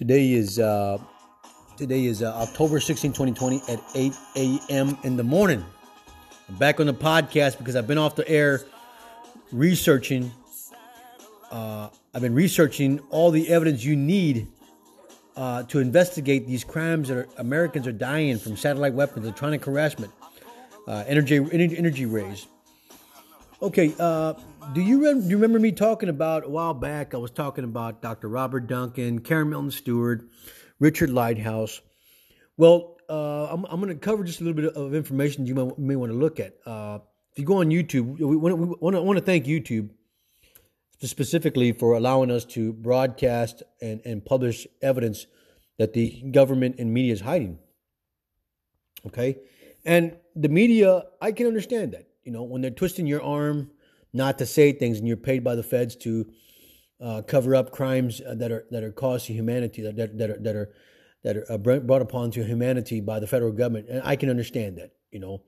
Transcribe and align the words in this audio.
Today 0.00 0.32
is 0.32 0.58
uh, 0.58 0.96
today 1.76 2.06
is 2.06 2.22
uh, 2.22 2.34
October 2.34 2.80
16, 2.80 3.12
2020 3.12 3.60
at 3.68 3.82
8 3.94 4.14
a.m. 4.34 4.96
in 5.04 5.18
the 5.18 5.22
morning. 5.22 5.62
I'm 6.48 6.54
back 6.54 6.80
on 6.80 6.86
the 6.86 6.94
podcast 6.94 7.58
because 7.58 7.76
I've 7.76 7.86
been 7.86 7.98
off 7.98 8.16
the 8.16 8.26
air 8.26 8.62
researching. 9.52 10.32
Uh, 11.50 11.90
I've 12.14 12.22
been 12.22 12.32
researching 12.32 13.00
all 13.10 13.30
the 13.30 13.46
evidence 13.50 13.84
you 13.84 13.94
need 13.94 14.46
uh, 15.36 15.64
to 15.64 15.80
investigate 15.80 16.46
these 16.46 16.64
crimes 16.64 17.08
that 17.08 17.18
are, 17.18 17.28
Americans 17.36 17.86
are 17.86 17.92
dying 17.92 18.38
from 18.38 18.56
satellite 18.56 18.94
weapons, 18.94 19.26
electronic 19.26 19.62
harassment, 19.66 20.10
uh, 20.88 21.04
energy 21.08 21.36
energy 21.52 22.06
rays. 22.06 22.46
Okay, 23.62 23.94
uh, 23.98 24.32
do 24.72 24.80
you, 24.80 25.02
do 25.20 25.28
you 25.28 25.36
remember 25.36 25.58
me 25.58 25.70
talking 25.70 26.08
about 26.08 26.46
a 26.46 26.48
while 26.48 26.72
back? 26.72 27.12
I 27.12 27.18
was 27.18 27.30
talking 27.30 27.62
about 27.62 28.00
Dr. 28.00 28.26
Robert 28.26 28.66
Duncan, 28.66 29.18
Karen 29.18 29.50
Melton 29.50 29.70
Stewart, 29.70 30.26
Richard 30.78 31.10
Lighthouse. 31.10 31.82
Well, 32.56 32.96
uh, 33.10 33.48
I'm, 33.50 33.66
I'm 33.66 33.78
going 33.78 33.92
to 33.92 34.00
cover 34.00 34.24
just 34.24 34.40
a 34.40 34.44
little 34.44 34.62
bit 34.62 34.72
of 34.74 34.94
information 34.94 35.46
you 35.46 35.54
may, 35.54 35.70
may 35.76 35.96
want 35.96 36.10
to 36.10 36.16
look 36.16 36.40
at. 36.40 36.54
Uh, 36.64 37.00
if 37.32 37.38
you 37.38 37.44
go 37.44 37.58
on 37.58 37.68
YouTube, 37.68 38.18
we 38.18 38.34
want 38.34 39.18
to 39.18 39.24
thank 39.24 39.44
YouTube 39.44 39.90
specifically 41.02 41.72
for 41.72 41.92
allowing 41.92 42.30
us 42.30 42.46
to 42.46 42.72
broadcast 42.72 43.62
and, 43.82 44.00
and 44.06 44.24
publish 44.24 44.66
evidence 44.80 45.26
that 45.76 45.92
the 45.92 46.22
government 46.30 46.76
and 46.78 46.94
media 46.94 47.12
is 47.12 47.20
hiding. 47.20 47.58
Okay? 49.06 49.36
And 49.84 50.16
the 50.34 50.48
media, 50.48 51.02
I 51.20 51.32
can 51.32 51.46
understand 51.46 51.92
that. 51.92 52.09
You 52.24 52.32
know, 52.32 52.42
when 52.42 52.62
they're 52.62 52.70
twisting 52.70 53.06
your 53.06 53.22
arm 53.22 53.70
not 54.12 54.38
to 54.38 54.46
say 54.46 54.72
things, 54.72 54.98
and 54.98 55.06
you're 55.06 55.16
paid 55.16 55.44
by 55.44 55.54
the 55.54 55.62
feds 55.62 55.96
to 55.96 56.26
uh, 57.00 57.22
cover 57.22 57.54
up 57.54 57.70
crimes 57.70 58.20
uh, 58.20 58.34
that 58.34 58.50
are 58.52 58.66
that 58.70 58.82
are 58.82 58.92
caused 58.92 59.26
to 59.26 59.32
humanity 59.32 59.82
that 59.82 59.96
that, 59.96 60.18
that 60.18 60.30
are 60.30 60.38
that 60.40 60.56
are 60.56 60.72
that 61.22 61.36
are 61.36 61.52
uh, 61.52 61.58
brought 61.58 62.02
upon 62.02 62.30
to 62.32 62.44
humanity 62.44 63.00
by 63.00 63.20
the 63.20 63.26
federal 63.26 63.52
government, 63.52 63.88
and 63.88 64.02
I 64.04 64.16
can 64.16 64.30
understand 64.30 64.78
that. 64.78 64.92
You 65.10 65.20
know, 65.20 65.42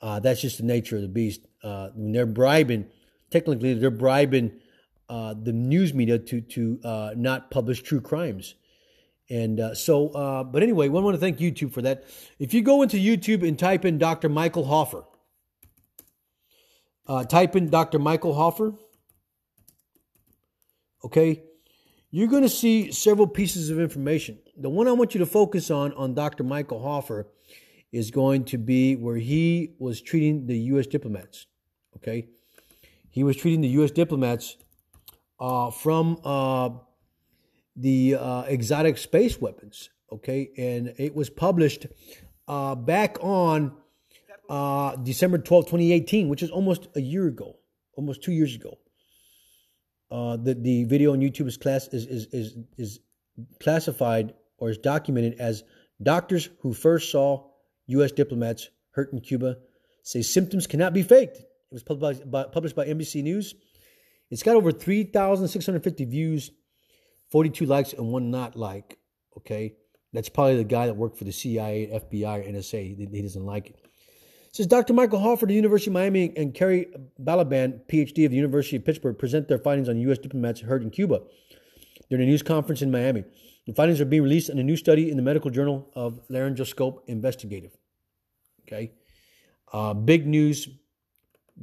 uh, 0.00 0.20
that's 0.20 0.40
just 0.40 0.58
the 0.58 0.64
nature 0.64 0.96
of 0.96 1.02
the 1.02 1.08
beast. 1.08 1.46
Uh, 1.62 1.88
when 1.94 2.12
they're 2.12 2.26
bribing, 2.26 2.86
technically, 3.30 3.74
they're 3.74 3.90
bribing 3.90 4.52
uh, 5.08 5.34
the 5.40 5.52
news 5.52 5.94
media 5.94 6.18
to 6.18 6.40
to 6.40 7.14
not 7.16 7.50
publish 7.50 7.82
true 7.82 8.00
crimes. 8.00 8.54
And 9.30 9.60
uh, 9.60 9.74
so, 9.76 10.08
uh, 10.08 10.42
but 10.42 10.62
anyway, 10.62 10.88
we 10.88 11.00
want 11.00 11.14
to 11.14 11.20
thank 11.20 11.38
YouTube 11.38 11.72
for 11.72 11.82
that. 11.82 12.04
If 12.40 12.52
you 12.52 12.62
go 12.62 12.82
into 12.82 12.96
YouTube 12.96 13.46
and 13.46 13.56
type 13.56 13.84
in 13.84 13.96
Dr. 13.96 14.28
Michael 14.28 14.64
Hoffer, 14.64 15.04
uh, 17.06 17.24
type 17.24 17.56
in 17.56 17.70
Dr. 17.70 17.98
Michael 17.98 18.34
Hoffer. 18.34 18.74
Okay, 21.04 21.42
you're 22.10 22.28
going 22.28 22.42
to 22.42 22.48
see 22.48 22.92
several 22.92 23.26
pieces 23.26 23.70
of 23.70 23.80
information. 23.80 24.38
The 24.56 24.68
one 24.68 24.86
I 24.88 24.92
want 24.92 25.14
you 25.14 25.20
to 25.20 25.26
focus 25.26 25.70
on 25.70 25.92
on 25.94 26.14
Dr. 26.14 26.44
Michael 26.44 26.82
Hoffer 26.82 27.28
is 27.92 28.10
going 28.10 28.44
to 28.44 28.58
be 28.58 28.96
where 28.96 29.16
he 29.16 29.74
was 29.78 30.00
treating 30.00 30.46
the 30.46 30.58
U.S. 30.58 30.86
diplomats. 30.86 31.46
Okay, 31.96 32.28
he 33.10 33.24
was 33.24 33.36
treating 33.36 33.60
the 33.60 33.68
U.S. 33.68 33.90
diplomats 33.90 34.56
uh, 35.38 35.70
from 35.70 36.18
uh, 36.24 36.70
the 37.76 38.16
uh, 38.16 38.42
exotic 38.42 38.98
space 38.98 39.40
weapons. 39.40 39.90
Okay, 40.12 40.50
and 40.56 40.94
it 40.98 41.14
was 41.14 41.30
published 41.30 41.86
uh, 42.48 42.74
back 42.74 43.16
on 43.22 43.76
uh, 44.50 44.96
December 44.96 45.38
12, 45.38 45.66
2018, 45.66 46.28
which 46.28 46.42
is 46.42 46.50
almost 46.50 46.88
a 46.96 47.00
year 47.00 47.28
ago, 47.28 47.56
almost 47.96 48.22
two 48.22 48.32
years 48.32 48.54
ago. 48.54 48.78
Uh, 50.10 50.36
the, 50.36 50.54
the 50.54 50.84
video 50.84 51.12
on 51.12 51.20
YouTube 51.20 51.46
is, 51.46 51.56
class, 51.56 51.86
is, 51.88 52.04
is, 52.06 52.26
is, 52.32 52.56
is 52.76 53.00
classified 53.62 54.34
or 54.58 54.68
is 54.68 54.76
documented 54.76 55.38
as 55.38 55.62
doctors 56.02 56.50
who 56.60 56.74
first 56.74 57.12
saw 57.12 57.48
U.S. 57.86 58.10
diplomats 58.10 58.68
hurt 58.90 59.12
in 59.12 59.20
Cuba 59.20 59.56
say 60.02 60.22
symptoms 60.22 60.66
cannot 60.66 60.92
be 60.92 61.02
faked. 61.02 61.36
It 61.38 61.46
was 61.70 61.84
published 61.84 62.28
by, 62.28 62.44
published 62.44 62.74
by 62.74 62.86
NBC 62.86 63.22
News. 63.22 63.54
It's 64.30 64.42
got 64.42 64.56
over 64.56 64.72
3,650 64.72 66.04
views, 66.06 66.50
42 67.30 67.66
likes, 67.66 67.92
and 67.92 68.08
one 68.08 68.30
not 68.30 68.56
like. 68.56 68.98
Okay. 69.36 69.74
That's 70.12 70.28
probably 70.28 70.56
the 70.56 70.64
guy 70.64 70.86
that 70.86 70.96
worked 70.96 71.18
for 71.18 71.24
the 71.24 71.32
CIA, 71.32 71.86
FBI, 71.86 72.40
or 72.40 72.42
NSA. 72.42 72.96
He, 72.96 73.08
he 73.12 73.22
doesn't 73.22 73.44
like 73.44 73.68
it. 73.68 73.79
Says 74.52 74.66
Dr. 74.66 74.92
Michael 74.92 75.20
Hoffer 75.20 75.44
of 75.44 75.48
the 75.48 75.54
University 75.54 75.90
of 75.90 75.94
Miami 75.94 76.32
and 76.36 76.52
Carey 76.52 76.86
Balaban, 77.22 77.82
PhD 77.86 78.24
of 78.24 78.32
the 78.32 78.36
University 78.36 78.76
of 78.76 78.84
Pittsburgh, 78.84 79.16
present 79.16 79.46
their 79.46 79.58
findings 79.58 79.88
on 79.88 79.96
U.S. 79.98 80.18
diplomats 80.18 80.60
hurt 80.60 80.82
in 80.82 80.90
Cuba 80.90 81.20
during 82.08 82.24
a 82.24 82.26
news 82.26 82.42
conference 82.42 82.82
in 82.82 82.90
Miami. 82.90 83.24
The 83.66 83.74
findings 83.74 84.00
are 84.00 84.04
being 84.04 84.24
released 84.24 84.50
in 84.50 84.58
a 84.58 84.62
new 84.64 84.76
study 84.76 85.08
in 85.08 85.16
the 85.16 85.22
Medical 85.22 85.52
Journal 85.52 85.88
of 85.94 86.20
Laryngoscope 86.28 87.02
Investigative. 87.06 87.76
Okay, 88.66 88.90
uh, 89.72 89.94
big 89.94 90.26
news, 90.26 90.68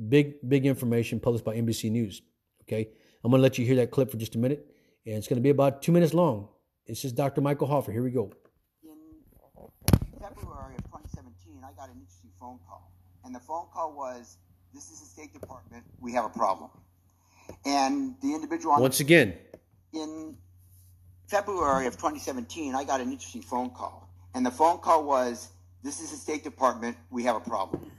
big 0.07 0.35
big 0.47 0.65
information 0.65 1.19
published 1.19 1.43
by 1.43 1.57
NBC 1.57 1.91
News. 1.91 2.21
Okay, 2.63 2.87
I'm 3.21 3.31
going 3.31 3.39
to 3.39 3.43
let 3.43 3.57
you 3.57 3.65
hear 3.65 3.75
that 3.77 3.91
clip 3.91 4.09
for 4.11 4.17
just 4.17 4.35
a 4.35 4.37
minute, 4.37 4.65
and 5.05 5.15
it's 5.15 5.27
going 5.27 5.37
to 5.37 5.43
be 5.43 5.49
about 5.49 5.81
two 5.81 5.91
minutes 5.91 6.13
long. 6.13 6.47
This 6.85 7.03
is 7.03 7.11
Dr. 7.11 7.41
Michael 7.41 7.67
Hoffer. 7.67 7.91
Here 7.91 8.03
we 8.03 8.11
go. 8.11 8.31
In 8.83 10.19
February 10.21 10.75
of 10.75 10.83
2017, 10.85 10.86
I 11.67 11.71
got 11.73 11.89
an 11.89 11.97
interesting 11.99 12.29
phone 12.39 12.59
call 12.65 12.89
and 13.25 13.35
the 13.35 13.41
phone 13.41 13.65
call 13.73 13.91
was, 13.91 14.37
"This 14.73 14.89
is 14.89 15.01
the 15.01 15.05
State 15.05 15.33
Department. 15.33 15.83
We 15.99 16.13
have 16.13 16.23
a 16.23 16.29
problem." 16.29 16.71
And 17.65 18.15
the 18.21 18.33
individual 18.33 18.73
on 18.73 18.81
once 18.81 19.01
again 19.01 19.37
in 19.91 20.37
February 21.27 21.87
of 21.87 21.97
2017, 21.97 22.73
I 22.73 22.85
got 22.85 23.01
an 23.01 23.11
interesting 23.11 23.41
phone 23.41 23.69
call, 23.71 24.07
and 24.33 24.45
the 24.45 24.51
phone 24.51 24.77
call 24.77 25.03
was, 25.03 25.49
"This 25.83 25.99
is 25.99 26.11
the 26.11 26.15
State 26.15 26.45
Department. 26.45 26.95
We 27.09 27.23
have 27.23 27.35
a 27.35 27.41
problem." 27.41 27.91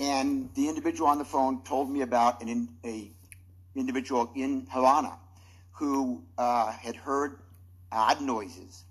And 0.00 0.52
the 0.54 0.68
individual 0.68 1.08
on 1.08 1.18
the 1.18 1.24
phone 1.24 1.62
told 1.62 1.88
me 1.90 2.00
about 2.00 2.42
an 2.42 2.76
a 2.84 3.12
individual 3.76 4.32
in 4.34 4.66
Havana 4.68 5.16
who 5.70 6.24
uh, 6.36 6.72
had 6.72 6.96
heard 6.96 7.40
odd 7.92 8.20
noises, 8.20 8.84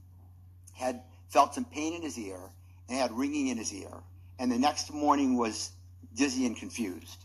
had 0.73 1.03
felt 1.27 1.53
some 1.53 1.65
pain 1.65 1.93
in 1.95 2.01
his 2.01 2.17
ear, 2.17 2.53
and 2.89 2.97
had 2.97 3.11
ringing 3.11 3.47
in 3.47 3.57
his 3.57 3.73
ear 3.73 4.01
and 4.39 4.49
the 4.49 4.57
next 4.57 4.91
morning 4.91 5.37
was 5.37 5.71
dizzy 6.15 6.45
and 6.45 6.55
confused. 6.55 7.17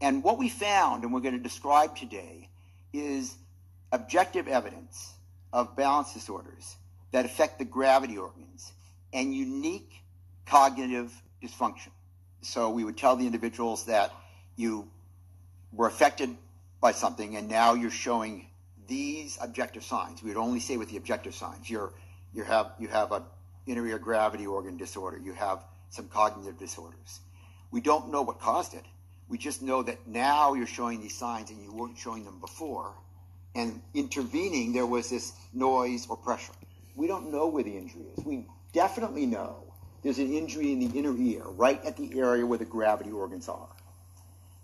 And 0.00 0.22
what 0.22 0.38
we 0.38 0.48
found, 0.48 1.02
and 1.02 1.12
we're 1.12 1.20
going 1.20 1.36
to 1.36 1.42
describe 1.42 1.96
today, 1.96 2.48
is 2.92 3.34
objective 3.90 4.46
evidence 4.46 5.14
of 5.52 5.74
balance 5.74 6.12
disorders 6.12 6.76
that 7.10 7.24
affect 7.24 7.58
the 7.58 7.64
gravity 7.64 8.18
organs 8.18 8.72
and 9.12 9.34
unique 9.34 9.90
cognitive 10.46 11.10
dysfunction. 11.42 11.90
So 12.42 12.70
we 12.70 12.84
would 12.84 12.98
tell 12.98 13.16
the 13.16 13.26
individuals 13.26 13.86
that 13.86 14.12
you 14.56 14.88
were 15.72 15.88
affected 15.88 16.36
by 16.80 16.92
something 16.92 17.36
and 17.36 17.48
now 17.48 17.74
you're 17.74 17.90
showing 17.90 18.46
these 18.86 19.38
objective 19.40 19.82
signs. 19.82 20.22
We 20.22 20.30
would 20.30 20.38
only 20.38 20.60
say 20.60 20.76
with 20.76 20.90
the 20.90 20.96
objective 20.96 21.34
signs. 21.34 21.68
You're, 21.68 21.92
you 22.34 22.44
have, 22.44 22.72
you 22.78 22.88
have 22.88 23.10
a 23.12 23.22
inner 23.68 23.86
ear 23.86 23.98
gravity 23.98 24.46
organ 24.46 24.76
disorder. 24.76 25.18
You 25.18 25.32
have 25.34 25.64
some 25.90 26.08
cognitive 26.08 26.58
disorders. 26.58 27.20
We 27.70 27.80
don't 27.80 28.10
know 28.10 28.22
what 28.22 28.40
caused 28.40 28.74
it. 28.74 28.84
We 29.28 29.38
just 29.38 29.62
know 29.62 29.82
that 29.82 30.06
now 30.06 30.54
you're 30.54 30.66
showing 30.66 31.00
these 31.00 31.16
signs 31.16 31.50
and 31.50 31.62
you 31.62 31.72
weren't 31.72 31.98
showing 31.98 32.24
them 32.24 32.40
before. 32.40 32.92
And 33.54 33.80
intervening, 33.94 34.72
there 34.72 34.86
was 34.86 35.10
this 35.10 35.32
noise 35.52 36.06
or 36.08 36.16
pressure. 36.16 36.52
We 36.96 37.06
don't 37.06 37.30
know 37.30 37.46
where 37.46 37.62
the 37.62 37.76
injury 37.76 38.06
is. 38.16 38.24
We 38.24 38.46
definitely 38.72 39.26
know 39.26 39.68
there's 40.02 40.18
an 40.18 40.32
injury 40.32 40.72
in 40.72 40.80
the 40.80 40.98
inner 40.98 41.16
ear, 41.16 41.42
right 41.44 41.84
at 41.84 41.96
the 41.96 42.18
area 42.18 42.46
where 42.46 42.58
the 42.58 42.64
gravity 42.64 43.10
organs 43.10 43.48
are. 43.48 43.68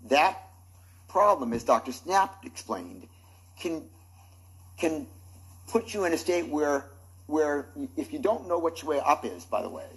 That 0.09 0.41
problem, 1.07 1.53
as 1.53 1.63
Dr. 1.63 1.91
Snap 1.91 2.43
explained, 2.45 3.07
can, 3.59 3.83
can 4.77 5.07
put 5.67 5.93
you 5.93 6.05
in 6.05 6.13
a 6.13 6.17
state 6.17 6.47
where, 6.47 6.85
where 7.27 7.67
if 7.97 8.13
you 8.13 8.19
don't 8.19 8.47
know 8.47 8.59
which 8.59 8.83
way 8.83 8.99
up 8.99 9.25
is, 9.25 9.45
by 9.45 9.61
the 9.61 9.69
way, 9.69 9.87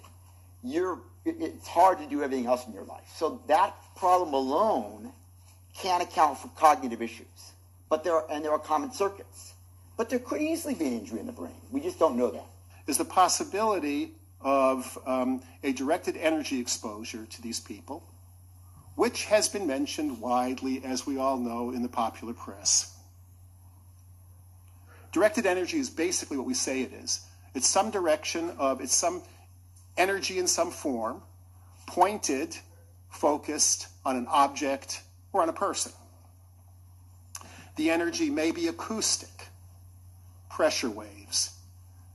you're 0.63 0.99
it's 1.25 1.67
hard 1.67 1.99
to 1.99 2.07
do 2.07 2.23
everything 2.23 2.47
else 2.47 2.65
in 2.65 2.73
your 2.73 2.85
life. 2.85 3.07
So 3.15 3.41
that 3.47 3.75
problem 3.95 4.33
alone 4.33 5.11
can't 5.77 6.01
account 6.01 6.39
for 6.39 6.47
cognitive 6.55 7.01
issues. 7.01 7.51
But 7.89 8.03
there 8.03 8.13
are, 8.13 8.25
and 8.31 8.43
there 8.43 8.51
are 8.51 8.59
common 8.59 8.91
circuits. 8.91 9.53
But 9.97 10.09
there 10.09 10.19
could 10.19 10.41
easily 10.41 10.75
be 10.75 10.87
an 10.87 10.93
injury 10.93 11.19
in 11.19 11.25
the 11.25 11.31
brain. 11.31 11.55
We 11.71 11.81
just 11.81 11.99
don't 11.99 12.17
know 12.17 12.31
that. 12.31 12.45
Is 12.87 12.97
the 12.97 13.05
possibility 13.05 14.13
of 14.41 14.97
um, 15.05 15.41
a 15.63 15.73
directed 15.73 16.15
energy 16.17 16.59
exposure 16.59 17.25
to 17.25 17.41
these 17.41 17.59
people, 17.59 18.03
which 18.95 19.25
has 19.25 19.49
been 19.49 19.67
mentioned 19.67 20.21
widely, 20.21 20.81
as 20.83 21.05
we 21.05 21.17
all 21.17 21.37
know, 21.37 21.71
in 21.71 21.81
the 21.81 21.89
popular 21.89 22.33
press. 22.33 22.95
Directed 25.11 25.45
energy 25.45 25.77
is 25.77 25.89
basically 25.89 26.37
what 26.37 26.45
we 26.45 26.53
say 26.53 26.81
it 26.81 26.93
is. 26.93 27.21
It's 27.55 27.67
some 27.67 27.89
direction 27.89 28.51
of, 28.57 28.81
it's 28.81 28.95
some 28.95 29.23
energy 29.97 30.37
in 30.37 30.47
some 30.47 30.71
form, 30.71 31.21
pointed, 31.87 32.55
focused 33.09 33.87
on 34.05 34.15
an 34.15 34.27
object 34.29 35.01
or 35.33 35.41
on 35.41 35.49
a 35.49 35.53
person. 35.53 35.91
The 37.75 37.89
energy 37.89 38.29
may 38.29 38.51
be 38.51 38.67
acoustic, 38.67 39.47
pressure 40.49 40.89
waves. 40.89 41.55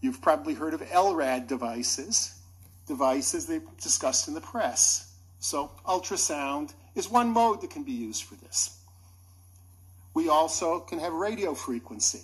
You've 0.01 0.21
probably 0.21 0.55
heard 0.55 0.75
of 0.75 0.83
LRAD 0.83 1.49
devices, 1.49 2.39
devices 2.87 3.47
they've 3.47 3.63
discussed 3.81 4.29
in 4.29 4.35
the 4.35 4.41
press. 4.41 5.13
So 5.41 5.71
ultrasound 5.87 6.75
is 6.95 7.09
one 7.09 7.31
mode 7.31 7.61
that 7.63 7.71
can 7.71 7.83
be 7.83 7.93
used 7.93 8.25
for 8.25 8.35
this. 8.37 8.79
We 10.13 10.29
also 10.29 10.81
can 10.81 11.01
have 11.01 11.13
radio 11.13 11.55
frequency. 11.55 12.23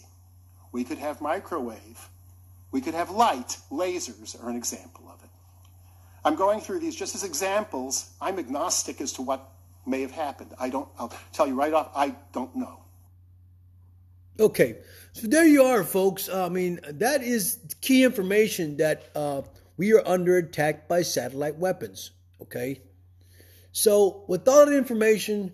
We 0.72 0.84
could 0.84 0.99
have 0.99 1.20
microwave. 1.20 2.08
We 2.70 2.81
could 2.81 2.94
have 2.94 3.11
light. 3.11 3.56
Lasers 3.70 4.43
are 4.43 4.49
an 4.49 4.56
example 4.56 5.11
of 5.12 5.22
it. 5.25 5.31
I'm 6.25 6.37
going 6.37 6.61
through 6.61 6.81
these 6.81 6.94
just 6.94 7.14
as 7.14 7.25
examples. 7.25 8.11
I'm 8.20 8.38
agnostic 8.38 9.00
as 9.00 9.12
to 9.14 9.22
what 9.22 9.50
may 9.87 10.02
have 10.02 10.12
happened. 10.12 10.55
I 10.58 10.69
don't, 10.69 10.88
I'll 10.99 11.12
tell 11.32 11.46
you 11.46 11.55
right 11.55 11.72
off, 11.72 11.90
I 11.94 12.14
don't 12.32 12.55
know. 12.55 12.81
Okay, 14.38 14.78
so 15.12 15.26
there 15.26 15.44
you 15.44 15.64
are, 15.64 15.84
folks. 15.84 16.28
I 16.31 16.49
mean, 16.49 16.81
that 16.88 17.22
is 17.22 17.58
key 17.81 18.05
information 18.05 18.78
that 18.78 19.11
uh, 19.14 19.43
we 19.76 19.93
are 19.93 20.06
under 20.06 20.38
attack 20.38 20.88
by 20.88 21.02
satellite 21.02 21.56
weapons. 21.56 22.12
Okay, 22.40 22.81
so 23.72 24.25
with 24.28 24.49
all 24.49 24.64
that 24.64 24.75
information, 24.75 25.52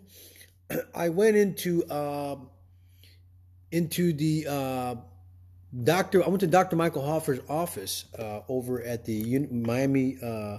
I 0.95 1.09
went 1.09 1.37
into 1.37 1.85
uh, 1.87 2.37
into 3.77 4.13
the 4.13 4.47
uh, 4.49 4.95
doctor. 5.85 6.25
I 6.25 6.29
went 6.29 6.41
to 6.41 6.47
Dr. 6.47 6.77
Michael 6.77 7.05
Hoffer's 7.05 7.41
office 7.49 8.05
uh, 8.19 8.41
over 8.49 8.83
at 8.83 9.05
the 9.05 9.37
Un- 9.37 9.63
Miami 9.63 10.19
uh, 10.23 10.59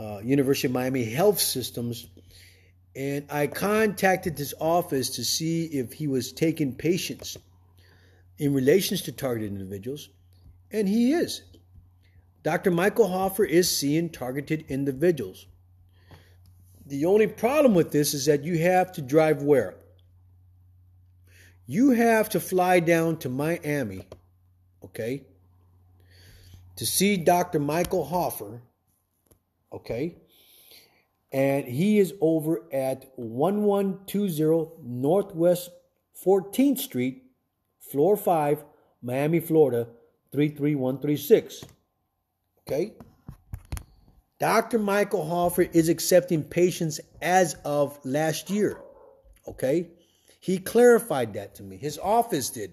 uh, 0.00 0.18
University 0.24 0.68
of 0.68 0.72
Miami 0.72 1.04
Health 1.04 1.38
Systems 1.38 2.06
and 2.94 3.26
I 3.30 3.46
contacted 3.46 4.36
his 4.36 4.54
office 4.60 5.10
to 5.10 5.24
see 5.24 5.64
if 5.64 5.94
he 5.94 6.06
was 6.06 6.32
taking 6.32 6.74
patients 6.74 7.38
in 8.38 8.52
relations 8.52 9.02
to 9.02 9.12
targeted 9.12 9.50
individuals, 9.50 10.08
and 10.70 10.88
he 10.88 11.12
is. 11.12 11.42
Dr. 12.42 12.70
Michael 12.70 13.08
Hoffer 13.08 13.44
is 13.44 13.74
seeing 13.74 14.10
targeted 14.10 14.64
individuals. 14.68 15.46
The 16.86 17.06
only 17.06 17.28
problem 17.28 17.74
with 17.74 17.92
this 17.92 18.14
is 18.14 18.26
that 18.26 18.44
you 18.44 18.58
have 18.58 18.92
to 18.92 19.00
drive 19.00 19.42
where? 19.42 19.74
You 21.66 21.90
have 21.90 22.28
to 22.30 22.40
fly 22.40 22.80
down 22.80 23.18
to 23.18 23.28
Miami, 23.28 24.06
okay, 24.84 25.24
to 26.76 26.86
see 26.86 27.16
Dr. 27.16 27.58
Michael 27.58 28.04
Hoffer, 28.04 28.62
okay, 29.72 30.16
and 31.32 31.64
he 31.66 31.98
is 31.98 32.12
over 32.20 32.62
at 32.72 33.10
1120 33.16 34.66
Northwest 34.82 35.70
14th 36.24 36.78
Street, 36.78 37.22
floor 37.80 38.16
5, 38.16 38.64
Miami, 39.02 39.40
Florida 39.40 39.88
33136. 40.32 41.64
Okay? 42.66 42.92
Dr. 44.38 44.78
Michael 44.78 45.26
Hoffer 45.26 45.62
is 45.62 45.88
accepting 45.88 46.42
patients 46.42 47.00
as 47.20 47.54
of 47.64 47.98
last 48.04 48.50
year. 48.50 48.78
Okay? 49.48 49.88
He 50.42 50.58
clarified 50.58 51.32
that 51.34 51.54
to 51.54 51.62
me. 51.62 51.76
His 51.76 51.98
office 51.98 52.50
did. 52.50 52.72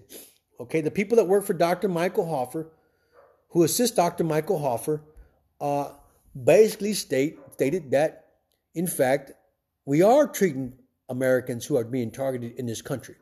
Okay? 0.58 0.80
The 0.80 0.90
people 0.90 1.14
that 1.18 1.26
work 1.26 1.44
for 1.44 1.54
Dr. 1.54 1.86
Michael 1.86 2.28
Hoffer, 2.28 2.66
who 3.50 3.62
assist 3.62 3.94
Dr. 3.94 4.24
Michael 4.24 4.58
Hoffer, 4.58 5.04
uh, 5.60 5.92
basically 6.34 6.94
state 6.94 7.38
stated 7.52 7.92
that 7.92 8.26
in 8.74 8.88
fact, 8.88 9.30
we 9.84 10.02
are 10.02 10.26
treating 10.26 10.72
Americans 11.08 11.64
who 11.64 11.76
are 11.76 11.84
being 11.84 12.10
targeted 12.10 12.58
in 12.58 12.66
this 12.66 12.82
country. 12.82 13.14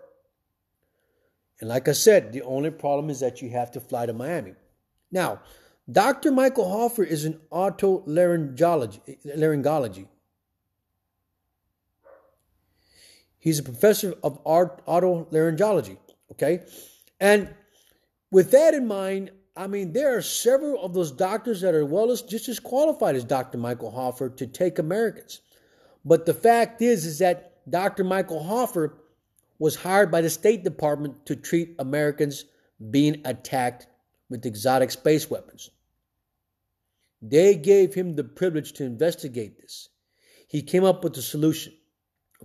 And 1.60 1.68
like 1.68 1.86
I 1.86 1.92
said, 1.92 2.32
the 2.32 2.40
only 2.40 2.70
problem 2.70 3.10
is 3.10 3.20
that 3.20 3.42
you 3.42 3.50
have 3.50 3.70
to 3.72 3.80
fly 3.80 4.06
to 4.06 4.14
Miami. 4.14 4.54
Now, 5.12 5.42
Dr. 5.92 6.32
Michael 6.32 6.70
Hoffer 6.70 7.04
is 7.04 7.26
an 7.26 7.38
otolaryngology. 7.52 10.06
He's 13.38 13.58
a 13.58 13.62
professor 13.62 14.14
of 14.22 14.42
otolaryngology. 14.44 15.98
Okay. 16.32 16.64
And 17.20 17.54
with 18.30 18.50
that 18.50 18.74
in 18.74 18.86
mind, 18.86 19.30
I 19.56 19.66
mean, 19.66 19.92
there 19.92 20.16
are 20.16 20.22
several 20.22 20.82
of 20.82 20.94
those 20.94 21.10
doctors 21.10 21.60
that 21.62 21.74
are 21.74 21.84
well 21.84 22.10
as 22.10 22.22
just 22.22 22.48
as 22.48 22.60
qualified 22.60 23.16
as 23.16 23.24
Dr. 23.24 23.58
Michael 23.58 23.90
Hoffer 23.90 24.28
to 24.28 24.46
take 24.46 24.78
Americans. 24.78 25.40
But 26.04 26.26
the 26.26 26.34
fact 26.34 26.80
is, 26.80 27.04
is 27.04 27.18
that 27.18 27.58
Dr. 27.68 28.04
Michael 28.04 28.42
Hoffer 28.42 28.98
was 29.58 29.74
hired 29.74 30.10
by 30.10 30.20
the 30.20 30.30
State 30.30 30.62
Department 30.62 31.26
to 31.26 31.34
treat 31.34 31.74
Americans 31.78 32.44
being 32.90 33.20
attacked 33.24 33.88
with 34.30 34.46
exotic 34.46 34.90
space 34.90 35.28
weapons. 35.28 35.70
They 37.20 37.56
gave 37.56 37.94
him 37.94 38.14
the 38.14 38.24
privilege 38.24 38.74
to 38.74 38.84
investigate 38.84 39.60
this. 39.60 39.88
He 40.46 40.62
came 40.62 40.84
up 40.84 41.02
with 41.02 41.16
a 41.16 41.22
solution. 41.22 41.72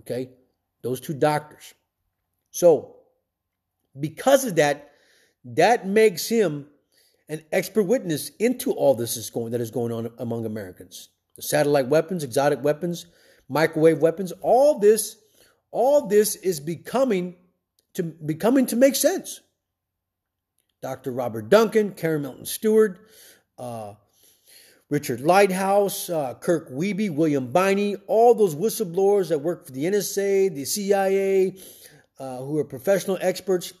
Okay? 0.00 0.30
Those 0.84 1.00
two 1.00 1.14
doctors. 1.14 1.72
So, 2.50 2.96
because 3.98 4.44
of 4.44 4.56
that, 4.56 4.92
that 5.46 5.88
makes 5.88 6.28
him 6.28 6.66
an 7.30 7.42
expert 7.50 7.84
witness 7.84 8.28
into 8.38 8.70
all 8.70 8.94
this 8.94 9.16
is 9.16 9.30
going 9.30 9.52
that 9.52 9.62
is 9.62 9.70
going 9.70 9.92
on 9.92 10.10
among 10.18 10.44
Americans. 10.44 11.08
The 11.36 11.42
satellite 11.42 11.88
weapons, 11.88 12.22
exotic 12.22 12.62
weapons, 12.62 13.06
microwave 13.48 14.00
weapons, 14.00 14.32
all 14.42 14.78
this, 14.78 15.16
all 15.70 16.06
this 16.06 16.36
is 16.36 16.60
becoming 16.60 17.36
to 17.94 18.02
becoming 18.02 18.66
to 18.66 18.76
make 18.76 18.94
sense. 18.94 19.40
Dr. 20.82 21.12
Robert 21.12 21.48
Duncan, 21.48 21.92
Karen 21.92 22.22
Melton 22.22 22.44
Stewart, 22.44 23.08
uh, 23.56 23.94
Richard 24.94 25.20
Lighthouse, 25.20 26.08
uh, 26.08 26.34
Kirk 26.34 26.70
Wiebe, 26.70 27.10
William 27.12 27.52
Binney, 27.52 27.96
all 28.06 28.34
those 28.34 28.54
whistleblowers 28.54 29.28
that 29.28 29.40
work 29.40 29.66
for 29.66 29.72
the 29.72 29.84
NSA, 29.84 30.54
the 30.54 30.64
CIA, 30.64 31.56
uh, 32.20 32.38
who 32.38 32.58
are 32.58 32.64
professional 32.64 33.18
experts 33.20 33.72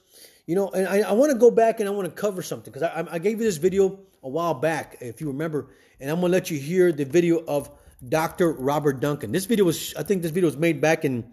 you 0.46 0.54
know, 0.54 0.68
and 0.70 0.86
I, 0.86 1.00
I 1.08 1.12
want 1.12 1.32
to 1.32 1.38
go 1.38 1.50
back 1.50 1.80
and 1.80 1.88
I 1.88 1.92
want 1.92 2.06
to 2.06 2.14
cover 2.14 2.42
something 2.42 2.72
because 2.72 2.82
I, 2.82 3.06
I 3.10 3.18
gave 3.18 3.38
you 3.38 3.44
this 3.44 3.56
video 3.56 3.98
a 4.22 4.28
while 4.28 4.54
back, 4.54 4.98
if 5.00 5.20
you 5.20 5.28
remember, 5.28 5.68
and 6.00 6.10
I'm 6.10 6.20
going 6.20 6.30
to 6.30 6.36
let 6.36 6.50
you 6.50 6.58
hear 6.58 6.92
the 6.92 7.04
video 7.04 7.42
of 7.46 7.70
Dr. 8.06 8.52
Robert 8.52 9.00
Duncan. 9.00 9.32
This 9.32 9.46
video 9.46 9.64
was, 9.64 9.94
I 9.94 10.02
think 10.02 10.22
this 10.22 10.32
video 10.32 10.48
was 10.48 10.56
made 10.56 10.80
back 10.80 11.04
in 11.04 11.32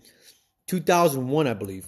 2001, 0.68 1.48
I 1.48 1.54
believe. 1.54 1.88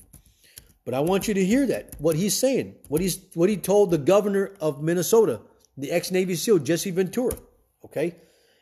But 0.84 0.94
I 0.94 1.00
want 1.00 1.30
you 1.30 1.34
to 1.34 1.46
hear 1.46 1.66
that, 1.68 1.96
what 2.00 2.18
he's 2.18 2.36
saying, 2.36 2.76
what 2.90 3.00
he's 3.00 3.18
what 3.36 3.50
he 3.50 3.56
told 3.56 3.92
the 3.92 3.98
governor 3.98 4.54
of 4.60 4.84
Minnesota, 4.84 5.40
the 5.78 5.92
ex-Navy 5.92 6.36
SEAL 6.36 6.60
Jesse 6.60 6.92
Ventura. 6.92 7.38
Okay? 7.86 8.16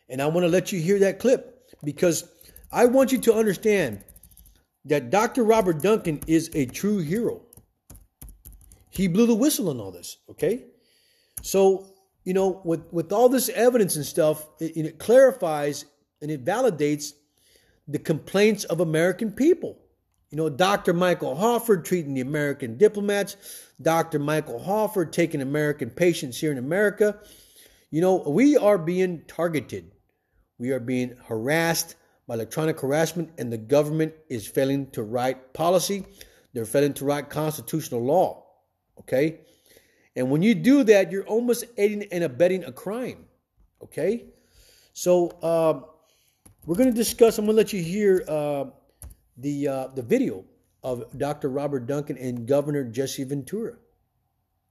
And 0.09 0.21
I 0.21 0.27
want 0.27 0.43
to 0.45 0.49
let 0.49 0.71
you 0.71 0.79
hear 0.79 0.99
that 0.99 1.19
clip 1.19 1.69
because 1.83 2.29
I 2.71 2.85
want 2.85 3.11
you 3.11 3.19
to 3.19 3.33
understand 3.33 4.03
that 4.85 5.09
Dr. 5.09 5.43
Robert 5.43 5.81
Duncan 5.81 6.21
is 6.27 6.49
a 6.53 6.65
true 6.65 6.99
hero. 6.99 7.41
He 8.89 9.07
blew 9.07 9.25
the 9.25 9.35
whistle 9.35 9.69
on 9.69 9.79
all 9.79 9.91
this, 9.91 10.17
okay? 10.29 10.65
So, 11.41 11.93
you 12.23 12.33
know, 12.33 12.61
with, 12.65 12.81
with 12.91 13.11
all 13.11 13.29
this 13.29 13.49
evidence 13.49 13.95
and 13.95 14.05
stuff, 14.05 14.45
it, 14.59 14.75
it 14.75 14.99
clarifies 14.99 15.85
and 16.21 16.29
it 16.29 16.43
validates 16.43 17.13
the 17.87 17.99
complaints 17.99 18.63
of 18.65 18.79
American 18.79 19.31
people. 19.31 19.77
You 20.29 20.37
know, 20.37 20.49
Dr. 20.49 20.93
Michael 20.93 21.35
Hoffer 21.35 21.77
treating 21.77 22.13
the 22.13 22.21
American 22.21 22.77
diplomats, 22.77 23.35
Dr. 23.81 24.19
Michael 24.19 24.59
Hoffer 24.59 25.05
taking 25.05 25.41
American 25.41 25.89
patients 25.89 26.39
here 26.39 26.51
in 26.51 26.57
America. 26.57 27.19
You 27.91 27.99
know, 27.99 28.23
we 28.25 28.55
are 28.55 28.77
being 28.77 29.23
targeted. 29.27 29.91
We 30.57 30.71
are 30.71 30.79
being 30.79 31.17
harassed 31.25 31.95
by 32.25 32.35
electronic 32.35 32.79
harassment, 32.79 33.31
and 33.37 33.51
the 33.51 33.57
government 33.57 34.13
is 34.29 34.47
failing 34.47 34.89
to 34.91 35.03
write 35.03 35.53
policy. 35.53 36.05
They're 36.53 36.65
failing 36.65 36.93
to 36.95 37.05
write 37.05 37.29
constitutional 37.29 38.01
law. 38.01 38.45
Okay? 38.99 39.41
And 40.15 40.31
when 40.31 40.41
you 40.41 40.55
do 40.55 40.83
that, 40.85 41.11
you're 41.11 41.25
almost 41.25 41.65
aiding 41.77 42.07
and 42.11 42.23
abetting 42.23 42.63
a 42.63 42.71
crime. 42.71 43.25
Okay? 43.83 44.25
So 44.93 45.29
uh, 45.41 45.81
we're 46.65 46.75
going 46.75 46.91
to 46.91 46.95
discuss, 46.95 47.37
I'm 47.37 47.45
going 47.45 47.55
to 47.55 47.57
let 47.57 47.73
you 47.73 47.81
hear 47.81 48.23
uh, 48.27 48.65
the, 49.37 49.67
uh, 49.67 49.87
the 49.87 50.01
video 50.01 50.45
of 50.83 51.17
Dr. 51.17 51.49
Robert 51.49 51.87
Duncan 51.87 52.17
and 52.17 52.47
Governor 52.47 52.85
Jesse 52.85 53.25
Ventura. 53.25 53.75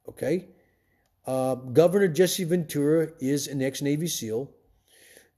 Okay? 0.09 0.49
Uh, 1.27 1.55
Governor 1.55 2.09
Jesse 2.09 2.45
Ventura 2.45 3.09
is 3.21 3.47
an 3.47 3.62
ex 3.62 3.83
Navy 3.83 4.07
SEAL. 4.07 4.50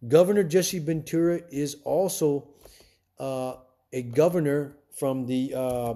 Governor 0.06 0.44
Jesse 0.44 0.78
Ventura 0.78 1.40
is 1.50 1.76
also 1.84 2.48
uh, 3.18 3.54
a 3.92 4.02
governor 4.02 4.76
from 4.98 5.26
the 5.26 5.54
uh, 5.54 5.94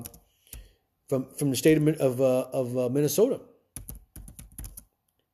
from 1.09 1.27
from 1.39 1.51
the 1.51 1.57
state 1.57 1.79
of 1.79 1.89
of, 2.01 2.21
uh, 2.21 2.49
of 2.53 2.77
uh, 2.77 2.89
Minnesota. 2.89 3.41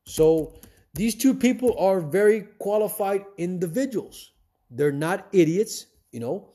So 0.06 0.54
these 0.94 1.14
two 1.14 1.35
people 1.35 1.78
are 1.78 2.00
very 2.00 2.42
qualified 2.59 3.25
individuals. 3.38 4.32
They're 4.71 4.92
not 4.92 5.26
idiots, 5.32 5.87
you 6.11 6.21
know. 6.21 6.50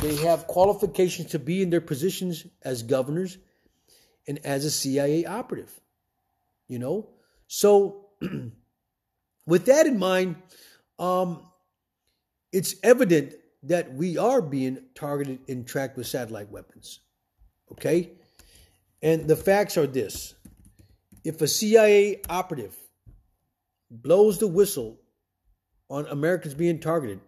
They 0.00 0.16
have 0.16 0.46
qualifications 0.46 1.30
to 1.30 1.38
be 1.38 1.62
in 1.62 1.70
their 1.70 1.80
positions 1.80 2.46
as 2.62 2.82
governors 2.82 3.38
and 4.26 4.38
as 4.44 4.64
a 4.64 4.70
CIA 4.70 5.24
operative. 5.26 5.72
You 6.68 6.78
know? 6.78 7.08
So, 7.54 8.06
with 9.46 9.66
that 9.66 9.86
in 9.86 9.98
mind, 9.98 10.36
um, 10.98 11.42
it's 12.50 12.76
evident 12.82 13.34
that 13.64 13.92
we 13.92 14.16
are 14.16 14.40
being 14.40 14.78
targeted 14.94 15.40
and 15.48 15.66
tracked 15.66 15.98
with 15.98 16.06
satellite 16.06 16.50
weapons. 16.50 17.00
Okay? 17.70 18.12
And 19.02 19.28
the 19.28 19.36
facts 19.36 19.76
are 19.76 19.86
this 19.86 20.34
if 21.24 21.42
a 21.42 21.46
CIA 21.46 22.22
operative 22.30 22.74
blows 23.90 24.38
the 24.38 24.48
whistle 24.48 24.98
on 25.90 26.06
Americans 26.06 26.54
being 26.54 26.80
targeted, 26.80 27.20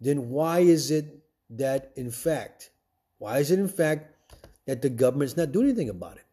then 0.00 0.30
why 0.30 0.58
is 0.58 0.90
it 0.90 1.22
that, 1.50 1.92
in 1.94 2.10
fact, 2.10 2.70
why 3.18 3.38
is 3.38 3.52
it 3.52 3.60
in 3.60 3.68
fact 3.68 4.16
that 4.66 4.82
the 4.82 4.90
government's 4.90 5.36
not 5.36 5.52
doing 5.52 5.66
anything 5.66 5.90
about 5.90 6.16
it? 6.16 6.26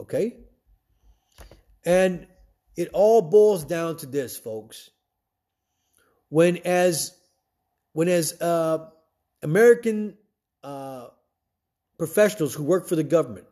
Okay? 0.00 0.38
And 1.84 2.26
it 2.76 2.90
all 2.92 3.22
boils 3.22 3.64
down 3.64 3.96
to 3.98 4.06
this, 4.06 4.36
folks. 4.36 4.90
When 6.28 6.58
as 6.58 7.16
when 7.92 8.08
as 8.08 8.40
uh, 8.40 8.88
American 9.42 10.16
uh, 10.62 11.08
professionals 11.98 12.54
who 12.54 12.62
work 12.62 12.88
for 12.88 12.96
the 12.96 13.02
government, 13.02 13.46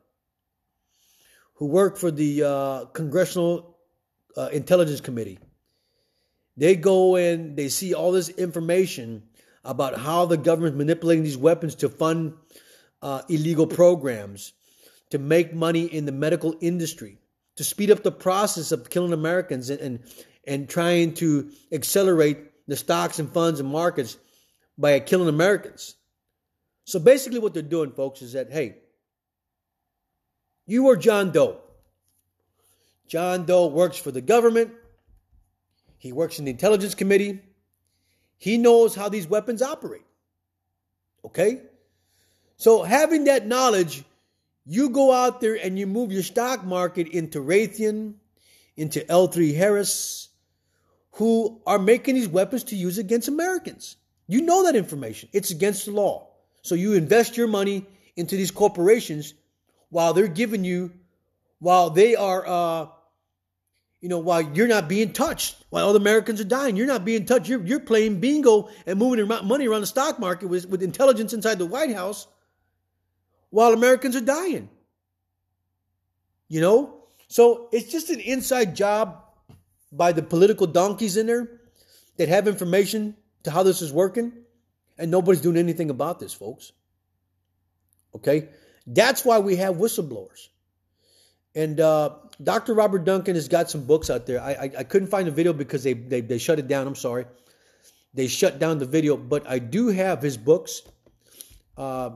who 1.54 1.66
work 1.66 1.97
for 1.97 2.11
the 2.11 2.44
uh, 2.44 2.85
Congressional 2.87 3.76
uh, 4.37 4.49
Intelligence 4.52 5.00
Committee, 5.00 5.38
they 6.56 6.76
go 6.76 7.16
and 7.16 7.56
they 7.56 7.68
see 7.68 7.94
all 7.94 8.12
this 8.12 8.28
information 8.28 9.25
about 9.64 9.99
how 9.99 10.26
the 10.26 10.37
government's 10.37 10.78
manipulating 10.78 11.25
these 11.25 11.37
weapons 11.37 11.75
to 11.76 11.88
fund 11.88 12.35
uh, 13.02 13.23
illegal 13.28 13.66
programs, 13.66 14.52
to 15.11 15.18
make 15.18 15.54
money 15.54 15.85
in 15.85 16.04
the 16.04 16.12
medical 16.12 16.54
industry, 16.61 17.18
to 17.58 17.64
speed 17.64 17.90
up 17.90 18.04
the 18.04 18.12
process 18.12 18.70
of 18.70 18.88
killing 18.88 19.12
Americans 19.12 19.68
and, 19.68 19.80
and, 19.80 20.00
and 20.46 20.68
trying 20.68 21.12
to 21.12 21.50
accelerate 21.72 22.38
the 22.68 22.76
stocks 22.76 23.18
and 23.18 23.32
funds 23.32 23.58
and 23.58 23.68
markets 23.68 24.16
by 24.78 25.00
killing 25.00 25.28
Americans. 25.28 25.96
So 26.84 27.00
basically, 27.00 27.40
what 27.40 27.54
they're 27.54 27.64
doing, 27.64 27.90
folks, 27.90 28.22
is 28.22 28.34
that 28.34 28.52
hey, 28.52 28.76
you 30.66 30.88
are 30.90 30.96
John 30.96 31.32
Doe. 31.32 31.58
John 33.08 33.44
Doe 33.44 33.66
works 33.66 33.96
for 33.96 34.12
the 34.12 34.20
government. 34.20 34.70
He 35.98 36.12
works 36.12 36.38
in 36.38 36.44
the 36.44 36.52
intelligence 36.52 36.94
committee. 36.94 37.40
He 38.36 38.56
knows 38.56 38.94
how 38.94 39.08
these 39.08 39.26
weapons 39.26 39.62
operate. 39.62 40.06
Okay? 41.24 41.62
So, 42.56 42.84
having 42.84 43.24
that 43.24 43.48
knowledge, 43.48 44.04
you 44.68 44.90
go 44.90 45.12
out 45.12 45.40
there 45.40 45.54
and 45.54 45.78
you 45.78 45.87
move 45.87 46.12
your 46.12 46.22
stock 46.22 46.62
market 46.62 47.08
into 47.08 47.40
Raytheon, 47.40 48.12
into 48.76 49.00
L3 49.00 49.56
Harris, 49.56 50.28
who 51.12 51.62
are 51.66 51.78
making 51.78 52.16
these 52.16 52.28
weapons 52.28 52.64
to 52.64 52.76
use 52.76 52.98
against 52.98 53.28
Americans. 53.28 53.96
You 54.26 54.42
know 54.42 54.64
that 54.64 54.76
information. 54.76 55.30
It's 55.32 55.50
against 55.50 55.87
the 55.87 55.92
law. 55.92 56.28
So 56.60 56.75
you 56.75 56.92
invest 56.92 57.38
your 57.38 57.48
money 57.48 57.87
into 58.14 58.37
these 58.37 58.50
corporations 58.50 59.32
while 59.88 60.12
they're 60.12 60.28
giving 60.28 60.64
you, 60.64 60.92
while 61.60 61.88
they 61.88 62.14
are, 62.14 62.46
uh, 62.46 62.87
you 64.02 64.10
know, 64.10 64.18
while 64.18 64.42
you're 64.42 64.68
not 64.68 64.87
being 64.87 65.14
touched, 65.14 65.64
while 65.70 65.88
other 65.88 65.98
Americans 65.98 66.42
are 66.42 66.44
dying, 66.44 66.76
you're 66.76 66.87
not 66.87 67.06
being 67.06 67.25
touched. 67.25 67.48
You're, 67.48 67.64
you're 67.64 67.80
playing 67.80 68.20
bingo 68.20 68.68
and 68.87 68.98
moving 68.98 69.18
your 69.18 69.42
money 69.44 69.66
around 69.66 69.80
the 69.80 69.87
stock 69.87 70.18
market 70.18 70.48
with, 70.48 70.68
with 70.68 70.82
intelligence 70.82 71.32
inside 71.32 71.58
the 71.58 71.64
White 71.64 71.94
House 71.94 72.26
while 73.50 73.72
Americans 73.72 74.16
are 74.16 74.20
dying. 74.20 74.68
You 76.48 76.60
know? 76.60 76.94
So 77.28 77.68
it's 77.72 77.90
just 77.90 78.10
an 78.10 78.20
inside 78.20 78.74
job 78.74 79.22
by 79.92 80.12
the 80.12 80.22
political 80.22 80.66
donkeys 80.66 81.16
in 81.16 81.26
there 81.26 81.60
that 82.16 82.28
have 82.28 82.48
information 82.48 83.16
to 83.44 83.50
how 83.50 83.62
this 83.62 83.82
is 83.82 83.92
working, 83.92 84.32
and 84.98 85.10
nobody's 85.10 85.40
doing 85.40 85.56
anything 85.56 85.90
about 85.90 86.18
this, 86.18 86.34
folks. 86.34 86.72
Okay? 88.14 88.48
That's 88.86 89.24
why 89.24 89.38
we 89.38 89.56
have 89.56 89.76
whistleblowers. 89.76 90.48
And 91.54 91.80
uh, 91.80 92.16
Dr. 92.42 92.74
Robert 92.74 93.04
Duncan 93.04 93.34
has 93.34 93.48
got 93.48 93.70
some 93.70 93.84
books 93.84 94.10
out 94.10 94.26
there. 94.26 94.40
I, 94.40 94.52
I, 94.52 94.70
I 94.78 94.84
couldn't 94.84 95.08
find 95.08 95.26
the 95.26 95.32
video 95.32 95.52
because 95.52 95.82
they, 95.82 95.92
they, 95.92 96.20
they 96.20 96.38
shut 96.38 96.58
it 96.58 96.68
down. 96.68 96.86
I'm 96.86 96.94
sorry. 96.94 97.26
They 98.14 98.26
shut 98.26 98.58
down 98.58 98.78
the 98.78 98.86
video, 98.86 99.16
but 99.16 99.46
I 99.48 99.58
do 99.58 99.88
have 99.88 100.22
his 100.22 100.36
books. 100.36 100.82
Uh, 101.76 102.10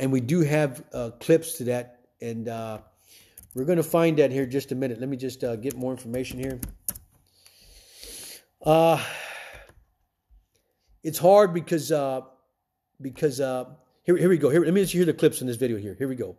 and 0.00 0.10
we 0.10 0.20
do 0.20 0.40
have 0.40 0.82
uh, 0.92 1.10
clips 1.20 1.58
to 1.58 1.64
that. 1.64 2.00
And 2.20 2.48
uh, 2.48 2.78
we're 3.54 3.66
going 3.66 3.76
to 3.76 3.84
find 3.84 4.18
that 4.18 4.32
here 4.32 4.46
just 4.46 4.72
a 4.72 4.74
minute. 4.74 4.98
Let 4.98 5.08
me 5.08 5.16
just 5.16 5.44
uh, 5.44 5.56
get 5.56 5.76
more 5.76 5.92
information 5.92 6.38
here. 6.38 6.58
Uh, 8.64 9.02
it's 11.02 11.18
hard 11.18 11.54
because 11.54 11.92
uh, 11.92 12.22
because 13.00 13.40
uh, 13.40 13.64
here 14.02 14.16
here 14.16 14.28
we 14.28 14.36
go. 14.36 14.50
Here, 14.50 14.62
let 14.62 14.74
me 14.74 14.80
let 14.80 14.92
you 14.92 14.98
hear 14.98 15.06
the 15.06 15.14
clips 15.14 15.40
in 15.40 15.46
this 15.46 15.56
video. 15.56 15.78
Here, 15.78 15.94
here 15.98 16.08
we 16.08 16.14
go. 16.14 16.36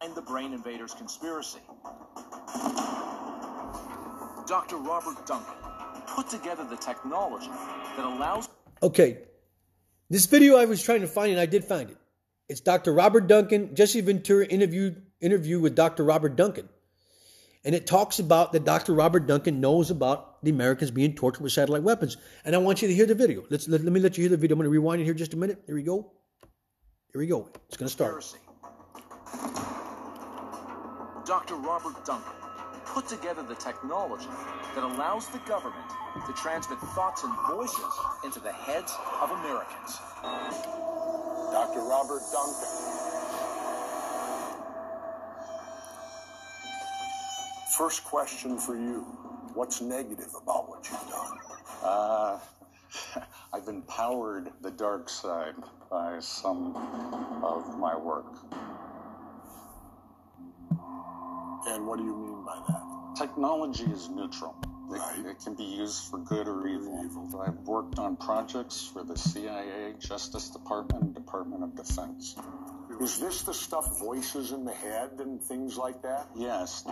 And 0.00 0.14
the 0.14 0.22
Brain 0.22 0.54
Invaders 0.54 0.94
conspiracy. 0.94 1.58
Dr. 4.46 4.76
Robert 4.78 5.26
Duncan 5.26 5.54
put 6.06 6.30
together 6.30 6.64
the 6.64 6.76
technology 6.76 7.50
that 7.96 8.06
allows. 8.06 8.48
Okay, 8.82 9.18
this 10.10 10.26
video 10.26 10.56
I 10.56 10.64
was 10.64 10.82
trying 10.82 11.00
to 11.02 11.06
find 11.06 11.32
and 11.32 11.40
I 11.40 11.46
did 11.46 11.64
find 11.64 11.90
it. 11.90 11.96
It's 12.48 12.60
Dr. 12.60 12.92
Robert 12.92 13.26
Duncan, 13.26 13.74
Jesse 13.74 14.00
Ventura 14.00 14.46
interview 14.46 14.94
interview 15.20 15.60
with 15.60 15.74
Dr. 15.74 16.04
Robert 16.04 16.36
Duncan. 16.36 16.68
And 17.64 17.74
it 17.74 17.86
talks 17.86 18.18
about 18.18 18.52
that 18.52 18.64
Dr. 18.64 18.94
Robert 18.94 19.26
Duncan 19.26 19.60
knows 19.60 19.90
about 19.90 20.42
the 20.44 20.50
Americans 20.50 20.90
being 20.90 21.14
tortured 21.14 21.42
with 21.42 21.52
satellite 21.52 21.82
weapons. 21.82 22.16
And 22.44 22.54
I 22.54 22.58
want 22.58 22.80
you 22.80 22.88
to 22.88 22.94
hear 22.94 23.04
the 23.04 23.14
video. 23.14 23.44
Let's 23.50 23.68
let, 23.68 23.82
let 23.82 23.92
me 23.92 24.00
let 24.00 24.16
you 24.16 24.22
hear 24.22 24.30
the 24.30 24.36
video. 24.36 24.54
I'm 24.54 24.58
going 24.60 24.66
to 24.66 24.70
rewind 24.70 25.02
it 25.02 25.04
here 25.04 25.14
just 25.14 25.34
a 25.34 25.36
minute. 25.36 25.62
Here 25.66 25.74
we 25.74 25.82
go. 25.82 26.12
Here 27.12 27.20
we 27.20 27.26
go. 27.26 27.48
It's 27.68 27.76
going 27.76 27.88
to 27.88 27.92
start. 27.92 28.24
Dr. 31.26 31.56
Robert 31.56 32.04
Duncan 32.06 32.47
put 32.94 33.06
together 33.08 33.42
the 33.42 33.54
technology 33.54 34.28
that 34.74 34.84
allows 34.84 35.28
the 35.28 35.38
government 35.40 35.90
to 36.26 36.32
transmit 36.32 36.78
thoughts 36.94 37.22
and 37.24 37.34
voices 37.50 37.94
into 38.24 38.40
the 38.40 38.52
heads 38.52 38.94
of 39.20 39.30
Americans. 39.30 39.98
Dr. 41.52 41.80
Robert 41.80 42.22
Duncan. 42.32 42.68
First 47.76 48.04
question 48.04 48.58
for 48.58 48.74
you. 48.74 49.02
What's 49.54 49.80
negative 49.80 50.32
about 50.42 50.68
what 50.68 50.88
you've 50.90 51.08
done? 51.10 51.38
Uh, 51.82 52.38
I've 53.52 53.68
empowered 53.68 54.50
the 54.62 54.70
dark 54.70 55.08
side 55.08 55.54
by 55.90 56.18
some 56.20 56.74
of 57.42 57.78
my 57.78 57.96
work. 57.96 58.34
And 61.68 61.86
what 61.86 61.98
do 61.98 62.04
you 62.04 62.16
mean 62.16 62.37
by 62.48 62.58
that? 62.68 62.82
Technology 63.16 63.84
is 63.84 64.08
neutral. 64.08 64.56
It, 64.90 64.92
Right. 64.98 65.26
it 65.26 65.38
can 65.44 65.54
be 65.54 65.64
used 65.64 66.04
for 66.10 66.18
good 66.18 66.48
or 66.48 66.66
evil. 66.66 66.98
Evil. 67.04 67.42
I've 67.46 67.58
worked 67.66 67.98
on 67.98 68.16
projects 68.16 68.86
for 68.90 69.04
the 69.04 69.16
CIA, 69.18 69.92
Justice 69.98 70.48
Department, 70.48 71.14
Department 71.14 71.62
of 71.62 71.74
Defense. 71.76 72.36
Is 73.00 73.20
this 73.20 73.42
the 73.42 73.52
stuff 73.52 73.98
voices 73.98 74.52
in 74.52 74.64
the 74.64 74.72
head 74.72 75.10
and 75.18 75.42
things 75.42 75.76
like 75.76 76.00
that? 76.02 76.28
Yes, 76.34 76.84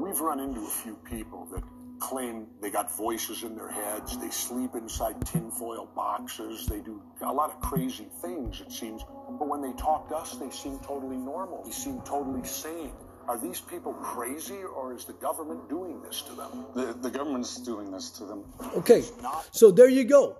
We've 0.00 0.20
run 0.20 0.40
into 0.40 0.60
a 0.60 0.70
few 0.70 0.94
people 1.04 1.46
that 1.52 1.64
claim 1.98 2.46
they 2.60 2.70
got 2.70 2.96
voices 2.96 3.42
in 3.42 3.56
their 3.56 3.70
heads, 3.70 4.16
they 4.18 4.30
sleep 4.30 4.74
inside 4.74 5.16
tinfoil 5.26 5.88
boxes, 5.96 6.66
they 6.66 6.80
do 6.80 7.02
a 7.22 7.32
lot 7.32 7.50
of 7.50 7.60
crazy 7.60 8.06
things, 8.22 8.60
it 8.60 8.70
seems. 8.70 9.02
But 9.38 9.48
when 9.48 9.60
they 9.60 9.72
talk 9.72 10.08
to 10.10 10.16
us, 10.16 10.36
they 10.36 10.50
seem 10.50 10.78
totally 10.80 11.16
normal, 11.16 11.64
they 11.64 11.72
seem 11.72 12.00
totally 12.02 12.44
sane. 12.46 12.92
Are 13.28 13.36
these 13.36 13.60
people 13.60 13.92
crazy 13.92 14.62
or 14.62 14.94
is 14.94 15.04
the 15.04 15.12
government 15.12 15.68
doing 15.68 16.00
this 16.00 16.22
to 16.22 16.32
them? 16.34 16.64
the, 16.74 16.94
the 16.94 17.10
government's 17.10 17.58
doing 17.58 17.90
this 17.92 18.08
to 18.12 18.24
them. 18.24 18.44
Okay. 18.74 19.04
So 19.50 19.70
there 19.70 19.88
you 19.88 20.04
go. 20.04 20.38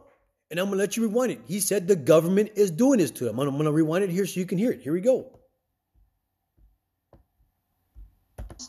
And 0.51 0.59
I'm 0.59 0.67
going 0.67 0.79
to 0.79 0.83
let 0.83 0.97
you 0.97 1.03
rewind 1.03 1.33
it. 1.33 1.41
He 1.47 1.61
said 1.61 1.87
the 1.87 1.95
government 1.95 2.53
is 2.57 2.71
doing 2.71 2.99
this 2.99 3.11
to 3.13 3.25
them. 3.25 3.39
I'm 3.39 3.51
going 3.51 3.65
to 3.65 3.73
rewind 3.73 4.05
it 4.05 4.11
here 4.11 4.25
so 4.25 4.41
you 4.41 4.47
can 4.47 4.57
hear 4.57 4.71
it. 4.71 4.81
Here 4.81 4.95
we 4.95 5.03
go. 5.03 5.39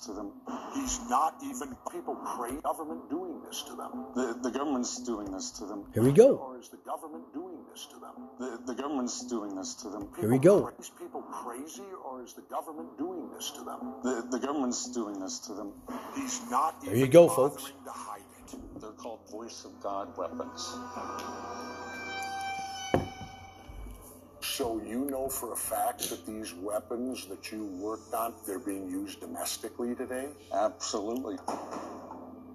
To 0.06 0.14
them. 0.14 0.34
He's 0.74 1.00
not 1.10 1.36
even 1.44 1.76
people 1.92 2.16
crazy. 2.16 2.62
Government 2.62 3.10
doing 3.10 3.42
this 3.48 3.64
to 3.64 3.76
them. 3.76 4.06
The, 4.16 4.38
the 4.42 4.52
government's 4.52 5.00
doing 5.04 5.32
this 5.32 5.52
to 5.60 5.66
them. 5.66 5.86
Here 5.94 6.04
we 6.04 6.12
go. 6.12 6.38
Or 6.38 6.60
is 6.60 6.70
the 6.70 6.78
government 6.78 7.34
doing 7.34 7.58
this 7.72 7.86
to 7.88 8.00
them? 8.00 8.14
The, 8.40 8.60
the 8.66 8.76
government's 8.82 9.26
doing 9.28 9.56
this 9.56 9.74
to 9.76 9.90
them. 9.90 10.10
Here 10.20 10.30
we 10.30 10.40
go. 10.40 10.66
Are 10.66 10.74
these 10.78 10.92
people 10.98 11.22
crazy 11.22 11.84
or 12.06 12.24
is 12.24 12.34
the 12.34 12.42
government 12.44 12.98
doing 12.98 13.30
this 13.36 13.52
to 13.52 13.64
them? 13.64 13.96
The, 14.04 14.28
the 14.32 14.40
government's 14.40 14.90
doing 14.92 15.20
this 15.20 15.40
to 15.48 15.54
them. 15.54 15.74
He's 16.16 16.42
not 16.50 16.82
There 16.82 16.92
even 16.92 17.06
you 17.06 17.08
go, 17.12 17.28
folks. 17.30 17.64
to 17.86 17.92
hide 17.92 18.22
it. 18.22 18.82
They're 18.82 18.92
called 18.92 19.20
voice 19.32 19.66
of 19.66 19.80
God 19.82 20.18
weapons. 20.18 20.74
So 24.60 24.82
you 24.86 25.06
know 25.06 25.30
for 25.30 25.54
a 25.54 25.56
fact 25.56 26.10
that 26.10 26.26
these 26.26 26.54
weapons 26.54 27.28
that 27.28 27.50
you 27.50 27.64
worked 27.80 28.14
on, 28.14 28.34
they're 28.46 28.60
being 28.60 28.90
used 28.90 29.22
domestically 29.22 29.96
today? 29.96 30.28
Absolutely. 30.52 31.38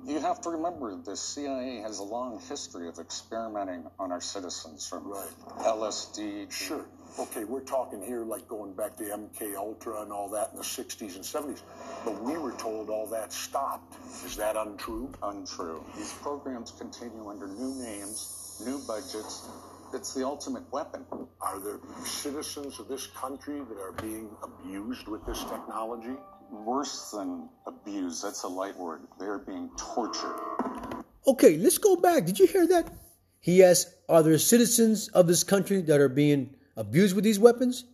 You 0.05 0.21
have 0.21 0.43
to 0.43 0.51
remember 0.51 0.95
the 0.97 1.17
CIA 1.17 1.79
has 1.79 2.01
a 2.01 2.03
long 2.03 2.43
history 2.47 2.89
of 2.89 2.99
experimenting 2.99 3.87
on 3.99 4.13
our 4.13 4.21
citizens 4.21 4.87
from 4.87 5.09
Right. 5.09 5.31
LSD. 5.61 6.53
Sure. 6.53 6.85
Okay, 7.19 7.45
we're 7.45 7.65
talking 7.65 8.03
here 8.03 8.23
like 8.23 8.47
going 8.49 8.75
back 8.75 8.99
to 8.99 9.05
MK 9.05 9.57
Ultra 9.57 10.03
and 10.03 10.13
all 10.13 10.29
that 10.29 10.51
in 10.51 10.59
the 10.59 10.63
60s 10.63 11.17
and 11.17 11.25
70s. 11.25 11.63
But 12.05 12.23
we 12.23 12.37
were 12.37 12.53
told 12.53 12.91
all 12.91 13.07
that 13.07 13.33
stopped. 13.33 13.97
Is 14.27 14.37
that 14.37 14.57
untrue? 14.57 15.11
Untrue. 15.23 15.83
These 15.97 16.13
programs 16.21 16.71
continue 16.73 17.31
under 17.31 17.47
new 17.47 17.75
names, 17.83 18.61
new 18.63 18.79
budgets. 18.87 19.49
It's 19.95 20.13
the 20.13 20.27
ultimate 20.27 20.65
weapon. 20.73 21.05
Are 21.41 21.61
there 21.61 21.79
citizens 22.05 22.81
of 22.81 22.89
this 22.89 23.07
country 23.07 23.61
that 23.61 23.79
are 23.79 23.93
being 23.93 24.29
abused 24.43 25.07
with 25.07 25.25
this 25.25 25.39
technology? 25.45 26.17
Worse 26.51 27.13
than 27.13 27.49
abuse, 27.67 28.21
that's 28.21 28.43
a 28.43 28.49
light 28.49 28.77
word. 28.77 29.03
They're 29.21 29.39
being 29.39 29.71
tortured. 29.77 31.05
Okay, 31.27 31.57
let's 31.59 31.79
go 31.79 31.95
back. 31.95 32.27
Did 32.27 32.41
you 32.41 32.47
hear 32.47 32.67
that? 32.67 32.93
He 33.39 33.63
asked, 33.63 33.95
Are 34.09 34.23
there 34.23 34.37
citizens 34.39 35.09
of 35.09 35.29
this 35.29 35.45
country 35.45 35.81
that 35.83 36.01
are 36.01 36.09
being 36.09 36.57
abused 36.77 37.15
with 37.15 37.23
these 37.23 37.39
weapons? 37.39 37.85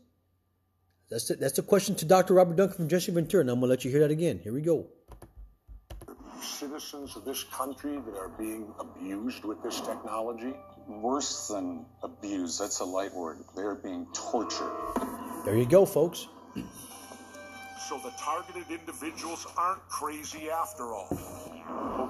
That's 1.10 1.30
it. 1.30 1.38
That's 1.38 1.56
the 1.56 1.62
question 1.62 1.96
to 1.96 2.04
Dr. 2.06 2.34
Robert 2.34 2.56
Duncan 2.56 2.76
from 2.76 2.88
Jesse 2.88 3.12
Ventura. 3.12 3.42
And 3.42 3.50
I'm 3.50 3.60
going 3.60 3.68
to 3.68 3.70
let 3.70 3.84
you 3.84 3.90
hear 3.90 4.00
that 4.00 4.10
again. 4.10 4.40
Here 4.42 4.52
we 4.52 4.62
go. 4.62 4.86
Citizens 6.40 7.16
of 7.16 7.24
this 7.24 7.44
country 7.44 7.98
that 8.06 8.16
are 8.16 8.28
being 8.28 8.72
abused 8.78 9.44
with 9.44 9.62
this 9.62 9.80
technology? 9.80 10.54
Worse 10.88 11.48
than 11.48 11.84
abuse, 12.02 12.58
that's 12.58 12.80
a 12.80 12.84
light 12.84 13.14
word. 13.14 13.38
They're 13.54 13.74
being 13.74 14.06
tortured. 14.12 14.72
There 15.44 15.56
you 15.56 15.66
go, 15.66 15.84
folks. 15.84 16.28
So 17.88 17.98
the 17.98 18.12
targeted 18.18 18.70
individuals 18.70 19.46
aren't 19.56 19.86
crazy 19.88 20.50
after 20.50 20.94
all. 20.94 21.08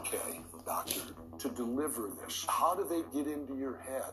Okay, 0.01 0.41
doctor, 0.65 1.01
to 1.39 1.49
deliver 1.49 2.11
this, 2.23 2.45
how 2.49 2.75
do 2.75 2.85
they 2.89 3.03
get 3.17 3.33
into 3.33 3.57
your 3.57 3.79
head? 3.79 4.13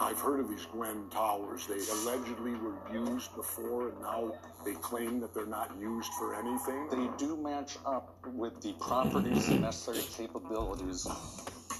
I've 0.00 0.20
heard 0.20 0.40
of 0.40 0.48
these 0.48 0.66
Gwen 0.66 1.08
Towers. 1.10 1.66
They 1.66 1.80
allegedly 1.92 2.54
were 2.54 2.74
used 2.92 3.34
before, 3.34 3.88
and 3.88 4.00
now 4.00 4.32
they 4.64 4.74
claim 4.74 5.20
that 5.20 5.34
they're 5.34 5.46
not 5.46 5.70
used 5.78 6.12
for 6.14 6.34
anything. 6.34 6.88
They 6.88 7.08
do 7.18 7.36
match 7.36 7.76
up 7.84 8.16
with 8.32 8.60
the 8.62 8.72
properties 8.74 9.48
and 9.48 9.62
necessary 9.62 10.04
capabilities. 10.16 11.06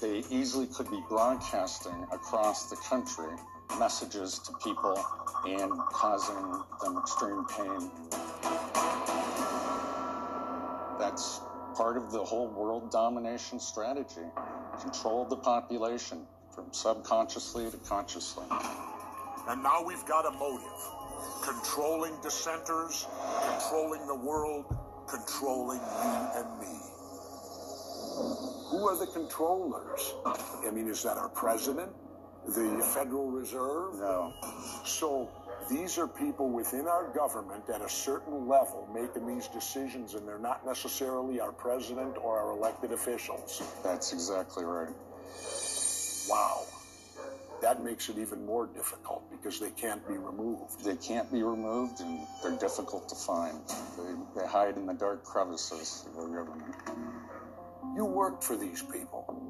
They 0.01 0.23
easily 0.29 0.67
could 0.67 0.89
be 0.91 1.01
broadcasting 1.09 2.05
across 2.11 2.69
the 2.69 2.75
country 2.75 3.33
messages 3.79 4.39
to 4.39 4.53
people 4.63 5.03
and 5.47 5.71
causing 5.91 6.63
them 6.83 6.97
extreme 6.97 7.45
pain. 7.45 7.91
That's 10.99 11.41
part 11.75 11.97
of 11.97 12.11
the 12.11 12.23
whole 12.23 12.47
world 12.49 12.91
domination 12.91 13.59
strategy. 13.59 14.27
Control 14.81 15.25
the 15.25 15.37
population 15.37 16.27
from 16.53 16.71
subconsciously 16.71 17.69
to 17.69 17.77
consciously. 17.77 18.45
And 19.47 19.63
now 19.63 19.83
we've 19.83 20.05
got 20.05 20.25
a 20.25 20.31
motive. 20.31 20.67
Controlling 21.43 22.13
dissenters, 22.21 23.07
controlling 23.49 24.05
the 24.07 24.15
world, 24.15 24.65
controlling 25.07 25.79
you 25.79 26.27
and 26.35 26.59
me. 26.59 26.79
Who 28.69 28.87
are 28.87 28.97
the 28.97 29.07
controllers? 29.07 30.13
I 30.25 30.71
mean, 30.71 30.87
is 30.87 31.03
that 31.03 31.17
our 31.17 31.29
president? 31.29 31.91
The 32.45 32.83
Federal 32.93 33.31
Reserve? 33.31 33.95
No. 33.99 34.33
So 34.85 35.29
these 35.69 35.97
are 35.97 36.07
people 36.07 36.49
within 36.49 36.87
our 36.87 37.07
government 37.13 37.69
at 37.73 37.81
a 37.81 37.89
certain 37.89 38.47
level 38.47 38.87
making 38.93 39.25
these 39.27 39.47
decisions, 39.47 40.13
and 40.13 40.27
they're 40.27 40.39
not 40.39 40.65
necessarily 40.65 41.39
our 41.39 41.53
president 41.53 42.17
or 42.17 42.37
our 42.37 42.51
elected 42.51 42.91
officials. 42.91 43.61
That's 43.83 44.11
exactly 44.11 44.65
right. 44.65 44.93
Wow. 46.29 46.65
That 47.61 47.83
makes 47.83 48.09
it 48.09 48.17
even 48.17 48.45
more 48.45 48.67
difficult 48.67 49.23
because 49.31 49.59
they 49.59 49.69
can't 49.71 50.05
be 50.07 50.15
removed. 50.15 50.83
They 50.83 50.95
can't 50.95 51.31
be 51.31 51.43
removed 51.43 52.01
and 52.01 52.19
they're 52.41 52.57
difficult 52.57 53.07
to 53.09 53.15
find. 53.15 53.57
They, 53.97 54.41
they 54.41 54.47
hide 54.47 54.75
in 54.75 54.85
the 54.85 54.93
dark 54.93 55.23
crevices 55.23 56.05
of 56.09 56.17
our 56.19 56.27
government. 56.27 56.75
You 57.95 58.05
worked 58.05 58.43
for 58.43 58.57
these 58.57 58.81
people. 58.81 59.41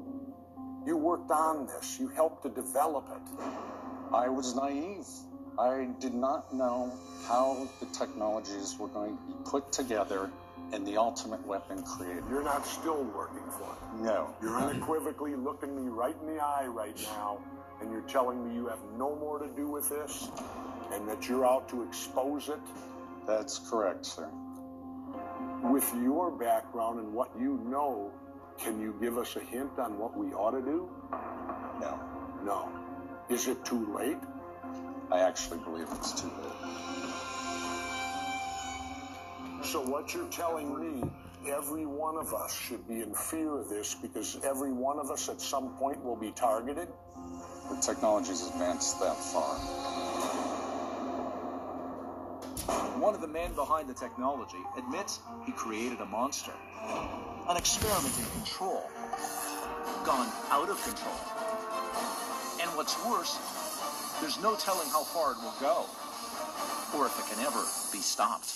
You 0.86 0.96
worked 0.96 1.30
on 1.30 1.66
this. 1.66 1.98
You 1.98 2.08
helped 2.08 2.42
to 2.44 2.50
develop 2.50 3.08
it. 3.10 3.44
I 4.12 4.28
was 4.28 4.54
naive. 4.54 5.06
I 5.58 5.88
did 6.00 6.14
not 6.14 6.52
know 6.54 6.92
how 7.26 7.68
the 7.80 7.86
technologies 7.86 8.76
were 8.78 8.88
going 8.88 9.16
to 9.16 9.22
be 9.24 9.34
put 9.44 9.72
together 9.72 10.30
and 10.72 10.86
the 10.86 10.96
ultimate 10.96 11.44
weapon 11.46 11.82
created. 11.82 12.24
You're 12.28 12.42
not 12.42 12.66
still 12.66 13.04
working 13.04 13.44
for 13.50 13.76
them. 13.80 14.04
No. 14.04 14.34
You're 14.42 14.56
unequivocally 14.56 15.36
looking 15.36 15.76
me 15.76 15.88
right 15.88 16.16
in 16.20 16.34
the 16.34 16.42
eye 16.42 16.66
right 16.66 16.96
now, 17.16 17.38
and 17.80 17.90
you're 17.92 18.02
telling 18.02 18.48
me 18.48 18.54
you 18.54 18.66
have 18.66 18.80
no 18.96 19.14
more 19.16 19.38
to 19.38 19.48
do 19.48 19.68
with 19.68 19.88
this, 19.88 20.28
and 20.92 21.08
that 21.08 21.28
you're 21.28 21.46
out 21.46 21.68
to 21.68 21.82
expose 21.82 22.48
it. 22.48 22.60
That's 23.26 23.58
correct, 23.58 24.06
sir. 24.06 24.28
With 25.62 25.90
your 26.02 26.30
background 26.30 26.98
and 26.98 27.12
what 27.12 27.30
you 27.38 27.60
know, 27.66 28.12
can 28.58 28.80
you 28.80 28.94
give 29.00 29.18
us 29.18 29.36
a 29.36 29.40
hint 29.40 29.78
on 29.78 29.98
what 29.98 30.16
we 30.16 30.32
ought 30.32 30.52
to 30.52 30.62
do? 30.62 30.88
No. 31.80 31.98
No. 32.44 32.68
Is 33.28 33.48
it 33.48 33.64
too 33.64 33.96
late? 33.96 34.18
I 35.10 35.20
actually 35.20 35.58
believe 35.58 35.86
it's 35.92 36.20
too 36.20 36.28
late. 36.28 36.93
So 39.64 39.80
what 39.80 40.12
you're 40.12 40.28
telling 40.28 40.78
me, 40.78 41.02
every 41.50 41.86
one 41.86 42.18
of 42.18 42.34
us 42.34 42.54
should 42.54 42.86
be 42.86 43.00
in 43.00 43.14
fear 43.14 43.58
of 43.58 43.70
this 43.70 43.94
because 43.94 44.38
every 44.44 44.72
one 44.72 44.98
of 44.98 45.10
us 45.10 45.30
at 45.30 45.40
some 45.40 45.70
point 45.76 46.04
will 46.04 46.16
be 46.16 46.32
targeted? 46.32 46.86
The 47.70 47.80
technology's 47.80 48.46
advanced 48.46 49.00
that 49.00 49.16
far. 49.16 49.56
One 53.00 53.14
of 53.14 53.22
the 53.22 53.26
men 53.26 53.54
behind 53.54 53.88
the 53.88 53.94
technology 53.94 54.62
admits 54.76 55.20
he 55.46 55.52
created 55.52 55.98
a 56.00 56.06
monster. 56.06 56.52
An 57.48 57.56
experiment 57.56 58.14
in 58.18 58.26
control. 58.42 58.84
Gone 60.04 60.30
out 60.50 60.68
of 60.68 60.80
control. 60.84 61.18
And 62.60 62.70
what's 62.76 63.02
worse, 63.06 63.40
there's 64.20 64.40
no 64.42 64.56
telling 64.56 64.88
how 64.90 65.04
far 65.04 65.32
it 65.32 65.38
will 65.38 65.56
go. 65.58 65.86
Or 66.96 67.06
if 67.06 67.18
it 67.18 67.34
can 67.34 67.44
ever 67.44 67.64
be 67.92 67.98
stopped. 67.98 68.54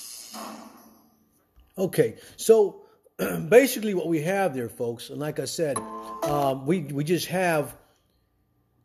Okay, 1.79 2.17
so 2.37 2.83
basically 3.49 3.95
what 3.95 4.09
we 4.09 4.21
have 4.23 4.53
there, 4.53 4.69
folks, 4.69 5.11
and 5.11 5.21
like 5.21 5.39
I 5.39 5.45
said, 5.45 5.79
um, 6.25 6.67
we 6.67 6.81
we 6.81 7.05
just 7.05 7.29
have 7.29 7.77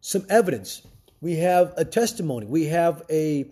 some 0.02 0.26
evidence. 0.30 0.86
We 1.20 1.38
have 1.38 1.74
a 1.76 1.86
testimony. 1.86 2.46
We 2.46 2.66
have 2.66 3.02
a 3.10 3.50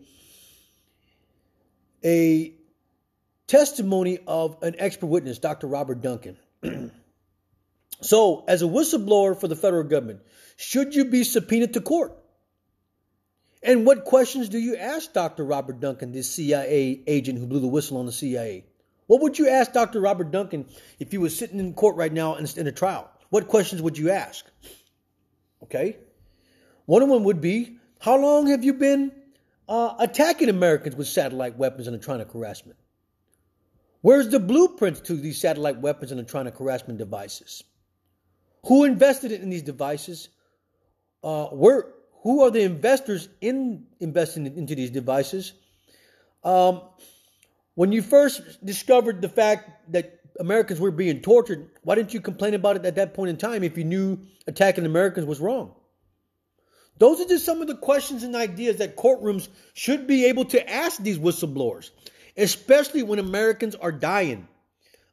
a 2.05 2.53
testimony 3.47 4.19
of 4.27 4.61
an 4.61 4.75
expert 4.77 5.07
witness, 5.07 5.39
Dr. 5.39 5.65
Robert 5.65 6.01
Duncan. 6.01 6.37
so, 8.01 8.45
as 8.47 8.61
a 8.61 8.65
whistleblower 8.65 9.39
for 9.39 9.47
the 9.47 9.55
federal 9.55 9.83
government, 9.83 10.21
should 10.55 10.93
you 10.93 11.05
be 11.05 11.23
subpoenaed 11.23 11.73
to 11.73 11.81
court? 11.81 12.15
And 13.63 13.87
what 13.87 14.05
questions 14.05 14.49
do 14.49 14.59
you 14.59 14.75
ask 14.75 15.13
Dr. 15.13 15.43
Robert 15.43 15.79
Duncan, 15.79 16.11
this 16.11 16.29
CIA 16.29 17.01
agent 17.07 17.39
who 17.39 17.47
blew 17.47 17.59
the 17.59 17.67
whistle 17.67 17.97
on 17.97 18.05
the 18.05 18.11
CIA? 18.11 18.65
What 19.11 19.19
would 19.19 19.37
you 19.37 19.49
ask 19.49 19.73
Dr. 19.73 19.99
Robert 19.99 20.31
Duncan 20.31 20.65
if 20.97 21.11
he 21.11 21.17
was 21.17 21.37
sitting 21.37 21.59
in 21.59 21.73
court 21.73 21.97
right 21.97 22.13
now 22.13 22.35
in, 22.35 22.47
in 22.55 22.65
a 22.65 22.71
trial? 22.71 23.11
What 23.29 23.49
questions 23.49 23.81
would 23.81 23.97
you 23.97 24.09
ask? 24.09 24.45
Okay. 25.63 25.97
One 26.85 27.01
of 27.01 27.09
them 27.09 27.25
would 27.25 27.41
be 27.41 27.75
How 27.99 28.17
long 28.17 28.47
have 28.47 28.63
you 28.63 28.73
been 28.73 29.11
uh, 29.67 29.95
attacking 29.99 30.47
Americans 30.47 30.95
with 30.95 31.07
satellite 31.07 31.57
weapons 31.57 31.87
and 31.87 31.93
electronic 31.93 32.31
harassment? 32.31 32.79
Where's 33.99 34.29
the 34.29 34.39
blueprints 34.39 35.01
to 35.01 35.15
these 35.15 35.41
satellite 35.41 35.81
weapons 35.81 36.11
and 36.11 36.17
electronic 36.17 36.57
harassment 36.57 36.97
devices? 36.97 37.65
Who 38.67 38.85
invested 38.85 39.33
in 39.33 39.49
these 39.49 39.63
devices? 39.63 40.29
Uh, 41.21 41.47
where, 41.47 41.87
who 42.23 42.43
are 42.43 42.49
the 42.49 42.61
investors 42.61 43.27
in 43.41 43.87
investing 43.99 44.45
into 44.45 44.73
these 44.73 44.89
devices? 44.89 45.51
Um, 46.45 46.83
when 47.75 47.91
you 47.91 48.01
first 48.01 48.63
discovered 48.65 49.21
the 49.21 49.29
fact 49.29 49.91
that 49.91 50.19
Americans 50.39 50.79
were 50.79 50.91
being 50.91 51.21
tortured, 51.21 51.69
why 51.83 51.95
didn't 51.95 52.13
you 52.13 52.21
complain 52.21 52.53
about 52.53 52.75
it 52.75 52.85
at 52.85 52.95
that 52.95 53.13
point 53.13 53.29
in 53.29 53.37
time 53.37 53.63
if 53.63 53.77
you 53.77 53.83
knew 53.83 54.19
attacking 54.47 54.85
Americans 54.85 55.25
was 55.25 55.39
wrong? 55.39 55.73
Those 56.97 57.19
are 57.21 57.27
just 57.27 57.45
some 57.45 57.61
of 57.61 57.67
the 57.67 57.75
questions 57.75 58.23
and 58.23 58.35
ideas 58.35 58.77
that 58.77 58.95
courtrooms 58.95 59.47
should 59.73 60.05
be 60.05 60.25
able 60.25 60.45
to 60.45 60.69
ask 60.69 61.01
these 61.01 61.17
whistleblowers, 61.17 61.89
especially 62.37 63.03
when 63.03 63.19
Americans 63.19 63.75
are 63.75 63.91
dying. 63.91 64.47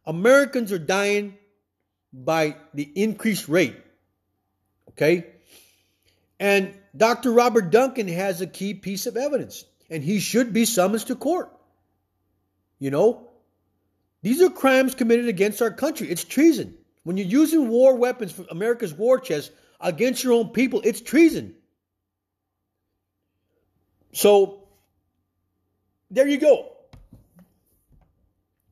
Americans 0.05 0.73
are 0.73 0.79
dying 0.79 1.39
by 2.13 2.57
the 2.75 2.91
increased 2.95 3.49
rate. 3.49 3.77
Okay? 4.91 5.27
And 6.41 6.75
Dr. 6.97 7.33
Robert 7.33 7.71
Duncan 7.71 8.09
has 8.09 8.41
a 8.41 8.47
key 8.47 8.75
piece 8.75 9.07
of 9.07 9.17
evidence, 9.17 9.65
and 9.91 10.03
he 10.03 10.21
should 10.21 10.53
be 10.53 10.65
summoned 10.65 11.07
to 11.07 11.15
court. 11.15 11.51
You 12.79 12.91
know, 12.91 13.29
these 14.23 14.43
are 14.43 14.51
crimes 14.51 14.95
committed 14.95 15.29
against 15.29 15.63
our 15.63 15.71
country. 15.71 16.09
It's 16.09 16.25
treason. 16.25 16.75
When 17.05 17.17
you're 17.17 17.27
using 17.27 17.69
war 17.69 17.97
weapons 17.97 18.33
from 18.33 18.47
America's 18.51 18.93
war 18.93 19.19
chest 19.19 19.51
against 19.81 20.23
your 20.23 20.35
own 20.35 20.51
people, 20.51 20.81
it's 20.85 21.01
treason. 21.01 21.55
So, 24.13 24.69
there 26.11 26.27
you 26.27 26.39
go. 26.39 26.73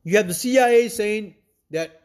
You 0.03 0.17
have 0.17 0.29
the 0.29 0.35
CIA 0.35 0.89
saying 0.89 1.35
that, 1.71 2.03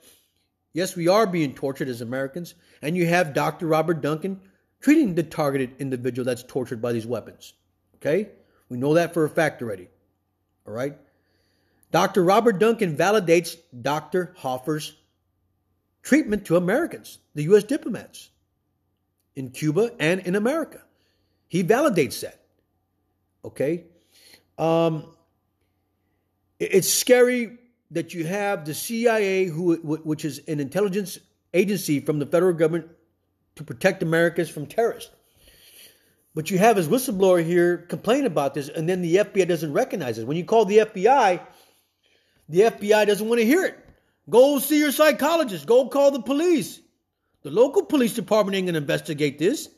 yes, 0.73 0.95
we 0.95 1.07
are 1.07 1.27
being 1.27 1.53
tortured 1.53 1.87
as 1.87 2.01
Americans, 2.01 2.55
and 2.81 2.97
you 2.97 3.05
have 3.05 3.33
Dr. 3.33 3.67
Robert 3.67 4.01
Duncan 4.01 4.41
treating 4.81 5.15
the 5.15 5.23
targeted 5.23 5.75
individual 5.79 6.25
that's 6.25 6.43
tortured 6.43 6.81
by 6.81 6.93
these 6.93 7.05
weapons. 7.05 7.53
Okay? 7.95 8.29
We 8.69 8.77
know 8.77 8.95
that 8.95 9.13
for 9.13 9.23
a 9.23 9.29
fact 9.29 9.61
already. 9.61 9.87
All 10.67 10.73
right? 10.73 10.97
Dr. 11.91 12.23
Robert 12.23 12.60
Duncan 12.60 12.95
validates 12.95 13.58
Dr. 13.80 14.34
Hoffer's 14.38 14.95
treatment 16.04 16.45
to 16.45 16.56
Americans, 16.56 17.19
the 17.36 17.43
U.S. 17.43 17.63
diplomats 17.63 18.30
in 19.36 19.51
Cuba 19.51 19.91
and 19.99 20.21
in 20.21 20.36
America. 20.36 20.82
He 21.47 21.63
validates 21.63 22.21
that. 22.21 22.39
Okay? 23.43 23.84
Um, 24.58 25.06
it's 26.60 26.89
scary 26.89 27.58
that 27.91 28.13
you 28.13 28.25
have 28.25 28.65
the 28.65 28.73
CIA, 28.73 29.45
who, 29.45 29.75
which 29.75 30.23
is 30.23 30.39
an 30.47 30.60
intelligence 30.60 31.19
agency 31.54 31.99
from 31.99 32.19
the 32.19 32.25
federal 32.25 32.54
government 32.54 32.88
to 33.56 33.63
protect 33.63 34.01
Americans 34.01 34.49
from 34.49 34.65
terrorists. 34.65 35.12
But 36.34 36.49
you 36.49 36.58
have 36.58 36.77
his 36.77 36.88
whistleblower 36.88 37.43
here 37.43 37.77
complain 37.77 38.25
about 38.25 38.54
this, 38.54 38.69
and 38.69 38.88
then 38.88 39.01
the 39.01 39.15
FBI 39.17 39.47
doesn't 39.47 39.73
recognize 39.73 40.17
it. 40.17 40.25
When 40.25 40.38
you 40.38 40.45
call 40.45 40.63
the 40.63 40.77
FBI, 40.77 41.41
the 42.51 42.61
FBI 42.61 43.07
doesn't 43.07 43.27
want 43.27 43.39
to 43.39 43.45
hear 43.45 43.65
it. 43.65 43.77
Go 44.29 44.59
see 44.59 44.79
your 44.79 44.91
psychologist. 44.91 45.65
Go 45.65 45.87
call 45.87 46.11
the 46.11 46.21
police. 46.21 46.79
The 47.43 47.49
local 47.49 47.83
police 47.83 48.13
department 48.13 48.55
ain't 48.55 48.67
going 48.67 48.75
to 48.75 48.81
investigate 48.81 49.39
this. 49.39 49.69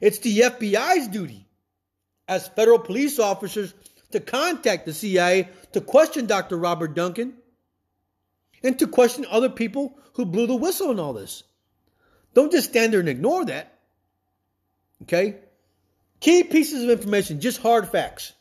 It's 0.00 0.18
the 0.18 0.40
FBI's 0.40 1.08
duty 1.08 1.46
as 2.28 2.48
federal 2.48 2.78
police 2.78 3.18
officers 3.18 3.72
to 4.10 4.20
contact 4.20 4.86
the 4.86 4.92
CIA 4.92 5.48
to 5.72 5.80
question 5.80 6.26
Dr. 6.26 6.56
Robert 6.56 6.94
Duncan 6.94 7.34
and 8.62 8.78
to 8.78 8.86
question 8.86 9.24
other 9.30 9.48
people 9.48 9.98
who 10.14 10.24
blew 10.24 10.46
the 10.46 10.56
whistle 10.56 10.90
on 10.90 11.00
all 11.00 11.12
this. 11.12 11.44
Don't 12.34 12.52
just 12.52 12.70
stand 12.70 12.92
there 12.92 13.00
and 13.00 13.08
ignore 13.08 13.44
that. 13.46 13.78
Okay? 15.02 15.36
Key 16.20 16.42
pieces 16.44 16.82
of 16.82 16.90
information, 16.90 17.40
just 17.40 17.62
hard 17.62 17.88
facts. 17.88 18.32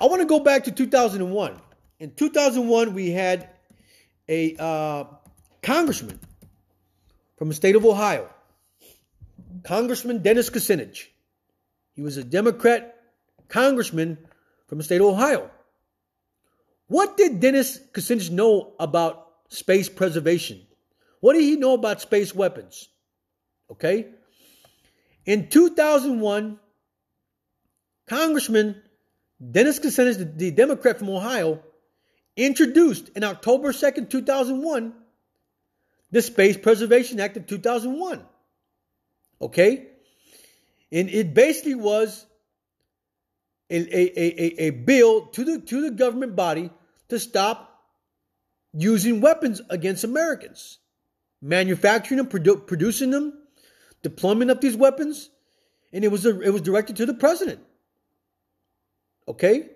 I 0.00 0.06
want 0.06 0.22
to 0.22 0.26
go 0.26 0.40
back 0.40 0.64
to 0.64 0.72
2001. 0.72 1.60
In 2.00 2.12
2001, 2.14 2.92
we 2.92 3.10
had 3.10 3.48
a 4.28 4.56
uh, 4.56 5.04
congressman 5.62 6.18
from 7.36 7.48
the 7.48 7.54
state 7.54 7.76
of 7.76 7.84
Ohio, 7.84 8.28
Congressman 9.62 10.22
Dennis 10.22 10.50
Kucinich. 10.50 11.06
He 11.94 12.02
was 12.02 12.16
a 12.16 12.24
Democrat 12.24 13.00
congressman 13.48 14.18
from 14.66 14.78
the 14.78 14.84
state 14.84 15.00
of 15.00 15.06
Ohio. 15.06 15.50
What 16.88 17.16
did 17.16 17.40
Dennis 17.40 17.78
Kucinich 17.92 18.30
know 18.30 18.74
about 18.80 19.28
space 19.48 19.88
preservation? 19.88 20.66
What 21.20 21.34
did 21.34 21.42
he 21.42 21.56
know 21.56 21.74
about 21.74 22.00
space 22.00 22.34
weapons? 22.34 22.88
Okay. 23.70 24.08
In 25.24 25.48
2001, 25.48 26.58
Congressman 28.06 28.82
Dennis 29.50 29.78
Kucinich, 29.78 30.36
the 30.36 30.50
Democrat 30.50 30.98
from 30.98 31.08
Ohio, 31.10 31.62
introduced 32.36 33.10
in 33.10 33.24
October 33.24 33.72
2nd, 33.72 34.10
2001, 34.10 34.92
the 36.10 36.22
Space 36.22 36.56
Preservation 36.56 37.20
Act 37.20 37.36
of 37.36 37.46
2001. 37.46 38.24
Okay? 39.40 39.86
And 40.92 41.08
it 41.08 41.34
basically 41.34 41.74
was 41.74 42.26
a, 43.70 43.76
a, 43.76 44.20
a, 44.20 44.66
a 44.66 44.70
bill 44.70 45.26
to 45.28 45.44
the, 45.44 45.60
to 45.60 45.82
the 45.82 45.90
government 45.90 46.36
body 46.36 46.70
to 47.08 47.18
stop 47.18 47.70
using 48.72 49.20
weapons 49.20 49.60
against 49.70 50.04
Americans, 50.04 50.78
manufacturing 51.40 52.18
them, 52.18 52.26
produ- 52.26 52.66
producing 52.66 53.10
them, 53.10 53.32
deployment 54.02 54.50
of 54.50 54.60
these 54.60 54.76
weapons, 54.76 55.30
and 55.92 56.04
it 56.04 56.08
was 56.08 56.26
a, 56.26 56.40
it 56.40 56.50
was 56.50 56.62
directed 56.62 56.96
to 56.96 57.06
the 57.06 57.14
president. 57.14 57.60
Okay, 59.26 59.70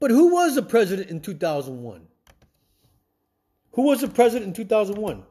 but 0.00 0.10
who 0.10 0.32
was 0.32 0.54
the 0.54 0.62
president 0.62 1.10
in 1.10 1.20
2001? 1.20 2.06
Who 3.72 3.82
was 3.82 4.00
the 4.00 4.08
president 4.08 4.48
in 4.48 4.54
2001? 4.54 5.22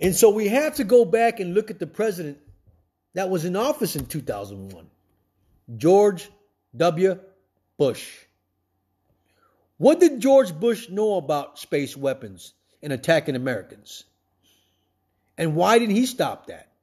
And 0.00 0.14
so 0.14 0.28
we 0.30 0.48
have 0.48 0.74
to 0.76 0.84
go 0.84 1.04
back 1.04 1.40
and 1.40 1.54
look 1.54 1.70
at 1.70 1.78
the 1.78 1.86
president 1.86 2.38
that 3.14 3.30
was 3.30 3.44
in 3.44 3.56
office 3.56 3.96
in 3.96 4.06
2001 4.06 4.86
George 5.78 6.28
W. 6.76 7.18
Bush. 7.78 8.18
What 9.78 10.00
did 10.00 10.20
George 10.20 10.52
Bush 10.52 10.88
know 10.90 11.16
about 11.16 11.58
space 11.58 11.96
weapons 11.96 12.52
and 12.82 12.92
attacking 12.92 13.34
Americans? 13.34 14.04
And 15.38 15.56
why 15.56 15.78
didn't 15.78 15.96
he 15.96 16.06
stop 16.06 16.46
that? 16.46 16.73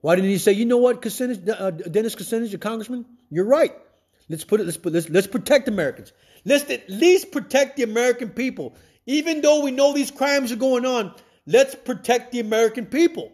Why 0.00 0.16
didn't 0.16 0.30
he 0.30 0.38
say, 0.38 0.52
you 0.52 0.64
know 0.64 0.78
what, 0.78 1.02
Kucinich, 1.02 1.48
uh, 1.48 1.70
Dennis 1.70 2.14
Kucinich, 2.14 2.50
the 2.50 2.58
congressman, 2.58 3.04
you're 3.30 3.44
right. 3.44 3.72
Let's 4.30 4.44
put 4.44 4.60
it. 4.60 4.64
Let's 4.64 4.76
put. 4.76 4.92
Let's, 4.92 5.10
let's 5.10 5.26
protect 5.26 5.68
Americans. 5.68 6.12
Let's 6.44 6.70
at 6.70 6.88
least 6.88 7.32
protect 7.32 7.76
the 7.76 7.82
American 7.82 8.30
people, 8.30 8.76
even 9.04 9.42
though 9.42 9.62
we 9.62 9.72
know 9.72 9.92
these 9.92 10.10
crimes 10.10 10.52
are 10.52 10.56
going 10.56 10.86
on. 10.86 11.12
Let's 11.46 11.74
protect 11.74 12.32
the 12.32 12.40
American 12.40 12.86
people. 12.86 13.32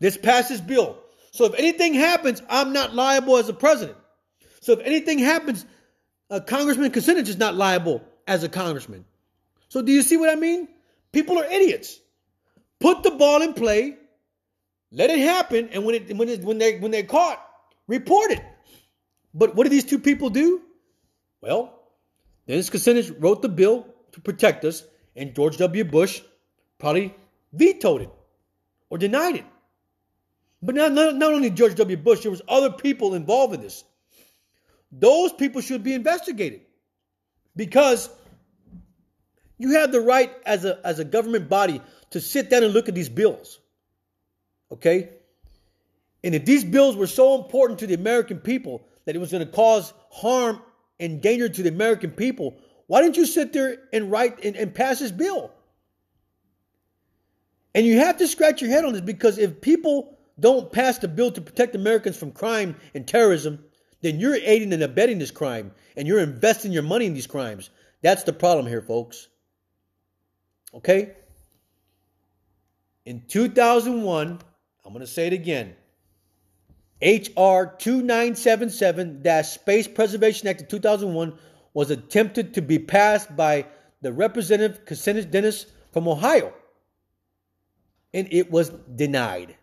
Let's 0.00 0.16
pass 0.16 0.48
this 0.48 0.60
bill. 0.60 0.98
So 1.30 1.44
if 1.44 1.54
anything 1.54 1.94
happens, 1.94 2.42
I'm 2.48 2.72
not 2.72 2.94
liable 2.94 3.36
as 3.36 3.48
a 3.48 3.52
president. 3.52 3.96
So 4.60 4.72
if 4.72 4.80
anything 4.80 5.20
happens, 5.20 5.64
uh, 6.28 6.40
Congressman 6.40 6.90
Kucinich 6.90 7.28
is 7.28 7.38
not 7.38 7.54
liable 7.54 8.02
as 8.26 8.42
a 8.42 8.48
congressman. 8.48 9.04
So 9.68 9.80
do 9.80 9.92
you 9.92 10.02
see 10.02 10.16
what 10.16 10.30
I 10.30 10.34
mean? 10.34 10.68
People 11.12 11.38
are 11.38 11.44
idiots. 11.44 12.00
Put 12.80 13.04
the 13.04 13.12
ball 13.12 13.42
in 13.42 13.54
play, 13.54 13.96
let 14.94 15.10
it 15.10 15.18
happen, 15.18 15.68
and 15.72 15.84
when 15.84 15.96
it 15.96 16.16
when 16.16 16.28
it, 16.28 16.42
when 16.42 16.58
they 16.58 16.78
when 16.78 16.92
they're 16.92 17.02
caught, 17.02 17.44
report 17.88 18.30
it. 18.30 18.42
But 19.34 19.56
what 19.56 19.64
did 19.64 19.72
these 19.72 19.84
two 19.84 19.98
people 19.98 20.30
do? 20.30 20.62
Well, 21.40 21.82
Dennis 22.46 22.70
Kucinich 22.70 23.14
wrote 23.18 23.42
the 23.42 23.48
bill 23.48 23.86
to 24.12 24.20
protect 24.20 24.64
us, 24.64 24.84
and 25.16 25.34
George 25.34 25.56
W. 25.56 25.84
Bush 25.84 26.22
probably 26.78 27.12
vetoed 27.52 28.02
it 28.02 28.10
or 28.88 28.98
denied 28.98 29.36
it. 29.36 29.44
But 30.62 30.76
not, 30.76 30.92
not, 30.92 31.16
not 31.16 31.32
only 31.32 31.50
George 31.50 31.74
W. 31.74 31.96
Bush, 31.96 32.20
there 32.20 32.30
was 32.30 32.42
other 32.48 32.70
people 32.70 33.14
involved 33.14 33.54
in 33.54 33.60
this. 33.60 33.84
Those 34.92 35.32
people 35.32 35.60
should 35.60 35.82
be 35.82 35.92
investigated 35.92 36.62
because 37.56 38.08
you 39.58 39.72
have 39.72 39.92
the 39.92 40.00
right 40.00 40.32
as 40.46 40.64
a, 40.64 40.78
as 40.86 41.00
a 41.00 41.04
government 41.04 41.48
body 41.48 41.82
to 42.10 42.20
sit 42.20 42.48
down 42.48 42.62
and 42.62 42.72
look 42.72 42.88
at 42.88 42.94
these 42.94 43.08
bills. 43.08 43.58
Okay? 44.74 45.08
And 46.24 46.34
if 46.34 46.44
these 46.44 46.64
bills 46.64 46.96
were 46.96 47.06
so 47.06 47.40
important 47.40 47.78
to 47.80 47.86
the 47.86 47.94
American 47.94 48.38
people 48.38 48.86
that 49.04 49.14
it 49.14 49.18
was 49.18 49.30
going 49.30 49.46
to 49.46 49.52
cause 49.52 49.92
harm 50.10 50.60
and 50.98 51.20
danger 51.20 51.48
to 51.48 51.62
the 51.62 51.68
American 51.68 52.10
people, 52.10 52.56
why 52.86 53.00
didn't 53.00 53.16
you 53.16 53.26
sit 53.26 53.52
there 53.52 53.78
and 53.92 54.10
write 54.10 54.44
and, 54.44 54.56
and 54.56 54.74
pass 54.74 54.98
this 54.98 55.12
bill? 55.12 55.52
And 57.74 57.86
you 57.86 57.98
have 57.98 58.16
to 58.18 58.26
scratch 58.26 58.60
your 58.60 58.70
head 58.70 58.84
on 58.84 58.92
this 58.92 59.02
because 59.02 59.38
if 59.38 59.60
people 59.60 60.18
don't 60.40 60.70
pass 60.72 60.98
the 60.98 61.08
bill 61.08 61.30
to 61.30 61.40
protect 61.40 61.76
Americans 61.76 62.16
from 62.16 62.32
crime 62.32 62.76
and 62.94 63.06
terrorism, 63.06 63.64
then 64.00 64.18
you're 64.18 64.34
aiding 64.34 64.72
and 64.72 64.82
abetting 64.82 65.18
this 65.18 65.30
crime 65.30 65.72
and 65.96 66.08
you're 66.08 66.20
investing 66.20 66.72
your 66.72 66.82
money 66.82 67.06
in 67.06 67.14
these 67.14 67.26
crimes. 67.26 67.70
That's 68.02 68.24
the 68.24 68.32
problem 68.32 68.66
here, 68.66 68.82
folks. 68.82 69.28
Okay? 70.74 71.12
In 73.06 73.22
2001, 73.28 74.40
I'm 74.84 74.92
going 74.92 75.04
to 75.04 75.10
say 75.10 75.26
it 75.26 75.32
again. 75.32 75.74
H.R. 77.00 77.74
2977 77.78 79.44
Space 79.44 79.88
Preservation 79.88 80.48
Act 80.48 80.62
of 80.62 80.68
2001 80.68 81.38
was 81.72 81.90
attempted 81.90 82.54
to 82.54 82.62
be 82.62 82.78
passed 82.78 83.34
by 83.36 83.66
the 84.02 84.12
Representative 84.12 84.84
Kucinich 84.84 85.30
Dennis 85.30 85.66
from 85.92 86.06
Ohio, 86.06 86.52
and 88.12 88.28
it 88.30 88.50
was 88.50 88.70
denied. 88.94 89.56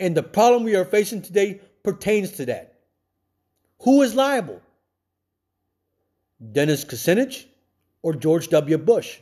And 0.00 0.16
the 0.16 0.22
problem 0.22 0.64
we 0.64 0.76
are 0.76 0.84
facing 0.84 1.22
today 1.22 1.60
pertains 1.82 2.32
to 2.32 2.46
that. 2.46 2.78
Who 3.82 4.02
is 4.02 4.14
liable? 4.14 4.60
Dennis 6.52 6.84
Kucinich 6.84 7.44
or 8.02 8.14
George 8.14 8.48
W. 8.48 8.78
Bush, 8.78 9.18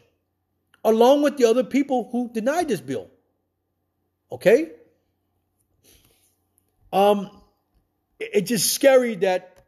along 0.84 1.22
with 1.22 1.36
the 1.36 1.46
other 1.46 1.64
people 1.64 2.08
who 2.12 2.30
denied 2.32 2.68
this 2.68 2.80
bill. 2.80 3.08
Okay? 4.32 4.72
Um, 6.92 7.30
it- 8.18 8.30
it's 8.34 8.48
just 8.48 8.72
scary 8.72 9.16
that 9.16 9.64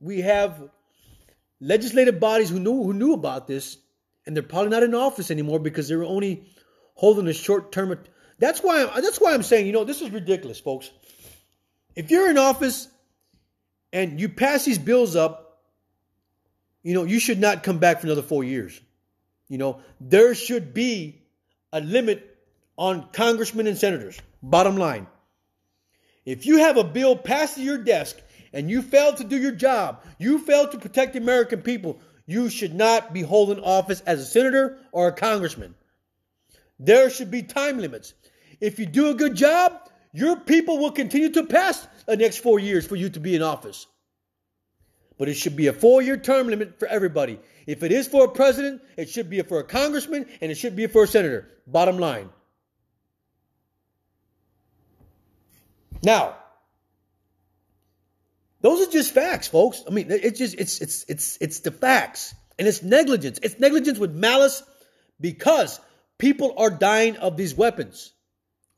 we 0.00 0.22
have 0.22 0.70
legislative 1.60 2.18
bodies 2.18 2.50
who 2.50 2.58
knew 2.58 2.82
who 2.82 2.92
knew 2.92 3.12
about 3.12 3.46
this, 3.46 3.78
and 4.26 4.36
they're 4.36 4.42
probably 4.42 4.70
not 4.70 4.82
in 4.82 4.94
office 4.94 5.30
anymore 5.30 5.58
because 5.58 5.88
they're 5.88 6.04
only 6.04 6.44
holding 6.94 7.28
a 7.28 7.32
short 7.32 7.72
term. 7.72 7.96
That's 8.38 8.60
why 8.60 8.84
that's 9.00 9.20
why 9.20 9.32
I'm 9.34 9.42
saying, 9.42 9.66
you 9.66 9.72
know, 9.72 9.84
this 9.84 10.02
is 10.02 10.10
ridiculous, 10.10 10.58
folks. 10.58 10.90
If 11.94 12.10
you're 12.10 12.30
in 12.30 12.38
office 12.38 12.88
and 13.92 14.18
you 14.18 14.28
pass 14.28 14.64
these 14.64 14.78
bills 14.78 15.14
up, 15.14 15.62
you 16.82 16.94
know, 16.94 17.04
you 17.04 17.20
should 17.20 17.38
not 17.38 17.62
come 17.62 17.78
back 17.78 18.00
for 18.00 18.06
another 18.06 18.22
four 18.22 18.42
years. 18.42 18.80
You 19.48 19.58
know, 19.58 19.80
there 20.00 20.34
should 20.34 20.72
be 20.74 21.22
a 21.72 21.80
limit 21.80 22.36
on 22.76 23.10
congressmen 23.12 23.66
and 23.66 23.76
senators. 23.76 24.18
Bottom 24.42 24.76
line. 24.76 25.06
If 26.24 26.46
you 26.46 26.58
have 26.58 26.76
a 26.76 26.84
bill 26.84 27.16
passed 27.16 27.56
to 27.56 27.62
your 27.62 27.78
desk 27.78 28.16
and 28.52 28.70
you 28.70 28.82
fail 28.82 29.14
to 29.14 29.24
do 29.24 29.36
your 29.36 29.52
job, 29.52 30.04
you 30.18 30.38
fail 30.38 30.68
to 30.68 30.78
protect 30.78 31.14
the 31.14 31.18
American 31.18 31.62
people, 31.62 32.00
you 32.26 32.48
should 32.48 32.74
not 32.74 33.12
be 33.12 33.22
holding 33.22 33.62
office 33.62 34.00
as 34.02 34.20
a 34.20 34.24
senator 34.24 34.78
or 34.92 35.08
a 35.08 35.12
congressman. 35.12 35.74
There 36.78 37.10
should 37.10 37.30
be 37.30 37.42
time 37.42 37.78
limits. 37.78 38.14
If 38.60 38.78
you 38.78 38.86
do 38.86 39.10
a 39.10 39.14
good 39.14 39.34
job, 39.34 39.72
your 40.12 40.36
people 40.36 40.78
will 40.78 40.92
continue 40.92 41.30
to 41.30 41.44
pass 41.44 41.86
the 42.06 42.16
next 42.16 42.38
four 42.38 42.58
years 42.58 42.86
for 42.86 42.96
you 42.96 43.10
to 43.10 43.20
be 43.20 43.34
in 43.34 43.42
office. 43.42 43.86
But 45.18 45.28
it 45.28 45.34
should 45.34 45.56
be 45.56 45.66
a 45.66 45.72
four 45.72 46.02
year 46.02 46.16
term 46.16 46.48
limit 46.48 46.78
for 46.78 46.86
everybody. 46.86 47.38
If 47.66 47.82
it 47.82 47.92
is 47.92 48.08
for 48.08 48.24
a 48.24 48.30
president, 48.30 48.82
it 48.96 49.08
should 49.08 49.30
be 49.30 49.40
for 49.42 49.58
a 49.58 49.64
congressman 49.64 50.26
and 50.40 50.50
it 50.50 50.56
should 50.56 50.76
be 50.76 50.86
for 50.86 51.04
a 51.04 51.06
senator. 51.08 51.48
Bottom 51.66 51.98
line. 51.98 52.30
Now, 56.02 56.36
those 58.60 58.86
are 58.86 58.90
just 58.90 59.12
facts, 59.12 59.48
folks. 59.48 59.82
I 59.86 59.90
mean, 59.90 60.06
it's 60.10 60.38
just 60.38 60.54
it's 60.58 60.80
it's 60.80 61.04
it's 61.08 61.38
it's 61.40 61.60
the 61.60 61.70
facts. 61.70 62.34
And 62.58 62.68
it's 62.68 62.82
negligence. 62.82 63.40
It's 63.42 63.58
negligence 63.58 63.98
with 63.98 64.14
malice 64.14 64.62
because 65.20 65.80
people 66.18 66.54
are 66.58 66.70
dying 66.70 67.16
of 67.16 67.36
these 67.36 67.54
weapons. 67.54 68.12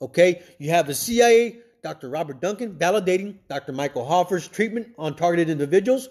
Okay? 0.01 0.43
You 0.59 0.71
have 0.71 0.87
the 0.87 0.95
CIA, 0.95 1.59
Dr. 1.83 2.09
Robert 2.09 2.41
Duncan, 2.41 2.75
validating 2.75 3.37
Dr. 3.49 3.73
Michael 3.73 4.07
Hoffer's 4.07 4.49
treatment 4.49 4.89
on 4.97 5.17
targeted 5.17 5.51
individuals, 5.51 6.09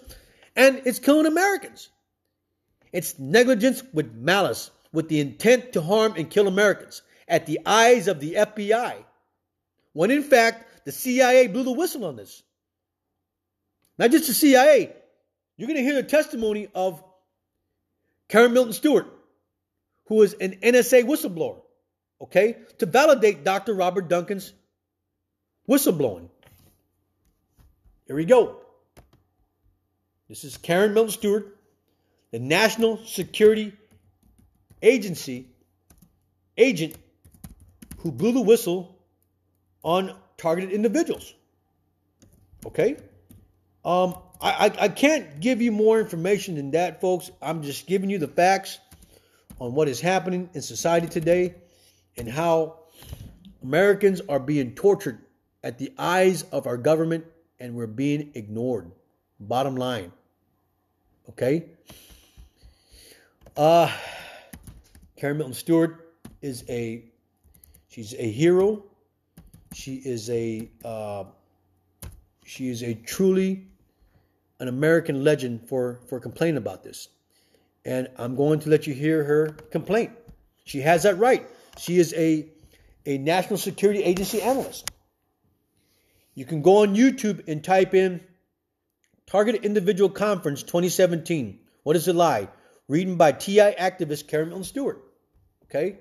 and 0.54 0.82
it's 0.84 0.98
killing 0.98 1.26
Americans. 1.26 1.90
It's 2.92 3.18
negligence 3.18 3.82
with 3.92 4.14
malice, 4.14 4.70
with 4.92 5.08
the 5.08 5.18
intent 5.18 5.72
to 5.72 5.82
harm 5.82 6.14
and 6.16 6.30
kill 6.30 6.46
Americans 6.46 7.02
at 7.26 7.46
the 7.46 7.58
eyes 7.66 8.06
of 8.06 8.20
the 8.20 8.34
FBI. 8.34 9.04
When 9.94 10.10
in 10.10 10.22
fact, 10.22 10.68
the 10.84 10.92
CIA 10.92 11.46
blew 11.46 11.64
the 11.64 11.72
whistle 11.72 12.04
on 12.04 12.16
this. 12.16 12.42
Not 13.98 14.10
just 14.10 14.26
the 14.26 14.34
CIA. 14.34 14.92
You're 15.56 15.68
going 15.68 15.76
to 15.76 15.82
hear 15.82 15.94
the 15.94 16.02
testimony 16.02 16.68
of 16.74 17.02
Karen 18.28 18.52
Melton 18.52 18.72
Stewart, 18.72 19.06
who 20.06 20.22
is 20.22 20.34
an 20.34 20.58
NSA 20.62 21.04
whistleblower, 21.04 21.60
okay, 22.20 22.56
to 22.78 22.86
validate 22.86 23.44
Dr. 23.44 23.74
Robert 23.74 24.08
Duncan's 24.08 24.52
whistleblowing. 25.68 26.28
Here 28.06 28.16
we 28.16 28.24
go. 28.24 28.60
This 30.28 30.44
is 30.44 30.56
Karen 30.56 30.94
Melton 30.94 31.12
Stewart, 31.12 31.56
the 32.32 32.38
National 32.38 32.98
Security 33.06 33.72
Agency 34.82 35.46
agent 36.58 36.94
who 37.98 38.12
blew 38.12 38.32
the 38.32 38.40
whistle 38.40 38.98
on 39.82 40.14
targeted 40.36 40.72
individuals. 40.72 41.34
Okay? 42.66 42.96
Um, 43.84 44.16
I, 44.40 44.66
I, 44.66 44.72
I 44.84 44.88
can't 44.88 45.40
give 45.40 45.60
you 45.60 45.72
more 45.72 46.00
information 46.00 46.54
than 46.54 46.70
that, 46.72 47.00
folks. 47.00 47.30
I'm 47.42 47.62
just 47.62 47.86
giving 47.86 48.10
you 48.10 48.18
the 48.18 48.28
facts 48.28 48.78
on 49.60 49.74
what 49.74 49.88
is 49.88 50.00
happening 50.00 50.48
in 50.54 50.62
society 50.62 51.06
today 51.06 51.54
and 52.16 52.28
how 52.28 52.78
Americans 53.62 54.20
are 54.28 54.40
being 54.40 54.74
tortured 54.74 55.18
at 55.62 55.78
the 55.78 55.92
eyes 55.98 56.42
of 56.44 56.66
our 56.66 56.76
government 56.76 57.24
and 57.58 57.74
we're 57.74 57.86
being 57.86 58.30
ignored. 58.34 58.90
Bottom 59.40 59.76
line. 59.76 60.12
Okay? 61.30 61.66
Uh 63.56 63.90
Karen 65.16 65.38
Melton 65.38 65.54
Stewart 65.54 66.12
is 66.42 66.64
a 66.68 67.04
she's 67.88 68.14
a 68.14 68.30
hero. 68.30 68.84
She 69.74 69.94
is 69.94 70.30
a 70.30 70.68
uh, 70.84 71.24
she 72.44 72.68
is 72.68 72.82
a 72.82 72.94
truly 72.94 73.66
an 74.60 74.68
American 74.68 75.24
legend 75.24 75.68
for 75.68 76.00
for 76.08 76.20
complaining 76.20 76.56
about 76.56 76.82
this. 76.82 77.08
And 77.84 78.08
I'm 78.16 78.34
going 78.36 78.60
to 78.60 78.70
let 78.70 78.86
you 78.86 78.94
hear 78.94 79.24
her 79.24 79.48
complaint. 79.70 80.12
She 80.64 80.80
has 80.80 81.02
that 81.02 81.18
right. 81.18 81.46
She 81.76 81.98
is 81.98 82.14
a 82.14 82.48
a 83.04 83.18
national 83.18 83.58
security 83.58 84.02
agency 84.02 84.40
analyst. 84.40 84.90
You 86.34 86.44
can 86.44 86.62
go 86.62 86.78
on 86.78 86.94
YouTube 86.94 87.46
and 87.48 87.62
type 87.62 87.94
in 87.94 88.20
Targeted 89.26 89.64
Individual 89.64 90.10
Conference 90.10 90.62
2017. 90.62 91.60
What 91.82 91.96
is 91.96 92.08
a 92.08 92.12
lie? 92.12 92.48
Reading 92.88 93.16
by 93.16 93.32
TI 93.32 93.74
activist 93.78 94.28
Karen 94.28 94.64
Stewart. 94.64 95.02
Okay? 95.64 95.98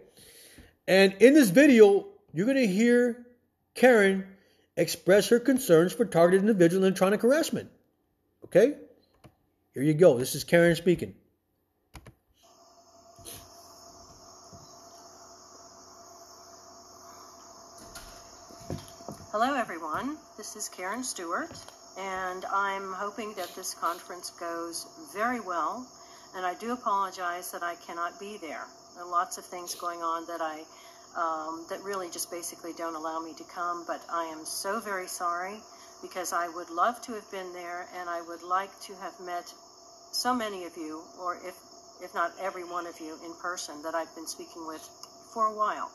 And 0.87 1.13
in 1.19 1.33
this 1.33 1.49
video, 1.49 2.07
you're 2.33 2.45
going 2.45 2.57
to 2.57 2.67
hear 2.67 3.25
Karen 3.75 4.25
express 4.77 5.29
her 5.29 5.39
concerns 5.39 5.93
for 5.93 6.05
targeted 6.05 6.41
individual 6.41 6.83
electronic 6.83 7.21
harassment. 7.21 7.69
Okay? 8.45 8.75
Here 9.73 9.83
you 9.83 9.93
go. 9.93 10.17
This 10.17 10.35
is 10.35 10.43
Karen 10.43 10.75
speaking. 10.75 11.15
Hello, 19.31 19.55
everyone. 19.55 20.17
This 20.37 20.55
is 20.55 20.69
Karen 20.69 21.03
Stewart, 21.03 21.49
and 21.97 22.45
I'm 22.53 22.93
hoping 22.93 23.33
that 23.33 23.49
this 23.55 23.73
conference 23.73 24.29
goes 24.29 24.85
very 25.11 25.39
well. 25.39 25.87
And 26.35 26.45
I 26.45 26.53
do 26.53 26.71
apologize 26.71 27.51
that 27.51 27.63
I 27.63 27.73
cannot 27.75 28.19
be 28.19 28.37
there. 28.37 28.65
There 28.93 29.03
are 29.03 29.09
lots 29.09 29.39
of 29.39 29.45
things 29.45 29.73
going 29.73 30.03
on 30.03 30.27
that 30.27 30.39
I 30.39 30.61
um, 31.15 31.65
that 31.69 31.81
really 31.83 32.09
just 32.09 32.31
basically 32.31 32.73
don't 32.73 32.95
allow 32.95 33.19
me 33.19 33.33
to 33.35 33.43
come. 33.43 33.85
But 33.85 34.01
I 34.11 34.25
am 34.25 34.45
so 34.45 34.79
very 34.79 35.07
sorry 35.07 35.57
because 36.01 36.33
I 36.33 36.49
would 36.49 36.69
love 36.69 37.01
to 37.03 37.13
have 37.13 37.29
been 37.31 37.53
there, 37.53 37.87
and 37.97 38.09
I 38.09 38.21
would 38.21 38.43
like 38.43 38.71
to 38.81 38.93
have 38.95 39.19
met 39.19 39.53
so 40.11 40.33
many 40.33 40.65
of 40.65 40.75
you, 40.77 41.01
or 41.19 41.35
if 41.35 41.55
if 42.01 42.13
not 42.13 42.33
every 42.41 42.63
one 42.63 42.85
of 42.87 42.99
you 42.99 43.17
in 43.25 43.33
person 43.41 43.81
that 43.83 43.95
I've 43.95 44.13
been 44.15 44.27
speaking 44.27 44.67
with 44.67 44.81
for 45.33 45.45
a 45.45 45.55
while. 45.55 45.89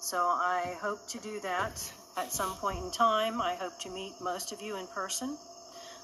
So 0.00 0.18
I 0.18 0.76
hope 0.80 1.06
to 1.08 1.18
do 1.18 1.40
that 1.40 1.92
at 2.16 2.32
some 2.32 2.54
point 2.56 2.78
in 2.78 2.90
time. 2.90 3.40
I 3.40 3.54
hope 3.54 3.78
to 3.80 3.90
meet 3.90 4.20
most 4.20 4.52
of 4.52 4.62
you 4.62 4.76
in 4.76 4.86
person, 4.88 5.36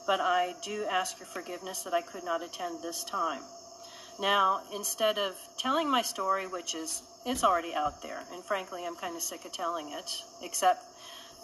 but 0.07 0.21
I 0.21 0.55
do 0.63 0.85
ask 0.91 1.19
your 1.19 1.27
forgiveness 1.27 1.83
that 1.85 1.95
I 1.95 2.03
could 2.03 2.25
not 2.25 2.43
attend 2.43 2.83
this 2.83 3.05
time. 3.05 3.43
Now, 4.21 4.61
instead 4.75 5.19
of 5.19 5.35
telling 5.57 5.89
my 5.89 6.03
story, 6.03 6.47
which 6.47 6.75
is 6.75 7.03
it's 7.25 7.43
already 7.43 7.75
out 7.75 8.03
there, 8.03 8.21
and 8.33 8.45
frankly, 8.45 8.85
I'm 8.87 8.97
kind 8.97 9.17
of 9.17 9.23
sick 9.23 9.45
of 9.45 9.53
telling 9.53 9.93
it, 9.93 10.23
except 10.43 10.85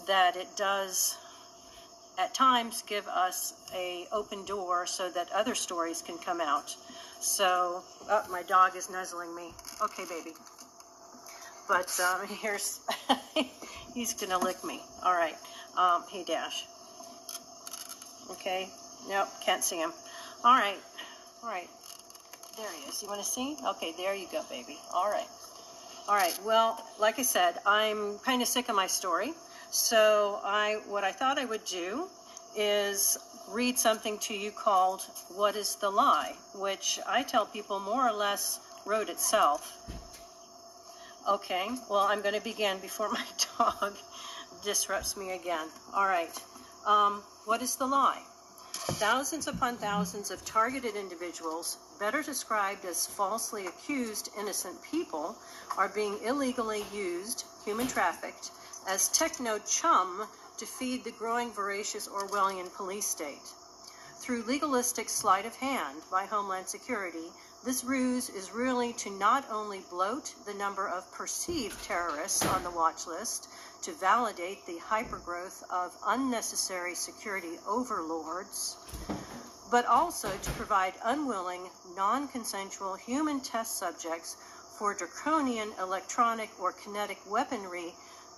that 0.07 0.37
it 0.37 0.49
does 0.57 1.17
at 2.19 2.35
times 2.35 2.83
give 2.87 3.07
us 3.09 3.55
a 3.75 4.07
open 4.13 4.45
door 4.45 4.87
so 4.87 5.11
that 5.11 5.29
other 5.35 5.55
stories 5.55 6.03
can 6.03 6.19
come 6.19 6.41
out. 6.41 6.75
So, 7.21 7.83
oh, 8.11 8.23
my 8.31 8.43
dog 8.43 8.77
is 8.77 8.91
nuzzling 8.91 9.35
me. 9.35 9.53
Okay, 9.83 10.05
baby. 10.09 10.33
But 11.69 11.99
um, 12.01 12.27
here's, 12.41 12.81
he's 13.95 14.15
gonna 14.15 14.39
lick 14.39 14.63
me. 14.65 14.83
All 15.03 15.15
right. 15.15 15.37
Um, 15.77 16.05
hey, 16.11 16.25
Dash. 16.25 16.65
Okay. 18.31 18.69
Nope, 19.09 19.29
can't 19.45 19.63
see 19.63 19.77
him. 19.77 19.93
All 20.45 20.59
right. 20.59 20.79
All 21.43 21.51
right. 21.51 21.69
There 22.57 22.73
he 22.73 22.89
is. 22.89 23.03
You 23.03 23.09
want 23.09 23.21
to 23.21 23.27
see? 23.27 23.57
Okay, 23.67 23.93
there 23.99 24.15
you 24.15 24.27
go, 24.33 24.43
baby. 24.49 24.79
All 24.95 25.11
right. 25.11 25.29
All 26.09 26.15
right. 26.15 26.39
Well, 26.43 26.83
like 26.99 27.19
I 27.19 27.23
said, 27.23 27.59
I'm 27.67 28.19
kind 28.21 28.41
of 28.41 28.49
sick 28.49 28.71
of 28.71 28.77
my 28.77 28.87
story. 28.87 29.35
So 29.71 30.41
I, 30.43 30.81
what 30.89 31.05
I 31.05 31.13
thought 31.13 31.39
I 31.39 31.45
would 31.45 31.65
do 31.67 32.09
is 32.57 33.19
read 33.51 33.79
something 33.79 34.19
to 34.21 34.35
you 34.35 34.51
called 34.53 35.03
"What 35.35 35.55
Is 35.55 35.77
the 35.77 35.91
Lie," 35.91 36.35
which 36.55 36.99
I 37.07 37.23
tell 37.23 37.45
people 37.45 37.79
more 37.79 38.09
or 38.09 38.13
less 38.13 38.61
wrote 38.87 39.11
itself. 39.11 39.61
Okay. 41.29 41.69
Well, 41.91 42.07
I'm 42.09 42.23
going 42.23 42.35
to 42.35 42.41
begin 42.41 42.79
before 42.79 43.09
my 43.21 43.27
dog 43.59 43.97
disrupts 44.65 45.15
me 45.17 45.33
again. 45.33 45.69
All 45.93 46.07
right. 46.07 46.33
Um, 46.87 47.23
what 47.45 47.61
is 47.61 47.77
the 47.77 47.87
lie? 47.87 48.23
Thousands 48.87 49.49
upon 49.49 49.79
thousands 49.79 50.31
of 50.31 50.45
targeted 50.45 50.95
individuals, 50.95 51.77
better 51.99 52.23
described 52.23 52.85
as 52.85 53.05
falsely 53.05 53.67
accused 53.67 54.31
innocent 54.39 54.81
people, 54.81 55.37
are 55.77 55.89
being 55.89 56.19
illegally 56.23 56.85
used, 56.93 57.45
human 57.65 57.89
trafficked, 57.89 58.53
as 58.87 59.09
techno 59.09 59.59
chum 59.59 60.29
to 60.57 60.67
feed 60.67 61.03
the 61.03 61.11
growing 61.11 61.53
voracious 61.53 62.07
Orwellian 62.07 62.73
police 62.75 63.07
state. 63.07 63.53
Through 64.21 64.45
legalistic 64.45 65.09
sleight 65.09 65.47
of 65.47 65.57
hand 65.57 66.03
by 66.11 66.25
Homeland 66.25 66.69
Security, 66.69 67.33
this 67.67 67.83
ruse 67.83 68.29
is 68.29 68.53
really 68.53 68.93
to 68.93 69.11
not 69.11 69.45
only 69.51 69.81
bloat 69.91 70.33
the 70.47 70.55
number 70.55 70.87
of 70.89 71.11
perceived 71.13 71.83
terrorists 71.85 72.47
on 72.47 72.63
the 72.63 72.71
watch 72.71 73.09
list, 73.09 73.49
to 73.83 73.91
validate 73.95 74.65
the 74.67 74.79
hypergrowth 74.89 75.65
of 75.69 75.93
unnecessary 76.07 76.95
security 76.95 77.59
overlords, 77.67 78.77
but 79.69 79.85
also 79.85 80.31
to 80.31 80.51
provide 80.53 80.95
unwilling, 81.07 81.69
non 81.97 82.29
consensual 82.29 82.95
human 82.95 83.41
test 83.41 83.81
subjects 83.81 84.37
for 84.79 84.95
draconian 84.95 85.73
electronic 85.81 86.51
or 86.61 86.71
kinetic 86.71 87.19
weaponry 87.29 87.93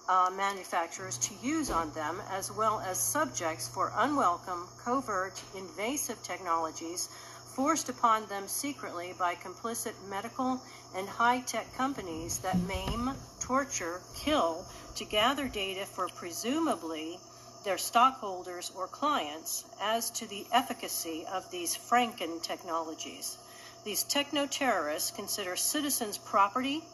uh, 0.09 0.31
manufacturers 0.35 1.19
to 1.19 1.35
use 1.47 1.71
on 1.71 1.93
them, 1.93 2.19
as 2.31 2.51
well 2.51 2.81
as 2.81 2.99
subjects 2.99 3.69
for 3.69 3.93
unwelcome, 3.99 4.67
covert, 4.83 5.39
invasive 5.55 6.23
technologies 6.23 7.11
forced 7.59 7.89
upon 7.89 8.25
them 8.27 8.47
secretly 8.47 9.13
by 9.19 9.35
complicit 9.35 9.93
medical 10.09 10.63
and 10.95 11.09
high 11.09 11.41
tech 11.41 11.67
companies 11.75 12.39
that 12.39 12.57
maim, 12.69 13.11
torture, 13.41 14.01
kill 14.15 14.65
to 14.95 15.05
gather 15.05 15.49
data 15.49 15.85
for 15.85 16.07
presumably 16.07 17.19
their 17.65 17.77
stockholders 17.77 18.71
or 18.77 18.87
clients 18.87 19.65
as 19.83 20.09
to 20.09 20.25
the 20.29 20.47
efficacy 20.53 21.27
of 21.33 21.51
these 21.51 21.77
Franken 21.77 22.41
technologies. 22.41 23.39
These 23.83 24.05
techno 24.05 24.47
terrorists 24.47 25.11
consider 25.11 25.57
citizens' 25.57 26.17
property 26.17 26.85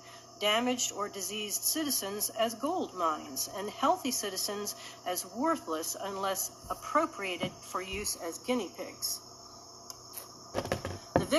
damaged 0.40 0.92
or 0.92 1.10
diseased 1.10 1.62
citizens 1.62 2.30
as 2.30 2.54
gold 2.54 2.94
mines, 2.94 3.50
and 3.58 3.68
healthy 3.68 4.10
citizens 4.10 4.76
as 5.06 5.26
worthless 5.36 5.94
unless 6.00 6.50
appropriated 6.70 7.52
for 7.52 7.82
use 7.82 8.16
as 8.16 8.38
guinea 8.38 8.70
pigs. 8.78 9.20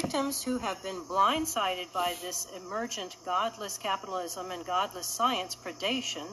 Victims 0.02 0.44
who 0.44 0.58
have 0.58 0.84
been 0.84 1.06
blindsided 1.06 1.90
by 1.94 2.16
this 2.22 2.48
emergent 2.54 3.16
godless 3.24 3.78
capitalism 3.78 4.52
and 4.52 4.66
godless 4.66 5.08
science 5.08 5.56
predation 5.56 6.28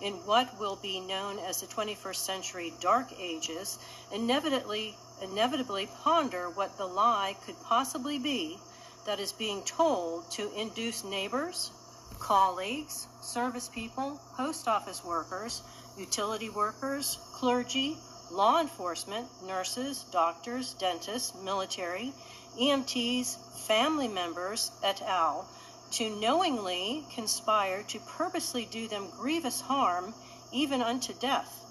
in 0.00 0.12
what 0.24 0.56
will 0.60 0.76
be 0.76 1.00
known 1.00 1.40
as 1.40 1.60
the 1.60 1.66
21st 1.66 2.14
century 2.14 2.72
dark 2.78 3.08
ages 3.18 3.80
inevitably, 4.12 4.96
inevitably 5.20 5.88
ponder 6.04 6.48
what 6.48 6.78
the 6.78 6.86
lie 6.86 7.34
could 7.44 7.60
possibly 7.64 8.20
be 8.20 8.56
that 9.04 9.18
is 9.18 9.32
being 9.32 9.64
told 9.64 10.30
to 10.30 10.52
induce 10.54 11.02
neighbors, 11.02 11.72
colleagues, 12.20 13.08
service 13.20 13.68
people, 13.68 14.20
post 14.36 14.68
office 14.68 15.04
workers, 15.04 15.62
utility 15.98 16.50
workers, 16.50 17.18
clergy, 17.32 17.96
law 18.30 18.60
enforcement, 18.60 19.26
nurses, 19.42 20.04
doctors, 20.10 20.74
dentists, 20.74 21.34
military, 21.42 22.12
EMTs, 22.60 23.36
family 23.66 24.08
members, 24.08 24.70
et 24.82 25.00
al., 25.02 25.48
to 25.90 26.10
knowingly 26.20 27.04
conspire 27.14 27.82
to 27.84 27.98
purposely 28.00 28.66
do 28.66 28.86
them 28.88 29.08
grievous 29.16 29.60
harm, 29.60 30.14
even 30.52 30.82
unto 30.82 31.12
death. 31.14 31.64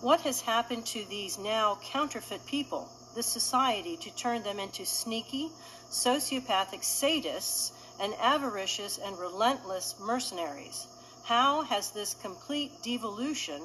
What 0.00 0.22
has 0.22 0.40
happened 0.40 0.86
to 0.86 1.04
these 1.04 1.38
now 1.38 1.78
counterfeit 1.82 2.44
people, 2.46 2.88
this 3.14 3.26
society, 3.26 3.96
to 3.98 4.14
turn 4.16 4.42
them 4.42 4.58
into 4.58 4.84
sneaky, 4.84 5.50
sociopathic 5.90 6.82
sadists 6.82 7.72
and 8.00 8.14
avaricious 8.20 8.98
and 8.98 9.18
relentless 9.18 9.94
mercenaries? 10.00 10.86
How 11.24 11.62
has 11.62 11.90
this 11.90 12.14
complete 12.14 12.82
devolution 12.82 13.62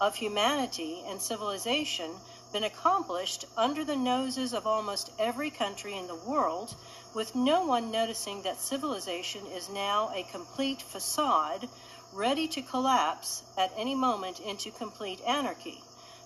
of 0.00 0.16
humanity 0.16 1.02
and 1.06 1.20
civilization 1.20 2.10
been 2.52 2.64
accomplished 2.64 3.44
under 3.56 3.84
the 3.84 3.96
noses 3.96 4.52
of 4.52 4.66
almost 4.66 5.12
every 5.18 5.50
country 5.50 5.96
in 5.96 6.06
the 6.06 6.14
world, 6.14 6.74
with 7.14 7.34
no 7.34 7.64
one 7.64 7.90
noticing 7.90 8.42
that 8.42 8.60
civilization 8.60 9.46
is 9.46 9.68
now 9.68 10.10
a 10.14 10.22
complete 10.24 10.82
facade 10.82 11.68
ready 12.12 12.48
to 12.48 12.62
collapse 12.62 13.42
at 13.56 13.72
any 13.76 13.94
moment 13.94 14.40
into 14.40 14.70
complete 14.70 15.20
anarchy? 15.26 15.80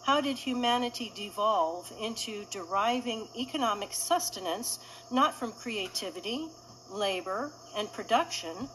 How 0.04 0.20
did 0.20 0.38
humanity 0.38 1.12
devolve 1.14 1.92
into 2.00 2.44
deriving 2.50 3.28
economic 3.36 3.92
sustenance 3.92 4.78
not 5.10 5.34
from 5.34 5.52
creativity, 5.52 6.48
labor, 6.90 7.50
and 7.76 7.92
production, 7.92 8.68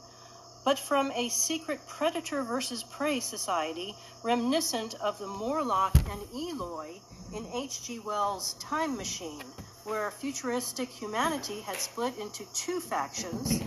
but 0.64 0.78
from 0.78 1.12
a 1.14 1.30
secret 1.30 1.80
predator 1.88 2.44
versus 2.44 2.84
prey 2.84 3.20
society 3.20 3.96
reminiscent 4.24 4.94
of 4.96 5.18
the 5.20 5.28
Morlock 5.28 5.96
and 6.10 6.22
Eloi 6.34 7.00
in 7.34 7.46
H.G. 7.54 8.00
Wells' 8.00 8.54
Time 8.60 8.96
Machine, 8.98 9.44
where 9.84 10.12
futuristic 10.12 10.90
humanity 10.90 11.62
had 11.62 11.78
split 11.78 12.18
into 12.18 12.46
two 12.54 12.80
factions 12.80 13.62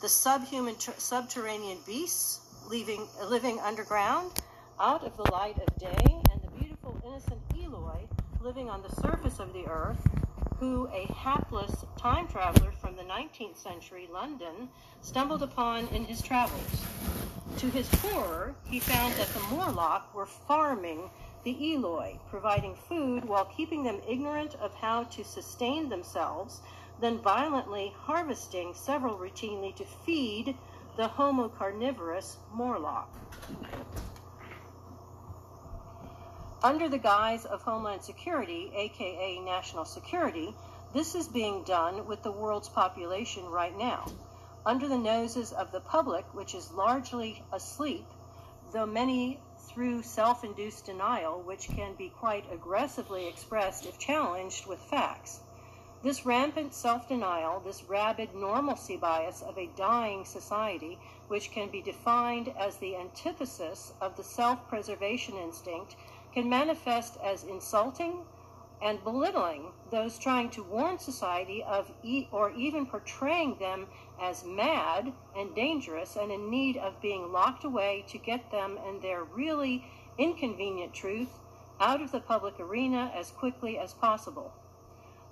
the 0.00 0.08
subhuman 0.08 0.74
ter- 0.74 0.94
subterranean 0.98 1.78
beasts 1.86 2.40
leaving, 2.68 3.06
living 3.24 3.60
underground 3.60 4.32
out 4.80 5.04
of 5.04 5.16
the 5.16 5.30
light 5.30 5.56
of 5.58 5.78
day, 5.78 6.04
and 6.32 6.40
the 6.42 6.50
beautiful 6.58 7.00
innocent 7.06 7.40
Eloi 7.56 8.08
living 8.40 8.68
on 8.68 8.82
the 8.82 9.00
surface 9.00 9.38
of 9.38 9.52
the 9.52 9.64
earth 9.68 10.21
who 10.62 10.88
a 10.92 11.12
hapless 11.12 11.84
time 11.98 12.28
traveler 12.28 12.70
from 12.70 12.94
the 12.94 13.02
19th 13.02 13.56
century 13.56 14.08
London 14.12 14.68
stumbled 15.00 15.42
upon 15.42 15.88
in 15.88 16.04
his 16.04 16.22
travels. 16.22 16.84
To 17.58 17.66
his 17.66 17.92
horror, 17.94 18.54
he 18.64 18.78
found 18.78 19.12
that 19.14 19.26
the 19.34 19.40
Morlock 19.50 20.14
were 20.14 20.24
farming 20.24 21.10
the 21.42 21.74
Eloi, 21.74 22.16
providing 22.30 22.76
food 22.76 23.24
while 23.24 23.46
keeping 23.46 23.82
them 23.82 24.00
ignorant 24.08 24.54
of 24.54 24.72
how 24.76 25.02
to 25.02 25.24
sustain 25.24 25.88
themselves, 25.88 26.60
then 27.00 27.18
violently 27.18 27.92
harvesting 27.98 28.72
several 28.72 29.18
routinely 29.18 29.74
to 29.74 29.84
feed 29.84 30.56
the 30.96 31.08
Homo 31.08 31.48
carnivorous 31.48 32.36
Morlock. 32.54 33.10
Under 36.64 36.88
the 36.88 36.96
guise 36.96 37.44
of 37.44 37.62
Homeland 37.62 38.04
Security, 38.04 38.70
aka 38.76 39.40
national 39.40 39.84
security, 39.84 40.54
this 40.92 41.16
is 41.16 41.26
being 41.26 41.64
done 41.64 42.06
with 42.06 42.22
the 42.22 42.30
world's 42.30 42.68
population 42.68 43.50
right 43.50 43.76
now. 43.76 44.06
Under 44.64 44.86
the 44.86 44.96
noses 44.96 45.52
of 45.52 45.72
the 45.72 45.80
public, 45.80 46.24
which 46.32 46.54
is 46.54 46.70
largely 46.70 47.42
asleep, 47.52 48.06
though 48.70 48.86
many 48.86 49.40
through 49.58 50.04
self 50.04 50.44
induced 50.44 50.86
denial, 50.86 51.40
which 51.40 51.66
can 51.66 51.94
be 51.94 52.10
quite 52.10 52.44
aggressively 52.52 53.26
expressed 53.26 53.84
if 53.84 53.98
challenged 53.98 54.66
with 54.66 54.78
facts. 54.78 55.40
This 56.04 56.24
rampant 56.24 56.74
self 56.74 57.08
denial, 57.08 57.58
this 57.58 57.82
rabid 57.82 58.36
normalcy 58.36 58.96
bias 58.96 59.42
of 59.42 59.58
a 59.58 59.66
dying 59.76 60.24
society, 60.24 61.00
which 61.26 61.50
can 61.50 61.70
be 61.70 61.82
defined 61.82 62.54
as 62.56 62.76
the 62.76 62.94
antithesis 62.94 63.92
of 64.00 64.16
the 64.16 64.22
self 64.22 64.68
preservation 64.68 65.36
instinct 65.36 65.96
can 66.32 66.48
manifest 66.48 67.18
as 67.22 67.44
insulting 67.44 68.24
and 68.82 69.02
belittling 69.04 69.70
those 69.90 70.18
trying 70.18 70.50
to 70.50 70.62
warn 70.64 70.98
society 70.98 71.62
of 71.62 71.90
e- 72.02 72.26
or 72.32 72.50
even 72.52 72.84
portraying 72.84 73.56
them 73.58 73.86
as 74.20 74.44
mad 74.44 75.12
and 75.36 75.54
dangerous 75.54 76.16
and 76.16 76.32
in 76.32 76.50
need 76.50 76.76
of 76.76 77.00
being 77.00 77.30
locked 77.30 77.64
away 77.64 78.04
to 78.08 78.18
get 78.18 78.50
them 78.50 78.78
and 78.86 79.00
their 79.00 79.24
really 79.24 79.84
inconvenient 80.18 80.92
truth 80.92 81.38
out 81.80 82.02
of 82.02 82.10
the 82.10 82.20
public 82.20 82.58
arena 82.58 83.12
as 83.14 83.30
quickly 83.30 83.78
as 83.78 83.94
possible. 83.94 84.52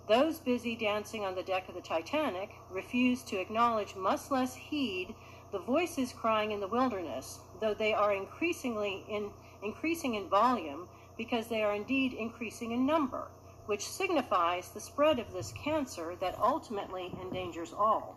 Those 0.08 0.38
busy 0.38 0.74
dancing 0.74 1.24
on 1.24 1.34
the 1.34 1.42
deck 1.42 1.68
of 1.68 1.74
the 1.74 1.80
Titanic 1.80 2.50
refuse 2.68 3.22
to 3.24 3.40
acknowledge, 3.40 3.94
much 3.94 4.30
less 4.30 4.54
heed, 4.54 5.14
the 5.52 5.58
voices 5.58 6.12
crying 6.12 6.50
in 6.50 6.60
the 6.60 6.68
wilderness, 6.68 7.40
though 7.60 7.74
they 7.74 7.94
are 7.94 8.12
increasingly 8.12 9.04
in 9.08 9.31
increasing 9.63 10.15
in 10.15 10.29
volume 10.29 10.88
because 11.17 11.48
they 11.48 11.63
are 11.63 11.75
indeed 11.75 12.13
increasing 12.15 12.73
in 12.73 12.87
number, 12.87 13.29
which 13.67 13.87
signifies 13.87 14.71
the 14.71 14.81
spread 14.81 15.19
of 15.19 15.33
this 15.33 15.52
cancer 15.52 16.17
that 16.21 16.38
ultimately 16.38 17.13
endangers 17.21 17.73
all. 17.73 18.17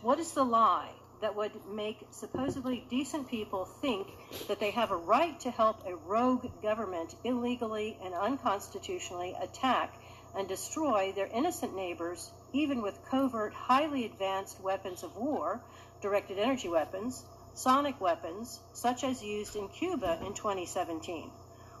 What 0.00 0.20
is 0.20 0.32
the 0.32 0.44
lie 0.44 0.92
that 1.20 1.34
would 1.34 1.52
make 1.66 2.06
supposedly 2.10 2.84
decent 2.88 3.28
people 3.28 3.64
think 3.64 4.06
that 4.46 4.60
they 4.60 4.70
have 4.70 4.90
a 4.90 4.96
right 4.96 5.38
to 5.40 5.50
help 5.50 5.84
a 5.84 5.96
rogue 5.96 6.46
government 6.62 7.16
illegally 7.24 7.96
and 8.04 8.14
unconstitutionally 8.14 9.34
attack 9.40 9.94
and 10.36 10.46
destroy 10.46 11.12
their 11.12 11.26
innocent 11.26 11.74
neighbors, 11.74 12.30
even 12.52 12.80
with 12.80 13.04
covert, 13.10 13.52
highly 13.52 14.04
advanced 14.04 14.60
weapons 14.60 15.02
of 15.02 15.16
war, 15.16 15.60
directed 16.00 16.38
energy 16.38 16.68
weapons, 16.68 17.24
sonic 17.58 18.00
weapons, 18.00 18.60
such 18.72 19.02
as 19.02 19.20
used 19.20 19.56
in 19.56 19.66
Cuba 19.68 20.20
in 20.24 20.32
2017? 20.32 21.28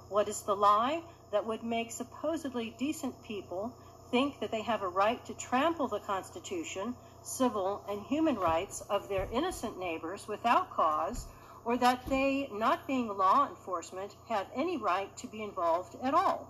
What 0.08 0.28
is 0.28 0.42
the 0.42 0.56
lie 0.56 1.02
that 1.30 1.46
would 1.46 1.62
make 1.62 1.92
supposedly 1.92 2.74
decent 2.76 3.22
people 3.22 3.72
think 4.10 4.40
that 4.40 4.50
they 4.50 4.62
have 4.62 4.82
a 4.82 4.88
right 4.88 5.24
to 5.26 5.34
trample 5.34 5.86
the 5.86 6.00
Constitution, 6.00 6.96
civil, 7.22 7.84
and 7.88 8.02
human 8.02 8.34
rights 8.34 8.80
of 8.90 9.08
their 9.08 9.28
innocent 9.32 9.78
neighbors 9.78 10.26
without 10.26 10.70
cause, 10.70 11.26
or 11.64 11.76
that 11.76 12.04
they, 12.06 12.48
not 12.52 12.88
being 12.88 13.06
law 13.16 13.48
enforcement, 13.48 14.16
have 14.28 14.46
any 14.56 14.76
right 14.78 15.16
to 15.18 15.28
be 15.28 15.42
involved 15.44 15.94
at 16.02 16.12
all? 16.12 16.48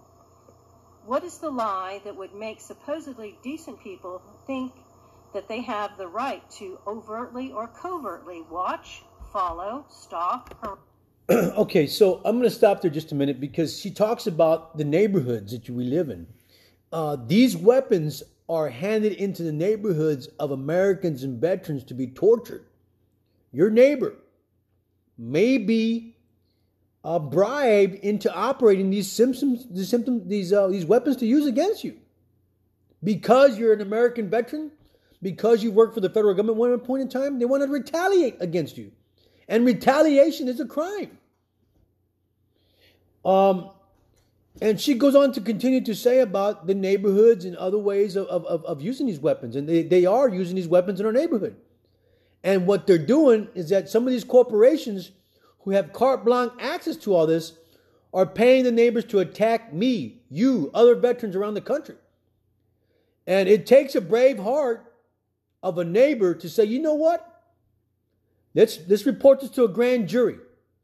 What 1.04 1.22
is 1.22 1.36
the 1.36 1.50
lie 1.50 2.00
that 2.04 2.16
would 2.16 2.34
make 2.34 2.62
supposedly 2.62 3.36
decent 3.42 3.82
people 3.82 4.22
think 4.46 4.72
that 5.34 5.48
they 5.48 5.60
have 5.60 5.98
the 5.98 6.08
right 6.08 6.48
to 6.52 6.78
overtly 6.86 7.52
or 7.52 7.68
covertly 7.68 8.42
watch, 8.50 9.02
follow, 9.32 9.84
stalk, 9.88 10.80
okay, 11.30 11.86
so 11.86 12.22
I'm 12.24 12.38
going 12.38 12.48
to 12.48 12.50
stop 12.50 12.80
there 12.80 12.90
just 12.90 13.12
a 13.12 13.14
minute 13.14 13.38
because 13.38 13.78
she 13.78 13.90
talks 13.90 14.26
about 14.26 14.78
the 14.78 14.84
neighborhoods 14.84 15.52
that 15.52 15.68
we 15.68 15.84
live 15.84 16.08
in. 16.08 16.26
Uh, 16.90 17.18
these 17.26 17.54
weapons 17.54 18.22
are 18.48 18.70
handed 18.70 19.12
into 19.12 19.42
the 19.42 19.52
neighborhoods 19.52 20.28
of 20.38 20.52
Americans 20.52 21.24
and 21.24 21.38
veterans 21.38 21.84
to 21.84 21.94
be 21.94 22.06
tortured. 22.06 22.64
Your 23.52 23.68
neighbor 23.68 24.14
may 25.18 25.58
be 25.58 26.16
uh, 27.04 27.18
bribed 27.18 27.96
into 27.96 28.34
operating 28.34 28.88
these 28.88 29.10
symptoms, 29.10 29.66
these 29.70 29.88
symptoms, 29.88 30.26
these 30.26 30.50
uh, 30.52 30.68
these 30.68 30.86
weapons 30.86 31.16
to 31.16 31.26
use 31.26 31.44
against 31.44 31.84
you, 31.84 31.96
because 33.04 33.58
you're 33.58 33.74
an 33.74 33.82
American 33.82 34.30
veteran, 34.30 34.70
because 35.20 35.62
you 35.62 35.70
worked 35.70 35.94
for 35.94 36.00
the 36.00 36.08
federal 36.08 36.32
government 36.32 36.56
at 36.56 36.70
one 36.70 36.80
point 36.80 37.02
in 37.02 37.08
time. 37.10 37.38
They 37.38 37.44
want 37.44 37.62
to 37.62 37.68
retaliate 37.68 38.36
against 38.40 38.78
you, 38.78 38.92
and 39.48 39.64
retaliation 39.64 40.46
is 40.48 40.60
a 40.60 40.66
crime. 40.66 41.18
Um, 43.24 43.70
and 44.60 44.80
she 44.80 44.94
goes 44.94 45.14
on 45.14 45.32
to 45.32 45.40
continue 45.40 45.80
to 45.82 45.94
say 45.94 46.20
about 46.20 46.66
the 46.66 46.74
neighborhoods 46.74 47.44
and 47.44 47.56
other 47.56 47.78
ways 47.78 48.16
of, 48.16 48.26
of, 48.26 48.64
of 48.64 48.82
using 48.82 49.06
these 49.06 49.20
weapons. 49.20 49.56
And 49.56 49.68
they, 49.68 49.82
they 49.82 50.04
are 50.04 50.28
using 50.28 50.56
these 50.56 50.68
weapons 50.68 51.00
in 51.00 51.06
our 51.06 51.12
neighborhood. 51.12 51.56
And 52.42 52.66
what 52.66 52.86
they're 52.86 52.98
doing 52.98 53.48
is 53.54 53.68
that 53.70 53.88
some 53.88 54.06
of 54.06 54.12
these 54.12 54.24
corporations 54.24 55.12
who 55.60 55.70
have 55.72 55.92
carte 55.92 56.24
blanche 56.24 56.52
access 56.58 56.96
to 56.96 57.14
all 57.14 57.26
this 57.26 57.54
are 58.12 58.26
paying 58.26 58.64
the 58.64 58.72
neighbors 58.72 59.04
to 59.06 59.18
attack 59.18 59.72
me, 59.72 60.22
you, 60.30 60.70
other 60.74 60.94
veterans 60.94 61.36
around 61.36 61.54
the 61.54 61.60
country. 61.60 61.96
And 63.26 63.48
it 63.48 63.66
takes 63.66 63.94
a 63.94 64.00
brave 64.00 64.38
heart 64.38 64.92
of 65.62 65.78
a 65.78 65.84
neighbor 65.84 66.34
to 66.34 66.48
say, 66.48 66.64
you 66.64 66.78
know 66.78 66.94
what? 66.94 67.27
Let's, 68.58 68.80
let's 68.88 69.06
report 69.06 69.38
this 69.38 69.50
to 69.50 69.62
a 69.62 69.68
grand 69.68 70.08
jury. 70.08 70.36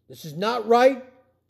This 0.09 0.25
is 0.25 0.37
not 0.37 0.69
right. 0.69 1.05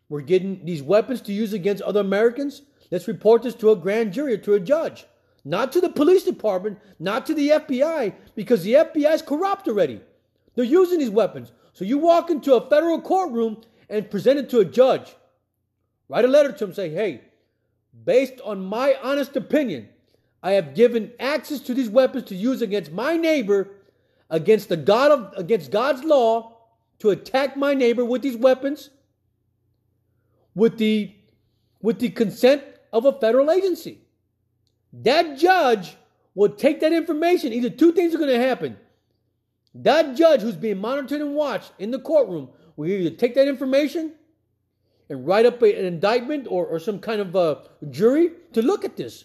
We're 0.09 0.23
getting 0.23 0.65
these 0.65 0.83
weapons 0.83 1.21
to 1.21 1.35
use 1.35 1.53
against 1.53 1.83
other 1.83 2.01
Americans. 2.01 2.63
Let's 2.91 3.07
report 3.07 3.43
this 3.43 3.55
to 3.57 3.73
a 3.73 3.77
grand 3.77 4.15
jury 4.15 4.33
or 4.33 4.39
to 4.39 4.55
a 4.55 4.61
judge, 4.61 5.05
not 5.45 5.71
to 5.73 5.83
the 5.83 5.91
police 5.91 6.23
department, 6.23 6.79
not 6.99 7.27
to 7.27 7.35
the 7.35 7.51
FBI, 7.51 8.15
because 8.35 8.65
the 8.65 8.73
FBI 8.73 9.13
is 9.13 9.21
corrupt 9.21 9.69
already. 9.69 10.01
They're 10.55 10.65
using 10.65 10.99
these 10.99 11.11
weapons. 11.11 11.53
So 11.75 11.85
you 11.85 11.99
walk 11.99 12.31
into 12.31 12.55
a 12.55 12.71
federal 12.71 13.03
courtroom 13.03 13.61
and 13.91 14.11
present 14.11 14.39
it 14.39 14.49
to 14.49 14.61
a 14.61 14.65
judge. 14.65 15.15
Write 16.09 16.25
a 16.25 16.29
letter 16.29 16.53
to 16.53 16.65
him, 16.65 16.73
say, 16.73 16.89
hey, 16.89 17.21
based 18.03 18.41
on 18.43 18.65
my 18.65 18.97
honest 19.03 19.37
opinion, 19.37 19.91
I 20.43 20.53
have 20.53 20.75
given 20.75 21.13
access 21.21 21.61
to 21.61 21.75
these 21.75 21.91
weapons 21.91 22.25
to 22.29 22.35
use 22.35 22.63
against 22.63 22.93
my 22.93 23.19
neighbor, 23.19 23.73
against 24.35 24.69
the 24.69 24.77
God 24.77 25.11
of 25.13 25.33
against 25.37 25.71
God's 25.71 26.03
law, 26.03 26.57
to 26.99 27.11
attack 27.11 27.57
my 27.57 27.73
neighbor 27.73 28.05
with 28.05 28.23
these 28.23 28.37
weapons 28.37 28.91
with 30.55 30.79
the 30.79 31.15
with 31.81 31.99
the 31.99 32.11
consent 32.11 32.63
of 32.93 33.05
a 33.05 33.13
federal 33.13 33.51
agency. 33.51 34.01
That 34.93 35.39
judge 35.39 35.97
will 36.35 36.49
take 36.49 36.81
that 36.81 36.93
information. 36.93 37.53
Either 37.53 37.71
two 37.71 37.93
things 37.93 38.15
are 38.15 38.19
going 38.19 38.31
to 38.31 38.47
happen. 38.47 38.77
That 39.75 40.17
judge 40.17 40.41
who's 40.41 40.57
being 40.57 40.79
monitored 40.79 41.21
and 41.21 41.35
watched 41.35 41.73
in 41.79 41.91
the 41.91 41.99
courtroom 41.99 42.49
will 42.77 42.89
either 42.89 43.15
take 43.15 43.35
that 43.35 43.49
information 43.49 44.15
and 45.09 45.27
write 45.27 45.47
up 45.47 45.63
a, 45.63 45.79
an 45.79 45.85
indictment 45.85 46.47
or, 46.49 46.67
or 46.67 46.79
some 46.79 46.99
kind 46.99 47.21
of 47.21 47.35
a 47.37 47.63
jury 47.91 48.31
to 48.53 48.63
look 48.63 48.85
at 48.85 48.97
this. 48.97 49.25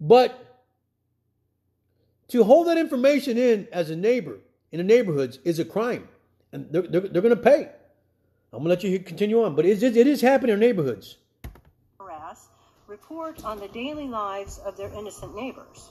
But 0.00 0.47
to 2.28 2.44
hold 2.44 2.66
that 2.68 2.78
information 2.78 3.38
in 3.38 3.68
as 3.72 3.90
a 3.90 3.96
neighbor 3.96 4.38
in 4.72 4.78
the 4.78 4.84
neighborhoods 4.84 5.38
is 5.44 5.58
a 5.58 5.64
crime. 5.64 6.08
And 6.52 6.66
they're, 6.70 6.82
they're, 6.82 7.00
they're 7.00 7.22
going 7.22 7.36
to 7.36 7.42
pay. 7.42 7.68
I'm 8.50 8.60
gonna 8.60 8.70
let 8.70 8.82
you 8.82 8.98
continue 8.98 9.42
on, 9.42 9.54
but 9.54 9.66
it 9.66 9.82
it 9.82 10.06
is 10.06 10.22
happening 10.22 10.54
in 10.54 10.60
neighborhoods. 10.60 11.18
Harass 12.00 12.48
report 12.86 13.44
on 13.44 13.60
the 13.60 13.68
daily 13.68 14.08
lives 14.08 14.58
of 14.64 14.74
their 14.74 14.90
innocent 14.94 15.36
neighbors. 15.36 15.90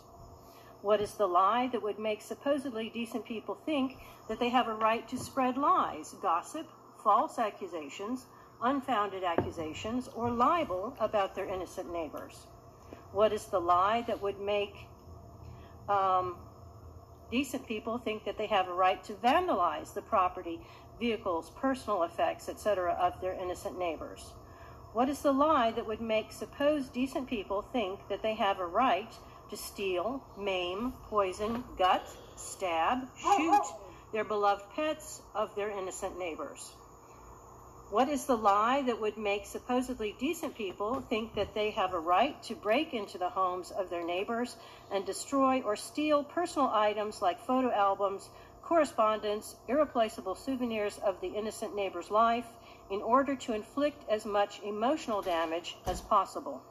What 0.82 1.00
is 1.00 1.14
the 1.14 1.28
lie 1.28 1.68
that 1.72 1.84
would 1.84 2.00
make 2.00 2.20
supposedly 2.20 2.90
decent 2.90 3.26
people 3.26 3.54
think 3.54 3.98
that 4.28 4.40
they 4.40 4.50
have 4.50 4.68
a 4.68 4.74
right 4.74 5.08
to 5.08 5.18
spread 5.18 5.56
lies, 5.56 6.16
gossip, 6.20 6.68
false 7.04 7.38
accusations, 7.38 8.26
unfounded 8.64 9.24
accusations, 9.24 10.10
or 10.16 10.32
libel 10.32 10.96
about 11.00 11.36
their 11.36 11.48
innocent 11.48 11.94
neighbors? 11.94 12.48
What 13.12 13.34
is 13.34 13.46
the 13.46 13.62
lie 13.62 14.04
that 14.08 14.20
would 14.20 14.40
make 14.40 14.87
um, 15.90 16.36
decent 17.32 17.68
people 17.68 17.98
think 17.98 18.26
that 18.26 18.38
they 18.38 18.48
have 18.48 18.68
a 18.68 18.74
right 18.74 19.04
to 19.06 19.14
vandalize 19.14 19.94
the 19.94 20.02
property 20.02 20.60
vehicles, 21.00 21.52
personal 21.56 22.04
effects, 22.04 22.50
etc., 22.50 22.94
of 22.94 23.20
their 23.22 23.34
innocent 23.34 23.78
neighbors? 23.78 24.34
What 24.94 25.10
is 25.10 25.22
the 25.22 25.32
lie 25.32 25.72
that 25.72 25.86
would 25.86 26.02
make 26.02 26.32
supposed 26.32 26.94
decent 26.94 27.28
people 27.28 27.62
think 27.62 28.00
that 28.10 28.24
they 28.24 28.36
have 28.36 28.60
a 28.60 28.66
right 28.66 29.14
to 29.50 29.58
steal, 29.58 30.24
maim, 30.38 30.94
poison, 31.04 31.64
gut, 31.78 32.08
stab, 32.36 33.08
shoot 33.16 33.62
their 34.12 34.24
beloved 34.24 34.64
pets 34.76 35.22
of 35.36 35.56
their 35.56 35.70
innocent 35.70 36.18
neighbors? 36.18 36.72
What 37.90 38.10
is 38.10 38.26
the 38.26 38.36
lie 38.36 38.82
that 38.82 39.00
would 39.00 39.18
make 39.18 39.46
supposedly 39.46 40.14
decent 40.20 40.56
people 40.56 41.02
think 41.10 41.36
that 41.36 41.54
they 41.54 41.72
have 41.72 41.94
a 41.94 42.00
right 42.00 42.42
to 42.44 42.54
break 42.54 42.94
into 42.94 43.18
the 43.18 43.30
homes 43.30 43.72
of 43.72 43.90
their 43.90 44.06
neighbors 44.06 44.58
and 44.92 45.06
destroy 45.06 45.62
or 45.62 45.78
steal 45.78 46.26
personal 46.26 46.68
items 46.68 47.22
like 47.22 47.40
photo 47.40 47.72
albums, 47.72 48.28
correspondence, 48.62 49.56
irreplaceable 49.70 50.36
souvenirs 50.36 50.98
of 50.98 51.22
the 51.22 51.28
innocent 51.28 51.78
neighbor's 51.78 52.12
life 52.12 52.48
in 52.92 53.02
order 53.02 53.38
to 53.38 53.54
inflict 53.54 54.04
as 54.10 54.26
much 54.26 54.60
emotional 54.64 55.22
damage 55.22 55.78
as 55.86 56.02
possible. 56.02 56.62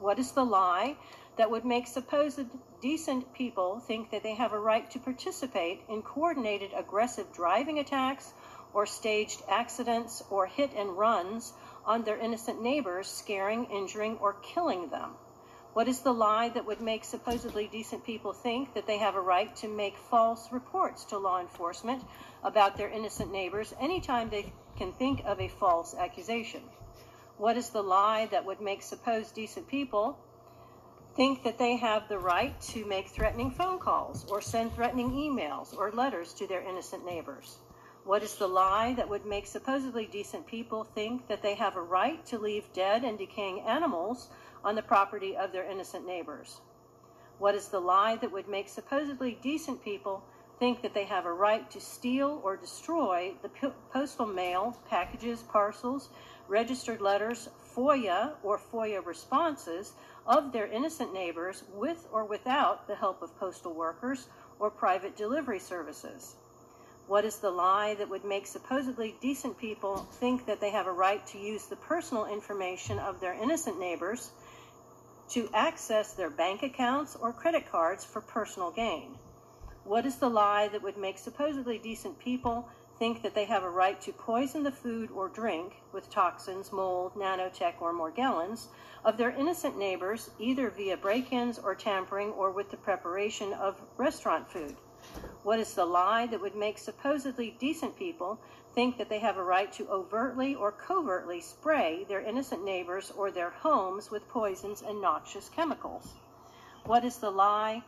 What 0.00 0.18
is 0.18 0.32
the 0.32 0.44
lie 0.44 0.96
that 1.40 1.50
would 1.50 1.64
make 1.64 1.86
supposed 1.86 2.38
decent 2.82 3.32
people 3.32 3.80
think 3.80 4.10
that 4.10 4.22
they 4.22 4.34
have 4.34 4.52
a 4.52 4.58
right 4.58 4.90
to 4.90 4.98
participate 4.98 5.80
in 5.88 6.02
coordinated 6.02 6.70
aggressive 6.76 7.32
driving 7.32 7.78
attacks 7.78 8.34
or 8.74 8.84
staged 8.84 9.40
accidents 9.48 10.22
or 10.28 10.44
hit 10.44 10.70
and 10.76 10.98
runs 10.98 11.54
on 11.86 12.02
their 12.02 12.18
innocent 12.18 12.60
neighbors, 12.60 13.06
scaring, 13.06 13.64
injuring, 13.70 14.18
or 14.18 14.34
killing 14.42 14.90
them? 14.90 15.12
What 15.72 15.88
is 15.88 16.00
the 16.00 16.12
lie 16.12 16.50
that 16.50 16.66
would 16.66 16.82
make 16.82 17.04
supposedly 17.06 17.66
decent 17.68 18.04
people 18.04 18.34
think 18.34 18.74
that 18.74 18.86
they 18.86 18.98
have 18.98 19.14
a 19.14 19.20
right 19.22 19.56
to 19.56 19.68
make 19.68 19.96
false 19.96 20.52
reports 20.52 21.06
to 21.06 21.16
law 21.16 21.40
enforcement 21.40 22.04
about 22.44 22.76
their 22.76 22.90
innocent 22.90 23.32
neighbors 23.32 23.72
anytime 23.80 24.28
they 24.28 24.52
can 24.76 24.92
think 24.92 25.22
of 25.24 25.40
a 25.40 25.48
false 25.48 25.94
accusation? 25.94 26.60
What 27.38 27.56
is 27.56 27.70
the 27.70 27.82
lie 27.82 28.26
that 28.26 28.44
would 28.44 28.60
make 28.60 28.82
supposed 28.82 29.34
decent 29.34 29.68
people 29.68 30.18
think 31.20 31.42
that 31.42 31.58
they 31.58 31.76
have 31.76 32.08
the 32.08 32.18
right 32.18 32.58
to 32.62 32.82
make 32.86 33.06
threatening 33.06 33.50
phone 33.50 33.78
calls 33.78 34.24
or 34.30 34.40
send 34.40 34.74
threatening 34.74 35.10
emails 35.10 35.76
or 35.76 35.92
letters 35.92 36.32
to 36.32 36.46
their 36.46 36.62
innocent 36.62 37.04
neighbors? 37.04 37.58
What 38.04 38.22
is 38.22 38.36
the 38.36 38.46
lie 38.46 38.94
that 38.94 39.06
would 39.06 39.26
make 39.26 39.46
supposedly 39.46 40.06
decent 40.06 40.46
people 40.46 40.82
think 40.82 41.28
that 41.28 41.42
they 41.42 41.54
have 41.56 41.76
a 41.76 41.82
right 41.82 42.24
to 42.24 42.38
leave 42.38 42.72
dead 42.72 43.04
and 43.04 43.18
decaying 43.18 43.60
animals 43.60 44.30
on 44.64 44.74
the 44.74 44.80
property 44.80 45.36
of 45.36 45.52
their 45.52 45.70
innocent 45.70 46.06
neighbors? 46.06 46.62
What 47.38 47.54
is 47.54 47.68
the 47.68 47.80
lie 47.80 48.16
that 48.16 48.32
would 48.32 48.48
make 48.48 48.70
supposedly 48.70 49.38
decent 49.42 49.84
people 49.84 50.24
think 50.58 50.80
that 50.80 50.94
they 50.94 51.04
have 51.04 51.26
a 51.26 51.32
right 51.34 51.70
to 51.70 51.82
steal 51.82 52.40
or 52.42 52.56
destroy 52.56 53.34
the 53.42 53.72
postal 53.92 54.24
mail, 54.24 54.74
packages, 54.88 55.42
parcels, 55.42 56.08
registered 56.48 57.02
letters, 57.02 57.50
FOIA 57.76 58.32
or 58.42 58.58
FOIA 58.58 59.04
responses 59.04 59.92
of 60.26 60.52
their 60.52 60.66
innocent 60.66 61.12
neighbors 61.12 61.62
with 61.74 62.06
or 62.12 62.24
without 62.24 62.86
the 62.86 62.94
help 62.94 63.22
of 63.22 63.38
postal 63.38 63.74
workers 63.74 64.28
or 64.58 64.70
private 64.70 65.16
delivery 65.16 65.58
services? 65.58 66.36
What 67.06 67.24
is 67.24 67.38
the 67.38 67.50
lie 67.50 67.94
that 67.94 68.08
would 68.08 68.24
make 68.24 68.46
supposedly 68.46 69.16
decent 69.20 69.58
people 69.58 70.06
think 70.20 70.46
that 70.46 70.60
they 70.60 70.70
have 70.70 70.86
a 70.86 70.92
right 70.92 71.26
to 71.28 71.38
use 71.38 71.66
the 71.66 71.76
personal 71.76 72.26
information 72.26 72.98
of 72.98 73.20
their 73.20 73.32
innocent 73.32 73.80
neighbors 73.80 74.30
to 75.30 75.48
access 75.52 76.12
their 76.12 76.30
bank 76.30 76.62
accounts 76.62 77.16
or 77.16 77.32
credit 77.32 77.70
cards 77.70 78.04
for 78.04 78.20
personal 78.20 78.70
gain? 78.70 79.18
What 79.84 80.06
is 80.06 80.16
the 80.16 80.30
lie 80.30 80.68
that 80.68 80.82
would 80.82 80.98
make 80.98 81.18
supposedly 81.18 81.78
decent 81.78 82.18
people 82.20 82.68
think 83.00 83.22
that 83.22 83.34
they 83.34 83.46
have 83.46 83.62
a 83.62 83.70
right 83.70 83.98
to 83.98 84.12
poison 84.12 84.62
the 84.62 84.70
food 84.70 85.10
or 85.12 85.26
drink 85.26 85.80
with 85.90 86.10
toxins, 86.10 86.70
mold, 86.70 87.14
nanotech, 87.14 87.80
or 87.80 87.94
morgellons 87.94 88.66
of 89.06 89.16
their 89.16 89.30
innocent 89.30 89.78
neighbors, 89.78 90.28
either 90.38 90.68
via 90.68 90.98
break 90.98 91.32
ins 91.32 91.58
or 91.58 91.74
tampering 91.74 92.28
or 92.32 92.50
with 92.50 92.70
the 92.70 92.76
preparation 92.76 93.54
of 93.54 93.80
restaurant 93.96 94.46
food? 94.50 94.76
What 95.44 95.58
is 95.58 95.72
the 95.72 95.86
lie 95.86 96.26
that 96.26 96.42
would 96.42 96.54
make 96.54 96.76
supposedly 96.76 97.56
decent 97.58 97.96
people 97.96 98.38
think 98.74 98.98
that 98.98 99.08
they 99.08 99.20
have 99.20 99.38
a 99.38 99.42
right 99.42 99.72
to 99.72 99.88
overtly 99.88 100.54
or 100.54 100.70
covertly 100.70 101.40
spray 101.40 102.04
their 102.06 102.20
innocent 102.20 102.62
neighbors 102.62 103.10
or 103.16 103.30
their 103.30 103.48
homes 103.48 104.10
with 104.10 104.28
poisons 104.28 104.82
and 104.82 105.00
noxious 105.00 105.48
chemicals? 105.48 106.12
What 106.84 107.06
is 107.06 107.16
the 107.16 107.30
lie 107.30 107.82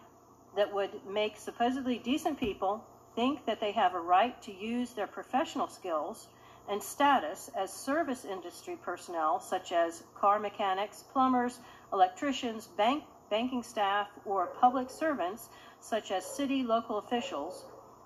that 0.57 0.73
would 0.73 1.05
make 1.07 1.37
supposedly 1.37 1.99
decent 1.99 2.41
people 2.41 2.87
think 3.15 3.45
that 3.47 3.61
they 3.61 3.73
have 3.73 3.95
a 3.95 4.01
right 4.01 4.41
to 4.43 4.53
use 4.53 4.93
their 4.93 5.07
professional 5.07 5.69
skills 5.69 6.29
and 6.69 6.83
status 6.83 7.51
as 7.57 7.73
service 7.73 8.25
industry 8.25 8.77
personnel, 8.83 9.41
such 9.41 9.73
as 9.73 10.05
car 10.15 10.39
mechanics, 10.39 11.05
plumbers, 11.13 11.59
electricians, 11.93 12.69
bank, 12.77 13.05
banking 13.31 13.63
staff, 13.63 14.09
or 14.25 14.47
public 14.61 14.89
servants, 14.89 15.49
such 15.81 16.11
as 16.11 16.25
city 16.25 16.63
local 16.63 16.99
officials, 16.99 17.65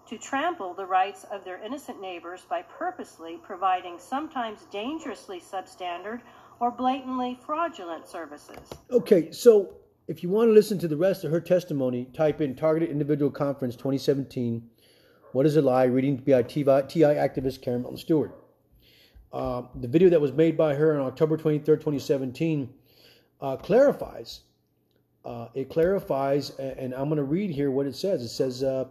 to 0.09 0.17
trample 0.17 0.73
the 0.73 0.87
rights 0.87 1.25
of 1.33 1.45
their 1.45 1.63
innocent 1.63 2.01
neighbors 2.01 2.43
by 2.49 2.63
purposely 2.63 3.39
providing 3.43 3.99
sometimes 3.99 4.61
dangerously 4.71 5.41
substandard 5.41 6.21
or 6.61 6.71
blatantly 6.71 7.39
fraudulent 7.45 8.07
services. 8.09 8.73
Okay, 8.91 9.31
so 9.33 9.75
if 10.09 10.23
you 10.23 10.29
want 10.29 10.49
to 10.49 10.53
listen 10.53 10.79
to 10.79 10.89
the 10.89 10.97
rest 10.97 11.25
of 11.25 11.33
her 11.33 11.41
testimony, 11.41 12.07
type 12.15 12.41
in 12.41 12.55
Targeted 12.55 12.89
Individual 12.89 13.31
Conference 13.31 13.75
2017. 13.75 14.63
What 15.37 15.45
is 15.45 15.59
a 15.59 15.61
lie? 15.61 15.84
Reading 15.84 16.16
by 16.16 16.41
TI 16.45 16.64
activist 16.64 17.61
Karen 17.61 17.82
Melton 17.82 17.99
Stewart. 17.99 18.43
Uh, 19.30 19.64
the 19.74 19.87
video 19.87 20.09
that 20.09 20.18
was 20.18 20.32
made 20.32 20.57
by 20.57 20.74
her 20.74 20.99
on 20.99 21.07
October 21.07 21.37
23rd, 21.37 21.62
2017, 21.66 22.72
uh, 23.43 23.57
clarifies. 23.59 24.41
Uh, 25.26 25.49
it 25.53 25.68
clarifies, 25.68 26.53
and 26.59 26.95
I'm 26.95 27.11
going 27.11 27.18
to 27.18 27.22
read 27.22 27.51
here 27.51 27.70
what 27.70 27.84
it 27.84 27.95
says. 27.95 28.22
It 28.22 28.30
says, 28.30 28.62
uh, 28.62 28.87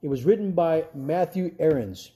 it 0.00 0.06
was 0.06 0.24
written 0.24 0.52
by 0.52 0.84
Matthew 0.94 1.56
Ahrens. 1.58 2.12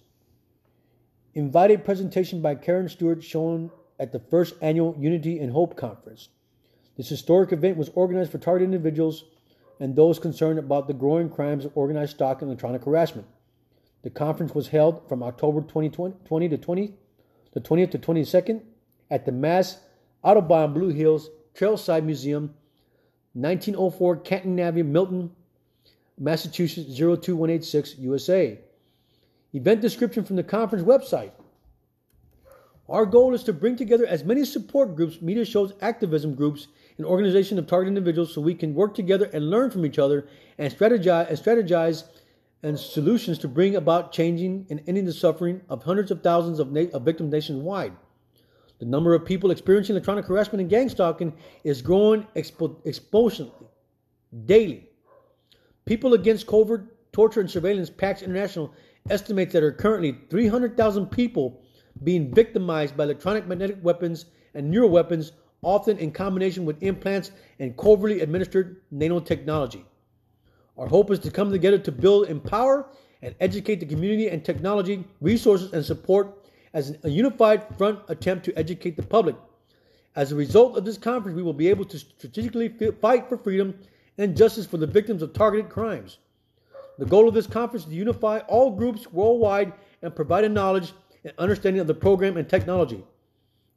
Invited 1.34 1.84
presentation 1.84 2.40
by 2.40 2.54
Karen 2.54 2.88
Stewart 2.88 3.20
shown 3.20 3.68
at 3.98 4.12
the 4.12 4.20
first 4.20 4.54
annual 4.62 4.94
Unity 4.96 5.40
and 5.40 5.50
Hope 5.50 5.76
Conference. 5.76 6.28
This 6.96 7.08
historic 7.08 7.50
event 7.50 7.76
was 7.78 7.90
organized 7.96 8.30
for 8.30 8.38
targeted 8.38 8.72
individuals 8.72 9.24
and 9.80 9.96
those 9.96 10.20
concerned 10.20 10.60
about 10.60 10.86
the 10.86 10.94
growing 10.94 11.28
crimes 11.28 11.64
of 11.64 11.76
organized 11.76 12.14
stalking 12.14 12.42
and 12.42 12.52
electronic 12.52 12.84
harassment. 12.84 13.26
The 14.02 14.10
conference 14.10 14.54
was 14.54 14.68
held 14.68 15.08
from 15.08 15.22
October 15.22 15.60
2020 15.60 16.48
to 16.48 16.58
20, 16.58 16.94
the 17.52 17.60
20th 17.60 17.90
to 17.92 17.98
22nd 17.98 18.62
at 19.10 19.24
the 19.24 19.32
Mass 19.32 19.78
Audubon 20.22 20.72
Blue 20.72 20.88
Hills 20.88 21.30
Trailside 21.54 22.04
Museum, 22.04 22.54
1904 23.34 24.16
Canton 24.18 24.58
Avenue, 24.58 24.84
Milton, 24.84 25.30
Massachusetts 26.18 26.96
02186, 26.96 27.98
USA. 27.98 28.58
Event 29.52 29.80
description 29.80 30.24
from 30.24 30.36
the 30.36 30.42
conference 30.42 30.84
website. 30.84 31.32
Our 32.88 33.06
goal 33.06 33.34
is 33.34 33.44
to 33.44 33.52
bring 33.52 33.76
together 33.76 34.06
as 34.06 34.24
many 34.24 34.44
support 34.44 34.96
groups, 34.96 35.22
media 35.22 35.44
shows, 35.44 35.72
activism 35.80 36.34
groups, 36.34 36.68
and 36.96 37.06
organizations 37.06 37.58
of 37.58 37.66
targeted 37.66 37.96
individuals 37.96 38.34
so 38.34 38.40
we 38.40 38.54
can 38.54 38.74
work 38.74 38.94
together 38.94 39.30
and 39.32 39.50
learn 39.50 39.70
from 39.70 39.86
each 39.86 39.98
other 39.98 40.26
and 40.58 40.72
strategize 40.72 41.28
and 41.28 41.38
strategize 41.38 42.04
and 42.62 42.78
solutions 42.78 43.38
to 43.38 43.48
bring 43.48 43.76
about 43.76 44.12
changing 44.12 44.66
and 44.70 44.82
ending 44.86 45.04
the 45.04 45.12
suffering 45.12 45.60
of 45.68 45.82
hundreds 45.82 46.10
of 46.10 46.22
thousands 46.22 46.58
of, 46.58 46.70
na- 46.70 46.86
of 46.92 47.02
victims 47.02 47.32
nationwide. 47.32 47.92
The 48.78 48.86
number 48.86 49.14
of 49.14 49.24
people 49.24 49.50
experiencing 49.50 49.94
electronic 49.94 50.26
harassment 50.26 50.60
and 50.60 50.70
gang 50.70 50.88
stalking 50.88 51.32
is 51.64 51.82
growing 51.82 52.26
expo- 52.36 52.76
exponentially 52.84 53.52
daily. 54.46 54.88
People 55.84 56.14
Against 56.14 56.46
Covert 56.46 57.12
Torture 57.12 57.40
and 57.40 57.50
Surveillance, 57.50 57.90
PACTS 57.90 58.22
International, 58.22 58.72
estimates 59.10 59.52
that 59.52 59.60
there 59.60 59.68
are 59.68 59.72
currently 59.72 60.16
300,000 60.30 61.06
people 61.06 61.60
being 62.04 62.32
victimized 62.34 62.96
by 62.96 63.04
electronic 63.04 63.46
magnetic 63.46 63.78
weapons 63.82 64.26
and 64.54 64.70
neural 64.70 64.88
weapons, 64.88 65.32
often 65.62 65.98
in 65.98 66.10
combination 66.10 66.64
with 66.64 66.82
implants 66.82 67.30
and 67.58 67.76
covertly 67.76 68.20
administered 68.20 68.82
nanotechnology. 68.92 69.84
Our 70.78 70.86
hope 70.86 71.10
is 71.10 71.18
to 71.20 71.30
come 71.30 71.50
together 71.50 71.78
to 71.78 71.92
build, 71.92 72.28
empower, 72.28 72.86
and 73.20 73.34
educate 73.40 73.80
the 73.80 73.86
community 73.86 74.28
and 74.28 74.44
technology, 74.44 75.04
resources, 75.20 75.72
and 75.72 75.84
support 75.84 76.48
as 76.72 76.96
a 77.04 77.10
unified 77.10 77.62
front 77.76 78.00
attempt 78.08 78.44
to 78.46 78.58
educate 78.58 78.96
the 78.96 79.02
public. 79.02 79.36
As 80.16 80.32
a 80.32 80.36
result 80.36 80.76
of 80.76 80.84
this 80.84 80.98
conference, 80.98 81.36
we 81.36 81.42
will 81.42 81.52
be 81.52 81.68
able 81.68 81.84
to 81.86 81.98
strategically 81.98 82.68
fight 83.00 83.28
for 83.28 83.36
freedom 83.36 83.78
and 84.18 84.36
justice 84.36 84.66
for 84.66 84.76
the 84.76 84.86
victims 84.86 85.22
of 85.22 85.32
targeted 85.32 85.70
crimes. 85.70 86.18
The 86.98 87.06
goal 87.06 87.28
of 87.28 87.34
this 87.34 87.46
conference 87.46 87.84
is 87.84 87.90
to 87.90 87.96
unify 87.96 88.40
all 88.40 88.70
groups 88.70 89.10
worldwide 89.12 89.72
and 90.02 90.14
provide 90.14 90.44
a 90.44 90.48
knowledge 90.48 90.92
and 91.24 91.32
understanding 91.38 91.80
of 91.80 91.86
the 91.86 91.94
program 91.94 92.36
and 92.36 92.48
technology. 92.48 93.02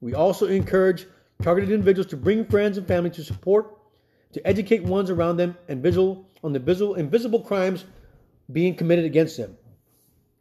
We 0.02 0.14
also 0.14 0.48
encourage 0.48 1.08
targeted 1.42 1.72
individuals 1.72 2.08
to 2.08 2.18
bring 2.18 2.46
friends 2.46 2.78
and 2.78 2.88
family 2.88 3.10
to 3.12 3.24
support, 3.24 3.75
to 4.36 4.46
educate 4.46 4.84
ones 4.84 5.10
around 5.10 5.38
them, 5.38 5.58
and 5.70 5.82
visual 5.82 6.30
on 6.44 6.52
the 6.52 6.60
visual 6.60 6.96
invisible 6.96 7.40
crimes 7.40 7.86
being 8.52 8.76
committed 8.76 9.06
against 9.06 9.38
them. 9.38 9.58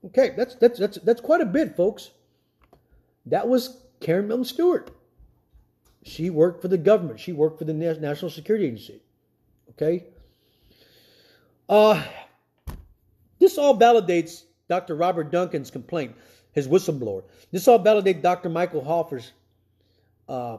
Okay, 0.06 0.34
that's 0.36 0.56
that's 0.56 0.80
that's 0.80 0.98
that's 0.98 1.20
quite 1.20 1.40
a 1.40 1.46
bit, 1.46 1.76
folks. 1.76 2.10
That 3.26 3.46
was 3.46 3.80
Karen 4.00 4.26
Melton 4.26 4.46
Stewart. 4.46 4.90
She 6.02 6.28
worked 6.28 6.60
for 6.60 6.66
the 6.66 6.76
government. 6.76 7.20
She 7.20 7.32
worked 7.32 7.60
for 7.60 7.66
the 7.66 7.72
National 7.72 8.32
Security 8.32 8.66
Agency. 8.66 9.00
Okay? 9.70 10.06
Uh, 11.68 12.02
this 13.38 13.56
all 13.58 13.78
validates 13.78 14.42
Dr. 14.68 14.96
Robert 14.96 15.30
Duncan's 15.30 15.70
complaint, 15.70 16.16
his 16.50 16.66
whistleblower. 16.66 17.22
This 17.52 17.68
all 17.68 17.78
validates 17.78 18.20
Dr. 18.20 18.48
Michael 18.48 18.84
Hoffer's 18.84 19.32
uh, 20.28 20.58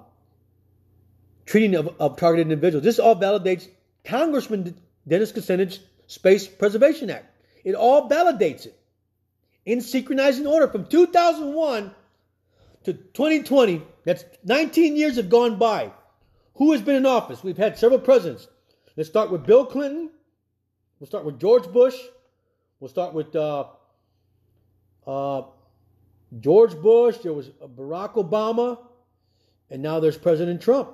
treating 1.45 1.75
of, 1.75 1.89
of 1.99 2.17
targeted 2.17 2.51
individuals. 2.51 2.83
This 2.83 2.99
all 2.99 3.15
validates 3.15 3.67
Congressman 4.03 4.75
Dennis 5.07 5.31
Kucinich's 5.31 5.79
Space 6.07 6.47
Preservation 6.47 7.09
Act. 7.09 7.25
It 7.63 7.75
all 7.75 8.09
validates 8.09 8.65
it 8.65 8.79
in 9.65 9.81
synchronizing 9.81 10.45
order 10.47 10.67
from 10.67 10.85
2001 10.85 11.93
to 12.83 12.93
2020. 12.93 13.81
That's 14.03 14.23
19 14.43 14.95
years 14.95 15.15
have 15.15 15.29
gone 15.29 15.57
by. 15.57 15.91
Who 16.55 16.71
has 16.71 16.81
been 16.81 16.95
in 16.95 17.05
office? 17.05 17.43
We've 17.43 17.57
had 17.57 17.77
several 17.77 17.99
presidents. 17.99 18.47
Let's 18.95 19.09
start 19.09 19.31
with 19.31 19.45
Bill 19.45 19.65
Clinton. 19.65 20.09
We'll 20.99 21.07
start 21.07 21.25
with 21.25 21.39
George 21.39 21.67
Bush. 21.71 21.95
We'll 22.79 22.89
start 22.89 23.13
with 23.13 23.35
uh, 23.35 23.65
uh, 25.05 25.41
George 26.39 26.79
Bush. 26.79 27.17
There 27.17 27.33
was 27.33 27.49
Barack 27.49 28.13
Obama. 28.13 28.79
And 29.69 29.81
now 29.81 29.99
there's 29.99 30.17
President 30.17 30.61
Trump. 30.61 30.91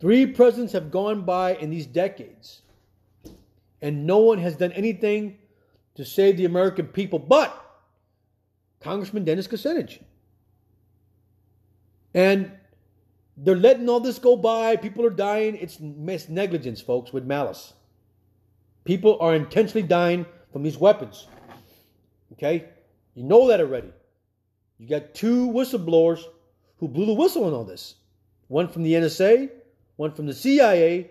Three 0.00 0.26
presidents 0.26 0.72
have 0.72 0.90
gone 0.90 1.22
by 1.22 1.54
in 1.54 1.70
these 1.70 1.86
decades. 1.86 2.62
And 3.80 4.06
no 4.06 4.18
one 4.18 4.38
has 4.38 4.56
done 4.56 4.72
anything 4.72 5.38
to 5.94 6.04
save 6.04 6.36
the 6.36 6.44
American 6.44 6.86
people 6.86 7.18
but 7.18 7.62
Congressman 8.80 9.24
Dennis 9.24 9.48
Kucinich. 9.48 10.02
And 12.14 12.52
they're 13.36 13.56
letting 13.56 13.88
all 13.88 14.00
this 14.00 14.18
go 14.18 14.36
by. 14.36 14.76
People 14.76 15.04
are 15.04 15.10
dying. 15.10 15.56
It's 15.56 15.80
negligence, 15.80 16.80
folks, 16.80 17.12
with 17.12 17.24
malice. 17.24 17.74
People 18.84 19.18
are 19.20 19.34
intentionally 19.34 19.86
dying 19.86 20.24
from 20.52 20.62
these 20.62 20.78
weapons. 20.78 21.26
Okay? 22.32 22.64
You 23.14 23.24
know 23.24 23.48
that 23.48 23.60
already. 23.60 23.90
You 24.78 24.88
got 24.88 25.14
two 25.14 25.48
whistleblowers 25.48 26.22
who 26.78 26.88
blew 26.88 27.06
the 27.06 27.14
whistle 27.14 27.44
on 27.44 27.52
all 27.52 27.64
this. 27.64 27.96
One 28.48 28.68
from 28.68 28.82
the 28.82 28.92
NSA, 28.92 29.50
one 29.96 30.12
from 30.12 30.26
the 30.26 30.34
CIA. 30.34 31.10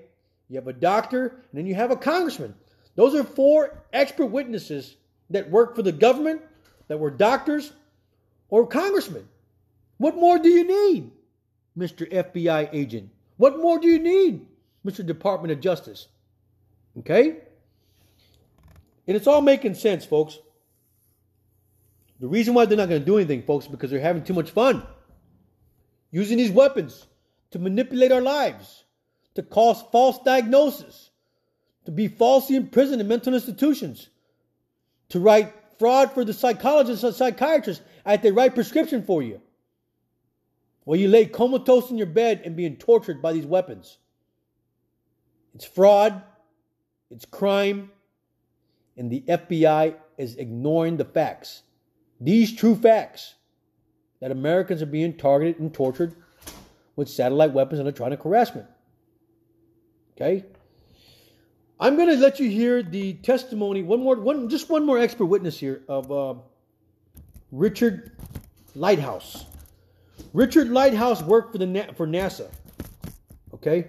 You 0.49 0.55
have 0.55 0.67
a 0.67 0.73
doctor, 0.73 1.27
and 1.27 1.53
then 1.53 1.65
you 1.65 1.75
have 1.75 1.91
a 1.91 1.95
congressman. 1.95 2.53
Those 2.95 3.15
are 3.15 3.23
four 3.23 3.83
expert 3.91 4.27
witnesses 4.27 4.95
that 5.29 5.49
work 5.49 5.75
for 5.75 5.81
the 5.81 5.91
government, 5.91 6.41
that 6.87 6.99
were 6.99 7.11
doctors 7.11 7.73
or 8.49 8.67
congressmen. 8.67 9.27
What 9.97 10.15
more 10.15 10.37
do 10.37 10.49
you 10.49 10.63
need? 10.65 11.11
Mr. 11.77 12.09
FBI 12.09 12.69
agent? 12.73 13.09
What 13.37 13.59
more 13.59 13.79
do 13.79 13.87
you 13.87 13.99
need, 13.99 14.45
Mr. 14.85 15.05
Department 15.05 15.51
of 15.51 15.59
Justice? 15.59 16.07
Okay? 16.99 17.37
And 19.07 19.17
it's 19.17 19.27
all 19.27 19.41
making 19.41 19.75
sense, 19.75 20.05
folks. 20.05 20.37
The 22.19 22.27
reason 22.27 22.53
why 22.53 22.65
they're 22.65 22.77
not 22.77 22.87
going 22.87 23.01
to 23.01 23.05
do 23.05 23.17
anything, 23.17 23.43
folks, 23.43 23.67
because 23.67 23.91
they're 23.91 23.99
having 23.99 24.23
too 24.23 24.33
much 24.33 24.51
fun. 24.51 24.83
Using 26.11 26.37
these 26.37 26.51
weapons 26.51 27.05
to 27.55 27.59
manipulate 27.59 28.11
our 28.11 28.19
lives, 28.19 28.83
to 29.33 29.41
cause 29.41 29.81
false 29.89 30.19
diagnosis, 30.25 31.09
to 31.85 31.91
be 31.91 32.09
falsely 32.09 32.57
imprisoned 32.57 32.99
in 32.99 33.07
mental 33.07 33.33
institutions, 33.33 34.09
to 35.07 35.21
write 35.21 35.53
fraud 35.79 36.11
for 36.11 36.25
the 36.25 36.33
psychologists 36.33 37.05
and 37.05 37.15
psychiatrists 37.15 37.81
at 38.05 38.21
the 38.21 38.33
right 38.33 38.53
prescription 38.53 39.03
for 39.03 39.23
you. 39.23 39.41
While 40.83 40.99
you 40.99 41.07
lay 41.07 41.27
comatose 41.27 41.89
in 41.89 41.97
your 41.97 42.07
bed 42.07 42.41
and 42.43 42.57
being 42.57 42.75
tortured 42.75 43.21
by 43.21 43.31
these 43.31 43.45
weapons. 43.45 43.99
It's 45.53 45.63
fraud. 45.63 46.21
It's 47.09 47.23
crime. 47.23 47.89
and 48.97 49.09
the 49.09 49.21
FBI 49.21 49.95
is 50.17 50.35
ignoring 50.35 50.97
the 50.97 51.05
facts. 51.05 51.63
These 52.19 52.53
true 52.53 52.75
facts 52.75 53.35
that 54.19 54.31
Americans 54.31 54.81
are 54.81 54.87
being 54.87 55.15
targeted 55.15 55.61
and 55.61 55.73
tortured 55.73 56.15
with 56.95 57.09
satellite 57.09 57.51
weapons 57.51 57.79
and 57.79 57.87
electronic 57.87 58.23
harassment. 58.23 58.67
Okay? 60.15 60.45
I'm 61.79 61.97
going 61.97 62.09
to 62.09 62.15
let 62.15 62.39
you 62.39 62.49
hear 62.49 62.81
the 62.81 63.13
testimony, 63.15 63.83
one 63.83 63.99
more, 63.99 64.15
one, 64.15 64.47
just 64.47 64.69
one 64.69 64.85
more 64.85 64.97
expert 64.97 65.25
witness 65.25 65.59
here 65.59 65.81
of 65.89 66.11
uh, 66.11 66.35
Richard 67.51 68.11
Lighthouse. 68.75 69.45
Richard 70.33 70.69
Lighthouse 70.69 71.21
worked 71.21 71.51
for 71.51 71.57
the 71.57 71.93
for 71.95 72.07
NASA. 72.07 72.49
Okay, 73.53 73.87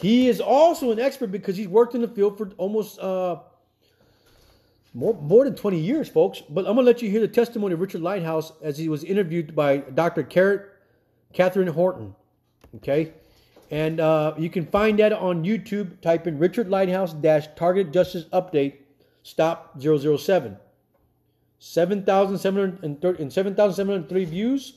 he 0.00 0.28
is 0.28 0.40
also 0.40 0.90
an 0.90 0.98
expert 0.98 1.28
because 1.28 1.56
he's 1.56 1.68
worked 1.68 1.94
in 1.94 2.00
the 2.00 2.08
field 2.08 2.38
for 2.38 2.50
almost 2.56 2.98
uh, 2.98 3.40
more 4.94 5.14
more 5.14 5.44
than 5.44 5.54
20 5.54 5.78
years, 5.78 6.08
folks. 6.08 6.40
But 6.48 6.60
I'm 6.66 6.74
gonna 6.74 6.82
let 6.82 7.02
you 7.02 7.10
hear 7.10 7.20
the 7.20 7.28
testimony 7.28 7.74
of 7.74 7.80
Richard 7.80 8.02
Lighthouse 8.02 8.52
as 8.62 8.78
he 8.78 8.88
was 8.88 9.04
interviewed 9.04 9.54
by 9.54 9.78
Dr. 9.78 10.22
Carrot 10.22 10.70
Katherine 11.32 11.68
Horton. 11.68 12.14
Okay, 12.76 13.12
and 13.70 14.00
uh, 14.00 14.34
you 14.38 14.50
can 14.50 14.66
find 14.66 14.98
that 14.98 15.12
on 15.12 15.44
YouTube. 15.44 16.00
Type 16.00 16.26
in 16.26 16.38
Richard 16.38 16.68
Lighthouse 16.68 17.12
dash 17.12 17.48
Target 17.56 17.92
Justice 17.92 18.24
Update 18.32 18.74
Stop 19.28 19.78
007. 19.78 20.56
7,703 21.58 24.24
views. 24.24 24.72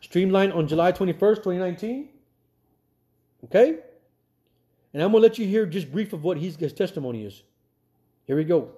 Streamlined 0.00 0.54
on 0.54 0.66
July 0.66 0.92
21st, 0.92 1.36
2019. 1.36 2.08
Okay? 3.44 3.80
And 4.94 5.02
I'm 5.02 5.12
going 5.12 5.20
to 5.20 5.28
let 5.28 5.38
you 5.38 5.46
hear 5.46 5.66
just 5.66 5.92
brief 5.92 6.14
of 6.14 6.24
what 6.24 6.38
his 6.38 6.56
testimony 6.56 7.26
is. 7.26 7.42
Here 8.26 8.36
we 8.36 8.44
go. 8.44 8.70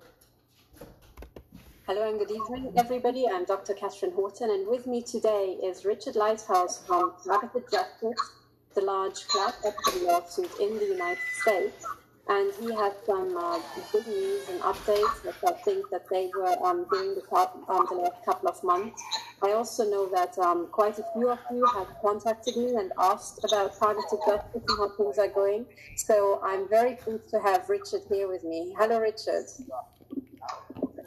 Hello 1.87 2.09
and 2.09 2.19
good 2.19 2.33
evening, 2.33 2.73
everybody. 2.77 3.29
I'm 3.29 3.45
Dr. 3.45 3.73
Katherine 3.73 4.11
Horton, 4.11 4.51
and 4.51 4.67
with 4.67 4.89
me 4.89 5.03
today 5.03 5.57
is 5.63 5.85
Richard 5.85 6.17
Lighthouse 6.17 6.85
from 6.85 7.13
Targeted 7.25 7.71
Justice, 7.71 8.33
the 8.75 8.81
large 8.81 9.27
class 9.29 9.55
action 9.65 10.05
lawsuit 10.05 10.51
in 10.61 10.77
the 10.79 10.87
United 10.87 11.23
States 11.41 11.87
and 12.29 12.53
he 12.59 12.75
had 12.75 12.93
some 13.05 13.37
uh, 13.37 13.61
good 13.93 14.07
news 14.09 14.49
and 14.49 14.61
updates 14.63 15.23
that 15.23 15.37
I 15.47 15.53
think 15.63 15.89
that 15.91 16.09
they 16.11 16.29
were 16.37 16.57
um, 16.65 16.87
doing 16.91 17.15
the, 17.15 17.37
um, 17.69 17.87
the 17.89 17.95
last 17.95 18.25
couple 18.25 18.49
of 18.49 18.63
months. 18.65 19.01
I 19.43 19.53
also 19.53 19.89
know 19.89 20.09
that 20.09 20.37
um, 20.39 20.67
quite 20.73 20.99
a 20.99 21.05
few 21.15 21.29
of 21.29 21.39
you 21.53 21.65
have 21.75 21.87
contacted 22.03 22.57
me 22.57 22.75
and 22.75 22.91
asked 22.99 23.45
about 23.45 23.79
targeted 23.79 24.19
justice 24.27 24.51
and 24.55 24.79
how 24.79 24.89
things 24.97 25.19
are 25.19 25.29
going. 25.29 25.67
So 25.95 26.41
I'm 26.43 26.69
very 26.69 26.97
pleased 26.97 27.31
to 27.31 27.41
have 27.41 27.69
Richard 27.69 28.03
here 28.09 28.27
with 28.27 28.43
me. 28.43 28.75
Hello, 28.77 28.99
Richard. 28.99 29.47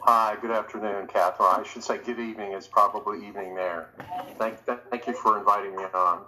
Hi, 0.02 0.36
good 0.40 0.50
afternoon, 0.50 1.08
Katherine. 1.08 1.60
I 1.60 1.62
should 1.62 1.84
say 1.84 1.98
good 1.98 2.18
evening. 2.18 2.52
It's 2.52 2.66
probably 2.66 3.26
evening 3.26 3.54
there. 3.54 3.90
Thank, 4.38 4.58
thank 4.64 5.06
you 5.06 5.12
for 5.12 5.38
inviting 5.38 5.76
me 5.76 5.84
on. 5.94 6.24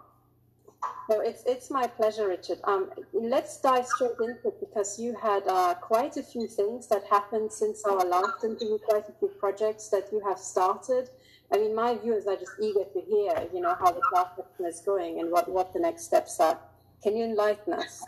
So 1.08 1.20
it's 1.20 1.42
it's 1.46 1.70
my 1.70 1.86
pleasure, 1.86 2.28
Richard. 2.28 2.58
Um, 2.64 2.90
let's 3.12 3.60
dive 3.60 3.86
straight 3.86 4.18
into 4.20 4.48
it 4.48 4.60
because 4.60 4.98
you 4.98 5.16
had 5.20 5.44
uh, 5.46 5.74
quite 5.74 6.16
a 6.16 6.22
few 6.22 6.46
things 6.48 6.88
that 6.88 7.04
happened 7.04 7.52
since 7.52 7.84
our 7.84 8.04
last 8.04 8.44
interview, 8.44 8.78
quite 8.78 9.08
a 9.08 9.12
few 9.18 9.28
projects 9.28 9.88
that 9.88 10.08
you 10.12 10.20
have 10.26 10.38
started. 10.38 11.08
I 11.52 11.58
mean, 11.58 11.74
my 11.74 11.96
viewers 11.96 12.26
are 12.26 12.36
just 12.36 12.52
eager 12.60 12.84
to 12.84 13.00
hear, 13.00 13.48
you 13.54 13.60
know, 13.60 13.74
how 13.78 13.92
the 13.92 14.02
action 14.16 14.66
is 14.66 14.80
going 14.80 15.20
and 15.20 15.30
what, 15.30 15.50
what 15.50 15.72
the 15.72 15.80
next 15.80 16.04
steps 16.04 16.40
are. 16.40 16.58
Can 17.02 17.16
you 17.16 17.24
enlighten 17.24 17.74
us? 17.74 18.02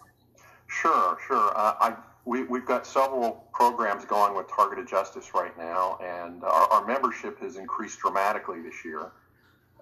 Sure, 0.67 1.19
sure. 1.27 1.53
Uh, 1.57 1.75
I 1.79 1.97
we, 2.25 2.45
we've 2.45 2.65
got 2.65 2.87
several 2.87 3.45
programs 3.53 4.05
going 4.05 4.35
with 4.37 4.49
targeted 4.49 4.89
justice 4.89 5.33
right 5.35 5.57
now, 5.59 5.99
and 6.03 6.43
our, 6.43 6.73
our 6.73 6.87
membership 6.87 7.41
has 7.41 7.57
increased 7.57 7.99
dramatically 7.99 8.63
this 8.63 8.85
year. 8.85 9.13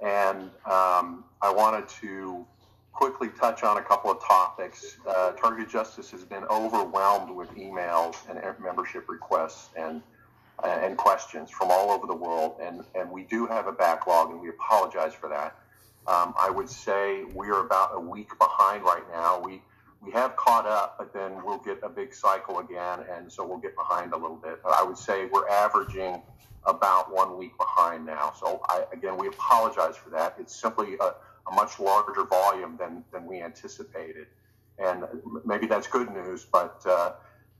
And 0.03 0.51
um, 0.67 1.25
I 1.41 1.53
wanted 1.55 1.89
to 2.01 2.45
quickly 2.93 3.29
touch 3.39 3.63
on 3.63 3.79
a 3.79 3.83
couple 3.83 4.11
of 4.11 4.23
topics. 4.23 4.97
Uh, 5.07 5.33
Targeted 5.33 5.71
Justice 5.71 6.11
has 6.11 6.25
been 6.25 6.45
overwhelmed 6.45 7.35
with 7.35 7.51
emails 7.51 8.17
and 8.29 8.41
membership 8.61 9.09
requests 9.09 9.71
and 9.77 10.03
uh, 10.63 10.79
and 10.83 10.97
questions 10.97 11.51
from 11.51 11.71
all 11.71 11.91
over 11.91 12.07
the 12.07 12.15
world, 12.15 12.57
and, 12.63 12.85
and 12.95 13.11
we 13.11 13.25
do 13.25 13.47
have 13.47 13.67
a 13.67 13.73
backlog, 13.73 14.31
and 14.31 14.41
we 14.41 14.49
apologize 14.49 15.13
for 15.13 15.29
that. 15.29 15.57
Um, 16.07 16.35
I 16.39 16.51
would 16.51 16.69
say 16.69 17.25
we 17.35 17.49
are 17.49 17.65
about 17.65 17.91
a 17.95 18.01
week 18.01 18.29
behind 18.39 18.85
right 18.85 19.03
now. 19.11 19.41
We 19.41 19.63
we 20.03 20.11
have 20.13 20.37
caught 20.37 20.67
up, 20.67 20.97
but 20.99 21.13
then 21.13 21.45
we'll 21.45 21.59
get 21.59 21.79
a 21.83 21.89
big 21.89 22.13
cycle 22.13 22.59
again, 22.59 23.01
and 23.11 23.31
so 23.31 23.47
we'll 23.47 23.59
get 23.59 23.77
behind 23.77 24.13
a 24.13 24.17
little 24.17 24.37
bit. 24.37 24.61
But 24.63 24.73
I 24.73 24.83
would 24.83 24.99
say 24.99 25.27
we're 25.27 25.49
averaging 25.49 26.23
about 26.65 27.13
one 27.13 27.39
week 27.39 27.53
behind 27.59 28.05
now. 28.07 28.33
So 28.39 28.61
I, 28.69 28.85
again, 28.93 29.17
we 29.17 29.29
apologize 29.29 29.97
for 29.97 30.11
that. 30.11 30.37
It's 30.39 30.55
simply 30.55 30.97
a 31.01 31.15
a 31.51 31.55
much 31.55 31.81
larger 31.81 32.25
volume 32.25 32.77
than, 32.79 33.05
than 33.13 33.27
we 33.27 33.41
anticipated. 33.41 34.27
And 34.79 35.05
maybe 35.45 35.67
that's 35.67 35.87
good 35.87 36.11
news, 36.13 36.47
but 36.51 36.83
uh, 36.87 37.13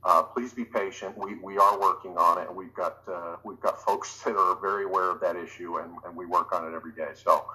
uh, 0.03 0.23
please 0.23 0.53
be 0.53 0.65
patient. 0.65 1.17
We, 1.17 1.35
we 1.35 1.57
are 1.57 1.79
working 1.79 2.17
on 2.17 2.41
it. 2.41 2.53
We've 2.53 2.73
got 2.73 2.99
uh, 3.07 3.37
we've 3.43 3.59
got 3.59 3.81
folks 3.81 4.21
that 4.23 4.35
are 4.35 4.55
very 4.59 4.85
aware 4.85 5.09
of 5.09 5.21
that 5.21 5.35
issue, 5.35 5.77
and, 5.77 5.91
and 6.05 6.15
we 6.15 6.25
work 6.25 6.53
on 6.53 6.65
it 6.65 6.75
every 6.75 6.91
day. 6.91 7.11
So 7.13 7.45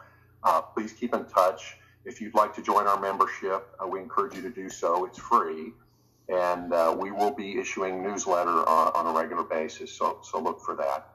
uh, 0.45 0.63
please 0.63 0.93
keep 0.93 1.15
in 1.15 1.25
touch. 1.27 1.77
If 2.09 2.23
you'd 2.23 2.35
like 2.35 2.55
to 2.55 2.63
join 2.63 2.87
our 2.87 2.99
membership, 2.99 3.69
uh, 3.79 3.87
we 3.87 4.01
encourage 4.01 4.35
you 4.35 4.43
to 4.43 4.51
do 4.51 4.71
so. 4.71 5.05
It's 5.05 5.19
free, 5.19 5.75
and 6.31 6.73
uh, 6.73 6.97
we 6.99 7.11
will 7.11 7.33
be 7.33 7.59
issuing 7.59 8.03
newsletter 8.03 8.67
on, 8.67 8.93
on, 8.95 9.15
a 9.15 9.19
regular 9.19 9.43
basis. 9.43 9.93
So 9.93 10.19
so 10.23 10.41
look 10.41 10.61
for 10.61 10.75
that. 10.77 11.11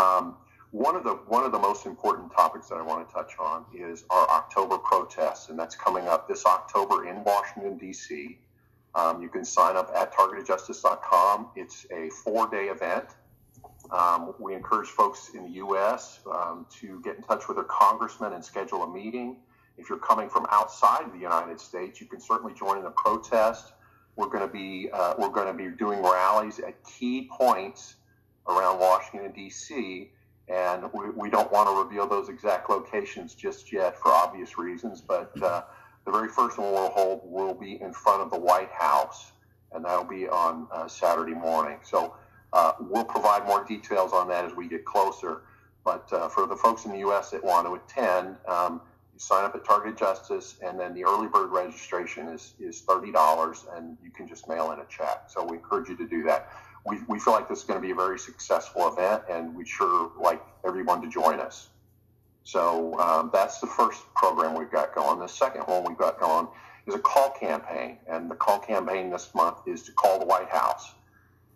Um, 0.00 0.36
one 0.70 0.94
of 0.94 1.02
the 1.02 1.14
one 1.26 1.44
of 1.44 1.50
the 1.50 1.58
most 1.58 1.86
important 1.86 2.30
topics 2.32 2.68
that 2.68 2.76
I 2.76 2.82
want 2.82 3.08
to 3.08 3.12
touch 3.12 3.32
on 3.40 3.64
is 3.74 4.04
our 4.10 4.28
October 4.30 4.78
protests, 4.78 5.48
and 5.48 5.58
that's 5.58 5.74
coming 5.74 6.06
up 6.06 6.28
this 6.28 6.46
October 6.46 7.08
in 7.08 7.24
Washington 7.24 7.76
D.C. 7.76 8.38
Um, 8.94 9.20
you 9.20 9.28
can 9.28 9.44
sign 9.44 9.76
up 9.76 9.90
at 9.94 10.12
targetedjustice.com. 10.14 11.50
It's 11.56 11.84
a 11.92 12.10
four-day 12.10 12.66
event. 12.66 13.06
Um, 13.90 14.34
we 14.38 14.54
encourage 14.54 14.88
folks 14.88 15.30
in 15.34 15.44
the 15.44 15.50
U.S. 15.50 16.20
Um, 16.30 16.66
to 16.80 17.00
get 17.02 17.16
in 17.16 17.22
touch 17.22 17.48
with 17.48 17.56
their 17.56 17.64
congressman 17.64 18.34
and 18.34 18.44
schedule 18.44 18.82
a 18.82 18.92
meeting. 18.92 19.36
If 19.78 19.88
you're 19.88 19.98
coming 19.98 20.28
from 20.28 20.46
outside 20.50 21.12
the 21.12 21.18
United 21.18 21.60
States, 21.60 22.00
you 22.00 22.06
can 22.06 22.20
certainly 22.20 22.54
join 22.54 22.78
in 22.78 22.84
the 22.84 22.90
protest. 22.90 23.72
We're 24.16 24.28
going 24.28 24.46
to 24.46 24.52
be 24.52 24.90
uh, 24.92 25.14
we're 25.18 25.28
going 25.28 25.46
to 25.46 25.54
be 25.54 25.74
doing 25.76 26.02
rallies 26.02 26.58
at 26.58 26.82
key 26.84 27.28
points 27.30 27.96
around 28.48 28.80
Washington 28.80 29.32
D.C 29.32 30.10
and 30.48 30.84
we, 30.92 31.10
we 31.10 31.30
don't 31.30 31.50
want 31.52 31.68
to 31.68 31.82
reveal 31.82 32.06
those 32.06 32.28
exact 32.28 32.70
locations 32.70 33.34
just 33.34 33.72
yet 33.72 33.98
for 33.98 34.10
obvious 34.12 34.56
reasons. 34.56 35.00
But 35.00 35.30
uh, 35.42 35.62
the 36.04 36.12
very 36.12 36.28
first 36.28 36.58
one 36.58 36.72
we'll 36.72 36.90
hold 36.90 37.20
will 37.24 37.54
be 37.54 37.80
in 37.80 37.92
front 37.92 38.22
of 38.22 38.30
the 38.30 38.38
White 38.38 38.70
House, 38.70 39.32
and 39.72 39.84
that'll 39.84 40.04
be 40.04 40.28
on 40.28 40.66
uh, 40.72 40.88
Saturday 40.88 41.34
morning. 41.34 41.78
So 41.82 42.14
uh, 42.52 42.72
we'll 42.80 43.04
provide 43.04 43.46
more 43.46 43.64
details 43.64 44.12
on 44.12 44.28
that 44.28 44.44
as 44.44 44.54
we 44.54 44.68
get 44.68 44.84
closer. 44.84 45.42
But 45.84 46.10
uh, 46.12 46.28
for 46.28 46.46
the 46.46 46.56
folks 46.56 46.86
in 46.86 46.92
the 46.92 46.98
U.S. 46.98 47.30
that 47.30 47.44
want 47.44 47.66
to 47.66 47.74
attend, 47.74 48.36
um, 48.46 48.80
you 49.18 49.24
sign 49.24 49.44
up 49.44 49.54
at 49.54 49.64
Target 49.64 49.96
Justice, 49.96 50.56
and 50.64 50.78
then 50.78 50.94
the 50.94 51.04
early 51.04 51.28
bird 51.28 51.50
registration 51.50 52.28
is, 52.28 52.54
is 52.58 52.82
$30, 52.82 53.76
and 53.76 53.96
you 54.02 54.10
can 54.10 54.28
just 54.28 54.48
mail 54.48 54.72
in 54.72 54.80
a 54.80 54.86
check. 54.86 55.24
So 55.28 55.44
we 55.44 55.56
encourage 55.56 55.88
you 55.88 55.96
to 55.96 56.06
do 56.06 56.22
that 56.24 56.50
we, 56.88 56.98
we 57.06 57.18
feel 57.18 57.34
like 57.34 57.48
this 57.48 57.58
is 57.58 57.64
going 57.64 57.80
to 57.80 57.86
be 57.86 57.92
a 57.92 57.94
very 57.94 58.18
successful 58.18 58.88
event, 58.88 59.22
and 59.30 59.54
we'd 59.54 59.68
sure 59.68 60.10
like 60.20 60.42
everyone 60.66 61.02
to 61.02 61.08
join 61.08 61.38
us. 61.38 61.68
So 62.44 62.98
um, 62.98 63.30
that's 63.32 63.60
the 63.60 63.66
first 63.66 64.02
program 64.14 64.54
we've 64.54 64.70
got 64.70 64.94
going. 64.94 65.18
The 65.18 65.26
second 65.26 65.62
one 65.62 65.84
we've 65.84 65.98
got 65.98 66.18
going 66.18 66.48
is 66.86 66.94
a 66.94 66.98
call 66.98 67.30
campaign, 67.30 67.98
and 68.08 68.30
the 68.30 68.34
call 68.34 68.58
campaign 68.58 69.10
this 69.10 69.34
month 69.34 69.58
is 69.66 69.82
to 69.84 69.92
call 69.92 70.18
the 70.18 70.24
White 70.24 70.48
House. 70.48 70.92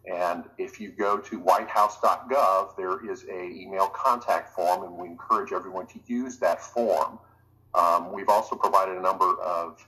And 0.05 0.45
if 0.59 0.81
you 0.81 0.91
go 0.91 1.17
to 1.17 1.39
whitehouse.gov, 1.39 2.77
there 2.77 3.09
is 3.09 3.25
a 3.25 3.45
email 3.45 3.87
contact 3.87 4.55
form, 4.55 4.83
and 4.85 4.97
we 4.97 5.07
encourage 5.09 5.53
everyone 5.53 5.87
to 5.87 6.01
use 6.07 6.39
that 6.39 6.61
form. 6.61 7.19
Um, 7.75 8.13
we've 8.13 8.29
also 8.29 8.57
provided 8.57 8.97
a 8.97 9.01
number 9.01 9.35
of 9.41 9.87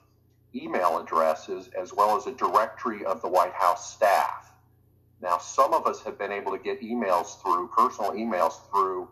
email 0.54 0.98
addresses 0.98 1.68
as 1.78 1.92
well 1.92 2.16
as 2.16 2.26
a 2.26 2.32
directory 2.32 3.04
of 3.04 3.20
the 3.20 3.28
White 3.28 3.52
House 3.52 3.92
staff. 3.92 4.52
Now, 5.20 5.38
some 5.38 5.72
of 5.72 5.86
us 5.86 6.02
have 6.02 6.18
been 6.18 6.32
able 6.32 6.52
to 6.52 6.58
get 6.58 6.82
emails 6.82 7.40
through, 7.42 7.68
personal 7.68 8.12
emails 8.12 8.54
through 8.70 9.08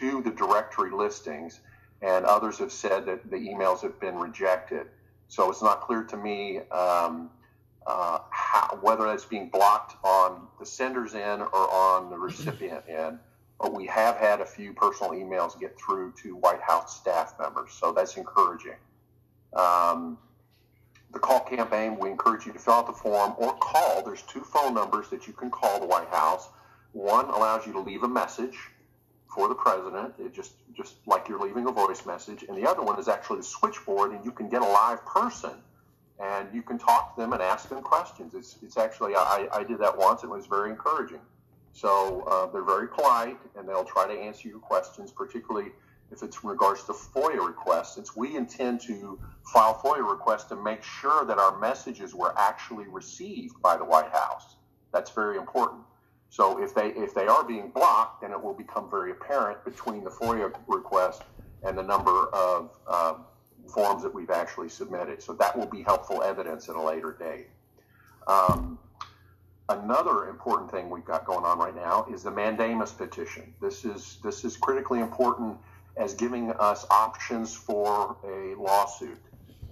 to 0.00 0.22
the 0.22 0.30
directory 0.30 0.90
listings, 0.90 1.60
and 2.02 2.24
others 2.24 2.58
have 2.58 2.72
said 2.72 3.06
that 3.06 3.30
the 3.30 3.36
emails 3.36 3.80
have 3.80 3.98
been 4.00 4.16
rejected. 4.16 4.86
So 5.28 5.50
it's 5.50 5.62
not 5.62 5.80
clear 5.80 6.04
to 6.04 6.16
me 6.16 6.58
um, 6.70 7.30
uh, 7.86 8.18
how, 8.30 8.78
whether 8.82 9.06
that's 9.06 9.24
being 9.24 9.48
blocked 9.48 9.96
on 10.04 10.46
the 10.58 10.66
sender's 10.66 11.14
end 11.14 11.42
or 11.42 11.70
on 11.70 12.10
the 12.10 12.16
recipient 12.18 12.84
end. 12.88 13.18
But 13.60 13.72
we 13.72 13.86
have 13.86 14.16
had 14.16 14.40
a 14.40 14.46
few 14.46 14.72
personal 14.72 15.12
emails 15.12 15.58
get 15.58 15.78
through 15.78 16.14
to 16.22 16.36
White 16.36 16.60
House 16.60 16.96
staff 16.96 17.34
members, 17.38 17.72
so 17.72 17.92
that's 17.92 18.16
encouraging. 18.16 18.76
Um, 19.54 20.18
the 21.12 21.20
call 21.20 21.40
campaign, 21.40 21.96
we 21.98 22.10
encourage 22.10 22.44
you 22.44 22.52
to 22.52 22.58
fill 22.58 22.74
out 22.74 22.86
the 22.86 22.92
form 22.92 23.34
or 23.38 23.54
call. 23.54 24.02
There's 24.04 24.22
two 24.22 24.40
phone 24.40 24.74
numbers 24.74 25.08
that 25.10 25.26
you 25.26 25.32
can 25.32 25.50
call 25.50 25.80
the 25.80 25.86
White 25.86 26.08
House. 26.08 26.48
One 26.92 27.26
allows 27.26 27.66
you 27.66 27.72
to 27.74 27.80
leave 27.80 28.02
a 28.02 28.08
message 28.08 28.58
for 29.34 29.48
the 29.48 29.54
president, 29.54 30.14
it 30.18 30.32
just 30.32 30.52
just 30.74 30.94
like 31.06 31.28
you're 31.28 31.40
leaving 31.40 31.66
a 31.66 31.72
voice 31.72 32.06
message, 32.06 32.44
and 32.48 32.56
the 32.56 32.68
other 32.68 32.82
one 32.82 32.98
is 32.98 33.08
actually 33.08 33.38
the 33.38 33.44
switchboard, 33.44 34.12
and 34.12 34.24
you 34.24 34.30
can 34.30 34.48
get 34.48 34.62
a 34.62 34.64
live 34.64 35.04
person, 35.04 35.50
and 36.20 36.48
you 36.54 36.62
can 36.62 36.78
talk 36.78 37.14
to 37.14 37.20
them 37.20 37.32
and 37.32 37.42
ask 37.42 37.68
them 37.68 37.82
questions. 37.82 38.34
It's 38.34 38.56
it's 38.62 38.76
actually 38.76 39.14
I, 39.16 39.48
I 39.52 39.64
did 39.64 39.78
that 39.80 39.98
once, 39.98 40.22
and 40.22 40.30
it 40.30 40.36
was 40.36 40.46
very 40.46 40.70
encouraging. 40.70 41.20
So 41.74 42.22
uh, 42.22 42.46
they're 42.52 42.64
very 42.64 42.86
polite, 42.86 43.36
and 43.56 43.68
they'll 43.68 43.84
try 43.84 44.06
to 44.06 44.14
answer 44.14 44.48
your 44.48 44.60
questions, 44.60 45.10
particularly 45.10 45.72
if 46.12 46.22
it's 46.22 46.40
in 46.42 46.48
regards 46.48 46.84
to 46.84 46.92
FOIA 46.92 47.44
requests. 47.44 48.16
We 48.16 48.36
intend 48.36 48.80
to 48.82 49.18
file 49.52 49.74
FOIA 49.74 50.08
requests 50.08 50.44
to 50.44 50.56
make 50.56 50.84
sure 50.84 51.24
that 51.24 51.36
our 51.36 51.58
messages 51.58 52.14
were 52.14 52.32
actually 52.38 52.86
received 52.86 53.60
by 53.60 53.76
the 53.76 53.84
White 53.84 54.10
House. 54.12 54.54
That's 54.92 55.10
very 55.10 55.36
important. 55.36 55.82
So 56.30 56.62
if 56.62 56.74
they 56.76 56.88
if 56.90 57.12
they 57.12 57.26
are 57.26 57.44
being 57.44 57.70
blocked, 57.70 58.22
then 58.22 58.30
it 58.30 58.40
will 58.40 58.54
become 58.54 58.88
very 58.88 59.10
apparent 59.10 59.64
between 59.64 60.04
the 60.04 60.10
FOIA 60.10 60.52
request 60.68 61.22
and 61.64 61.76
the 61.76 61.82
number 61.82 62.28
of 62.28 62.70
uh, 62.86 63.14
forms 63.68 64.04
that 64.04 64.14
we've 64.14 64.30
actually 64.30 64.68
submitted. 64.68 65.20
So 65.20 65.32
that 65.34 65.58
will 65.58 65.66
be 65.66 65.82
helpful 65.82 66.22
evidence 66.22 66.68
at 66.68 66.76
a 66.76 66.80
later 66.80 67.16
date. 67.18 67.48
Um, 68.28 68.78
another 69.68 70.28
important 70.28 70.70
thing 70.70 70.90
we've 70.90 71.04
got 71.04 71.24
going 71.24 71.44
on 71.44 71.58
right 71.58 71.74
now 71.74 72.06
is 72.12 72.22
the 72.22 72.30
mandamus 72.30 72.92
petition. 72.92 73.54
This 73.60 73.84
is 73.84 74.18
this 74.22 74.44
is 74.44 74.56
critically 74.56 75.00
important 75.00 75.58
as 75.96 76.14
giving 76.14 76.50
us 76.52 76.86
options 76.90 77.54
for 77.54 78.16
a 78.24 78.54
lawsuit. 78.60 79.18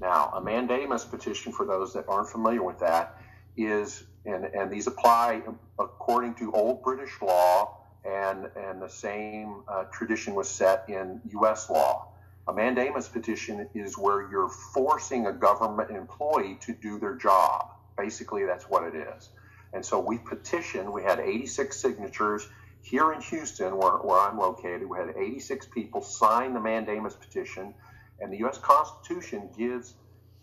Now, 0.01 0.33
a 0.35 0.41
mandamus 0.41 1.05
petition, 1.05 1.53
for 1.53 1.67
those 1.67 1.93
that 1.95 2.05
aren't 2.09 2.29
familiar 2.29 2.63
with 2.63 2.79
that, 2.81 3.21
is 3.57 4.05
and, 4.25 4.45
and 4.47 4.71
these 4.71 4.87
apply 4.87 5.43
according 5.79 6.35
to 6.37 6.53
old 6.53 6.83
British 6.83 7.21
law, 7.21 7.79
and, 8.05 8.49
and 8.57 8.81
the 8.81 8.89
same 8.89 9.63
uh, 9.69 9.85
tradition 9.85 10.35
was 10.35 10.49
set 10.49 10.85
in 10.89 11.21
U.S. 11.33 11.71
law. 11.71 12.09
A 12.49 12.53
mandamus 12.53 13.09
petition 13.09 13.69
is 13.75 13.97
where 13.97 14.29
you're 14.31 14.49
forcing 14.49 15.27
a 15.27 15.33
government 15.33 15.91
employee 15.91 16.59
to 16.63 16.73
do 16.73 16.99
their 16.99 17.15
job. 17.15 17.71
Basically, 17.97 18.45
that's 18.45 18.65
what 18.65 18.83
it 18.83 18.95
is. 18.95 19.29
And 19.73 19.85
so 19.85 19.99
we 19.99 20.19
petitioned, 20.19 20.93
we 20.93 21.03
had 21.03 21.19
86 21.19 21.79
signatures 21.79 22.49
here 22.83 23.13
in 23.13 23.21
Houston, 23.23 23.77
where, 23.77 23.93
where 23.93 24.19
I'm 24.19 24.39
located. 24.39 24.89
We 24.89 24.99
had 24.99 25.15
86 25.17 25.67
people 25.67 26.03
sign 26.03 26.53
the 26.53 26.61
mandamus 26.61 27.15
petition, 27.15 27.75
and 28.21 28.33
the 28.33 28.39
U.S. 28.39 28.59
Constitution 28.59 29.49
gives 29.57 29.95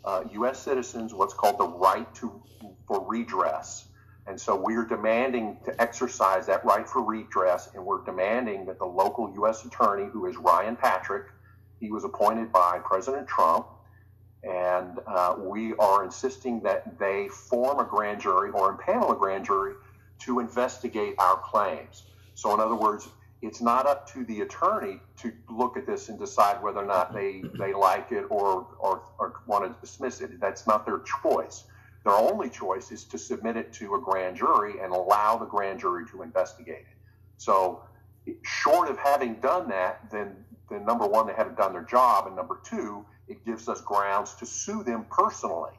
uh, 0.05 0.23
U.S. 0.31 0.59
citizens 0.59 1.13
what's 1.13 1.33
called 1.33 1.59
the 1.59 1.67
right 1.67 2.13
to 2.15 2.41
for 2.87 3.05
redress. 3.05 3.85
And 4.27 4.39
so 4.39 4.55
we're 4.55 4.85
demanding 4.85 5.57
to 5.65 5.81
exercise 5.81 6.45
that 6.47 6.63
right 6.63 6.87
for 6.87 7.03
redress, 7.03 7.69
and 7.73 7.85
we're 7.85 8.03
demanding 8.03 8.65
that 8.65 8.79
the 8.79 8.85
local 8.85 9.31
U.S. 9.35 9.65
attorney, 9.65 10.09
who 10.11 10.27
is 10.27 10.37
Ryan 10.37 10.75
Patrick, 10.75 11.27
he 11.79 11.91
was 11.91 12.03
appointed 12.03 12.51
by 12.51 12.79
President 12.83 13.27
Trump, 13.27 13.67
and 14.43 14.99
uh, 15.05 15.35
we 15.37 15.73
are 15.75 16.03
insisting 16.03 16.61
that 16.61 16.97
they 16.97 17.27
form 17.27 17.79
a 17.79 17.83
grand 17.83 18.21
jury 18.21 18.51
or 18.51 18.77
impanel 18.77 19.11
a 19.11 19.15
grand 19.15 19.45
jury 19.45 19.73
to 20.19 20.39
investigate 20.39 21.15
our 21.17 21.37
claims. 21.37 22.03
So, 22.35 22.53
in 22.53 22.59
other 22.59 22.75
words, 22.75 23.09
it's 23.41 23.61
not 23.61 23.85
up 23.85 24.11
to 24.13 24.25
the 24.25 24.41
attorney 24.41 24.99
to 25.17 25.33
look 25.49 25.77
at 25.77 25.85
this 25.85 26.09
and 26.09 26.19
decide 26.19 26.61
whether 26.61 26.79
or 26.79 26.85
not 26.85 27.13
they, 27.13 27.43
they 27.57 27.73
like 27.73 28.11
it 28.11 28.25
or, 28.29 28.67
or, 28.79 29.03
or 29.17 29.41
want 29.47 29.65
to 29.65 29.81
dismiss 29.81 30.21
it. 30.21 30.39
That's 30.39 30.67
not 30.67 30.85
their 30.85 31.01
choice. 31.21 31.65
Their 32.03 32.13
only 32.13 32.49
choice 32.49 32.91
is 32.91 33.03
to 33.05 33.17
submit 33.17 33.57
it 33.57 33.73
to 33.73 33.95
a 33.95 34.01
grand 34.01 34.37
jury 34.37 34.79
and 34.81 34.93
allow 34.93 35.37
the 35.37 35.45
grand 35.45 35.79
jury 35.79 36.05
to 36.11 36.21
investigate 36.21 36.85
it. 36.89 36.97
So, 37.37 37.83
short 38.43 38.89
of 38.89 38.97
having 38.97 39.35
done 39.35 39.69
that, 39.69 40.09
then, 40.11 40.35
then 40.69 40.85
number 40.85 41.07
one, 41.07 41.27
they 41.27 41.33
haven't 41.33 41.57
done 41.57 41.73
their 41.73 41.83
job, 41.83 42.27
and 42.27 42.35
number 42.35 42.59
two, 42.63 43.05
it 43.29 43.45
gives 43.45 43.69
us 43.69 43.81
grounds 43.81 44.33
to 44.35 44.45
sue 44.45 44.83
them 44.83 45.05
personally. 45.09 45.73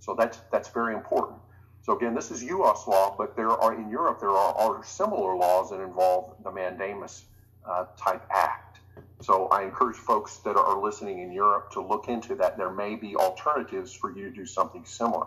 So 0.00 0.14
that's 0.14 0.38
that's 0.52 0.68
very 0.68 0.94
important. 0.94 1.38
So 1.82 1.96
again, 1.96 2.14
this 2.14 2.30
is 2.30 2.42
U.S. 2.42 2.86
law, 2.86 3.14
but 3.16 3.34
there 3.36 3.50
are 3.50 3.74
in 3.74 3.88
Europe 3.88 4.20
there 4.20 4.30
are, 4.30 4.54
are 4.54 4.84
similar 4.84 5.36
laws 5.36 5.70
that 5.70 5.80
involve 5.80 6.34
the 6.44 6.50
mandamus 6.50 7.24
uh, 7.64 7.86
type 7.96 8.22
act. 8.30 8.80
So 9.20 9.46
I 9.46 9.62
encourage 9.62 9.96
folks 9.96 10.36
that 10.38 10.56
are 10.56 10.80
listening 10.80 11.20
in 11.20 11.32
Europe 11.32 11.70
to 11.72 11.80
look 11.80 12.08
into 12.08 12.34
that. 12.36 12.56
There 12.56 12.70
may 12.70 12.94
be 12.94 13.16
alternatives 13.16 13.92
for 13.92 14.16
you 14.16 14.24
to 14.24 14.30
do 14.30 14.46
something 14.46 14.84
similar. 14.84 15.26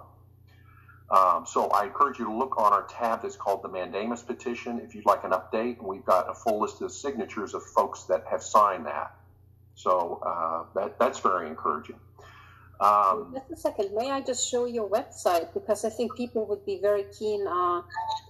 Um, 1.10 1.46
so 1.46 1.68
I 1.70 1.86
encourage 1.86 2.20
you 2.20 2.26
to 2.26 2.34
look 2.34 2.58
on 2.58 2.72
our 2.72 2.84
tab 2.84 3.22
that's 3.22 3.36
called 3.36 3.64
the 3.64 3.68
Mandamus 3.68 4.26
Petition 4.26 4.80
if 4.80 4.96
you'd 4.96 5.06
like 5.06 5.26
an 5.26 5.32
update. 5.32 5.80
And 5.80 5.88
we've 5.88 6.06
got 6.06 6.30
a 6.30 6.34
full 6.34 6.62
list 6.62 6.82
of 6.82 6.92
signatures 6.92 7.54
of 7.54 7.64
folks 7.64 8.04
that 8.04 8.26
have 8.30 8.42
signed 8.42 8.86
that. 8.86 9.14
So 9.76 10.22
uh, 10.26 10.64
that, 10.76 11.00
that's 11.00 11.20
very 11.20 11.48
encouraging. 11.48 12.00
Um, 12.80 13.32
Just 13.34 13.52
a 13.52 13.56
second. 13.56 13.96
May 13.96 14.10
I 14.10 14.22
just 14.22 14.50
show 14.50 14.66
your 14.66 14.90
website 14.90 15.54
because 15.54 15.86
I 15.86 15.90
think 15.90 16.16
people 16.16 16.48
would 16.48 16.66
be 16.66 16.80
very 16.82 17.06
keen 17.18 17.46
uh, 17.46 17.84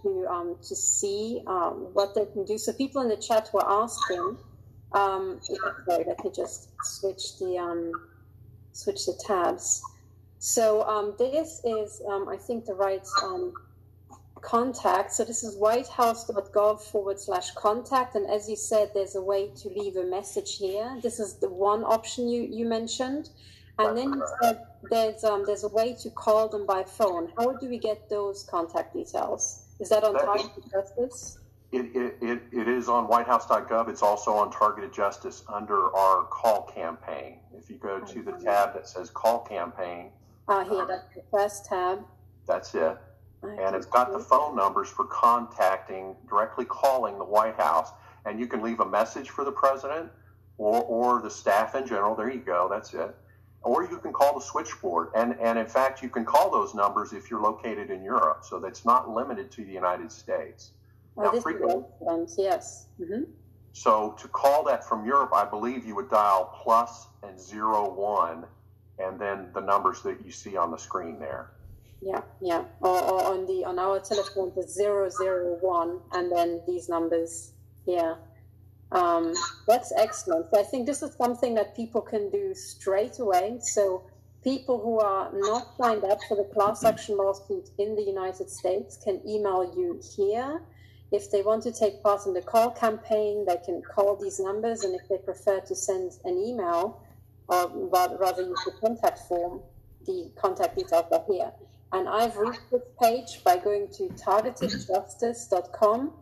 to 0.03 0.27
um, 0.29 0.57
to 0.67 0.75
see 0.75 1.41
um, 1.47 1.87
what 1.93 2.13
they 2.13 2.25
can 2.25 2.43
do. 2.43 2.57
So 2.57 2.73
people 2.73 3.01
in 3.01 3.07
the 3.07 3.15
chat 3.15 3.49
were 3.53 3.65
asking. 3.65 4.37
Um, 4.91 5.39
sorry, 5.87 6.03
let 6.05 6.21
me 6.21 6.31
just 6.35 6.69
switch 6.83 7.39
the 7.39 7.57
um, 7.57 7.93
switch 8.73 9.05
the 9.05 9.17
tabs. 9.25 9.81
So 10.39 10.83
um, 10.83 11.15
this 11.17 11.61
is, 11.63 12.01
I 12.09 12.35
think, 12.35 12.65
the 12.65 12.73
right 12.73 13.05
contact. 14.41 15.13
So 15.13 15.23
this 15.23 15.43
is 15.43 15.55
whitehouse.gov 15.55 16.81
forward 16.81 17.19
slash 17.19 17.51
contact. 17.51 18.15
And 18.15 18.29
as 18.29 18.49
you 18.49 18.55
said, 18.55 18.91
there's 18.93 19.15
a 19.15 19.21
way 19.21 19.51
to 19.57 19.69
leave 19.69 19.95
a 19.95 20.03
message 20.03 20.57
here. 20.57 20.97
This 21.01 21.19
is 21.19 21.35
the 21.35 21.49
one 21.49 21.83
option 21.83 22.27
you, 22.27 22.41
you 22.43 22.65
mentioned. 22.65 23.29
And 23.79 23.97
then 23.97 24.13
you 24.13 24.23
said 24.41 24.61
there's 24.89 25.23
um, 25.23 25.43
there's 25.45 25.63
a 25.63 25.69
way 25.69 25.95
to 26.01 26.09
call 26.11 26.47
them 26.49 26.65
by 26.65 26.83
phone. 26.83 27.31
How 27.37 27.53
do 27.53 27.67
we 27.67 27.79
get 27.79 28.09
those 28.09 28.43
contact 28.43 28.93
details? 28.93 29.63
Is 29.79 29.89
that 29.89 30.03
on 30.03 30.13
Targeted 30.13 30.63
Justice? 30.71 31.39
It, 31.71 31.95
it, 31.95 32.17
it, 32.21 32.41
it 32.51 32.67
is 32.67 32.89
on 32.89 33.05
whitehouse.gov. 33.05 33.89
It's 33.89 34.03
also 34.03 34.33
on 34.33 34.51
Targeted 34.51 34.93
Justice 34.93 35.43
under 35.47 35.95
our 35.95 36.25
call 36.25 36.63
campaign. 36.63 37.39
If 37.57 37.69
you 37.69 37.77
go 37.77 38.01
to 38.01 38.21
the 38.21 38.33
tab 38.33 38.73
that 38.73 38.87
says 38.87 39.09
call 39.09 39.39
campaign. 39.39 40.11
Ah, 40.47 40.65
here, 40.65 40.85
that's 40.85 41.07
the 41.15 41.23
first 41.31 41.65
tab. 41.65 42.03
That's 42.45 42.75
it. 42.75 42.97
And 43.43 43.75
it's 43.75 43.87
got 43.87 44.11
the 44.11 44.19
phone 44.19 44.55
numbers 44.55 44.89
for 44.89 45.05
contacting, 45.05 46.15
directly 46.29 46.65
calling 46.65 47.17
the 47.17 47.25
White 47.25 47.55
House. 47.55 47.91
And 48.25 48.39
you 48.39 48.47
can 48.47 48.61
leave 48.61 48.79
a 48.79 48.85
message 48.85 49.29
for 49.31 49.43
the 49.43 49.51
president 49.51 50.11
or, 50.57 50.83
or 50.83 51.21
the 51.21 51.29
staff 51.29 51.73
in 51.75 51.87
general. 51.87 52.15
There 52.15 52.29
you 52.29 52.39
go. 52.39 52.67
That's 52.69 52.93
it 52.93 53.15
or 53.63 53.83
you 53.83 53.97
can 53.97 54.11
call 54.11 54.33
the 54.33 54.43
switchboard. 54.43 55.09
And, 55.15 55.35
and 55.39 55.59
in 55.59 55.67
fact, 55.67 56.01
you 56.01 56.09
can 56.09 56.25
call 56.25 56.49
those 56.49 56.73
numbers 56.73 57.13
if 57.13 57.29
you're 57.29 57.41
located 57.41 57.89
in 57.91 58.03
Europe. 58.03 58.43
So 58.43 58.59
that's 58.59 58.85
not 58.85 59.09
limited 59.09 59.51
to 59.51 59.65
the 59.65 59.71
United 59.71 60.11
States. 60.11 60.71
Oh, 61.17 61.23
now, 61.23 61.39
frequently, 61.39 61.83
yes. 62.37 62.87
Mm-hmm. 62.99 63.23
So 63.73 64.15
to 64.19 64.27
call 64.27 64.63
that 64.65 64.87
from 64.87 65.05
Europe, 65.05 65.31
I 65.33 65.45
believe 65.45 65.85
you 65.85 65.95
would 65.95 66.09
dial 66.09 66.57
plus 66.63 67.07
and 67.23 67.39
zero 67.39 67.89
one, 67.93 68.45
and 68.97 69.19
then 69.19 69.49
the 69.53 69.61
numbers 69.61 70.01
that 70.03 70.25
you 70.25 70.31
see 70.31 70.57
on 70.57 70.71
the 70.71 70.77
screen 70.77 71.19
there. 71.19 71.51
Yeah, 72.01 72.21
yeah. 72.41 72.63
Or, 72.79 72.99
or 72.99 73.23
on 73.23 73.45
the 73.45 73.63
on 73.63 73.77
our 73.77 73.99
telephone, 73.99 74.51
the 74.55 74.63
zero 74.63 75.09
zero 75.09 75.57
one, 75.61 75.99
and 76.13 76.31
then 76.31 76.61
these 76.67 76.89
numbers. 76.89 77.53
Yeah. 77.85 78.15
Um, 78.91 79.33
that's 79.67 79.93
excellent. 79.97 80.47
I 80.53 80.63
think 80.63 80.85
this 80.85 81.01
is 81.01 81.13
something 81.15 81.53
that 81.55 81.75
people 81.75 82.01
can 82.01 82.29
do 82.29 82.53
straight 82.53 83.19
away. 83.19 83.59
So 83.61 84.03
people 84.43 84.81
who 84.81 84.99
are 84.99 85.31
not 85.33 85.77
signed 85.77 86.03
up 86.03 86.19
for 86.27 86.35
the 86.35 86.49
class 86.53 86.83
action 86.83 87.15
lawsuit 87.17 87.69
in 87.77 87.95
the 87.95 88.01
United 88.01 88.49
States 88.49 88.97
can 88.97 89.21
email 89.25 89.73
you 89.77 90.01
here. 90.17 90.61
If 91.11 91.29
they 91.29 91.41
want 91.41 91.63
to 91.63 91.71
take 91.71 92.01
part 92.01 92.25
in 92.25 92.33
the 92.33 92.41
call 92.41 92.71
campaign, 92.71 93.45
they 93.45 93.57
can 93.63 93.81
call 93.81 94.15
these 94.15 94.39
numbers, 94.39 94.83
and 94.83 94.95
if 94.95 95.07
they 95.09 95.17
prefer 95.17 95.59
to 95.59 95.75
send 95.75 96.13
an 96.23 96.37
email, 96.37 97.03
or 97.47 97.69
rather 97.91 98.43
use 98.43 98.61
the 98.65 98.71
contact 98.79 99.19
form, 99.27 99.61
the 100.05 100.31
contact 100.35 100.77
details 100.77 101.05
are 101.11 101.23
here. 101.29 101.51
And 101.93 102.07
I've 102.07 102.37
reached 102.37 102.71
this 102.71 102.83
page 103.01 103.43
by 103.43 103.57
going 103.57 103.89
to 103.97 104.03
targetedjustice.com 104.09 106.13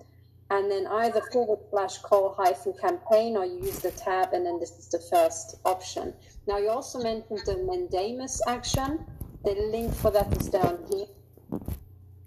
and 0.52 0.72
then 0.72 0.88
either 0.88 1.22
forward 1.32 1.60
slash 1.70 2.00
call 2.00 2.34
hyphen 2.38 2.74
campaign 2.82 3.38
or 3.38 3.46
you 3.46 3.60
use 3.60 3.78
the 3.80 3.92
tab 3.92 4.34
and 4.34 4.44
then 4.46 4.60
this 4.60 4.72
is 4.72 4.90
the 4.90 5.00
first 5.12 5.58
option. 5.66 6.14
Now 6.48 6.58
you 6.58 6.70
also 6.70 7.04
mentioned 7.04 7.42
the 7.46 7.58
mandamus 7.58 8.42
action. 8.48 9.06
The 9.44 9.52
link 9.72 9.94
for 9.94 10.10
that 10.12 10.36
is 10.36 10.50
down 10.50 10.80
here. 10.90 11.06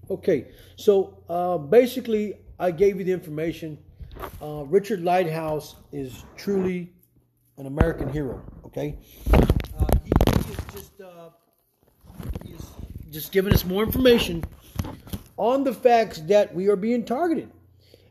Okay, 0.09 0.47
so 0.77 1.19
uh, 1.29 1.59
basically 1.59 2.39
I 2.59 2.71
gave 2.71 2.99
you 2.99 3.05
the 3.05 3.13
information. 3.13 3.77
Uh, 4.41 4.65
Richard 4.67 5.03
Lighthouse 5.03 5.77
is 5.91 6.25
truly 6.37 6.93
an 7.59 7.67
American 7.67 8.09
hero. 8.09 8.41
Okay, 8.67 8.99
uh, 9.33 9.41
he, 10.05 10.13
he, 10.27 10.53
is 10.53 10.59
just 10.73 11.01
uh, 11.01 11.31
He's 12.45 12.61
just 13.13 13.31
giving 13.31 13.53
us 13.53 13.65
more 13.65 13.83
information 13.83 14.43
on 15.37 15.65
the 15.65 15.73
facts 15.73 16.21
that 16.21 16.55
we 16.55 16.69
are 16.69 16.77
being 16.77 17.05
targeted. 17.05 17.51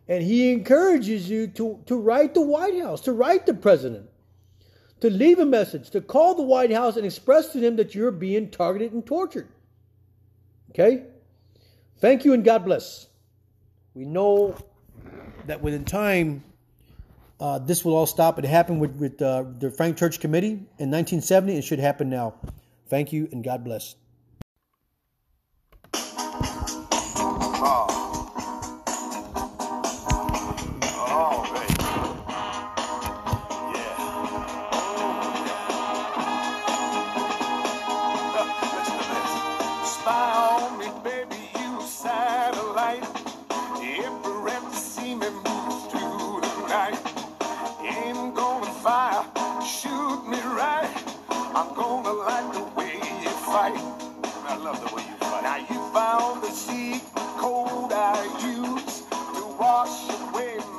And 0.08 0.24
he 0.24 0.52
encourages 0.52 1.30
you 1.30 1.47
to, 1.47 1.80
to 1.88 1.95
write 1.95 2.34
the 2.34 2.41
White 2.41 2.80
House, 2.80 3.02
to 3.02 3.14
write 3.14 3.45
the 3.45 3.54
president, 3.54 4.10
to 4.99 5.10
leave 5.10 5.39
a 5.39 5.45
message, 5.45 5.89
to 5.91 6.02
call 6.02 6.36
the 6.36 6.43
White 6.43 6.72
House 6.72 6.97
and 6.97 7.06
express 7.06 7.52
to 7.54 7.60
them 7.60 7.78
that 7.78 7.95
you're 7.95 8.12
being 8.12 8.49
targeted 8.49 8.93
and 8.93 9.06
tortured. 9.06 9.47
Okay? 10.72 11.06
Thank 11.99 12.26
you 12.26 12.34
and 12.34 12.43
God 12.43 12.66
bless. 12.66 13.08
We 13.93 14.06
know 14.06 14.56
that 15.47 15.62
within 15.62 15.86
time, 15.86 16.43
uh, 17.39 17.60
this 17.60 17.84
will 17.84 17.95
all 17.95 18.06
stop. 18.06 18.38
It 18.38 18.45
happened 18.45 18.80
with, 18.80 18.91
with 18.97 19.22
uh, 19.22 19.45
the 19.58 19.72
Frank 19.72 19.97
Church 19.97 20.20
Committee 20.20 20.52
in 20.78 20.91
1970. 20.91 21.58
It 21.58 21.64
should 21.64 21.80
happen 21.80 22.10
now. 22.10 22.36
Thank 22.88 23.12
you 23.12 23.28
and 23.32 23.43
God 23.43 23.64
bless. 23.64 23.95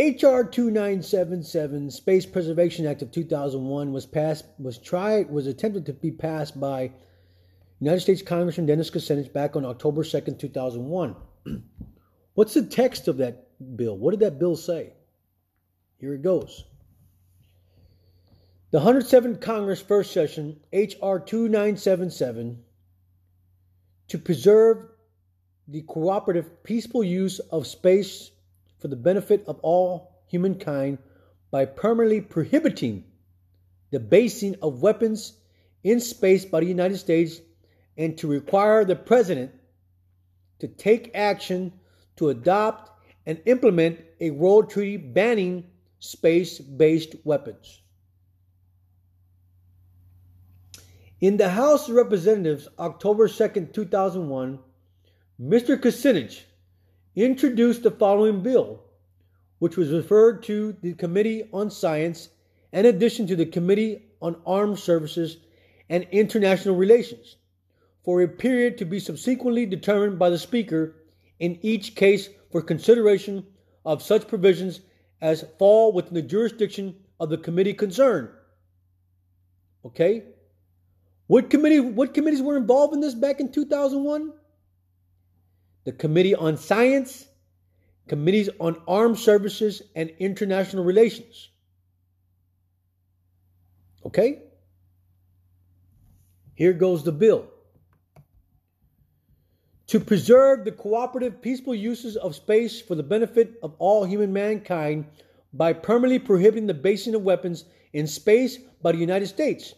HR 0.00 0.44
two 0.44 0.70
nine 0.70 1.02
seven 1.02 1.42
seven 1.42 1.90
Space 1.90 2.24
Preservation 2.24 2.86
Act 2.86 3.02
of 3.02 3.10
two 3.10 3.24
thousand 3.24 3.66
one 3.66 3.92
was 3.92 4.06
passed 4.06 4.46
was 4.58 4.78
tried 4.78 5.30
was 5.30 5.46
attempted 5.46 5.84
to 5.86 5.92
be 5.92 6.10
passed 6.10 6.58
by 6.58 6.90
United 7.80 8.00
States 8.00 8.22
Congressman 8.22 8.64
Dennis 8.64 8.90
Kucinich 8.90 9.30
back 9.30 9.56
on 9.56 9.66
October 9.66 10.02
second 10.02 10.38
two 10.38 10.48
thousand 10.48 10.86
one. 10.86 11.16
What's 12.34 12.54
the 12.54 12.64
text 12.64 13.08
of 13.08 13.18
that 13.18 13.48
bill? 13.76 13.94
What 13.94 14.12
did 14.12 14.20
that 14.20 14.38
bill 14.38 14.56
say? 14.56 14.94
Here 15.98 16.14
it 16.14 16.22
goes. 16.22 16.64
The 18.70 18.80
107th 18.80 19.42
Congress 19.42 19.82
First 19.82 20.12
Session, 20.12 20.60
H.R. 20.72 21.20
2977, 21.20 22.62
to 24.08 24.18
preserve 24.18 24.86
the 25.68 25.82
cooperative, 25.82 26.62
peaceful 26.62 27.04
use 27.04 27.40
of 27.40 27.66
space 27.66 28.30
for 28.80 28.88
the 28.88 28.96
benefit 28.96 29.44
of 29.46 29.60
all 29.62 30.22
humankind 30.26 30.98
by 31.50 31.64
permanently 31.64 32.20
prohibiting 32.20 33.04
the 33.90 34.00
basing 34.00 34.56
of 34.62 34.82
weapons 34.82 35.34
in 35.82 36.00
space 36.00 36.44
by 36.44 36.60
the 36.60 36.66
United 36.66 36.98
States 36.98 37.40
and 37.96 38.16
to 38.18 38.26
require 38.26 38.84
the 38.84 38.96
President 38.96 39.52
to 40.60 40.68
take 40.68 41.10
action 41.14 41.72
to 42.16 42.28
adopt 42.28 42.90
and 43.26 43.40
implement 43.46 44.00
a 44.20 44.30
world 44.30 44.70
treaty 44.70 44.96
banning 44.96 45.64
space 45.98 46.58
based 46.58 47.14
weapons. 47.24 47.80
In 51.20 51.36
the 51.36 51.50
House 51.50 51.88
of 51.88 51.96
Representatives, 51.96 52.68
October 52.78 53.28
2, 53.28 53.68
2001, 53.72 54.58
Mr. 55.40 55.78
Kucinich 55.78 56.42
introduced 57.16 57.82
the 57.82 57.90
following 57.90 58.42
bill, 58.42 58.82
which 59.58 59.76
was 59.76 59.90
referred 59.90 60.42
to 60.44 60.76
the 60.82 60.94
Committee 60.94 61.48
on 61.52 61.70
Science 61.70 62.28
in 62.72 62.86
addition 62.86 63.26
to 63.26 63.36
the 63.36 63.46
Committee 63.46 64.02
on 64.22 64.36
Armed 64.46 64.78
Services 64.78 65.38
and 65.88 66.06
International 66.12 66.76
Relations, 66.76 67.36
for 68.04 68.22
a 68.22 68.28
period 68.28 68.78
to 68.78 68.84
be 68.84 69.00
subsequently 69.00 69.66
determined 69.66 70.18
by 70.18 70.30
the 70.30 70.38
Speaker 70.38 70.94
in 71.40 71.58
each 71.62 71.94
case 71.94 72.28
for 72.52 72.62
consideration 72.62 73.44
of 73.84 74.02
such 74.02 74.28
provisions 74.28 74.80
as 75.20 75.44
fall 75.58 75.92
within 75.92 76.14
the 76.14 76.22
jurisdiction 76.22 76.94
of 77.18 77.28
the 77.28 77.38
committee 77.38 77.74
concerned. 77.74 78.28
Okay? 79.84 80.24
What 81.26 81.50
committee? 81.50 81.80
What 81.80 82.14
committees 82.14 82.42
were 82.42 82.56
involved 82.56 82.94
in 82.94 83.00
this 83.00 83.14
back 83.14 83.40
in 83.40 83.52
2001? 83.52 84.32
The 85.84 85.92
Committee 85.92 86.34
on 86.34 86.56
Science, 86.56 87.26
Committees 88.08 88.50
on 88.58 88.76
Armed 88.86 89.18
Services 89.18 89.82
and 89.94 90.10
International 90.18 90.84
Relations. 90.84 91.48
Okay? 94.04 94.42
Here 96.54 96.72
goes 96.72 97.04
the 97.04 97.12
bill. 97.12 97.46
To 99.88 99.98
preserve 99.98 100.64
the 100.64 100.72
cooperative, 100.72 101.42
peaceful 101.42 101.74
uses 101.74 102.16
of 102.16 102.36
space 102.36 102.80
for 102.80 102.94
the 102.94 103.02
benefit 103.02 103.54
of 103.62 103.74
all 103.78 104.04
human 104.04 104.32
mankind 104.32 105.06
by 105.52 105.72
permanently 105.72 106.18
prohibiting 106.18 106.66
the 106.66 106.74
basing 106.74 107.14
of 107.14 107.22
weapons 107.22 107.64
in 107.92 108.06
space 108.06 108.58
by 108.82 108.92
the 108.92 108.98
United 108.98 109.26
States 109.26 109.74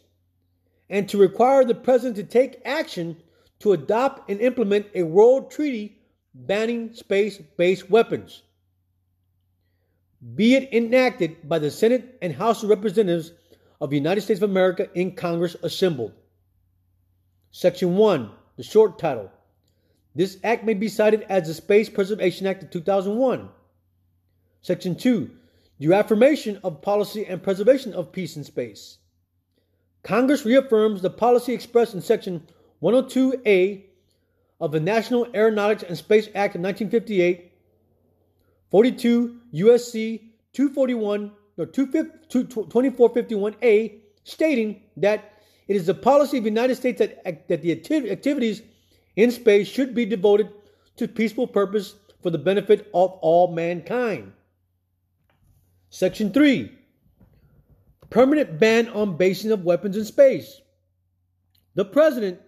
and 0.93 1.09
to 1.09 1.17
require 1.17 1.65
the 1.65 1.75
president 1.75 2.17
to 2.17 2.23
take 2.23 2.61
action 2.67 3.17
to 3.63 3.73
adopt 3.73 4.29
and 4.29 4.41
implement 4.41 4.87
a 4.95 5.05
world 5.05 5.51
treaty 5.51 5.97
banning 6.35 6.93
space 6.95 7.39
based 7.57 7.89
weapons. 7.89 8.43
Be 10.35 10.55
it 10.57 10.73
enacted 10.73 11.49
by 11.49 11.61
the 11.61 11.71
Senate 11.71 12.19
and 12.21 12.33
House 12.33 12.63
of 12.63 12.71
Representatives 12.71 13.33
of 13.81 13.91
the 13.91 13.97
United 13.97 14.23
States 14.23 14.43
of 14.43 14.51
America 14.51 14.89
in 14.95 15.15
Congress 15.15 15.57
assembled. 15.63 16.13
Section 17.53 17.97
1, 17.97 18.31
the 18.57 18.63
short 18.65 18.99
title. 18.99 19.31
This 20.15 20.39
act 20.43 20.65
may 20.65 20.75
be 20.75 20.89
cited 20.89 21.23
as 21.29 21.47
the 21.47 21.55
Space 21.55 21.89
Preservation 21.89 22.49
Act 22.49 22.65
of 22.65 22.71
2001. 22.71 23.49
Section 24.63 24.97
2, 24.97 25.31
the 25.79 25.93
affirmation 25.95 26.59
of 26.65 26.83
policy 26.83 27.27
and 27.27 27.43
preservation 27.43 27.93
of 27.95 28.13
peace 28.13 28.37
in 28.37 28.43
space. 28.43 28.99
Congress 30.03 30.45
reaffirms 30.45 31.01
the 31.01 31.11
policy 31.11 31.53
expressed 31.53 31.95
in 31.95 32.01
Section 32.01 32.47
102A 32.83 33.85
of 34.61 34.72
the 34.72 34.80
National 34.80 35.26
Aeronautics 35.35 35.83
and 35.83 35.97
Space 35.97 36.26
Act 36.35 36.57
of 36.57 36.62
1958, 36.62 37.53
42 38.70 39.41
USC 39.55 40.20
241 40.53 41.33
or 41.59 41.66
2451A, 41.66 43.99
stating 44.24 44.83
that 44.97 45.35
it 45.68 45.76
is 45.76 45.87
the 45.87 45.95
policy 45.95 46.39
of 46.39 46.45
the 46.45 46.51
United 46.51 46.74
States 46.74 46.99
that, 46.99 47.47
that 47.49 47.62
the 47.62 47.70
activities 47.72 48.62
in 49.16 49.30
space 49.30 49.68
should 49.68 49.95
be 49.95 50.05
devoted 50.05 50.51
to 50.97 51.07
peaceful 51.07 51.47
purpose 51.47 51.95
for 52.22 52.30
the 52.30 52.39
benefit 52.39 52.89
of 52.95 53.12
all 53.20 53.53
mankind. 53.53 54.33
Section 55.91 56.33
3 56.33 56.78
permanent 58.11 58.61
ban 58.61 58.89
on 58.89 59.16
basing 59.16 59.51
of 59.51 59.64
weapons 59.64 59.97
in 59.97 60.05
space. 60.05 60.61
The 61.74 61.85
President 61.85 62.39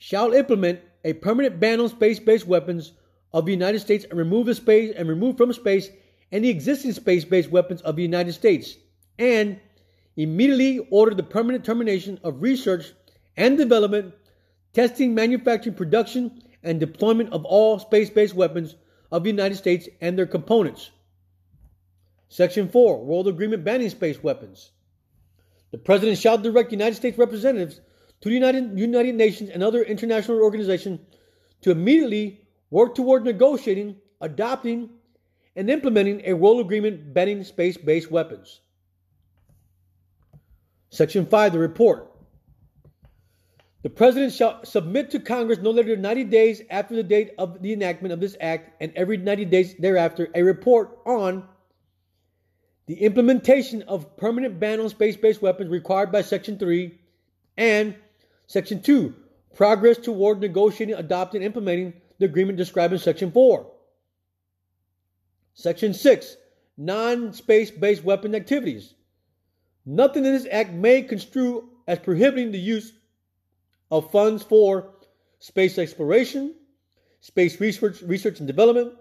shall 0.00 0.32
implement 0.32 0.80
a 1.04 1.12
permanent 1.12 1.60
ban 1.60 1.78
on 1.78 1.88
space-based 1.88 2.46
weapons 2.46 2.92
of 3.34 3.44
the 3.44 3.52
United 3.52 3.78
States 3.78 4.06
and 4.08 4.18
remove 4.18 4.46
the 4.46 4.54
space 4.54 4.94
and 4.96 5.08
remove 5.08 5.36
from 5.36 5.52
space 5.52 5.90
any 6.32 6.48
existing 6.48 6.92
space-based 6.92 7.50
weapons 7.50 7.82
of 7.82 7.96
the 7.96 8.02
United 8.02 8.32
States 8.32 8.76
and 9.18 9.60
immediately 10.16 10.78
order 10.90 11.14
the 11.14 11.22
permanent 11.22 11.64
termination 11.64 12.18
of 12.24 12.40
research 12.40 12.92
and 13.36 13.58
development, 13.58 14.14
testing, 14.72 15.14
manufacturing, 15.14 15.74
production, 15.74 16.42
and 16.62 16.80
deployment 16.80 17.30
of 17.34 17.44
all 17.44 17.78
space-based 17.78 18.34
weapons 18.34 18.76
of 19.12 19.22
the 19.22 19.30
United 19.30 19.56
States 19.56 19.86
and 20.00 20.18
their 20.18 20.26
components. 20.26 20.90
Section 22.30 22.70
4 22.70 23.04
World 23.04 23.28
Agreement 23.28 23.64
banning 23.64 23.90
space 23.90 24.22
weapons. 24.22 24.70
The 25.72 25.78
President 25.78 26.18
shall 26.18 26.38
direct 26.38 26.72
United 26.72 26.94
States 26.94 27.18
representatives 27.18 27.82
to 28.20 28.28
the 28.28 28.34
United, 28.34 28.78
United 28.78 29.14
Nations 29.14 29.50
and 29.50 29.62
other 29.62 29.82
international 29.82 30.42
organizations 30.42 31.00
to 31.62 31.70
immediately 31.70 32.46
work 32.70 32.94
toward 32.94 33.24
negotiating, 33.24 33.96
adopting, 34.20 34.90
and 35.56 35.70
implementing 35.70 36.22
a 36.24 36.34
world 36.34 36.60
agreement 36.60 37.12
banning 37.12 37.42
space 37.44 37.76
based 37.76 38.10
weapons. 38.10 38.60
Section 40.90 41.26
5, 41.26 41.52
the 41.52 41.58
report. 41.58 42.10
The 43.82 43.90
President 43.90 44.32
shall 44.32 44.62
submit 44.64 45.10
to 45.10 45.20
Congress 45.20 45.58
no 45.60 45.70
later 45.70 45.92
than 45.92 46.02
90 46.02 46.24
days 46.24 46.62
after 46.68 46.94
the 46.94 47.02
date 47.02 47.32
of 47.38 47.62
the 47.62 47.72
enactment 47.72 48.12
of 48.12 48.20
this 48.20 48.36
act 48.40 48.82
and 48.82 48.92
every 48.94 49.16
90 49.16 49.46
days 49.46 49.74
thereafter 49.78 50.28
a 50.34 50.42
report 50.42 50.98
on 51.06 51.44
the 52.86 53.02
implementation 53.02 53.82
of 53.82 54.16
permanent 54.18 54.60
ban 54.60 54.80
on 54.80 54.88
space 54.90 55.16
based 55.16 55.40
weapons 55.40 55.70
required 55.70 56.12
by 56.12 56.20
Section 56.20 56.58
3 56.58 56.98
and 57.56 57.94
Section 58.50 58.82
2, 58.82 59.14
progress 59.54 59.96
toward 59.96 60.40
negotiating, 60.40 60.96
adopting, 60.96 61.38
and 61.38 61.46
implementing 61.46 61.92
the 62.18 62.24
agreement 62.24 62.58
described 62.58 62.92
in 62.92 62.98
Section 62.98 63.30
4. 63.30 63.64
Section 65.54 65.94
6, 65.94 66.36
non 66.76 67.32
space 67.32 67.70
based 67.70 68.02
weapon 68.02 68.34
activities. 68.34 68.94
Nothing 69.86 70.24
in 70.24 70.32
this 70.32 70.48
act 70.50 70.72
may 70.72 71.00
construe 71.02 71.68
as 71.86 72.00
prohibiting 72.00 72.50
the 72.50 72.58
use 72.58 72.92
of 73.92 74.10
funds 74.10 74.42
for 74.42 74.94
space 75.38 75.78
exploration, 75.78 76.52
space 77.20 77.60
research, 77.60 78.02
research 78.02 78.40
and 78.40 78.48
development, 78.48 78.94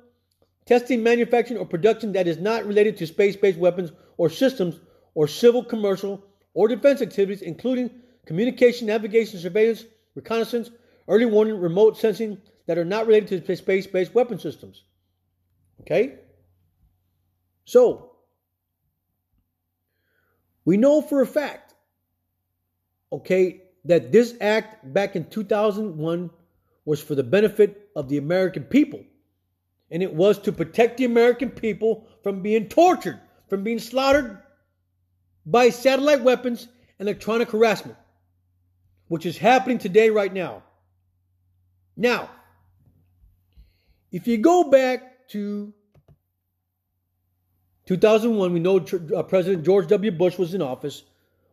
testing, 0.67 1.01
manufacturing, 1.01 1.59
or 1.59 1.65
production 1.65 2.13
that 2.13 2.27
is 2.27 2.37
not 2.37 2.67
related 2.67 2.97
to 2.97 3.07
space 3.07 3.35
based 3.35 3.57
weapons 3.57 3.91
or 4.17 4.29
systems 4.29 4.79
or 5.15 5.27
civil, 5.27 5.63
commercial, 5.63 6.23
or 6.53 6.67
defense 6.67 7.01
activities, 7.01 7.41
including 7.41 7.89
communication, 8.29 8.85
navigation, 8.85 9.39
surveillance, 9.39 9.85
reconnaissance, 10.13 10.69
early 11.07 11.25
warning, 11.25 11.59
remote 11.59 11.97
sensing 11.97 12.37
that 12.67 12.77
are 12.77 12.85
not 12.85 13.07
related 13.07 13.43
to 13.43 13.55
space 13.55 13.87
based 13.87 14.13
weapon 14.13 14.37
systems. 14.37 14.83
Okay? 15.81 16.19
So, 17.65 18.11
we 20.63 20.77
know 20.77 21.01
for 21.01 21.23
a 21.23 21.25
fact, 21.25 21.73
okay, 23.11 23.63
that 23.85 24.11
this 24.11 24.35
act 24.39 24.93
back 24.93 25.15
in 25.15 25.27
2001 25.27 26.29
was 26.85 27.01
for 27.01 27.15
the 27.15 27.23
benefit 27.23 27.89
of 27.95 28.09
the 28.09 28.19
American 28.19 28.63
people 28.63 29.03
and 29.89 30.03
it 30.03 30.13
was 30.13 30.37
to 30.37 30.51
protect 30.51 30.97
the 30.97 31.05
American 31.05 31.49
people 31.49 32.07
from 32.21 32.43
being 32.43 32.69
tortured, 32.69 33.19
from 33.47 33.63
being 33.63 33.79
slaughtered 33.79 34.37
by 35.47 35.71
satellite 35.71 36.21
weapons 36.21 36.67
and 36.99 37.09
electronic 37.09 37.49
harassment, 37.49 37.97
which 39.09 39.25
is 39.25 39.37
happening 39.37 39.77
today, 39.77 40.09
right 40.09 40.33
now. 40.33 40.63
Now, 41.97 42.29
if 44.11 44.25
you 44.25 44.37
go 44.37 44.63
back 44.63 45.27
to 45.29 45.73
2001, 47.87 48.53
we 48.53 48.59
know 48.59 48.77
uh, 49.15 49.23
President 49.23 49.65
George 49.65 49.87
W. 49.87 50.11
Bush 50.11 50.37
was 50.37 50.53
in 50.53 50.61
office. 50.61 51.03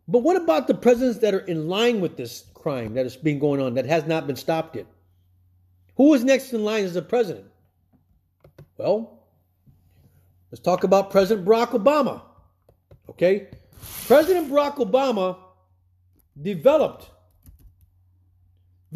But 0.06 0.20
what 0.20 0.36
about 0.36 0.68
the 0.68 0.74
presidents 0.74 1.18
that 1.18 1.34
are 1.34 1.40
in 1.40 1.68
line 1.68 2.00
with 2.00 2.16
this 2.16 2.44
crime 2.54 2.94
that 2.94 3.06
is 3.06 3.16
being 3.16 3.38
going 3.38 3.60
on 3.60 3.74
that 3.74 3.86
has 3.86 4.06
not 4.06 4.26
been 4.26 4.36
stopped 4.36 4.76
yet? 4.76 4.86
Who 5.96 6.14
is 6.14 6.22
next 6.22 6.52
in 6.52 6.62
line 6.62 6.84
as 6.84 6.94
a 6.94 7.02
president? 7.02 7.46
Well, 8.76 9.24
let's 10.52 10.62
talk 10.62 10.84
about 10.84 11.10
President 11.10 11.46
Barack 11.46 11.68
Obama. 11.68 12.20
Okay? 13.08 13.48
President 14.06 14.50
Barack 14.50 14.76
Obama 14.76 15.38
developed 16.40 17.10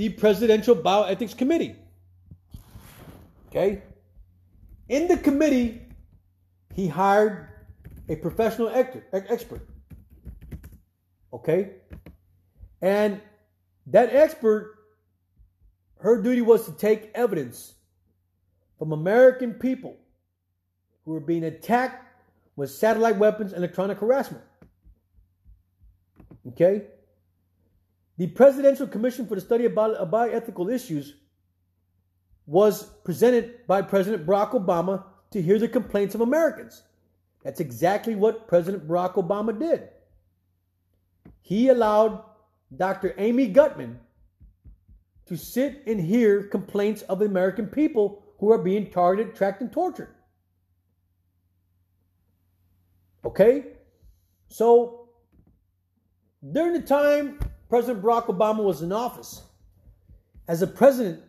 the 0.00 0.08
Presidential 0.08 0.74
Bioethics 0.74 1.36
Committee. 1.36 1.76
Okay? 3.48 3.82
In 4.88 5.08
the 5.08 5.18
committee, 5.18 5.82
he 6.74 6.88
hired 6.88 7.48
a 8.08 8.16
professional 8.16 8.70
expert. 9.12 9.60
Okay? 11.34 11.72
And 12.80 13.20
that 13.88 14.14
expert, 14.14 14.78
her 15.98 16.22
duty 16.22 16.40
was 16.40 16.64
to 16.64 16.72
take 16.72 17.10
evidence 17.14 17.74
from 18.78 18.92
American 18.92 19.52
people 19.52 19.98
who 21.04 21.10
were 21.10 21.20
being 21.20 21.44
attacked 21.44 22.06
with 22.56 22.70
satellite 22.70 23.18
weapons 23.18 23.52
and 23.52 23.62
electronic 23.62 23.98
harassment. 23.98 24.44
Okay? 26.48 26.86
The 28.20 28.26
Presidential 28.26 28.86
Commission 28.86 29.26
for 29.26 29.34
the 29.34 29.40
Study 29.40 29.64
of 29.64 29.72
Bioethical 29.72 30.70
Issues 30.70 31.14
was 32.44 32.84
presented 33.02 33.66
by 33.66 33.80
President 33.80 34.26
Barack 34.26 34.50
Obama 34.50 35.04
to 35.30 35.40
hear 35.40 35.58
the 35.58 35.66
complaints 35.66 36.14
of 36.14 36.20
Americans. 36.20 36.82
That's 37.42 37.60
exactly 37.60 38.14
what 38.14 38.46
President 38.46 38.86
Barack 38.86 39.14
Obama 39.14 39.58
did. 39.58 39.88
He 41.40 41.70
allowed 41.70 42.22
Dr. 42.76 43.14
Amy 43.16 43.50
Gutmann 43.50 43.96
to 45.24 45.34
sit 45.34 45.82
and 45.86 45.98
hear 45.98 46.42
complaints 46.42 47.00
of 47.00 47.20
the 47.20 47.24
American 47.24 47.68
people 47.68 48.22
who 48.38 48.52
are 48.52 48.58
being 48.58 48.90
targeted, 48.90 49.34
tracked, 49.34 49.62
and 49.62 49.72
tortured. 49.72 50.14
Okay? 53.24 53.64
So, 54.48 55.08
during 56.52 56.74
the 56.74 56.82
time 56.82 57.38
President 57.70 58.02
Barack 58.04 58.26
Obama 58.26 58.62
was 58.62 58.82
in 58.82 58.92
office, 58.92 59.42
as 60.46 60.60
a 60.60 60.66
president, 60.66 61.22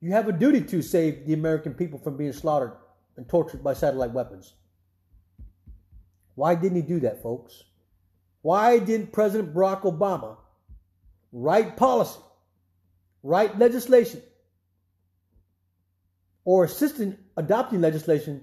you 0.00 0.12
have 0.12 0.28
a 0.28 0.32
duty 0.32 0.60
to 0.60 0.82
save 0.82 1.26
the 1.26 1.32
American 1.32 1.74
people 1.74 1.98
from 1.98 2.16
being 2.16 2.32
slaughtered 2.32 2.72
and 3.16 3.28
tortured 3.28 3.64
by 3.64 3.72
satellite 3.72 4.12
weapons. 4.12 4.54
Why 6.34 6.54
didn't 6.54 6.76
he 6.76 6.82
do 6.82 7.00
that, 7.00 7.22
folks? 7.22 7.64
Why 8.42 8.78
didn't 8.78 9.12
President 9.12 9.54
Barack 9.54 9.82
Obama 9.82 10.36
write 11.32 11.76
policy, 11.76 12.20
write 13.22 13.58
legislation 13.58 14.22
or 16.44 16.64
assist 16.64 17.00
in 17.00 17.16
adopting 17.36 17.80
legislation 17.80 18.42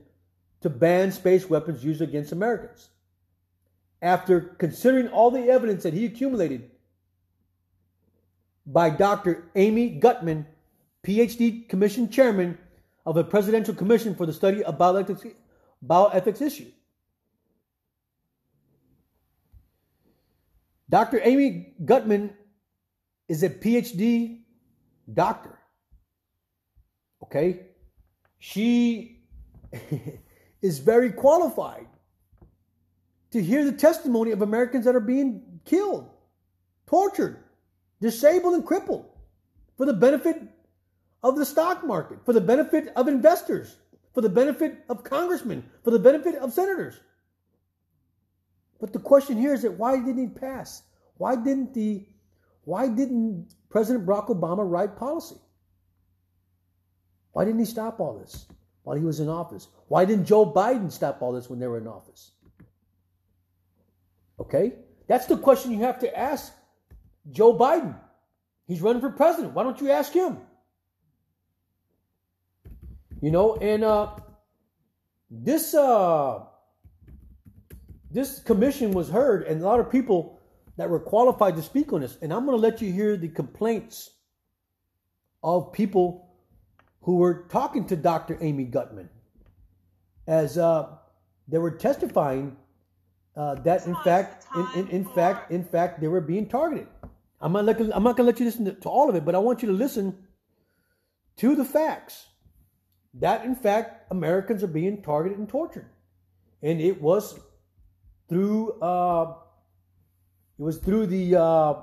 to 0.62 0.70
ban 0.70 1.12
space 1.12 1.50
weapons 1.50 1.84
used 1.84 2.02
against 2.02 2.32
Americans. 2.32 2.90
After 4.02 4.42
considering 4.42 5.10
all 5.10 5.32
the 5.32 5.50
evidence 5.50 5.84
that 5.84 5.94
he 5.94 6.06
accumulated 6.06 6.72
by 8.66 8.90
Dr. 8.90 9.50
Amy 9.56 10.00
Gutmann, 10.00 10.46
PhD 11.04 11.68
Commission 11.68 12.10
Chairman 12.10 12.58
of 13.06 13.16
the 13.16 13.24
Presidential 13.24 13.74
Commission 13.74 14.16
for 14.16 14.26
the 14.26 14.34
Study 14.34 14.64
of 14.64 14.78
Bioethics, 14.78 15.34
Bioethics 15.86 16.42
Issue. 16.42 16.72
Dr. 20.90 21.20
Amy 21.24 21.74
Gutmann 21.84 22.32
is 23.28 23.44
a 23.44 23.50
PhD 23.50 24.42
doctor. 25.14 25.60
Okay? 27.24 27.68
She 28.40 29.22
is 30.62 30.80
very 30.80 31.12
qualified 31.12 31.88
to 33.32 33.42
hear 33.42 33.64
the 33.64 33.72
testimony 33.72 34.32
of 34.32 34.42
Americans 34.42 34.86
that 34.86 34.96
are 34.96 35.00
being 35.00 35.60
killed, 35.66 36.10
tortured, 36.88 37.38
disabled, 38.02 38.56
and 38.56 38.66
crippled 38.66 39.06
for 39.78 39.86
the 39.86 39.94
benefit 39.94 40.42
of 41.22 41.36
the 41.36 41.46
stock 41.46 41.86
market, 41.86 42.20
for 42.26 42.34
the 42.34 42.42
benefit 42.42 42.92
of 42.96 43.08
investors, 43.08 43.76
for 44.14 44.22
the 44.22 44.30
benefit 44.30 44.84
of 44.90 45.04
congressmen, 45.04 45.64
for 45.84 45.92
the 45.92 46.00
benefit 46.00 46.36
of 46.36 46.54
senators. 46.54 47.00
But 48.80 48.94
the 48.94 49.00
question 49.00 49.38
here 49.38 49.54
is 49.54 49.62
that 49.64 49.74
why 49.74 49.98
didn't 49.98 50.18
he 50.18 50.28
pass? 50.28 50.84
Why 51.18 51.36
didn't 51.36 51.74
the 51.74 52.06
why 52.64 52.88
didn't 52.88 53.54
President 53.70 54.06
Barack 54.06 54.28
Obama 54.28 54.70
write 54.70 54.96
policy? 54.96 55.36
Why 57.32 57.46
didn't 57.46 57.60
he 57.60 57.66
stop 57.66 58.00
all 58.00 58.18
this 58.20 58.46
while 58.84 58.96
he 58.96 59.04
was 59.04 59.20
in 59.20 59.30
office? 59.30 59.68
Why 59.88 60.06
didn't 60.06 60.26
Joe 60.26 60.52
Biden 60.52 60.92
stop 60.92 61.22
all 61.22 61.32
this 61.32 61.50
when 61.50 61.60
they 61.60 61.68
were 61.68 61.78
in 61.78 61.88
office? 61.88 62.32
Okay? 64.40 64.74
That's 65.08 65.26
the 65.26 65.38
question 65.38 65.72
you 65.72 65.80
have 65.80 66.00
to 66.00 66.18
ask 66.18 66.54
Joe 67.32 67.58
Biden. 67.58 67.96
He's 68.68 68.82
running 68.82 69.02
for 69.02 69.10
president. 69.10 69.54
Why 69.54 69.64
don't 69.64 69.82
you 69.82 69.90
ask 69.92 70.14
him? 70.14 70.38
You 73.22 73.32
know, 73.32 73.56
and 73.56 73.84
uh, 73.84 74.16
this 75.30 75.74
uh, 75.74 76.44
this 78.12 78.40
commission 78.40 78.92
was 78.92 79.10
heard, 79.10 79.44
and 79.44 79.62
a 79.62 79.66
lot 79.66 79.80
of 79.80 79.92
people 79.92 80.40
that 80.78 80.90
were 80.90 81.00
qualified 81.00 81.56
to 81.58 81.62
speak 81.62 81.92
on 81.92 82.02
this. 82.02 82.18
And 82.22 82.32
I'm 82.32 82.46
going 82.46 82.58
to 82.58 82.62
let 82.62 82.82
you 82.82 82.92
hear 82.92 83.18
the 83.18 83.28
complaints 83.28 84.12
of 85.44 85.74
people 85.74 86.30
who 87.02 87.18
were 87.18 87.46
talking 87.50 87.86
to 87.88 87.96
Dr. 87.96 88.38
Amy 88.40 88.66
Gutmann 88.66 89.10
as 90.28 90.58
uh, 90.58 90.88
they 91.48 91.58
were 91.58 91.72
testifying 91.72 92.56
uh, 93.36 93.56
that 93.56 93.86
in 93.88 93.96
fact, 94.04 94.46
in, 94.56 94.68
in, 94.76 94.88
in 94.90 95.06
fact, 95.06 95.52
in 95.52 95.64
fact, 95.64 96.02
they 96.02 96.08
were 96.08 96.22
being 96.22 96.48
targeted. 96.48 96.88
I'm 97.42 97.54
not, 97.54 97.70
I'm 97.70 98.04
not 98.04 98.18
going 98.18 98.18
to 98.18 98.24
let 98.24 98.40
you 98.40 98.46
listen 98.46 98.66
to, 98.66 98.74
to 98.74 98.90
all 98.90 99.10
of 99.10 99.16
it, 99.16 99.26
but 99.26 99.36
I 99.36 99.38
want 99.40 99.62
you 99.62 99.68
to 99.70 99.74
listen 99.74 100.18
to 101.38 101.56
the 101.56 101.66
facts. 101.66 102.28
that 103.14 103.46
in 103.46 103.56
fact 103.56 104.12
Americans 104.12 104.64
are 104.64 104.68
being 104.68 105.02
targeted 105.02 105.40
and 105.40 105.50
tortured, 105.50 105.90
and 106.62 106.82
it 106.82 107.02
was 107.02 107.40
through 108.28 108.80
uh, 108.82 109.34
it 110.58 110.64
was 110.64 110.78
through 110.78 111.08
the 111.08 111.36
uh, 111.36 111.74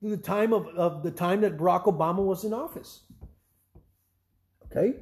through 0.00 0.10
the 0.10 0.22
time 0.22 0.52
of, 0.52 0.66
of 0.68 1.02
the 1.02 1.10
time 1.10 1.40
that 1.42 1.56
Barack 1.56 1.84
Obama 1.84 2.24
was 2.24 2.44
in 2.44 2.52
office. 2.52 3.04
Okay. 4.66 4.94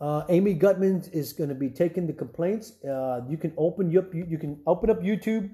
Uh, 0.00 0.22
Amy 0.28 0.54
Gutmann 0.54 1.12
is 1.12 1.32
going 1.32 1.48
to 1.48 1.56
be 1.56 1.68
taking 1.68 2.06
the 2.06 2.12
complaints. 2.12 2.84
Uh, 2.84 3.22
you 3.28 3.36
can 3.36 3.52
open 3.56 3.96
up 3.98 4.14
you, 4.14 4.26
you 4.28 4.38
can 4.38 4.60
open 4.66 4.90
up 4.90 5.02
YouTube, 5.02 5.50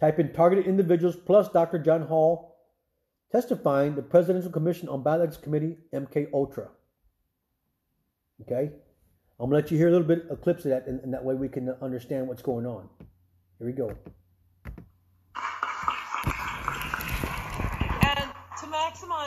type 0.00 0.18
in 0.18 0.32
targeted 0.32 0.66
individuals 0.66 1.14
plus 1.14 1.48
Dr. 1.48 1.78
John 1.78 2.02
Hall 2.02 2.50
testifying 3.30 3.94
the 3.94 4.02
Presidential 4.02 4.50
Commission 4.50 4.88
on 4.88 5.04
Bioethics 5.04 5.40
Committee 5.40 5.76
MK 5.94 6.28
Ultra. 6.34 6.68
Okay, 8.42 8.72
I'm 9.38 9.50
gonna 9.50 9.54
let 9.54 9.70
you 9.70 9.76
hear 9.78 9.88
a 9.88 9.92
little 9.92 10.06
bit 10.06 10.26
of 10.28 10.40
clips 10.40 10.64
of 10.64 10.70
that, 10.70 10.86
and, 10.88 11.00
and 11.00 11.14
that 11.14 11.24
way 11.24 11.34
we 11.34 11.48
can 11.48 11.68
understand 11.80 12.26
what's 12.26 12.42
going 12.42 12.66
on. 12.66 12.88
Here 13.58 13.66
we 13.66 13.72
go. 13.72 13.94
And 18.02 18.30
to 18.60 18.66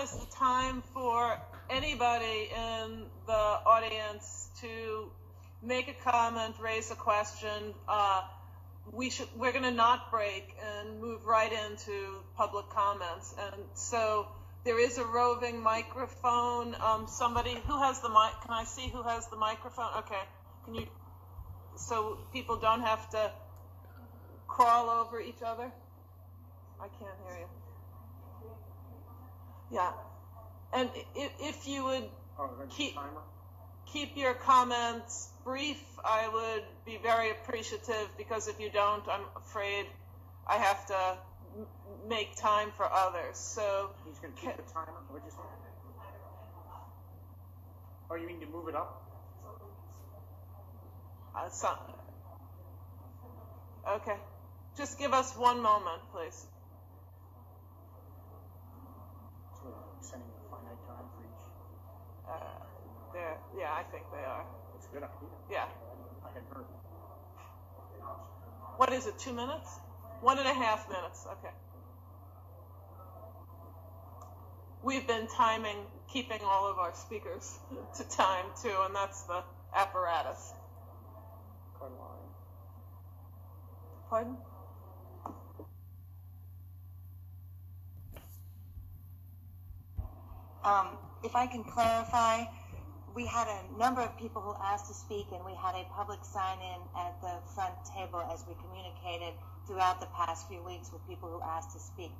maximize 0.03 0.19
the 0.19 0.35
time 0.35 0.83
for 0.93 1.37
anybody 1.69 2.49
in 2.55 3.05
the 3.25 3.33
audience 3.33 4.49
to 4.61 5.09
make 5.61 5.87
a 5.87 5.93
comment, 6.09 6.55
raise 6.61 6.91
a 6.91 6.95
question, 6.95 7.73
uh, 7.87 8.21
we 8.91 9.09
should 9.09 9.27
we're 9.37 9.51
going 9.51 9.63
to 9.63 9.71
not 9.71 10.11
break 10.11 10.55
and 10.61 10.99
move 10.99 11.25
right 11.25 11.51
into 11.53 12.17
public 12.35 12.69
comments. 12.69 13.33
And 13.39 13.61
so 13.75 14.27
there 14.65 14.79
is 14.79 14.97
a 14.97 15.05
roving 15.05 15.61
microphone. 15.61 16.75
Um, 16.81 17.07
somebody 17.07 17.57
who 17.65 17.81
has 17.81 18.01
the 18.01 18.09
mic? 18.09 18.41
Can 18.41 18.51
I 18.51 18.65
see 18.65 18.89
who 18.89 19.03
has 19.03 19.27
the 19.29 19.37
microphone? 19.37 19.89
Okay. 19.99 20.21
Can 20.65 20.75
you? 20.75 20.87
So 21.77 22.19
people 22.33 22.57
don't 22.57 22.81
have 22.81 23.09
to 23.11 23.31
crawl 24.47 24.89
over 24.89 25.21
each 25.21 25.41
other. 25.45 25.71
I 26.79 26.87
can't 26.99 27.17
hear 27.25 27.39
you. 27.39 27.62
Yeah. 29.73 29.93
And 30.73 30.89
if, 31.15 31.31
if 31.41 31.67
you 31.67 31.85
would 31.85 32.09
keep 32.69 32.95
keep 33.91 34.17
your 34.17 34.33
comments 34.35 35.29
brief, 35.45 35.81
I 36.05 36.29
would 36.29 36.63
be 36.85 36.97
very 37.03 37.31
appreciative 37.31 38.09
because 38.17 38.47
if 38.47 38.59
you 38.59 38.69
don't, 38.71 39.03
I'm 39.09 39.25
afraid 39.37 39.87
I 40.47 40.57
have 40.57 40.85
to 40.87 41.17
m- 41.59 41.67
make 42.09 42.35
time 42.37 42.71
for 42.77 42.87
others. 42.91 43.37
So 43.37 43.91
He's 44.05 44.19
going 44.19 44.33
to 44.33 44.41
keep 44.41 44.57
the 44.57 44.63
timer. 44.63 44.93
What'd 45.09 45.25
you 45.25 45.31
say? 45.31 45.43
Oh, 48.11 48.15
you 48.15 48.27
mean 48.27 48.41
to 48.41 48.47
move 48.47 48.69
it 48.69 48.75
up? 48.75 48.93
uh, 51.35 51.49
some, 51.49 51.77
okay, 53.89 54.17
just 54.77 54.99
give 54.99 55.13
us 55.13 55.33
one 55.35 55.61
moment, 55.61 56.01
please. 56.13 56.47
So 60.03 60.17
we're 60.17 60.19
sending 60.19 60.29
a 60.35 60.49
finite 60.49 60.87
time 60.87 61.05
for 61.15 61.23
each. 61.23 61.43
Uh, 62.27 62.63
there, 63.13 63.37
yeah, 63.57 63.71
I 63.73 63.83
think 63.83 64.03
they 64.11 64.23
are. 64.25 64.45
It's 64.75 64.87
a 64.87 64.89
good 64.89 65.03
idea. 65.03 65.29
Yeah. 65.49 65.65
I 66.25 66.33
had 66.33 66.43
heard. 66.53 66.65
What 68.77 68.91
is 68.91 69.07
it? 69.07 69.17
Two 69.19 69.33
minutes? 69.33 69.69
One 70.21 70.39
and 70.39 70.47
a 70.47 70.53
half 70.53 70.89
minutes. 70.89 71.25
Okay. 71.25 71.53
We've 74.81 75.07
been 75.07 75.27
timing, 75.27 75.77
keeping 76.11 76.39
all 76.43 76.69
of 76.69 76.79
our 76.79 76.93
speakers 76.93 77.57
to 77.97 78.03
time 78.09 78.45
too, 78.61 78.75
and 78.85 78.95
that's 78.95 79.21
the 79.23 79.43
apparatus. 79.75 80.53
Pardon? 84.09 84.37
Um, 90.63 90.95
if 91.23 91.35
I 91.35 91.45
can 91.47 91.63
clarify, 91.63 92.45
we 93.13 93.25
had 93.25 93.47
a 93.47 93.77
number 93.77 94.01
of 94.01 94.17
people 94.17 94.41
who 94.41 94.55
asked 94.63 94.87
to 94.87 94.93
speak, 94.93 95.27
and 95.31 95.43
we 95.45 95.53
had 95.55 95.75
a 95.75 95.83
public 95.93 96.23
sign-in 96.23 96.81
at 96.95 97.19
the 97.21 97.35
front 97.53 97.73
table 97.93 98.23
as 98.33 98.43
we 98.47 98.55
communicated 98.63 99.35
throughout 99.67 99.99
the 99.99 100.07
past 100.15 100.47
few 100.47 100.63
weeks 100.63 100.91
with 100.91 101.05
people 101.07 101.29
who 101.29 101.41
asked 101.43 101.71
to 101.71 101.79
speak. 101.79 102.11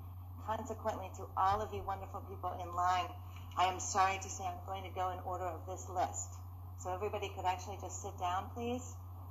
Consequently, 0.45 1.09
to 1.17 1.23
all 1.37 1.61
of 1.61 1.73
you 1.73 1.81
wonderful 1.87 2.19
people 2.29 2.51
in 2.61 2.75
line, 2.75 3.07
I 3.57 3.65
am 3.65 3.79
sorry 3.79 4.19
to 4.21 4.29
say 4.29 4.43
I'm 4.43 4.59
going 4.67 4.83
to 4.83 4.93
go 4.93 5.11
in 5.11 5.19
order 5.25 5.45
of 5.45 5.65
this 5.65 5.87
list. 5.87 6.35
So 6.79 6.93
everybody 6.93 7.31
could 7.35 7.45
actually 7.45 7.77
just 7.81 8.01
sit 8.01 8.17
down, 8.19 8.49
please, 8.53 8.83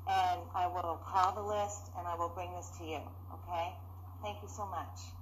and 0.08 0.40
I 0.54 0.66
will 0.68 1.00
call 1.04 1.34
the 1.34 1.42
list 1.42 1.92
and 1.98 2.08
I 2.08 2.14
will 2.16 2.30
bring 2.30 2.52
this 2.54 2.70
to 2.78 2.84
you. 2.84 3.00
Okay? 3.34 3.76
Thank 4.22 4.40
you 4.42 4.48
so 4.48 4.66
much. 4.66 5.21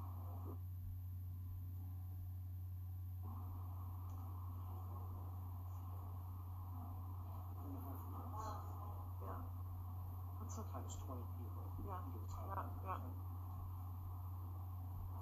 That's 10.90 11.06
20 11.06 11.22
people. 11.38 11.62
Yeah, 11.86 11.92
You 12.02 12.18
get 12.18 12.26
yeah, 12.48 12.54
time. 12.54 12.70
yeah. 12.82 12.98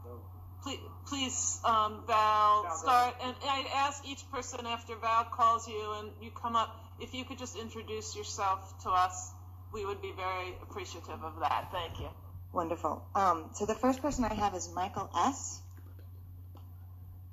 So, 0.02 0.24
Please, 0.62 0.80
please 1.06 1.60
um, 1.64 2.04
Val, 2.06 2.62
Val, 2.62 2.70
go 2.72 2.76
start, 2.76 3.14
and 3.22 3.34
I'd 3.44 3.66
ask 3.76 4.02
each 4.08 4.24
person 4.30 4.64
after 4.66 4.96
Val 4.96 5.24
calls 5.24 5.68
you 5.68 5.94
and 5.98 6.10
you 6.22 6.30
come 6.30 6.56
up, 6.56 6.70
if 6.98 7.12
you 7.12 7.24
could 7.24 7.38
just 7.38 7.54
introduce 7.56 8.16
yourself 8.16 8.60
to 8.84 8.90
us, 8.90 9.32
we 9.72 9.84
would 9.84 10.00
be 10.00 10.12
very 10.16 10.54
appreciative 10.62 11.22
of 11.22 11.40
that. 11.40 11.68
Thank 11.70 12.00
you. 12.00 12.08
Wonderful. 12.52 13.04
Um, 13.14 13.50
so 13.52 13.66
the 13.66 13.74
first 13.74 14.00
person 14.00 14.24
I 14.24 14.34
have 14.34 14.54
is 14.54 14.70
Michael 14.74 15.10
S. 15.14 15.60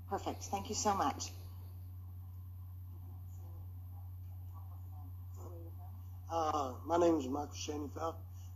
Perfect. 0.09 0.43
Thank 0.51 0.67
you 0.67 0.75
so 0.75 0.93
much. 0.93 1.31
Uh, 6.31 6.73
my 6.85 6.97
name 6.97 7.17
is 7.19 7.27
Michael 7.27 7.53
Shaneyfeld. 7.53 8.15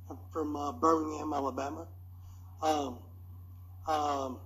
I'm 0.09 0.17
from 0.34 0.55
uh, 0.55 0.72
Birmingham, 0.72 1.34
Alabama. 1.34 1.88
Um, 2.63 2.97
um, 3.88 4.39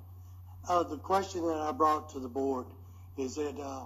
uh, 0.68 0.84
the 0.84 0.98
question 0.98 1.48
that 1.48 1.58
I 1.58 1.72
brought 1.72 2.10
to 2.10 2.20
the 2.20 2.28
board 2.28 2.66
is 3.18 3.36
that 3.36 3.58
uh, 3.60 3.86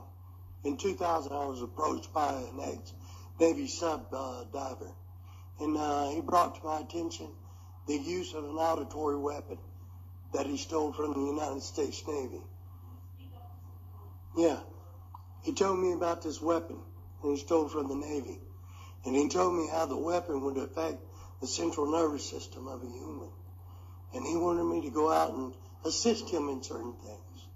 in 0.63 0.77
2000 0.77 1.31
I 1.31 1.45
was 1.45 1.61
approached 1.61 2.11
by 2.13 2.33
an 2.33 2.59
ex-Navy 2.63 3.67
sub 3.67 4.07
uh, 4.11 4.45
diver, 4.51 4.91
and 5.59 5.77
uh, 5.77 6.09
he 6.09 6.21
brought 6.21 6.55
to 6.59 6.65
my 6.65 6.79
attention 6.79 7.27
the 7.87 7.95
use 7.95 8.33
of 8.33 8.43
an 8.43 8.55
auditory 8.55 9.17
weapon 9.17 9.59
that 10.33 10.47
he 10.47 10.57
stole 10.57 10.93
from 10.93 11.13
the 11.13 11.19
United 11.19 11.61
States 11.61 12.03
Navy. 12.07 12.41
Yeah, 14.35 14.59
he 15.43 15.53
told 15.53 15.79
me 15.79 15.93
about 15.93 16.23
this 16.23 16.41
weapon 16.41 16.79
that 17.21 17.29
he 17.29 17.37
stole 17.37 17.69
from 17.69 17.87
the 17.87 17.95
Navy. 17.95 18.39
And 19.07 19.15
he 19.15 19.29
told 19.29 19.55
me 19.55 19.69
how 19.71 19.85
the 19.85 19.95
weapon 19.95 20.41
would 20.41 20.57
affect 20.57 20.97
the 21.39 21.47
central 21.47 21.89
nervous 21.89 22.29
system 22.29 22.67
of 22.67 22.83
a 22.83 22.85
human. 22.85 23.29
And 24.13 24.25
he 24.25 24.35
wanted 24.35 24.65
me 24.65 24.81
to 24.81 24.93
go 24.93 25.09
out 25.09 25.31
and 25.33 25.53
assist 25.85 26.29
him 26.29 26.49
in 26.49 26.61
certain 26.61 26.91
things. 26.91 27.47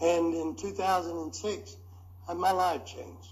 And 0.00 0.32
in 0.32 0.54
2006, 0.54 1.76
uh, 2.28 2.34
my 2.34 2.52
life 2.52 2.86
changed. 2.86 3.26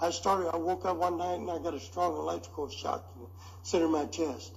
I 0.00 0.08
started, 0.08 0.48
I 0.48 0.56
woke 0.56 0.86
up 0.86 0.96
one 0.96 1.18
night 1.18 1.38
and 1.38 1.50
I 1.50 1.58
got 1.58 1.74
a 1.74 1.80
strong 1.80 2.16
electrical 2.16 2.70
shock 2.70 3.04
in 3.16 3.24
the 3.24 3.28
center 3.62 3.84
of 3.84 3.90
my 3.90 4.06
chest. 4.06 4.54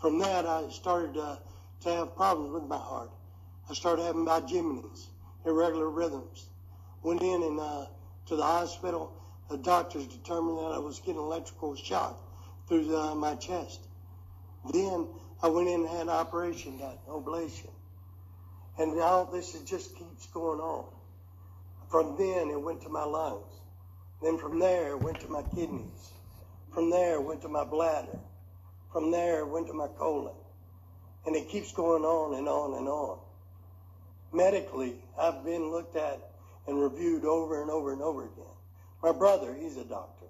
From 0.00 0.18
that, 0.18 0.44
I 0.44 0.70
started 0.70 1.16
uh, 1.16 1.36
to 1.82 1.88
have 1.88 2.16
problems 2.16 2.52
with 2.52 2.64
my 2.64 2.78
heart. 2.78 3.10
I 3.70 3.74
started 3.74 4.02
having 4.02 4.24
Jiminy's, 4.48 5.06
irregular 5.46 5.88
rhythms. 5.88 6.48
Went 7.04 7.22
in 7.22 7.44
and 7.44 7.60
uh, 7.60 7.86
to 8.26 8.34
the 8.34 8.42
hospital. 8.42 9.21
The 9.50 9.58
doctors 9.58 10.06
determined 10.06 10.58
that 10.58 10.72
I 10.72 10.78
was 10.78 10.98
getting 11.00 11.20
electrical 11.20 11.74
shock 11.76 12.18
through 12.68 12.86
the, 12.86 13.14
my 13.14 13.34
chest. 13.34 13.80
Then 14.72 15.08
I 15.42 15.48
went 15.48 15.68
in 15.68 15.80
and 15.80 15.88
had 15.88 16.02
an 16.02 16.08
operation 16.08 16.78
done, 16.78 16.96
ablation. 17.08 17.70
And 18.78 18.96
now 18.96 19.24
this 19.24 19.54
is 19.54 19.62
just 19.68 19.96
keeps 19.96 20.26
going 20.28 20.60
on. 20.60 20.86
From 21.90 22.16
then 22.16 22.48
it 22.48 22.60
went 22.60 22.80
to 22.82 22.88
my 22.88 23.04
lungs. 23.04 23.52
Then 24.22 24.38
from 24.38 24.58
there 24.58 24.92
it 24.92 25.00
went 25.00 25.20
to 25.20 25.28
my 25.28 25.42
kidneys. 25.54 26.12
From 26.72 26.88
there 26.88 27.16
it 27.16 27.22
went 27.22 27.42
to 27.42 27.48
my 27.48 27.64
bladder. 27.64 28.18
From 28.92 29.10
there 29.10 29.40
it 29.40 29.48
went 29.48 29.66
to 29.66 29.74
my 29.74 29.88
colon. 29.98 30.34
And 31.26 31.36
it 31.36 31.48
keeps 31.48 31.72
going 31.72 32.04
on 32.04 32.38
and 32.38 32.48
on 32.48 32.74
and 32.78 32.88
on. 32.88 33.18
Medically, 34.32 34.94
I've 35.18 35.44
been 35.44 35.70
looked 35.70 35.96
at 35.96 36.30
and 36.66 36.80
reviewed 36.80 37.24
over 37.24 37.60
and 37.60 37.70
over 37.70 37.92
and 37.92 38.00
over 38.00 38.24
again. 38.24 38.51
My 39.02 39.12
brother, 39.12 39.54
he's 39.54 39.76
a 39.76 39.84
doctor. 39.84 40.26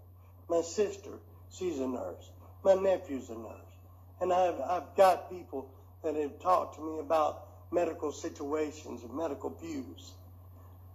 My 0.49 0.63
sister, 0.63 1.11
she's 1.51 1.79
a 1.79 1.87
nurse. 1.87 2.31
My 2.65 2.75
nephew's 2.75 3.29
a 3.29 3.35
nurse. 3.35 3.73
And 4.21 4.33
I've, 4.33 4.61
I've 4.61 4.97
got 4.97 5.31
people 5.31 5.69
that 6.03 6.15
have 6.15 6.41
talked 6.41 6.77
to 6.77 6.81
me 6.83 7.01
about 7.01 7.47
medical 7.73 8.13
situations 8.13 9.03
and 9.03 9.15
medical 9.15 9.51
views. 9.51 10.13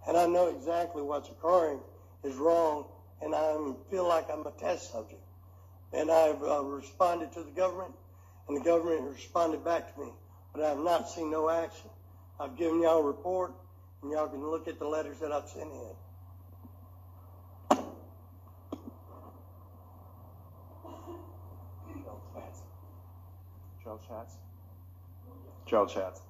And 0.06 0.16
I 0.16 0.26
know 0.26 0.48
exactly 0.48 1.02
what's 1.02 1.28
occurring 1.28 1.80
is 2.24 2.34
wrong, 2.36 2.86
and 3.20 3.34
I 3.34 3.56
feel 3.90 4.08
like 4.08 4.28
I'm 4.30 4.46
a 4.46 4.52
test 4.52 4.92
subject. 4.92 5.22
And 5.92 6.10
I've 6.10 6.42
uh, 6.42 6.62
responded 6.64 7.32
to 7.32 7.42
the 7.42 7.50
government, 7.50 7.92
and 8.48 8.56
the 8.56 8.64
government 8.64 9.02
responded 9.02 9.64
back 9.64 9.94
to 9.94 10.00
me, 10.00 10.12
but 10.54 10.64
I 10.64 10.70
have 10.70 10.78
not 10.78 11.08
seen 11.08 11.30
no 11.30 11.48
action. 11.50 11.90
I've 12.40 12.56
given 12.56 12.82
y'all 12.82 12.98
a 12.98 13.02
report, 13.02 13.52
and 14.02 14.12
y'all 14.12 14.28
can 14.28 14.40
look 14.40 14.68
at 14.68 14.78
the 14.78 14.86
letters 14.86 15.18
that 15.20 15.32
I've 15.32 15.48
sent 15.48 15.70
in. 15.70 15.94
Joe 23.88 23.98
Schatz. 24.06 24.34
Joe 25.64 25.86
Schatz. 25.86 26.20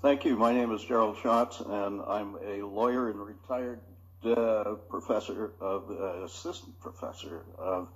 Thank 0.00 0.24
you. 0.24 0.36
My 0.36 0.52
name 0.52 0.70
is 0.70 0.84
Gerald 0.84 1.16
Schatz, 1.20 1.58
and 1.58 2.02
I'm 2.06 2.36
a 2.36 2.62
lawyer 2.62 3.10
and 3.10 3.18
retired 3.18 3.80
uh, 4.24 4.76
professor 4.88 5.50
of 5.60 5.90
uh, 5.90 6.22
assistant 6.22 6.78
professor 6.78 7.42
of 7.58 7.88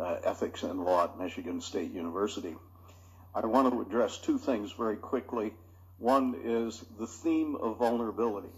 uh, 0.00 0.16
ethics 0.24 0.62
and 0.62 0.82
law 0.82 1.04
at 1.04 1.18
Michigan 1.18 1.60
State 1.60 1.92
University. 1.92 2.56
I 3.34 3.44
want 3.44 3.70
to 3.70 3.82
address 3.82 4.16
two 4.16 4.38
things 4.38 4.72
very 4.72 4.96
quickly. 4.96 5.52
One 5.98 6.36
is 6.42 6.82
the 6.98 7.06
theme 7.06 7.54
of 7.56 7.76
vulnerability 7.76 8.54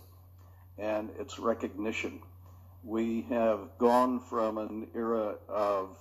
and 0.78 1.10
its 1.18 1.40
recognition. 1.40 2.20
We 2.84 3.22
have 3.22 3.76
gone 3.78 4.20
from 4.20 4.58
an 4.58 4.86
era 4.94 5.34
of 5.48 5.96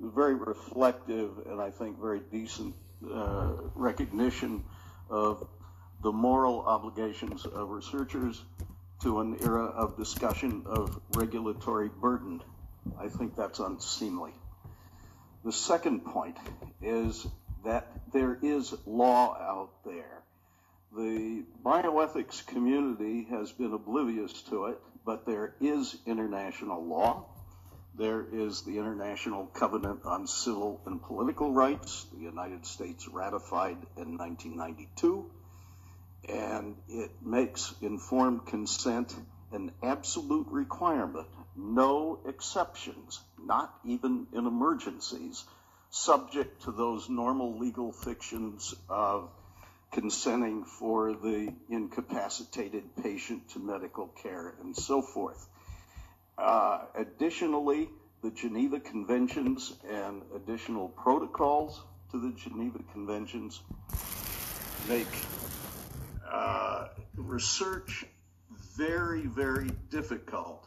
very 0.00 0.34
reflective 0.34 1.30
and 1.46 1.60
I 1.60 1.70
think 1.70 2.00
very 2.00 2.20
decent 2.30 2.74
uh, 3.12 3.52
recognition 3.74 4.64
of 5.10 5.46
the 6.02 6.12
moral 6.12 6.60
obligations 6.60 7.44
of 7.44 7.70
researchers 7.70 8.42
to 9.02 9.20
an 9.20 9.36
era 9.42 9.64
of 9.64 9.96
discussion 9.96 10.62
of 10.66 11.00
regulatory 11.14 11.88
burden. 11.88 12.42
I 12.98 13.08
think 13.08 13.36
that's 13.36 13.58
unseemly. 13.58 14.32
The 15.44 15.52
second 15.52 16.04
point 16.04 16.36
is 16.82 17.26
that 17.64 17.86
there 18.12 18.38
is 18.42 18.74
law 18.86 19.34
out 19.34 19.70
there. 19.84 20.22
The 20.96 21.44
bioethics 21.64 22.46
community 22.46 23.26
has 23.30 23.52
been 23.52 23.72
oblivious 23.72 24.42
to 24.44 24.66
it, 24.66 24.78
but 25.04 25.26
there 25.26 25.54
is 25.60 25.96
international 26.06 26.84
law. 26.84 27.26
There 27.98 28.24
is 28.32 28.62
the 28.62 28.78
International 28.78 29.46
Covenant 29.46 30.00
on 30.04 30.28
Civil 30.28 30.80
and 30.86 31.02
Political 31.02 31.52
Rights, 31.52 32.06
the 32.12 32.20
United 32.20 32.64
States 32.64 33.08
ratified 33.08 33.76
in 33.96 34.16
1992 34.16 35.26
and 36.28 36.76
it 36.88 37.10
makes 37.22 37.74
informed 37.80 38.46
consent 38.46 39.14
an 39.52 39.72
absolute 39.82 40.46
requirement, 40.50 41.26
no 41.56 42.20
exceptions, 42.26 43.20
not 43.44 43.72
even 43.84 44.26
in 44.32 44.46
emergencies, 44.46 45.44
subject 45.90 46.62
to 46.62 46.72
those 46.72 47.08
normal 47.08 47.58
legal 47.58 47.92
fictions 47.92 48.74
of 48.88 49.30
consenting 49.90 50.64
for 50.64 51.14
the 51.14 51.52
incapacitated 51.70 52.84
patient 53.02 53.48
to 53.50 53.58
medical 53.58 54.08
care 54.22 54.54
and 54.60 54.76
so 54.76 55.00
forth. 55.00 55.48
Uh, 56.38 56.82
additionally, 56.94 57.90
the 58.22 58.30
Geneva 58.30 58.78
Conventions 58.78 59.72
and 59.90 60.22
additional 60.34 60.88
protocols 60.88 61.82
to 62.12 62.20
the 62.20 62.32
Geneva 62.38 62.78
Conventions 62.92 63.60
make 64.88 65.08
uh, 66.30 66.88
research 67.16 68.04
very, 68.76 69.26
very 69.26 69.70
difficult 69.90 70.64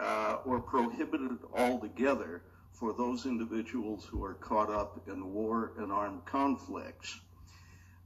uh, 0.00 0.38
or 0.46 0.60
prohibited 0.60 1.38
altogether 1.54 2.42
for 2.72 2.94
those 2.94 3.26
individuals 3.26 4.04
who 4.06 4.24
are 4.24 4.34
caught 4.34 4.70
up 4.70 5.02
in 5.06 5.34
war 5.34 5.72
and 5.78 5.92
armed 5.92 6.24
conflicts. 6.24 7.20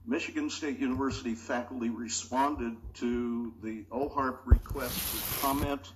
Michigan 0.05 0.49
State 0.49 0.79
University 0.79 1.35
faculty 1.35 1.89
responded 1.89 2.75
to 2.95 3.53
the 3.63 3.85
OHARP 3.91 4.39
request 4.45 4.97
for 4.97 5.41
comment 5.41 5.91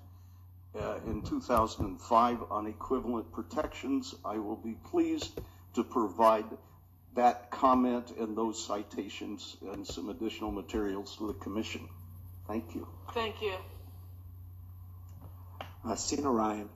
uh, 0.80 0.96
in 1.06 1.22
2005 1.22 2.38
on 2.50 2.68
equivalent 2.68 3.32
protections. 3.32 4.16
I 4.24 4.38
will 4.38 4.56
be 4.56 4.76
pleased 4.90 5.40
to 5.74 5.84
provide 5.84 6.46
that 7.16 7.52
comment 7.52 8.12
and 8.18 8.38
those 8.38 8.64
citations 8.66 9.58
and 9.74 9.86
some 9.86 10.10
additional 10.10 10.52
materials 10.52 11.16
to 11.18 11.28
the 11.28 11.34
commission. 11.34 11.88
Thank 12.48 12.74
you. 12.76 12.88
Thank 13.14 13.42
you. 13.42 13.56
Uh, 15.86 15.96
Sina 15.96 16.30
Ryan. 16.30 16.70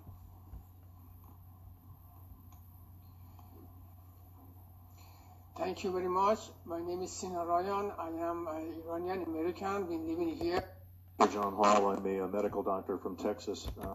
Thank 5.58 5.86
you 5.86 5.92
very 5.94 6.10
much. 6.10 6.40
My 6.66 6.82
name 6.82 7.02
is 7.02 7.12
Sina 7.14 7.46
Ryan. 7.46 7.92
I 7.98 8.10
am 8.10 8.48
an 8.48 8.84
Iranian 8.86 9.24
American, 9.24 9.86
been 9.86 10.06
living 10.06 10.36
here. 10.36 10.75
John 11.32 11.54
Hall, 11.54 11.90
I'm 11.90 12.06
a, 12.06 12.24
a 12.24 12.28
medical 12.28 12.62
doctor 12.62 12.98
from 12.98 13.16
Texas. 13.16 13.68
Uh, 13.82 13.94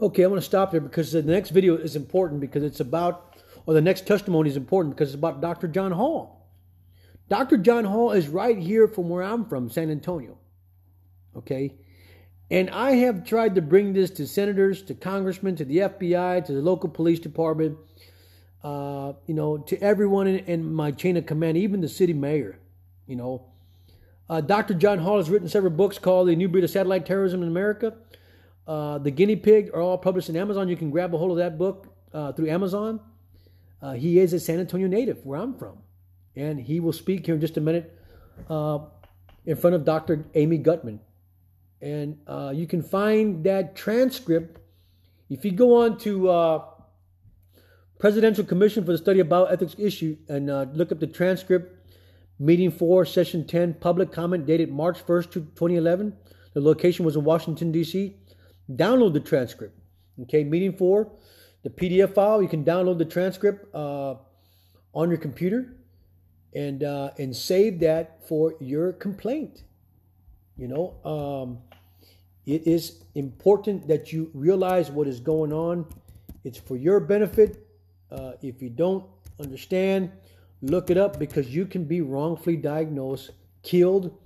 okay, 0.00 0.22
I'm 0.22 0.30
going 0.30 0.40
to 0.40 0.44
stop 0.44 0.70
there 0.70 0.80
because 0.80 1.12
the 1.12 1.22
next 1.22 1.50
video 1.50 1.76
is 1.76 1.96
important 1.96 2.40
because 2.40 2.62
it's 2.62 2.80
about 2.80 3.36
or 3.66 3.74
the 3.74 3.80
next 3.80 4.06
testimony 4.06 4.48
is 4.48 4.56
important 4.56 4.94
because 4.94 5.10
it's 5.10 5.18
about 5.18 5.40
Dr. 5.40 5.68
John 5.68 5.92
Hall. 5.92 6.48
Dr. 7.28 7.58
John 7.58 7.84
Hall 7.84 8.12
is 8.12 8.28
right 8.28 8.56
here 8.56 8.88
from 8.88 9.08
where 9.08 9.22
I'm 9.22 9.44
from, 9.44 9.68
San 9.68 9.90
Antonio. 9.90 10.38
Okay? 11.36 11.74
And 12.50 12.70
I 12.70 12.92
have 12.92 13.24
tried 13.24 13.54
to 13.56 13.62
bring 13.62 13.92
this 13.92 14.10
to 14.12 14.26
senators, 14.26 14.82
to 14.84 14.94
congressmen, 14.94 15.56
to 15.56 15.64
the 15.64 15.78
FBI, 15.78 16.44
to 16.46 16.52
the 16.54 16.62
local 16.62 16.88
police 16.88 17.18
department, 17.18 17.76
uh, 18.64 19.12
you 19.26 19.34
know, 19.34 19.58
to 19.58 19.78
everyone 19.82 20.26
in, 20.26 20.38
in, 20.46 20.72
my 20.72 20.90
chain 20.90 21.18
of 21.18 21.26
command, 21.26 21.58
even 21.58 21.82
the 21.82 21.88
city 21.88 22.14
mayor. 22.14 22.58
You 23.06 23.16
know, 23.16 23.47
uh, 24.30 24.40
Dr. 24.40 24.74
John 24.74 24.98
Hall 24.98 25.16
has 25.16 25.30
written 25.30 25.48
several 25.48 25.72
books 25.72 25.98
called 25.98 26.28
The 26.28 26.36
New 26.36 26.48
Breed 26.48 26.64
of 26.64 26.70
Satellite 26.70 27.06
Terrorism 27.06 27.42
in 27.42 27.48
America. 27.48 27.94
Uh, 28.66 28.98
the 28.98 29.10
Guinea 29.10 29.36
Pig 29.36 29.70
are 29.72 29.80
all 29.80 29.96
published 29.96 30.28
in 30.28 30.36
Amazon. 30.36 30.68
You 30.68 30.76
can 30.76 30.90
grab 30.90 31.14
a 31.14 31.18
hold 31.18 31.30
of 31.30 31.38
that 31.38 31.56
book 31.56 31.86
uh, 32.12 32.32
through 32.32 32.50
Amazon. 32.50 33.00
Uh, 33.80 33.92
he 33.92 34.18
is 34.18 34.34
a 34.34 34.40
San 34.40 34.60
Antonio 34.60 34.86
native, 34.86 35.24
where 35.24 35.40
I'm 35.40 35.54
from. 35.54 35.78
And 36.36 36.60
he 36.60 36.78
will 36.78 36.92
speak 36.92 37.24
here 37.24 37.34
in 37.34 37.40
just 37.40 37.56
a 37.56 37.60
minute 37.62 37.98
uh, 38.50 38.80
in 39.46 39.56
front 39.56 39.74
of 39.74 39.86
Dr. 39.86 40.26
Amy 40.34 40.58
Gutmann. 40.58 41.00
And 41.80 42.18
uh, 42.26 42.52
you 42.54 42.66
can 42.66 42.82
find 42.82 43.44
that 43.44 43.74
transcript 43.74 44.60
if 45.30 45.44
you 45.44 45.52
go 45.52 45.82
on 45.82 45.98
to 45.98 46.62
Presidential 47.98 48.44
Commission 48.44 48.84
for 48.84 48.92
the 48.92 48.98
Study 48.98 49.20
of 49.20 49.28
Bioethics 49.28 49.78
issue 49.78 50.16
and 50.28 50.46
look 50.76 50.92
up 50.92 51.00
the 51.00 51.06
transcript, 51.06 51.77
meeting 52.38 52.70
four, 52.70 53.04
session 53.04 53.46
10, 53.46 53.74
public 53.74 54.12
comment 54.12 54.46
dated 54.46 54.70
March 54.70 55.04
1st, 55.04 55.32
2011. 55.32 56.14
The 56.54 56.60
location 56.60 57.04
was 57.04 57.16
in 57.16 57.24
Washington, 57.24 57.72
D.C. 57.72 58.16
Download 58.70 59.12
the 59.12 59.20
transcript. 59.20 59.78
Okay, 60.22 60.44
meeting 60.44 60.76
four, 60.76 61.12
the 61.62 61.70
PDF 61.70 62.14
file. 62.14 62.42
You 62.42 62.48
can 62.48 62.64
download 62.64 62.98
the 62.98 63.04
transcript 63.04 63.72
uh, 63.74 64.16
on 64.92 65.08
your 65.08 65.18
computer 65.18 65.76
and 66.54 66.82
uh, 66.82 67.10
and 67.18 67.34
save 67.34 67.80
that 67.80 68.26
for 68.26 68.54
your 68.60 68.92
complaint. 68.92 69.62
You 70.56 70.68
know, 70.68 71.04
um, 71.04 71.58
it 72.46 72.66
is 72.66 73.04
important 73.14 73.86
that 73.88 74.12
you 74.12 74.30
realize 74.34 74.90
what 74.90 75.06
is 75.06 75.20
going 75.20 75.52
on. 75.52 75.86
It's 76.44 76.58
for 76.58 76.76
your 76.76 76.98
benefit. 76.98 77.64
Uh, 78.10 78.32
if 78.42 78.60
you 78.60 78.70
don't 78.70 79.04
understand, 79.38 80.10
look 80.62 80.90
it 80.90 80.96
up 80.96 81.18
because 81.18 81.54
you 81.54 81.66
can 81.66 81.84
be 81.84 82.00
wrongfully 82.00 82.56
diagnosed, 82.56 83.30
killed, 83.62 84.16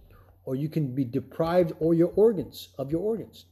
or 0.45 0.57
you 0.57 0.69
can 0.69 0.95
be 0.95 1.05
deprived 1.05 1.73
or 1.81 1.95
your 1.95 2.13
organs 2.17 2.69
of 2.79 2.91
your 2.91 3.01
organs. 3.01 3.47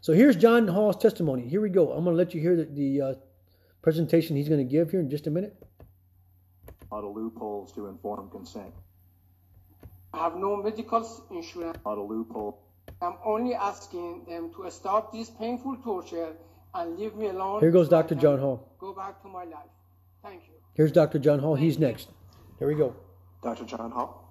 So 0.00 0.12
here's 0.12 0.36
John 0.36 0.68
Hall's 0.68 0.96
testimony. 0.96 1.48
Here 1.48 1.60
we 1.60 1.68
go. 1.68 1.92
I'm 1.92 2.04
going 2.04 2.14
to 2.14 2.18
let 2.18 2.34
you 2.34 2.40
hear 2.40 2.56
the, 2.56 2.64
the 2.64 3.00
uh, 3.00 3.14
presentation 3.82 4.36
he's 4.36 4.48
going 4.48 4.66
to 4.66 4.70
give 4.70 4.90
here 4.90 5.00
in 5.00 5.10
just 5.10 5.26
a 5.26 5.30
minute? 5.30 5.56
A 6.90 6.94
lot 6.94 7.04
of 7.04 7.14
loopholes 7.14 7.72
to 7.72 7.86
informed 7.86 8.30
consent. 8.30 8.72
I 10.12 10.18
have 10.24 10.36
no 10.36 10.56
medical 10.56 11.02
insurance. 11.30 11.78
A 11.84 11.88
lot 11.88 11.98
of 11.98 12.08
loophole. 12.08 12.62
I'm 13.02 13.14
only 13.24 13.54
asking 13.54 14.24
them 14.28 14.50
to 14.56 14.70
stop 14.70 15.12
this 15.12 15.30
painful 15.30 15.76
torture 15.84 16.32
and 16.74 16.98
leave 16.98 17.14
me 17.14 17.26
alone. 17.28 17.60
Here 17.60 17.70
goes 17.70 17.88
Dr. 17.88 18.14
John 18.14 18.38
Hall. 18.38 18.74
Go 18.78 18.92
back 18.92 19.22
to 19.22 19.28
my 19.28 19.44
life. 19.44 19.70
Thank 20.22 20.42
you. 20.46 20.54
Here's 20.74 20.92
Dr. 20.92 21.18
John 21.18 21.38
Hall. 21.38 21.54
He's 21.54 21.78
next. 21.78 22.08
Here 22.58 22.68
we 22.68 22.74
go. 22.74 22.96
Dr. 23.42 23.64
John 23.64 23.90
Hall. 23.90 24.22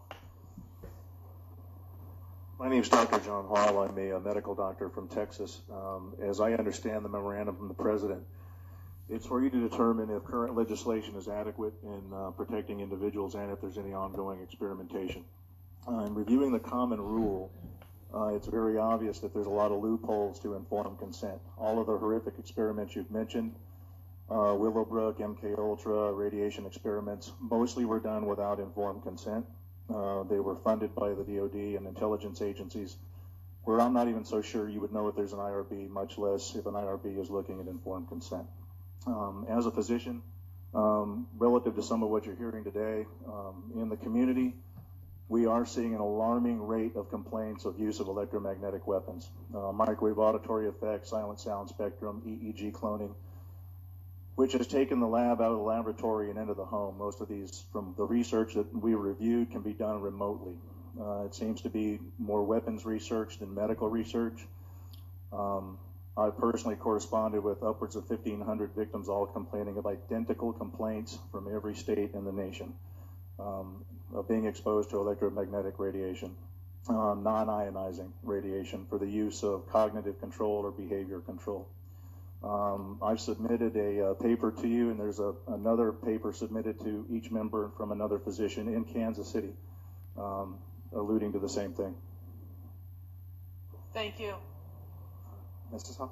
My 2.58 2.70
name 2.70 2.82
is 2.82 2.90
Dr. 2.90 3.20
John 3.20 3.46
Hall. 3.46 3.84
I'm 3.84 3.98
a, 3.98 4.16
a 4.16 4.20
medical 4.20 4.56
doctor 4.56 4.90
from 4.90 5.08
Texas. 5.08 5.62
Um, 5.72 6.16
as 6.22 6.40
I 6.40 6.54
understand 6.54 7.06
the 7.06 7.10
memorandum 7.10 7.56
from 7.56 7.68
the 7.68 7.76
president, 7.76 8.24
it's 9.10 9.28
for 9.28 9.44
you 9.44 9.52
to 9.52 9.70
determine 9.70 10.10
if 10.10 10.24
current 10.24 10.56
legislation 10.56 11.16
is 11.16 11.28
adequate 11.28 11.74
in 11.84 12.02
uh, 12.14 12.32
protecting 12.32 12.80
individuals 12.80 13.36
and 13.36 13.52
if 13.52 13.62
there's 13.62 13.78
any 13.78 13.94
ongoing 13.94 14.42
experimentation. 14.42 15.24
Uh, 15.88 16.06
in 16.06 16.16
reviewing 16.16 16.52
the 16.52 16.60
common 16.60 17.00
rule 17.00 17.52
uh, 18.16 18.28
it's 18.28 18.48
very 18.48 18.78
obvious 18.78 19.20
that 19.20 19.34
there's 19.34 19.46
a 19.46 19.50
lot 19.50 19.72
of 19.72 19.84
loopholes 19.84 20.40
to 20.40 20.54
informed 20.56 20.98
consent. 20.98 21.38
All 21.58 21.80
of 21.80 21.88
the 21.88 21.98
horrific 21.98 22.40
experiments 22.40 22.96
you've 22.96 23.12
mentioned, 23.12 23.54
uh, 24.30 24.56
Willowbrook, 24.58 25.20
MK 25.20 25.58
Ultra, 25.58 26.12
radiation 26.12 26.66
experiments, 26.66 27.32
mostly 27.40 27.86
were 27.86 28.00
done 28.00 28.26
without 28.26 28.60
informed 28.60 29.04
consent. 29.04 29.46
Uh, 29.94 30.24
they 30.24 30.40
were 30.40 30.56
funded 30.56 30.96
by 30.96 31.10
the 31.10 31.24
DoD 31.24 31.78
and 31.78 31.86
intelligence 31.86 32.42
agencies, 32.42 32.96
where 33.64 33.80
I'm 33.80 33.94
not 33.94 34.08
even 34.08 34.26
so 34.26 34.42
sure 34.42 34.68
you 34.68 34.82
would 34.82 34.92
know 34.92 35.08
if 35.08 35.16
there's 35.16 35.34
an 35.34 35.40
IRB, 35.40 35.90
much 35.90 36.18
less 36.18 36.56
if 36.56 36.66
an 36.66 36.74
IRB 36.74 37.20
is 37.20 37.30
looking 37.30 37.60
at 37.60 37.68
informed 37.68 38.08
consent. 38.08 38.48
Um, 39.06 39.46
as 39.48 39.68
a 39.68 39.72
physician, 39.72 40.24
um, 40.74 41.28
relative 41.38 41.76
to 41.76 41.84
some 41.84 42.02
of 42.02 42.10
what 42.10 42.26
you're 42.26 42.36
hearing 42.36 42.64
today 42.64 43.06
um, 43.28 43.72
in 43.76 43.90
the 43.90 43.98
community, 43.98 44.56
we 45.28 45.46
are 45.46 45.66
seeing 45.66 45.94
an 45.94 46.02
alarming 46.02 46.62
rate 46.66 46.96
of 46.96 47.10
complaints 47.10 47.66
of 47.66 47.80
use 47.80 48.00
of 48.00 48.08
electromagnetic 48.08 48.88
weapons, 48.88 49.30
uh, 49.56 49.72
microwave 49.72 50.18
auditory 50.18 50.68
effects, 50.68 51.10
silent 51.10 51.40
sound 51.40 51.70
spectrum, 51.70 52.22
EEG 52.26 52.72
cloning, 52.72 53.14
which 54.36 54.54
has 54.54 54.68
taken 54.68 55.00
the 55.00 55.08
lab 55.08 55.42
out 55.42 55.52
of 55.52 55.58
the 55.58 55.64
laboratory 55.64 56.30
and 56.30 56.38
into 56.38 56.54
the 56.54 56.66
home. 56.66 56.98
Most 56.98 57.22
of 57.22 57.28
these, 57.28 57.64
from 57.72 57.94
the 57.98 58.04
research 58.04 58.54
that 58.56 58.74
we 58.76 58.94
reviewed, 58.94 59.52
can 59.52 59.62
be 59.62 59.74
done 59.74 60.02
remotely. 60.02 60.56
Uh, 61.00 61.24
it 61.26 61.34
seems 61.34 61.62
to 61.62 61.70
be 61.70 62.00
more 62.20 62.44
weapons 62.44 62.86
research 62.86 63.40
than 63.40 63.54
medical 63.54 63.90
research. 63.90 64.46
Um, 65.32 65.78
I 66.18 66.30
personally 66.30 66.78
corresponded 66.78 67.44
with 67.44 67.62
upwards 67.62 67.96
of 67.96 68.10
1,500 68.10 68.72
victims, 68.76 69.10
all 69.10 69.26
complaining 69.26 69.78
of 69.78 69.86
identical 69.86 70.54
complaints 70.54 71.18
from 71.32 71.54
every 71.54 71.76
state 71.76 72.12
in 72.14 72.24
the 72.24 72.32
nation 72.32 72.74
um, 73.40 73.84
of 74.14 74.28
being 74.28 74.46
exposed 74.46 74.90
to 74.92 74.98
electromagnetic 74.98 75.78
radiation, 75.78 76.36
uh, 76.90 77.16
non 77.16 77.48
ionizing 77.48 78.12
radiation 78.24 78.86
for 78.90 78.98
the 78.98 79.08
use 79.08 79.44
of 79.44 79.68
cognitive 79.70 80.20
control 80.20 80.66
or 80.66 80.72
behavior 80.72 81.20
control. 81.20 81.68
Um, 82.44 83.00
I've 83.02 83.20
submitted 83.20 83.76
a, 83.76 84.12
uh, 84.12 84.14
paper 84.16 84.52
to 84.52 84.68
you, 84.68 84.92
and 84.92 85.00
there's 85.00 85.20
a, 85.20 85.34
another 85.48 85.92
paper 85.92 86.32
submitted 86.32 86.80
to 86.82 87.06
each 87.10 87.32
member 87.32 87.72
from 87.78 87.92
another 87.92 88.20
physician 88.20 88.68
in 88.68 88.84
Kansas 88.86 89.28
City, 89.28 89.54
um, 90.18 90.58
alluding 90.94 91.32
to 91.34 91.40
the 91.40 91.50
same 91.50 91.74
thing. 91.74 91.96
Thank 93.94 94.20
you. 94.20 94.36
Mrs. 95.74 95.98
Hall? 95.98 96.12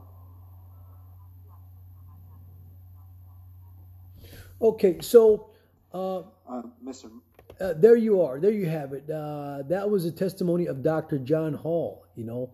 Okay, 4.61 4.97
so 5.01 5.49
uh, 5.93 6.19
Uh, 6.47 6.63
Mr. 6.83 7.11
uh, 7.59 7.73
there 7.73 7.95
you 7.95 8.21
are. 8.21 8.39
There 8.39 8.51
you 8.51 8.65
have 8.67 8.93
it. 8.93 9.09
Uh, 9.09 9.63
that 9.67 9.89
was 9.89 10.05
a 10.05 10.11
testimony 10.11 10.65
of 10.67 10.81
Dr. 10.81 11.19
John 11.19 11.53
Hall. 11.53 12.05
You 12.15 12.23
know, 12.25 12.49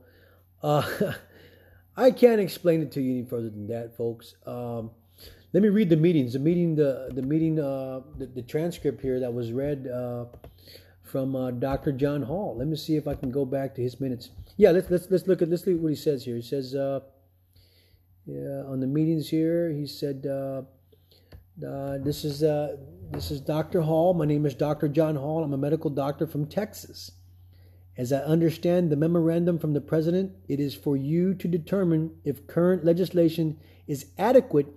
uh, 0.63 0.81
I 1.99 2.11
can't 2.11 2.39
explain 2.39 2.81
it 2.81 2.93
to 2.93 3.01
you 3.01 3.11
any 3.11 3.25
further 3.25 3.49
than 3.49 3.67
that, 3.67 3.97
folks. 3.97 4.35
Um, 4.45 4.91
let 5.51 5.61
me 5.61 5.69
read 5.69 5.89
the 5.89 5.97
meetings. 5.97 6.33
The 6.33 6.39
meeting, 6.39 6.75
the 6.75 7.09
the 7.11 7.21
meeting, 7.21 7.59
uh, 7.59 8.01
the, 8.17 8.27
the 8.27 8.41
transcript 8.41 9.01
here 9.01 9.19
that 9.19 9.33
was 9.33 9.51
read 9.51 9.85
uh, 9.87 10.25
from 11.03 11.35
uh, 11.35 11.51
Dr. 11.51 11.91
John 11.91 12.21
Hall. 12.21 12.55
Let 12.57 12.67
me 12.67 12.77
see 12.77 12.95
if 12.95 13.05
I 13.05 13.15
can 13.15 13.31
go 13.31 13.43
back 13.43 13.75
to 13.75 13.81
his 13.81 13.99
minutes. 13.99 14.29
Yeah, 14.55 14.71
let's 14.71 14.89
let's 14.89 15.11
let's 15.11 15.27
look 15.27 15.41
at 15.41 15.49
let's 15.49 15.67
look 15.67 15.75
at 15.75 15.81
what 15.81 15.89
he 15.89 15.95
says 15.95 16.23
here. 16.23 16.37
He 16.37 16.41
says, 16.41 16.73
uh, 16.73 17.01
yeah, 18.25 18.63
on 18.65 18.79
the 18.79 18.87
meetings 18.87 19.29
here, 19.29 19.69
he 19.69 19.85
said, 19.85 20.25
uh, 20.25 20.61
uh, 21.65 21.97
"This 21.97 22.23
is 22.23 22.43
uh, 22.43 22.77
this 23.11 23.29
is 23.29 23.41
Dr. 23.41 23.81
Hall. 23.81 24.13
My 24.13 24.25
name 24.25 24.45
is 24.45 24.53
Dr. 24.53 24.87
John 24.87 25.17
Hall. 25.17 25.43
I'm 25.43 25.53
a 25.53 25.57
medical 25.57 25.89
doctor 25.89 26.27
from 26.27 26.45
Texas. 26.45 27.11
As 27.99 28.13
I 28.13 28.19
understand 28.19 28.89
the 28.89 28.95
memorandum 28.95 29.59
from 29.59 29.73
the 29.73 29.81
president, 29.81 30.31
it 30.47 30.57
is 30.57 30.73
for 30.73 30.95
you 30.95 31.33
to 31.33 31.49
determine 31.49 32.11
if 32.23 32.47
current 32.47 32.85
legislation 32.85 33.59
is 33.87 34.05
adequate 34.17 34.67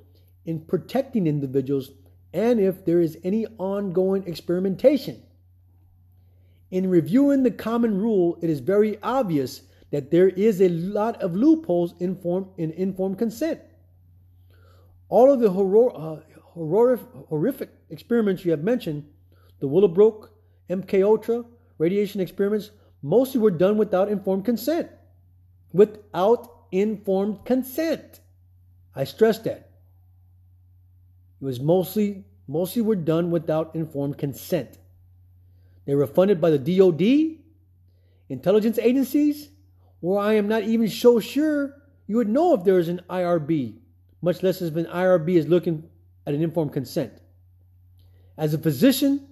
in 0.44 0.62
protecting 0.62 1.28
individuals 1.28 1.92
and 2.34 2.58
if 2.58 2.84
there 2.84 3.00
is 3.00 3.16
any 3.22 3.46
ongoing 3.58 4.26
experimentation." 4.26 5.22
In 6.72 6.90
reviewing 6.90 7.44
the 7.44 7.52
common 7.52 7.96
rule, 7.96 8.38
it 8.42 8.50
is 8.50 8.58
very 8.58 8.98
obvious 9.04 9.62
that 9.92 10.10
there 10.10 10.30
is 10.30 10.60
a 10.60 10.70
lot 10.70 11.22
of 11.22 11.36
loopholes 11.36 11.94
in, 12.00 12.16
form, 12.16 12.48
in 12.56 12.72
informed 12.72 13.18
consent. 13.18 13.60
All 15.08 15.30
of 15.30 15.38
the 15.38 15.50
horror, 15.50 15.96
uh, 15.96 16.22
horror, 16.40 16.96
horrific 17.28 17.70
experiments 17.88 18.44
you 18.44 18.50
have 18.50 18.64
mentioned, 18.64 19.04
the 19.60 19.68
Willowbrook, 19.68 20.32
MK 20.68 21.04
Ultra, 21.04 21.44
radiation 21.78 22.20
experiments, 22.20 22.72
mostly 23.02 23.40
were 23.40 23.50
done 23.50 23.76
without 23.76 24.08
informed 24.08 24.44
consent. 24.44 24.88
Without 25.72 26.48
informed 26.70 27.44
consent. 27.44 28.20
I 28.94 29.04
stress 29.04 29.38
that. 29.40 29.70
It 31.40 31.44
was 31.44 31.60
mostly 31.60 32.24
mostly 32.48 32.82
were 32.82 32.96
done 32.96 33.30
without 33.30 33.74
informed 33.74 34.18
consent. 34.18 34.78
They 35.86 35.94
were 35.94 36.06
funded 36.06 36.40
by 36.40 36.50
the 36.50 36.58
DoD, 36.58 37.38
intelligence 38.28 38.78
agencies, 38.78 39.48
where 40.00 40.18
I 40.18 40.34
am 40.34 40.48
not 40.48 40.64
even 40.64 40.88
so 40.88 41.18
sure 41.18 41.74
you 42.06 42.16
would 42.16 42.28
know 42.28 42.54
if 42.54 42.64
there 42.64 42.78
is 42.78 42.88
an 42.88 43.00
IRB, 43.08 43.74
much 44.20 44.42
less 44.42 44.60
if 44.60 44.76
an 44.76 44.86
IRB 44.86 45.36
is 45.36 45.48
looking 45.48 45.88
at 46.26 46.34
an 46.34 46.42
informed 46.42 46.72
consent. 46.72 47.12
As 48.36 48.54
a 48.54 48.58
physician, 48.58 49.26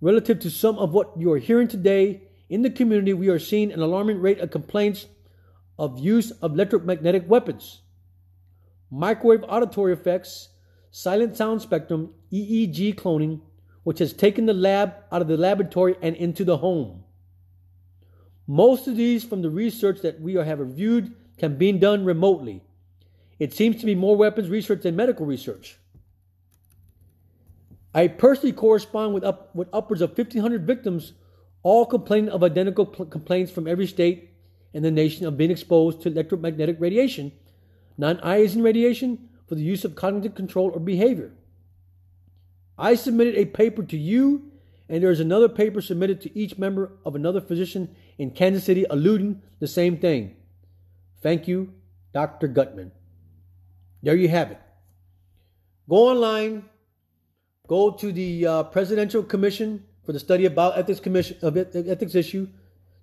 relative 0.00 0.38
to 0.40 0.50
some 0.50 0.78
of 0.78 0.92
what 0.92 1.12
you 1.16 1.32
are 1.32 1.38
hearing 1.38 1.68
today 1.68 2.22
in 2.48 2.62
the 2.62 2.70
community, 2.70 3.12
we 3.12 3.28
are 3.28 3.38
seeing 3.38 3.72
an 3.72 3.80
alarming 3.80 4.20
rate 4.20 4.40
of 4.40 4.50
complaints 4.50 5.06
of 5.78 5.98
use 5.98 6.30
of 6.42 6.52
electromagnetic 6.52 7.28
weapons, 7.28 7.82
microwave 8.90 9.44
auditory 9.48 9.92
effects, 9.92 10.50
silent 10.90 11.36
sound 11.36 11.60
spectrum, 11.60 12.14
EEG 12.32 12.94
cloning, 12.94 13.40
which 13.82 13.98
has 13.98 14.12
taken 14.12 14.46
the 14.46 14.54
lab 14.54 14.94
out 15.12 15.22
of 15.22 15.28
the 15.28 15.36
laboratory 15.36 15.96
and 16.00 16.16
into 16.16 16.44
the 16.44 16.58
home. 16.58 17.04
Most 18.46 18.86
of 18.86 18.96
these 18.96 19.24
from 19.24 19.42
the 19.42 19.50
research 19.50 20.00
that 20.02 20.20
we 20.20 20.34
have 20.34 20.60
reviewed 20.60 21.14
can 21.38 21.56
be 21.56 21.72
done 21.72 22.04
remotely. 22.04 22.62
It 23.38 23.52
seems 23.52 23.76
to 23.80 23.86
be 23.86 23.94
more 23.94 24.16
weapons 24.16 24.48
research 24.48 24.82
than 24.82 24.96
medical 24.96 25.26
research. 25.26 25.78
I 27.92 28.08
personally 28.08 28.52
correspond 28.52 29.14
with, 29.14 29.24
up, 29.24 29.54
with 29.54 29.68
upwards 29.72 30.02
of 30.02 30.10
1,500 30.10 30.66
victims, 30.66 31.12
all 31.66 31.84
complaining 31.84 32.30
of 32.30 32.44
identical 32.44 32.86
pl- 32.86 33.06
complaints 33.06 33.50
from 33.50 33.66
every 33.66 33.88
state 33.88 34.30
in 34.72 34.84
the 34.84 34.90
nation 34.90 35.26
of 35.26 35.36
being 35.36 35.50
exposed 35.50 36.00
to 36.00 36.08
electromagnetic 36.08 36.76
radiation, 36.78 37.32
non 37.98 38.18
ionizing 38.18 38.62
radiation 38.62 39.28
for 39.48 39.56
the 39.56 39.64
use 39.64 39.84
of 39.84 39.96
cognitive 39.96 40.36
control 40.36 40.70
or 40.70 40.78
behavior. 40.78 41.32
I 42.78 42.94
submitted 42.94 43.34
a 43.34 43.46
paper 43.46 43.82
to 43.82 43.98
you, 43.98 44.52
and 44.88 45.02
there 45.02 45.10
is 45.10 45.18
another 45.18 45.48
paper 45.48 45.80
submitted 45.80 46.20
to 46.20 46.38
each 46.38 46.56
member 46.56 46.92
of 47.04 47.16
another 47.16 47.40
physician 47.40 47.96
in 48.16 48.30
Kansas 48.30 48.62
City 48.62 48.86
alluding 48.88 49.42
the 49.58 49.66
same 49.66 49.96
thing. 49.96 50.36
Thank 51.20 51.48
you, 51.48 51.72
Dr. 52.14 52.46
Gutmann. 52.46 52.92
There 54.04 54.14
you 54.14 54.28
have 54.28 54.52
it. 54.52 54.60
Go 55.88 56.10
online, 56.10 56.66
go 57.66 57.90
to 57.90 58.12
the 58.12 58.46
uh, 58.46 58.62
Presidential 58.62 59.24
Commission 59.24 59.82
for 60.06 60.12
the 60.12 60.20
Study 60.20 60.46
about 60.46 60.78
Ethics 60.78 61.00
Commission 61.00 61.36
of 61.42 61.56
Ethics 61.56 62.14
Issue, 62.14 62.46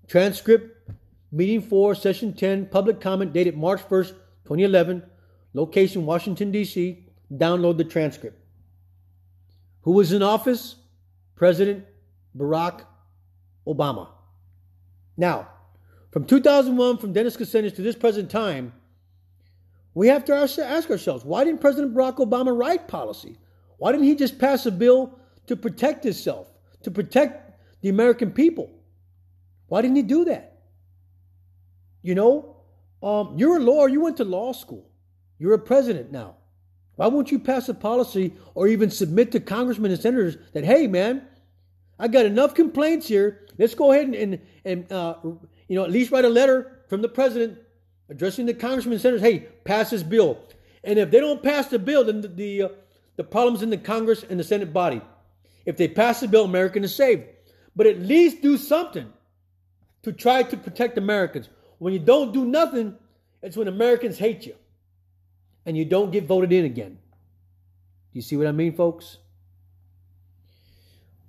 transcript, 0.08 0.90
meeting 1.32 1.62
4, 1.62 1.96
session 1.96 2.34
10, 2.34 2.68
public 2.68 3.02
comment 3.02 3.34
dated 3.34 3.58
March 3.58 3.82
1st, 3.90 4.10
2011, 4.46 5.04
location 5.54 6.06
Washington, 6.06 6.52
D.C. 6.52 7.06
Download 7.32 7.78
the 7.78 7.84
transcript. 7.84 8.40
Who 9.82 9.92
was 9.92 10.14
in 10.14 10.24
office? 10.24 10.78
President 11.36 11.86
Barack 12.38 12.86
Obama. 13.68 14.08
Now, 15.18 15.50
from 16.12 16.26
2001, 16.26 17.00
from 17.00 17.12
Dennis 17.12 17.36
Kucinich 17.36 17.76
to 17.76 17.82
this 17.82 17.96
present 17.96 18.32
time, 18.32 18.72
we 19.94 20.08
have 20.08 20.24
to 20.26 20.34
ask 20.34 20.90
ourselves 20.90 21.26
why 21.26 21.44
didn't 21.44 21.60
President 21.60 21.94
Barack 21.94 22.18
Obama 22.18 22.58
write 22.58 22.88
policy? 22.88 23.38
Why 23.78 23.92
didn't 23.92 24.06
he 24.06 24.16
just 24.16 24.40
pass 24.40 24.66
a 24.66 24.72
bill 24.72 25.20
to 25.48 25.56
protect 25.56 26.06
himself, 26.06 26.48
to 26.84 26.92
protect 26.92 27.60
the 27.82 27.90
American 27.90 28.32
people? 28.32 28.72
Why 29.68 29.82
didn't 29.82 29.98
he 29.98 30.04
do 30.04 30.26
that? 30.26 30.62
You 32.02 32.16
know, 32.16 32.58
um, 33.02 33.36
you're 33.38 33.58
a 33.58 33.62
lawyer, 33.62 33.90
you 33.90 34.02
went 34.02 34.18
to 34.18 34.26
law 34.26 34.54
school, 34.54 34.90
you're 35.40 35.54
a 35.54 35.60
president 35.60 36.12
now. 36.12 36.36
Why 36.96 37.08
won't 37.08 37.32
you 37.32 37.40
pass 37.40 37.68
a 37.70 37.74
policy 37.74 38.34
or 38.54 38.68
even 38.68 38.92
submit 38.92 39.32
to 39.32 39.40
congressmen 39.40 39.92
and 39.92 40.00
senators 40.00 40.38
that, 40.54 40.64
hey, 40.64 40.86
man, 40.86 41.24
I 41.98 42.08
got 42.08 42.26
enough 42.26 42.54
complaints 42.54 43.08
here. 43.08 43.48
Let's 43.58 43.74
go 43.74 43.92
ahead 43.92 44.08
and, 44.08 44.16
and, 44.16 44.42
and 44.64 44.92
uh, 44.92 45.16
you 45.24 45.76
know, 45.76 45.84
at 45.84 45.92
least 45.92 46.12
write 46.12 46.26
a 46.26 46.30
letter 46.30 46.84
from 46.88 47.02
the 47.02 47.10
president 47.10 47.58
addressing 48.10 48.46
the 48.46 48.54
congressmen 48.54 48.94
and 48.94 49.02
senators, 49.02 49.22
hey, 49.22 49.40
pass 49.64 49.90
this 49.90 50.04
bill. 50.04 50.38
And 50.84 51.00
if 51.00 51.10
they 51.10 51.20
don't 51.20 51.42
pass 51.42 51.68
the 51.68 51.80
bill, 51.80 52.04
then 52.04 52.22
the, 52.22 52.28
the, 52.28 52.62
uh, 52.64 52.70
the 53.16 53.24
problem's 53.24 53.64
in 53.64 53.70
the 53.70 53.78
Congress 53.78 54.24
and 54.30 54.40
the 54.40 54.44
Senate 54.44 54.74
body. 54.74 55.02
If 55.66 55.78
they 55.78 55.88
pass 55.88 56.20
the 56.20 56.28
bill, 56.28 56.46
American 56.46 56.84
is 56.84 56.96
saved. 56.96 57.24
But 57.76 57.88
at 57.88 58.00
least 58.00 58.42
do 58.42 58.58
something 58.58 59.12
to 60.04 60.12
try 60.12 60.44
to 60.44 60.58
protect 60.58 60.98
Americans. 60.98 61.50
when 61.80 61.94
you 61.94 62.00
don't 62.00 62.34
do 62.34 62.46
nothing, 62.46 62.96
it's 63.42 63.58
when 63.58 63.68
Americans 63.68 64.18
hate 64.18 64.46
you 64.46 64.56
and 65.66 65.78
you 65.78 65.86
don't 65.86 66.12
get 66.12 66.26
voted 66.26 66.52
in 66.52 66.66
again. 66.66 66.92
Do 66.92 68.20
you 68.20 68.22
see 68.22 68.38
what 68.38 68.48
I 68.48 68.52
mean, 68.52 68.76
folks? 68.76 69.18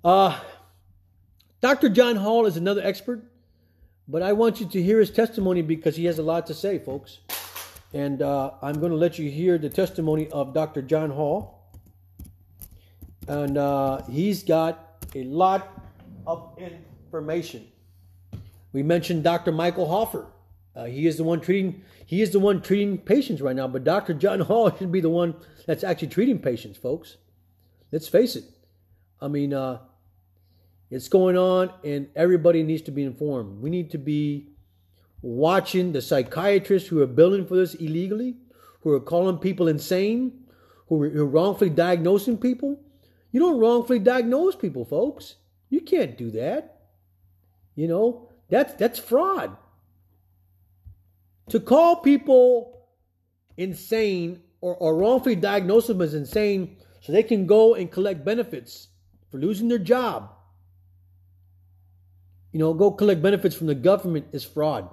Uh, 0.03 0.39
Dr. 1.61 1.89
John 1.89 2.15
Hall 2.15 2.45
is 2.45 2.57
another 2.57 2.81
expert, 2.83 3.23
but 4.07 4.21
I 4.21 4.33
want 4.33 4.59
you 4.59 4.67
to 4.67 4.83
hear 4.83 4.99
his 4.99 5.09
testimony 5.09 5.61
because 5.61 5.95
he 5.95 6.05
has 6.05 6.19
a 6.19 6.23
lot 6.23 6.45
to 6.47 6.53
say, 6.53 6.77
folks. 6.77 7.19
And 7.93 8.21
uh, 8.21 8.51
I'm 8.61 8.79
going 8.79 8.91
to 8.91 8.97
let 8.97 9.17
you 9.17 9.31
hear 9.31 9.57
the 9.57 9.69
testimony 9.69 10.29
of 10.29 10.53
Dr. 10.53 10.81
John 10.81 11.09
Hall. 11.09 11.54
And 13.27 13.57
uh, 13.57 14.03
he's 14.03 14.43
got 14.43 15.03
a 15.15 15.23
lot 15.23 15.67
of 16.27 16.57
information. 16.59 17.67
We 18.73 18.83
mentioned 18.83 19.23
Dr. 19.23 19.51
Michael 19.51 19.87
Hoffer. 19.87 20.27
Uh, 20.75 20.85
he 20.85 21.07
is 21.07 21.17
the 21.17 21.23
one 21.23 21.39
treating. 21.39 21.81
He 22.05 22.21
is 22.21 22.31
the 22.31 22.39
one 22.39 22.61
treating 22.61 22.97
patients 22.97 23.41
right 23.41 23.55
now. 23.55 23.67
But 23.67 23.83
Dr. 23.83 24.13
John 24.13 24.39
Hall 24.51 24.75
should 24.75 24.91
be 24.91 25.01
the 25.01 25.09
one 25.09 25.35
that's 25.65 25.83
actually 25.83 26.09
treating 26.09 26.39
patients, 26.39 26.77
folks. 26.77 27.17
Let's 27.91 28.07
face 28.07 28.35
it. 28.35 28.43
I 29.21 29.27
mean, 29.27 29.53
uh, 29.53 29.79
it's 30.91 31.07
going 31.07 31.37
on, 31.37 31.71
and 31.83 32.09
everybody 32.15 32.61
needs 32.63 32.83
to 32.83 32.91
be 32.91 33.03
informed. 33.03 33.61
We 33.61 33.69
need 33.69 33.91
to 33.91 33.97
be 33.97 34.49
watching 35.21 35.91
the 35.91 36.01
psychiatrists 36.01 36.89
who 36.89 37.01
are 37.01 37.07
billing 37.07 37.47
for 37.47 37.55
this 37.55 37.73
illegally, 37.75 38.35
who 38.81 38.91
are 38.91 38.99
calling 38.99 39.37
people 39.37 39.67
insane, 39.67 40.45
who 40.87 41.01
are, 41.03 41.25
wrongfully 41.25 41.71
diagnosing 41.71 42.37
people. 42.37 42.79
You 43.35 43.41
don't 43.41 43.59
wrongfully 43.59 43.99
diagnose 43.99 44.55
people, 44.55 44.85
folks. 44.85 45.35
You 45.69 45.81
can't 45.81 46.17
do 46.17 46.31
that. 46.31 46.83
You 47.75 47.89
know, 47.89 48.29
that's 48.47 48.75
that's 48.75 48.97
fraud. 48.97 49.57
To 51.49 51.59
call 51.59 51.97
people 51.97 52.87
insane 53.57 54.41
or, 54.61 54.77
or 54.77 54.95
wrongfully 54.95 55.35
diagnose 55.35 55.87
them 55.87 55.99
as 55.99 56.13
insane 56.13 56.77
so 57.01 57.11
they 57.11 57.23
can 57.23 57.45
go 57.45 57.75
and 57.75 57.91
collect 57.91 58.23
benefits 58.23 58.87
for 59.29 59.37
losing 59.37 59.67
their 59.67 59.79
job. 59.79 60.31
You 62.53 62.59
know, 62.59 62.73
go 62.73 62.89
collect 62.89 63.21
benefits 63.21 63.53
from 63.53 63.67
the 63.67 63.75
government 63.75 64.27
is 64.31 64.45
fraud. 64.45 64.89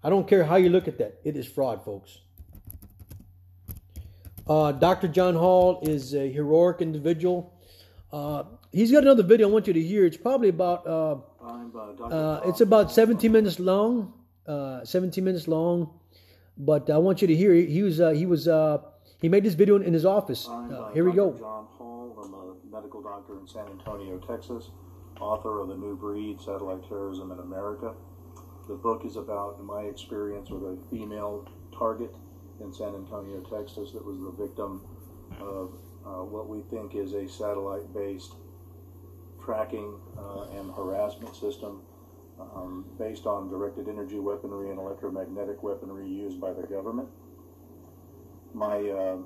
I 0.00 0.10
don't 0.10 0.28
care 0.28 0.44
how 0.44 0.54
you 0.54 0.68
look 0.68 0.86
at 0.86 0.98
that. 0.98 1.18
It 1.24 1.36
is 1.36 1.48
fraud, 1.48 1.84
folks. 1.84 2.20
Uh, 4.48 4.70
Dr. 4.72 5.08
John 5.08 5.34
Hall 5.34 5.80
is 5.82 6.14
a 6.14 6.30
heroic 6.30 6.80
individual. 6.80 7.52
Uh, 8.12 8.44
he's 8.70 8.92
got 8.92 9.02
another 9.02 9.24
video 9.24 9.48
I 9.48 9.52
want 9.52 9.66
you 9.66 9.72
to 9.72 9.82
hear. 9.82 10.06
It's 10.06 10.16
probably 10.16 10.50
about 10.50 10.86
uh, 10.86 11.16
uh 12.04 12.40
it's 12.46 12.60
about 12.60 12.92
17 12.92 13.30
minutes 13.32 13.58
long. 13.58 14.12
Uh, 14.46 14.84
17 14.84 15.24
minutes 15.24 15.48
long, 15.48 15.98
but 16.56 16.88
I 16.88 16.98
want 16.98 17.20
you 17.20 17.26
to 17.26 17.34
hear. 17.34 17.52
He 17.52 17.82
was 17.82 18.00
uh, 18.00 18.10
he 18.10 18.26
was 18.26 18.48
he 19.20 19.28
made 19.28 19.42
this 19.42 19.54
video 19.54 19.76
in 19.76 19.92
his 19.92 20.06
office. 20.06 20.48
here 20.94 21.04
we 21.04 21.12
go. 21.12 21.32
John 21.32 21.66
Hall. 21.76 22.16
I'm 22.22 22.32
a 22.32 22.76
medical 22.76 23.02
doctor 23.02 23.40
in 23.40 23.48
San 23.48 23.66
Antonio, 23.66 24.18
Texas. 24.18 24.70
Author 25.18 25.60
of 25.60 25.68
the 25.68 25.76
New 25.76 25.96
Breed: 25.96 26.40
Satellite 26.40 26.86
Terrorism 26.88 27.32
in 27.32 27.40
America. 27.40 27.94
The 28.68 28.74
book 28.74 29.04
is 29.04 29.16
about 29.16 29.62
my 29.64 29.82
experience 29.82 30.50
with 30.50 30.62
a 30.62 30.78
female 30.90 31.48
target 31.76 32.14
in 32.60 32.72
San 32.72 32.94
Antonio, 32.94 33.40
Texas, 33.40 33.92
that 33.92 34.04
was 34.04 34.18
the 34.20 34.30
victim 34.30 34.82
of 35.40 35.72
uh, 36.04 36.24
what 36.24 36.48
we 36.48 36.62
think 36.70 36.94
is 36.94 37.12
a 37.12 37.28
satellite 37.28 37.92
based 37.92 38.34
tracking 39.44 39.98
uh, 40.18 40.46
and 40.58 40.72
harassment 40.72 41.34
system 41.36 41.82
um, 42.40 42.84
based 42.98 43.26
on 43.26 43.48
directed 43.48 43.88
energy 43.88 44.18
weaponry 44.18 44.70
and 44.70 44.78
electromagnetic 44.78 45.62
weaponry 45.62 46.08
used 46.08 46.40
by 46.40 46.52
the 46.52 46.62
government. 46.62 47.08
My 48.54 48.88
uh, 48.88 49.16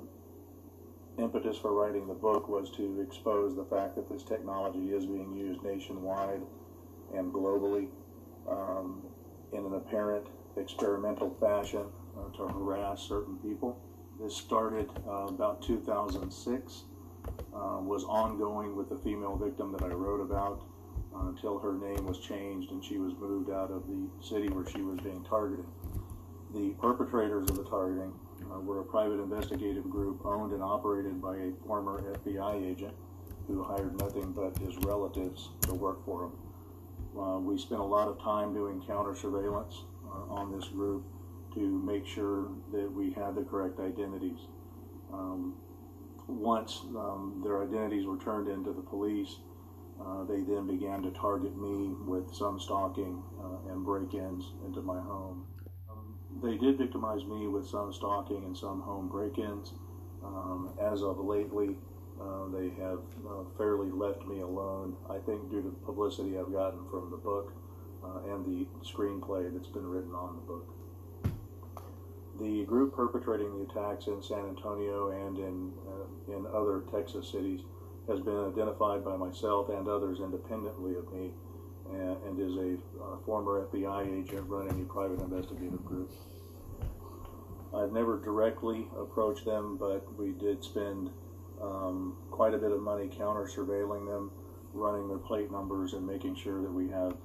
impetus 1.17 1.57
for 1.57 1.73
writing 1.73 2.07
the 2.07 2.13
book 2.13 2.47
was 2.49 2.69
to 2.71 3.01
expose 3.01 3.55
the 3.55 3.65
fact 3.65 3.95
that 3.95 4.09
this 4.09 4.23
technology 4.23 4.93
is 4.93 5.05
being 5.05 5.33
used 5.33 5.61
nationwide 5.63 6.41
and 7.13 7.33
globally 7.33 7.87
um, 8.49 9.01
in 9.53 9.65
an 9.65 9.73
apparent 9.75 10.25
experimental 10.57 11.35
fashion 11.39 11.85
to 12.35 12.47
harass 12.47 13.01
certain 13.01 13.37
people. 13.37 13.79
This 14.19 14.35
started 14.35 14.89
uh, 15.07 15.27
about 15.27 15.61
2006, 15.61 16.83
uh, 17.27 17.79
was 17.81 18.03
ongoing 18.03 18.75
with 18.75 18.89
the 18.89 18.97
female 18.97 19.35
victim 19.35 19.71
that 19.71 19.83
I 19.83 19.87
wrote 19.87 20.21
about 20.21 20.63
uh, 21.15 21.27
until 21.27 21.59
her 21.59 21.73
name 21.73 22.05
was 22.05 22.19
changed 22.19 22.71
and 22.71 22.83
she 22.83 22.97
was 22.97 23.13
moved 23.19 23.49
out 23.49 23.71
of 23.71 23.87
the 23.87 24.07
city 24.21 24.47
where 24.49 24.67
she 24.67 24.81
was 24.81 24.99
being 24.99 25.23
targeted. 25.23 25.65
The 26.53 26.69
perpetrators 26.81 27.49
of 27.49 27.57
the 27.57 27.63
targeting 27.63 28.13
uh, 28.51 28.59
were 28.59 28.81
a 28.81 28.83
private 28.83 29.19
investigative 29.19 29.89
group 29.89 30.25
owned 30.25 30.53
and 30.53 30.63
operated 30.63 31.21
by 31.21 31.37
a 31.37 31.51
former 31.65 32.01
FBI 32.23 32.71
agent 32.71 32.93
who 33.47 33.63
hired 33.63 33.99
nothing 33.99 34.31
but 34.31 34.57
his 34.59 34.77
relatives 34.85 35.49
to 35.61 35.73
work 35.73 36.03
for 36.05 36.25
him. 36.25 36.31
Uh, 37.19 37.39
we 37.39 37.57
spent 37.57 37.81
a 37.81 37.83
lot 37.83 38.07
of 38.07 38.21
time 38.21 38.53
doing 38.53 38.81
counter 38.85 39.15
surveillance 39.15 39.83
uh, 40.05 40.33
on 40.33 40.51
this 40.57 40.67
group 40.69 41.03
to 41.53 41.59
make 41.59 42.05
sure 42.05 42.49
that 42.71 42.91
we 42.91 43.11
had 43.11 43.35
the 43.35 43.43
correct 43.43 43.79
identities. 43.79 44.39
Um, 45.13 45.55
once 46.27 46.81
um, 46.95 47.41
their 47.43 47.63
identities 47.63 48.05
were 48.05 48.17
turned 48.17 48.47
into 48.47 48.71
the 48.71 48.81
police, 48.81 49.37
uh, 49.99 50.23
they 50.23 50.41
then 50.41 50.65
began 50.67 51.01
to 51.03 51.11
target 51.11 51.55
me 51.57 51.93
with 52.05 52.33
some 52.33 52.59
stalking 52.59 53.21
uh, 53.39 53.71
and 53.71 53.83
break-ins 53.85 54.53
into 54.65 54.81
my 54.81 54.99
home. 54.99 55.45
Um, 55.89 56.17
they 56.41 56.57
did 56.57 56.77
victimize 56.77 57.23
me 57.25 57.47
with 57.47 57.67
some 57.67 57.93
stalking 57.93 58.43
and 58.45 58.57
some 58.57 58.81
home 58.81 59.09
break-ins. 59.09 59.73
Um, 60.23 60.73
as 60.81 61.01
of 61.03 61.19
lately, 61.19 61.75
uh, 62.19 62.47
they 62.49 62.69
have 62.81 62.99
uh, 63.27 63.43
fairly 63.57 63.89
left 63.91 64.25
me 64.25 64.41
alone, 64.41 64.95
I 65.09 65.17
think 65.25 65.49
due 65.49 65.61
to 65.61 65.69
the 65.69 65.85
publicity 65.85 66.37
I've 66.37 66.51
gotten 66.51 66.87
from 66.89 67.09
the 67.09 67.17
book 67.17 67.51
uh, 68.03 68.33
and 68.33 68.45
the 68.45 68.67
screenplay 68.85 69.51
that's 69.53 69.67
been 69.67 69.87
written 69.87 70.13
on 70.13 70.35
the 70.35 70.41
book. 70.41 70.80
The 72.41 72.65
group 72.65 72.95
perpetrating 72.95 73.53
the 73.53 73.69
attacks 73.69 74.07
in 74.07 74.21
San 74.23 74.39
Antonio 74.49 75.11
and 75.11 75.37
in, 75.37 75.71
uh, 75.87 76.35
in 76.35 76.47
other 76.47 76.83
Texas 76.91 77.31
cities 77.31 77.61
has 78.07 78.19
been 78.19 78.51
identified 78.51 79.05
by 79.05 79.15
myself 79.15 79.69
and 79.69 79.87
others 79.87 80.19
independently 80.19 80.95
of 80.95 81.11
me 81.13 81.31
and, 81.93 82.17
and 82.25 82.39
is 82.39 82.57
a 82.57 83.03
uh, 83.03 83.17
former 83.27 83.67
FBI 83.67 84.23
agent 84.23 84.49
running 84.49 84.81
a 84.81 84.85
private 84.91 85.19
investigative 85.19 85.85
group. 85.85 86.11
I've 87.75 87.91
never 87.91 88.19
directly 88.19 88.87
approached 88.97 89.45
them, 89.45 89.77
but 89.77 90.01
we 90.17 90.31
did 90.31 90.63
spend 90.63 91.11
um, 91.61 92.17
quite 92.31 92.55
a 92.55 92.57
bit 92.57 92.71
of 92.71 92.81
money 92.81 93.07
counter 93.07 93.45
surveilling 93.45 94.07
them, 94.07 94.31
running 94.73 95.07
their 95.07 95.19
plate 95.19 95.51
numbers, 95.51 95.93
and 95.93 96.07
making 96.07 96.35
sure 96.35 96.59
that 96.63 96.71
we 96.71 96.89
have. 96.89 97.15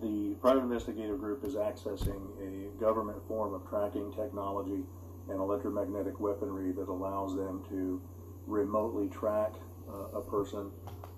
The 0.00 0.36
private 0.40 0.62
investigative 0.62 1.18
group 1.18 1.44
is 1.44 1.54
accessing 1.54 2.22
a 2.40 2.78
government 2.78 3.18
form 3.26 3.54
of 3.54 3.68
tracking 3.68 4.12
technology 4.12 4.84
and 5.28 5.40
electromagnetic 5.40 6.20
weaponry 6.20 6.70
that 6.72 6.88
allows 6.88 7.34
them 7.34 7.64
to 7.70 8.00
remotely 8.46 9.08
track 9.08 9.54
uh, 9.88 10.18
a 10.18 10.20
person, 10.20 10.70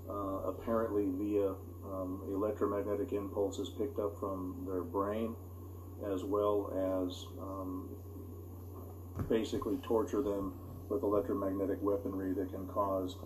uh, 0.09 0.49
apparently 0.49 1.11
via 1.19 1.51
um, 1.85 2.23
electromagnetic 2.29 3.13
impulses 3.13 3.69
picked 3.69 3.99
up 3.99 4.19
from 4.19 4.65
their 4.67 4.83
brain, 4.83 5.35
as 6.11 6.25
well 6.25 6.73
as 7.09 7.27
um, 7.41 7.89
basically 9.29 9.77
torture 9.83 10.23
them 10.23 10.55
with 10.89 11.03
electromagnetic 11.03 11.79
weaponry 11.83 12.33
that 12.33 12.51
can 12.51 12.67
cause 12.67 13.17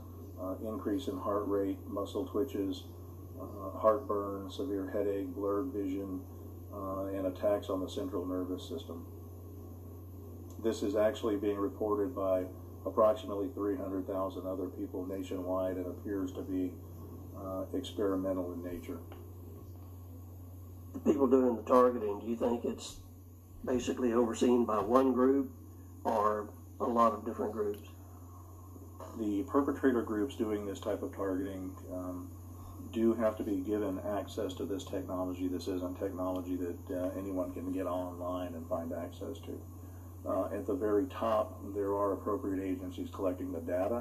uh, 0.41 0.55
increase 0.67 1.07
in 1.07 1.17
heart 1.17 1.47
rate, 1.47 1.79
muscle 1.89 2.27
twitches, 2.27 2.85
uh, 3.45 3.79
heartburn, 3.79 4.51
severe 4.51 4.91
headache, 4.93 5.35
blurred 5.35 5.67
vision, 5.73 6.21
uh, 6.73 7.07
and 7.07 7.27
attacks 7.27 7.69
on 7.69 7.81
the 7.81 7.89
central 7.89 8.27
nervous 8.27 8.69
system. 8.69 9.05
This 10.63 10.83
is 10.83 10.97
actually 10.97 11.37
being 11.37 11.59
reported 11.59 12.15
by 12.15 12.45
approximately 12.87 13.49
300,000 13.55 14.47
other 14.47 14.67
people 14.67 15.07
nationwide 15.07 15.77
and 15.77 15.87
appears 15.87 16.33
to 16.33 16.43
be 16.43 16.73
uh, 17.39 17.65
experimental 17.75 18.53
in 18.53 18.63
nature. 18.63 18.99
The 20.93 21.01
people 21.01 21.27
doing 21.27 21.57
the 21.57 21.63
targeting, 21.63 22.21
do 22.21 22.27
you 22.27 22.37
think 22.37 22.65
it's 22.65 22.97
basically 23.65 24.13
overseen 24.13 24.65
by 24.65 24.79
one 24.79 25.13
group 25.13 25.51
or 26.05 26.49
a 26.81 26.85
lot 26.85 27.13
of 27.13 27.25
different 27.25 27.53
groups? 27.53 27.89
The 29.19 29.43
perpetrator 29.45 30.03
groups 30.03 30.37
doing 30.37 30.67
this 30.67 30.81
type 30.81 31.03
of 31.03 31.15
targeting 31.15 31.73
um, 31.93 32.29
do 32.95 33.07
have 33.15 33.35
to 33.37 33.43
be 33.43 33.57
given 33.73 34.01
access 34.19 34.55
to 34.55 34.65
this 34.65 34.85
technology. 34.85 35.47
This 35.49 35.67
isn't 35.69 35.99
technology 35.99 36.57
that 36.57 36.83
uh, 36.91 37.11
anyone 37.19 37.53
can 37.53 37.73
get 37.73 37.87
online 37.87 38.55
and 38.55 38.65
find 38.69 38.93
access 38.93 39.37
to. 39.47 39.55
Uh, 40.31 40.45
at 40.59 40.65
the 40.67 40.77
very 40.87 41.07
top, 41.07 41.47
there 41.75 41.93
are 42.01 42.13
appropriate 42.19 42.63
agencies 42.73 43.11
collecting 43.13 43.53
the 43.53 43.61
data, 43.61 44.01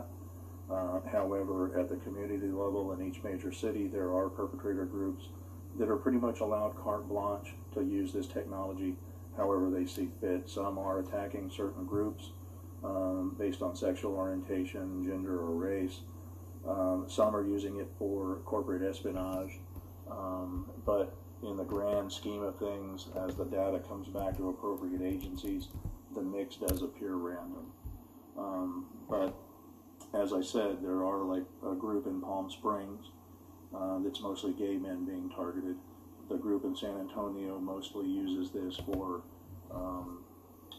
Uh, 0.72 1.02
however, 1.12 1.78
at 1.78 1.90
the 1.90 1.98
community 1.98 2.48
level 2.48 2.94
in 2.94 3.02
each 3.08 3.22
major 3.24 3.52
city, 3.52 3.88
there 3.88 4.14
are 4.18 4.30
perpetrator 4.30 4.86
groups 4.86 5.28
that 5.78 5.90
are 5.90 5.98
pretty 5.98 6.18
much 6.18 6.40
allowed 6.40 6.74
carte 6.82 7.08
blanche 7.08 7.54
to 7.74 7.82
use 7.82 8.14
this 8.14 8.28
technology 8.28 8.96
however 9.36 9.70
they 9.70 9.86
see 9.86 10.10
fit. 10.22 10.48
Some 10.48 10.78
are 10.78 11.00
attacking 11.00 11.50
certain 11.50 11.86
groups 11.86 12.32
um, 12.84 13.36
based 13.38 13.62
on 13.62 13.76
sexual 13.76 14.14
orientation, 14.14 15.04
gender, 15.04 15.40
or 15.40 15.52
race. 15.52 16.02
Um, 16.68 17.06
some 17.08 17.36
are 17.36 17.46
using 17.46 17.80
it 17.80 17.88
for 17.98 18.40
corporate 18.46 18.84
espionage. 18.84 19.60
Um, 20.10 20.70
but 20.86 21.16
in 21.44 21.58
the 21.58 21.64
grand 21.64 22.12
scheme 22.12 22.42
of 22.44 22.58
things, 22.58 23.08
as 23.28 23.36
the 23.36 23.46
data 23.46 23.80
comes 23.80 24.08
back 24.08 24.38
to 24.38 24.50
appropriate 24.50 25.02
agencies, 25.02 25.68
the 26.14 26.22
mix 26.22 26.56
does 26.56 26.82
appear 26.82 27.16
random. 27.16 27.72
Um, 28.38 28.86
but 29.10 29.36
as 30.14 30.34
I 30.34 30.42
said, 30.42 30.82
there 30.82 31.04
are 31.04 31.24
like 31.24 31.46
a 31.66 31.76
group 31.76 32.08
in 32.08 32.22
Palm 32.22 32.50
Springs 32.50 33.08
uh, 33.76 34.00
that's 34.00 34.22
mostly 34.22 34.54
gay 34.54 34.78
men 34.78 35.06
being 35.06 35.30
targeted. 35.30 35.76
The 36.30 36.38
group 36.38 36.64
in 36.64 36.76
San 36.76 36.98
Antonio 37.00 37.60
mostly 37.60 38.08
uses 38.08 38.52
this 38.52 38.78
for 38.86 39.24
um, 39.74 40.24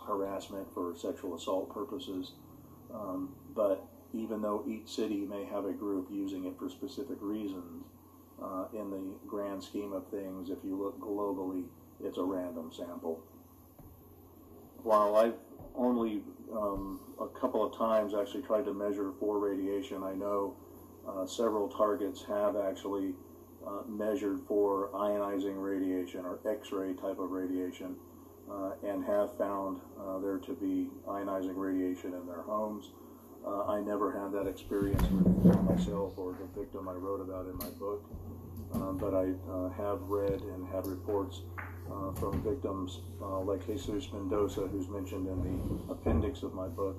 harassment 0.06 0.72
for 0.72 0.94
sexual 0.96 1.34
assault 1.34 1.72
purposes. 1.72 2.32
Um, 2.92 3.34
but 3.54 3.86
even 4.14 4.40
though 4.40 4.64
each 4.68 4.88
city 4.88 5.26
may 5.28 5.44
have 5.44 5.64
a 5.64 5.72
group 5.72 6.08
using 6.10 6.44
it 6.44 6.56
for 6.58 6.68
specific 6.68 7.18
reasons, 7.20 7.84
uh, 8.42 8.66
in 8.72 8.90
the 8.90 9.02
grand 9.26 9.62
scheme 9.62 9.92
of 9.92 10.06
things, 10.08 10.50
if 10.50 10.58
you 10.64 10.76
look 10.76 10.98
globally, 11.00 11.64
it's 12.02 12.18
a 12.18 12.22
random 12.22 12.70
sample. 12.72 13.22
While 14.82 15.16
I've 15.16 15.34
only 15.74 16.22
um, 16.52 17.00
a 17.20 17.26
couple 17.26 17.64
of 17.64 17.76
times 17.76 18.12
actually 18.14 18.42
tried 18.42 18.64
to 18.66 18.74
measure 18.74 19.12
for 19.18 19.38
radiation, 19.38 20.02
I 20.02 20.14
know 20.14 20.56
uh, 21.08 21.26
several 21.26 21.68
targets 21.68 22.24
have 22.28 22.56
actually 22.56 23.14
uh, 23.66 23.82
measured 23.88 24.40
for 24.46 24.90
ionizing 24.94 25.62
radiation 25.62 26.24
or 26.24 26.38
X-ray 26.46 26.94
type 26.94 27.18
of 27.18 27.30
radiation 27.30 27.96
uh, 28.50 28.72
and 28.86 29.04
have 29.04 29.36
found 29.38 29.80
uh, 29.98 30.18
there 30.18 30.38
to 30.38 30.52
be 30.52 30.90
ionizing 31.08 31.56
radiation 31.56 32.12
in 32.14 32.26
their 32.26 32.42
homes. 32.42 32.90
Uh, 33.46 33.64
I 33.66 33.80
never 33.80 34.12
had 34.12 34.32
that 34.32 34.48
experience 34.48 35.02
with 35.02 35.60
myself 35.62 36.14
or 36.16 36.32
the 36.32 36.60
victim 36.60 36.88
I 36.88 36.94
wrote 36.94 37.20
about 37.20 37.46
in 37.46 37.56
my 37.58 37.68
book, 37.78 38.02
um, 38.72 38.96
but 38.96 39.14
I 39.14 39.32
uh, 39.50 39.68
have 39.70 40.00
read 40.02 40.40
and 40.40 40.66
had 40.68 40.86
reports 40.86 41.42
uh, 41.92 42.12
from 42.12 42.42
victims 42.42 43.00
uh, 43.20 43.40
like 43.40 43.66
Jesus 43.66 44.08
Mendoza, 44.12 44.62
who's 44.68 44.88
mentioned 44.88 45.28
in 45.28 45.42
the 45.42 45.92
appendix 45.92 46.42
of 46.42 46.54
my 46.54 46.68
book, 46.68 46.96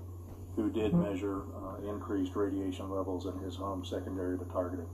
who 0.55 0.69
did 0.69 0.93
measure 0.93 1.41
increased 1.83 2.35
radiation 2.35 2.89
levels 2.89 3.25
in 3.25 3.37
his 3.43 3.55
home 3.55 3.83
secondary 3.83 4.37
to 4.37 4.45
targeting. 4.45 4.87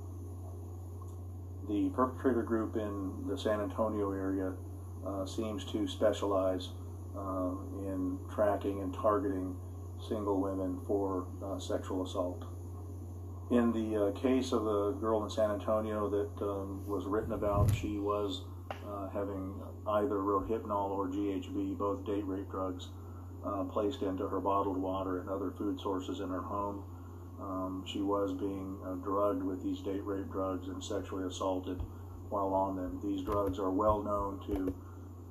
The 1.69 1.89
perpetrator 1.89 2.41
group 2.41 2.75
in 2.75 3.13
the 3.27 3.37
San 3.37 3.61
Antonio 3.61 4.11
area 4.11 4.53
uh, 5.05 5.25
seems 5.25 5.63
to 5.65 5.87
specialize 5.87 6.69
uh, 7.15 7.51
in 7.79 8.17
tracking 8.33 8.81
and 8.81 8.93
targeting 8.93 9.55
single 10.07 10.39
women 10.39 10.79
for 10.87 11.27
uh, 11.43 11.59
sexual 11.59 12.05
assault. 12.05 12.45
In 13.49 13.71
the 13.73 14.07
uh, 14.07 14.11
case 14.11 14.53
of 14.53 14.63
the 14.63 14.91
girl 14.93 15.23
in 15.23 15.29
San 15.29 15.51
Antonio 15.51 16.09
that 16.09 16.45
um, 16.45 16.85
was 16.87 17.05
written 17.05 17.33
about, 17.33 17.75
she 17.75 17.97
was 17.97 18.43
uh, 18.87 19.09
having 19.09 19.53
either 19.87 20.15
Rohypnol 20.15 20.91
or 20.91 21.07
GHB, 21.07 21.77
both 21.77 22.05
date 22.05 22.25
rape 22.25 22.49
drugs, 22.49 22.89
uh, 23.45 23.63
placed 23.65 24.03
into 24.03 24.27
her 24.27 24.39
bottled 24.39 24.77
water 24.77 25.19
and 25.19 25.29
other 25.29 25.51
food 25.57 25.79
sources 25.79 26.19
in 26.19 26.29
her 26.29 26.41
home. 26.41 26.83
Um, 27.41 27.83
she 27.87 28.01
was 28.01 28.33
being 28.33 28.77
drugged 29.03 29.43
with 29.43 29.63
these 29.63 29.81
date 29.81 30.05
rape 30.05 30.31
drugs 30.31 30.67
and 30.67 30.81
sexually 30.81 31.25
assaulted 31.25 31.81
while 32.29 32.53
on 32.53 32.75
them. 32.75 32.99
These 33.03 33.23
drugs 33.23 33.59
are 33.59 33.69
well 33.69 34.01
known 34.01 34.39
to 34.47 34.73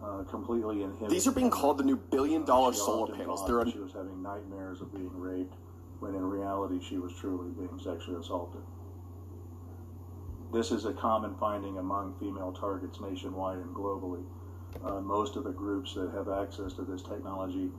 uh, 0.03 0.23
completely 0.25 0.83
inhibited. 0.83 1.11
These 1.11 1.27
are 1.27 1.33
being 1.33 1.51
called 1.51 1.79
the 1.79 1.85
new 1.85 1.97
billion 1.97 2.45
dollar 2.45 2.73
solar 2.73 3.15
panels. 3.15 3.47
They're 3.47 3.67
she 3.71 3.79
was 3.79 3.93
having 3.93 4.23
nightmares 4.23 4.81
of 4.81 4.93
being 4.95 5.11
raped 5.15 5.55
when 6.01 6.15
in 6.15 6.25
reality 6.25 6.81
she 6.83 6.99
was 6.99 7.13
truly 7.15 7.51
being 7.51 7.79
sexually 7.83 8.19
assaulted. 8.19 8.63
This 10.53 10.73
is 10.73 10.85
a 10.85 10.93
common 10.93 11.37
finding 11.37 11.79
among 11.79 12.15
female 12.19 12.53
targets 12.53 13.01
nationwide 13.01 13.59
and 13.59 13.75
globally. 13.75 14.25
Uh, 14.85 15.01
most 15.01 15.37
of 15.37 15.45
the 15.45 15.51
groups 15.53 15.95
that 15.95 16.11
have 16.13 16.29
access 16.29 16.73
to 16.75 16.83
this 16.83 17.03
technology, 17.03 17.71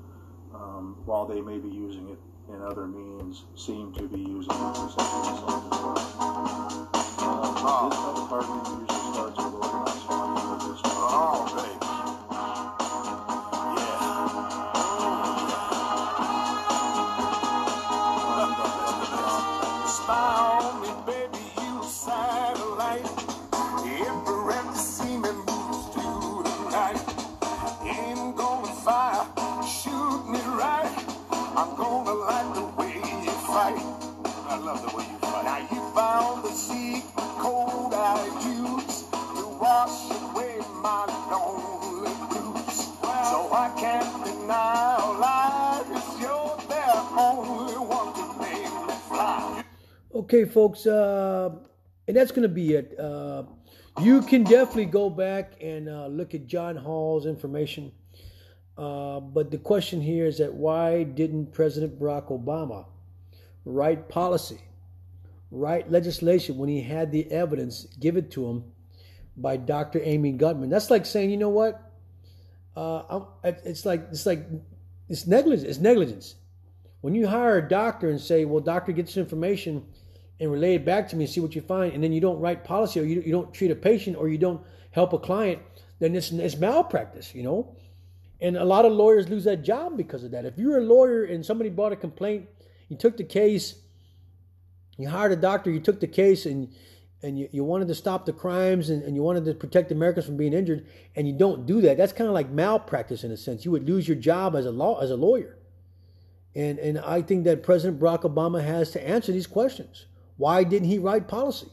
um, 0.53 0.97
while 1.05 1.25
they 1.25 1.41
may 1.41 1.57
be 1.57 1.69
using 1.69 2.09
it 2.09 2.19
in 2.53 2.61
other 2.61 2.85
means, 2.85 3.45
seem 3.55 3.93
to 3.93 4.07
be 4.07 4.19
using 4.19 4.51
it 4.51 4.75
for 4.75 4.89
sexual 4.89 5.21
assault 5.21 5.73
as 5.73 5.79
well. 5.81 6.89
Uh, 7.19 7.51
this 7.51 7.61
type 7.61 8.17
of 8.17 8.29
targeting 8.29 8.90
Okay, 50.33 50.45
folks, 50.45 50.87
uh, 50.87 51.49
and 52.07 52.15
that's 52.15 52.31
going 52.31 52.43
to 52.43 52.47
be 52.47 52.73
it. 52.73 52.97
Uh, 52.97 53.43
you 54.01 54.21
can 54.21 54.45
definitely 54.45 54.85
go 54.85 55.09
back 55.09 55.55
and 55.59 55.89
uh, 55.89 56.07
look 56.07 56.33
at 56.33 56.47
John 56.47 56.77
Hall's 56.77 57.25
information. 57.25 57.91
Uh, 58.77 59.19
but 59.19 59.51
the 59.51 59.57
question 59.57 59.99
here 59.99 60.25
is 60.25 60.37
that 60.37 60.53
why 60.53 61.03
didn't 61.03 61.51
President 61.51 61.99
Barack 61.99 62.29
Obama 62.29 62.85
write 63.65 64.07
policy, 64.07 64.61
write 65.51 65.91
legislation 65.91 66.55
when 66.55 66.69
he 66.69 66.81
had 66.81 67.11
the 67.11 67.29
evidence 67.29 67.83
given 67.99 68.29
to 68.29 68.47
him 68.47 68.63
by 69.35 69.57
Dr. 69.57 69.99
Amy 70.01 70.31
Gutmann? 70.31 70.69
That's 70.69 70.89
like 70.89 71.05
saying, 71.05 71.29
you 71.29 71.35
know 71.35 71.49
what? 71.49 71.91
Uh, 72.77 73.25
it's 73.43 73.85
like 73.85 74.07
it's 74.11 74.25
like 74.25 74.47
it's 75.09 75.27
negligence. 75.27 75.67
It's 75.67 75.79
negligence. 75.79 76.35
When 77.01 77.15
you 77.15 77.27
hire 77.27 77.57
a 77.57 77.67
doctor 77.67 78.09
and 78.09 78.21
say, 78.21 78.45
"Well, 78.45 78.61
doctor, 78.61 78.93
get 78.93 79.07
this 79.07 79.17
information," 79.17 79.87
and 80.41 80.51
relay 80.51 80.73
it 80.73 80.83
back 80.83 81.07
to 81.07 81.15
me 81.15 81.25
and 81.25 81.31
see 81.31 81.39
what 81.39 81.55
you 81.55 81.61
find, 81.61 81.93
and 81.93 82.03
then 82.03 82.11
you 82.11 82.19
don't 82.19 82.39
write 82.39 82.63
policy 82.63 82.99
or 82.99 83.03
you, 83.03 83.21
you 83.21 83.31
don't 83.31 83.53
treat 83.53 83.69
a 83.69 83.75
patient 83.75 84.17
or 84.17 84.27
you 84.27 84.39
don't 84.39 84.59
help 84.89 85.13
a 85.13 85.19
client, 85.19 85.61
then 85.99 86.15
it's, 86.15 86.31
it's 86.31 86.57
malpractice, 86.57 87.33
you 87.35 87.43
know? 87.43 87.75
And 88.41 88.57
a 88.57 88.65
lot 88.65 88.85
of 88.85 88.91
lawyers 88.91 89.29
lose 89.29 89.43
that 89.43 89.61
job 89.61 89.95
because 89.95 90.23
of 90.23 90.31
that. 90.31 90.45
If 90.45 90.57
you're 90.57 90.79
a 90.79 90.83
lawyer 90.83 91.25
and 91.25 91.45
somebody 91.45 91.69
brought 91.69 91.91
a 91.91 91.95
complaint, 91.95 92.49
you 92.89 92.97
took 92.97 93.15
the 93.17 93.23
case, 93.23 93.75
you 94.97 95.07
hired 95.07 95.31
a 95.31 95.35
doctor, 95.35 95.69
you 95.69 95.79
took 95.79 95.99
the 95.99 96.07
case 96.07 96.45
and 96.45 96.73
and 97.23 97.37
you, 97.37 97.47
you 97.51 97.63
wanted 97.63 97.87
to 97.87 97.93
stop 97.93 98.25
the 98.25 98.33
crimes 98.33 98.89
and, 98.89 99.03
and 99.03 99.15
you 99.15 99.21
wanted 99.21 99.45
to 99.45 99.53
protect 99.53 99.91
Americans 99.91 100.25
from 100.25 100.37
being 100.37 100.53
injured, 100.53 100.87
and 101.15 101.27
you 101.27 101.33
don't 101.37 101.67
do 101.67 101.79
that, 101.81 101.95
that's 101.95 102.13
kind 102.13 102.27
of 102.27 102.33
like 102.33 102.49
malpractice 102.49 103.23
in 103.23 103.29
a 103.29 103.37
sense. 103.37 103.63
You 103.63 103.69
would 103.69 103.87
lose 103.87 104.07
your 104.07 104.17
job 104.17 104.55
as 104.55 104.65
a 104.65 104.71
law 104.71 104.99
as 104.99 105.11
a 105.11 105.15
lawyer. 105.15 105.55
And 106.55 106.79
and 106.79 106.97
I 106.97 107.21
think 107.21 107.43
that 107.43 107.61
President 107.61 108.01
Barack 108.01 108.23
Obama 108.23 108.63
has 108.63 108.89
to 108.91 109.07
answer 109.07 109.31
these 109.31 109.45
questions. 109.45 110.07
Why 110.37 110.63
didn't 110.63 110.87
he 110.87 110.99
write 110.99 111.27
policy? 111.27 111.67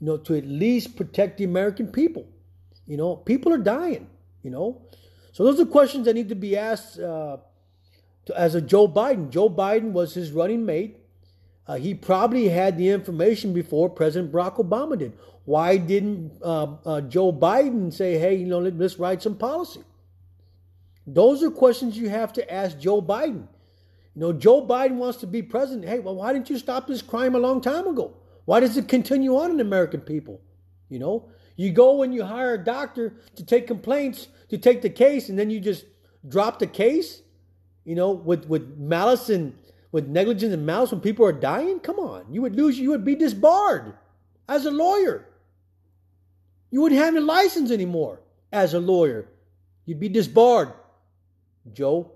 You 0.00 0.06
know, 0.06 0.16
to 0.18 0.36
at 0.36 0.46
least 0.46 0.96
protect 0.96 1.38
the 1.38 1.44
American 1.44 1.88
people. 1.88 2.26
You 2.86 2.96
know, 2.96 3.16
people 3.16 3.52
are 3.52 3.58
dying. 3.58 4.08
You 4.42 4.50
know, 4.50 4.82
so 5.32 5.44
those 5.44 5.60
are 5.60 5.66
questions 5.66 6.06
that 6.06 6.14
need 6.14 6.28
to 6.30 6.34
be 6.34 6.56
asked 6.56 6.98
uh, 6.98 7.36
to, 8.26 8.38
as 8.38 8.54
a 8.54 8.60
Joe 8.60 8.88
Biden. 8.88 9.30
Joe 9.30 9.48
Biden 9.48 9.92
was 9.92 10.14
his 10.14 10.32
running 10.32 10.66
mate. 10.66 10.98
Uh, 11.66 11.76
he 11.76 11.94
probably 11.94 12.48
had 12.48 12.76
the 12.76 12.88
information 12.88 13.52
before 13.52 13.88
President 13.88 14.32
Barack 14.32 14.56
Obama 14.56 14.98
did. 14.98 15.12
Why 15.44 15.76
didn't 15.76 16.32
uh, 16.42 16.76
uh 16.84 17.00
Joe 17.02 17.32
Biden 17.32 17.92
say, 17.92 18.18
"Hey, 18.18 18.36
you 18.36 18.46
know, 18.46 18.58
let, 18.58 18.76
let's 18.76 18.98
write 18.98 19.22
some 19.22 19.36
policy"? 19.36 19.82
Those 21.06 21.42
are 21.42 21.50
questions 21.50 21.96
you 21.96 22.08
have 22.08 22.32
to 22.34 22.52
ask 22.52 22.78
Joe 22.78 23.02
Biden. 23.02 23.48
You 24.14 24.20
know, 24.20 24.32
Joe 24.32 24.66
Biden 24.66 24.96
wants 24.96 25.18
to 25.18 25.26
be 25.26 25.42
president. 25.42 25.88
Hey, 25.88 25.98
well, 25.98 26.16
why 26.16 26.32
didn't 26.32 26.50
you 26.50 26.58
stop 26.58 26.86
this 26.86 27.02
crime 27.02 27.34
a 27.34 27.38
long 27.38 27.60
time 27.60 27.86
ago? 27.86 28.14
Why 28.44 28.60
does 28.60 28.76
it 28.76 28.88
continue 28.88 29.36
on 29.36 29.50
in 29.50 29.60
American 29.60 30.00
people? 30.00 30.40
You 30.88 30.98
know, 30.98 31.28
you 31.56 31.70
go 31.70 32.02
and 32.02 32.12
you 32.12 32.24
hire 32.24 32.54
a 32.54 32.62
doctor 32.62 33.14
to 33.36 33.44
take 33.44 33.66
complaints, 33.66 34.28
to 34.50 34.58
take 34.58 34.82
the 34.82 34.90
case, 34.90 35.28
and 35.28 35.38
then 35.38 35.48
you 35.48 35.60
just 35.60 35.86
drop 36.28 36.58
the 36.58 36.66
case, 36.66 37.22
you 37.84 37.94
know, 37.94 38.10
with, 38.10 38.46
with 38.46 38.76
malice 38.76 39.30
and 39.30 39.54
with 39.92 40.08
negligence 40.08 40.52
and 40.52 40.66
malice 40.66 40.90
when 40.90 41.00
people 41.00 41.24
are 41.24 41.32
dying? 41.32 41.80
Come 41.80 41.98
on. 41.98 42.26
You 42.32 42.42
would 42.42 42.56
lose, 42.56 42.78
you 42.78 42.90
would 42.90 43.04
be 43.04 43.14
disbarred 43.14 43.94
as 44.48 44.66
a 44.66 44.70
lawyer. 44.70 45.26
You 46.70 46.80
wouldn't 46.80 47.00
have 47.00 47.14
a 47.14 47.20
license 47.20 47.70
anymore 47.70 48.20
as 48.50 48.74
a 48.74 48.80
lawyer. 48.80 49.28
You'd 49.84 50.00
be 50.00 50.08
disbarred, 50.08 50.72
Joe. 51.72 52.11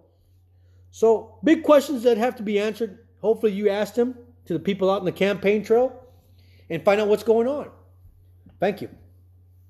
So, 0.97 1.37
big 1.45 1.63
questions 1.63 2.05
that 2.05 2.17
have 2.17 2.37
to 2.37 2.43
be 2.43 2.59
answered. 2.59 3.01
Hopefully, 3.21 3.53
you 3.53 3.69
asked 3.69 3.97
them 3.97 4.15
to 4.47 4.55
the 4.55 4.59
people 4.59 4.91
out 4.91 5.01
in 5.01 5.05
the 5.05 5.13
campaign 5.13 5.63
trail 5.63 5.93
and 6.71 6.83
find 6.83 6.99
out 6.99 7.09
what's 7.09 7.23
going 7.23 7.47
on. 7.47 7.71
Thank 8.61 8.81
you. 8.81 8.89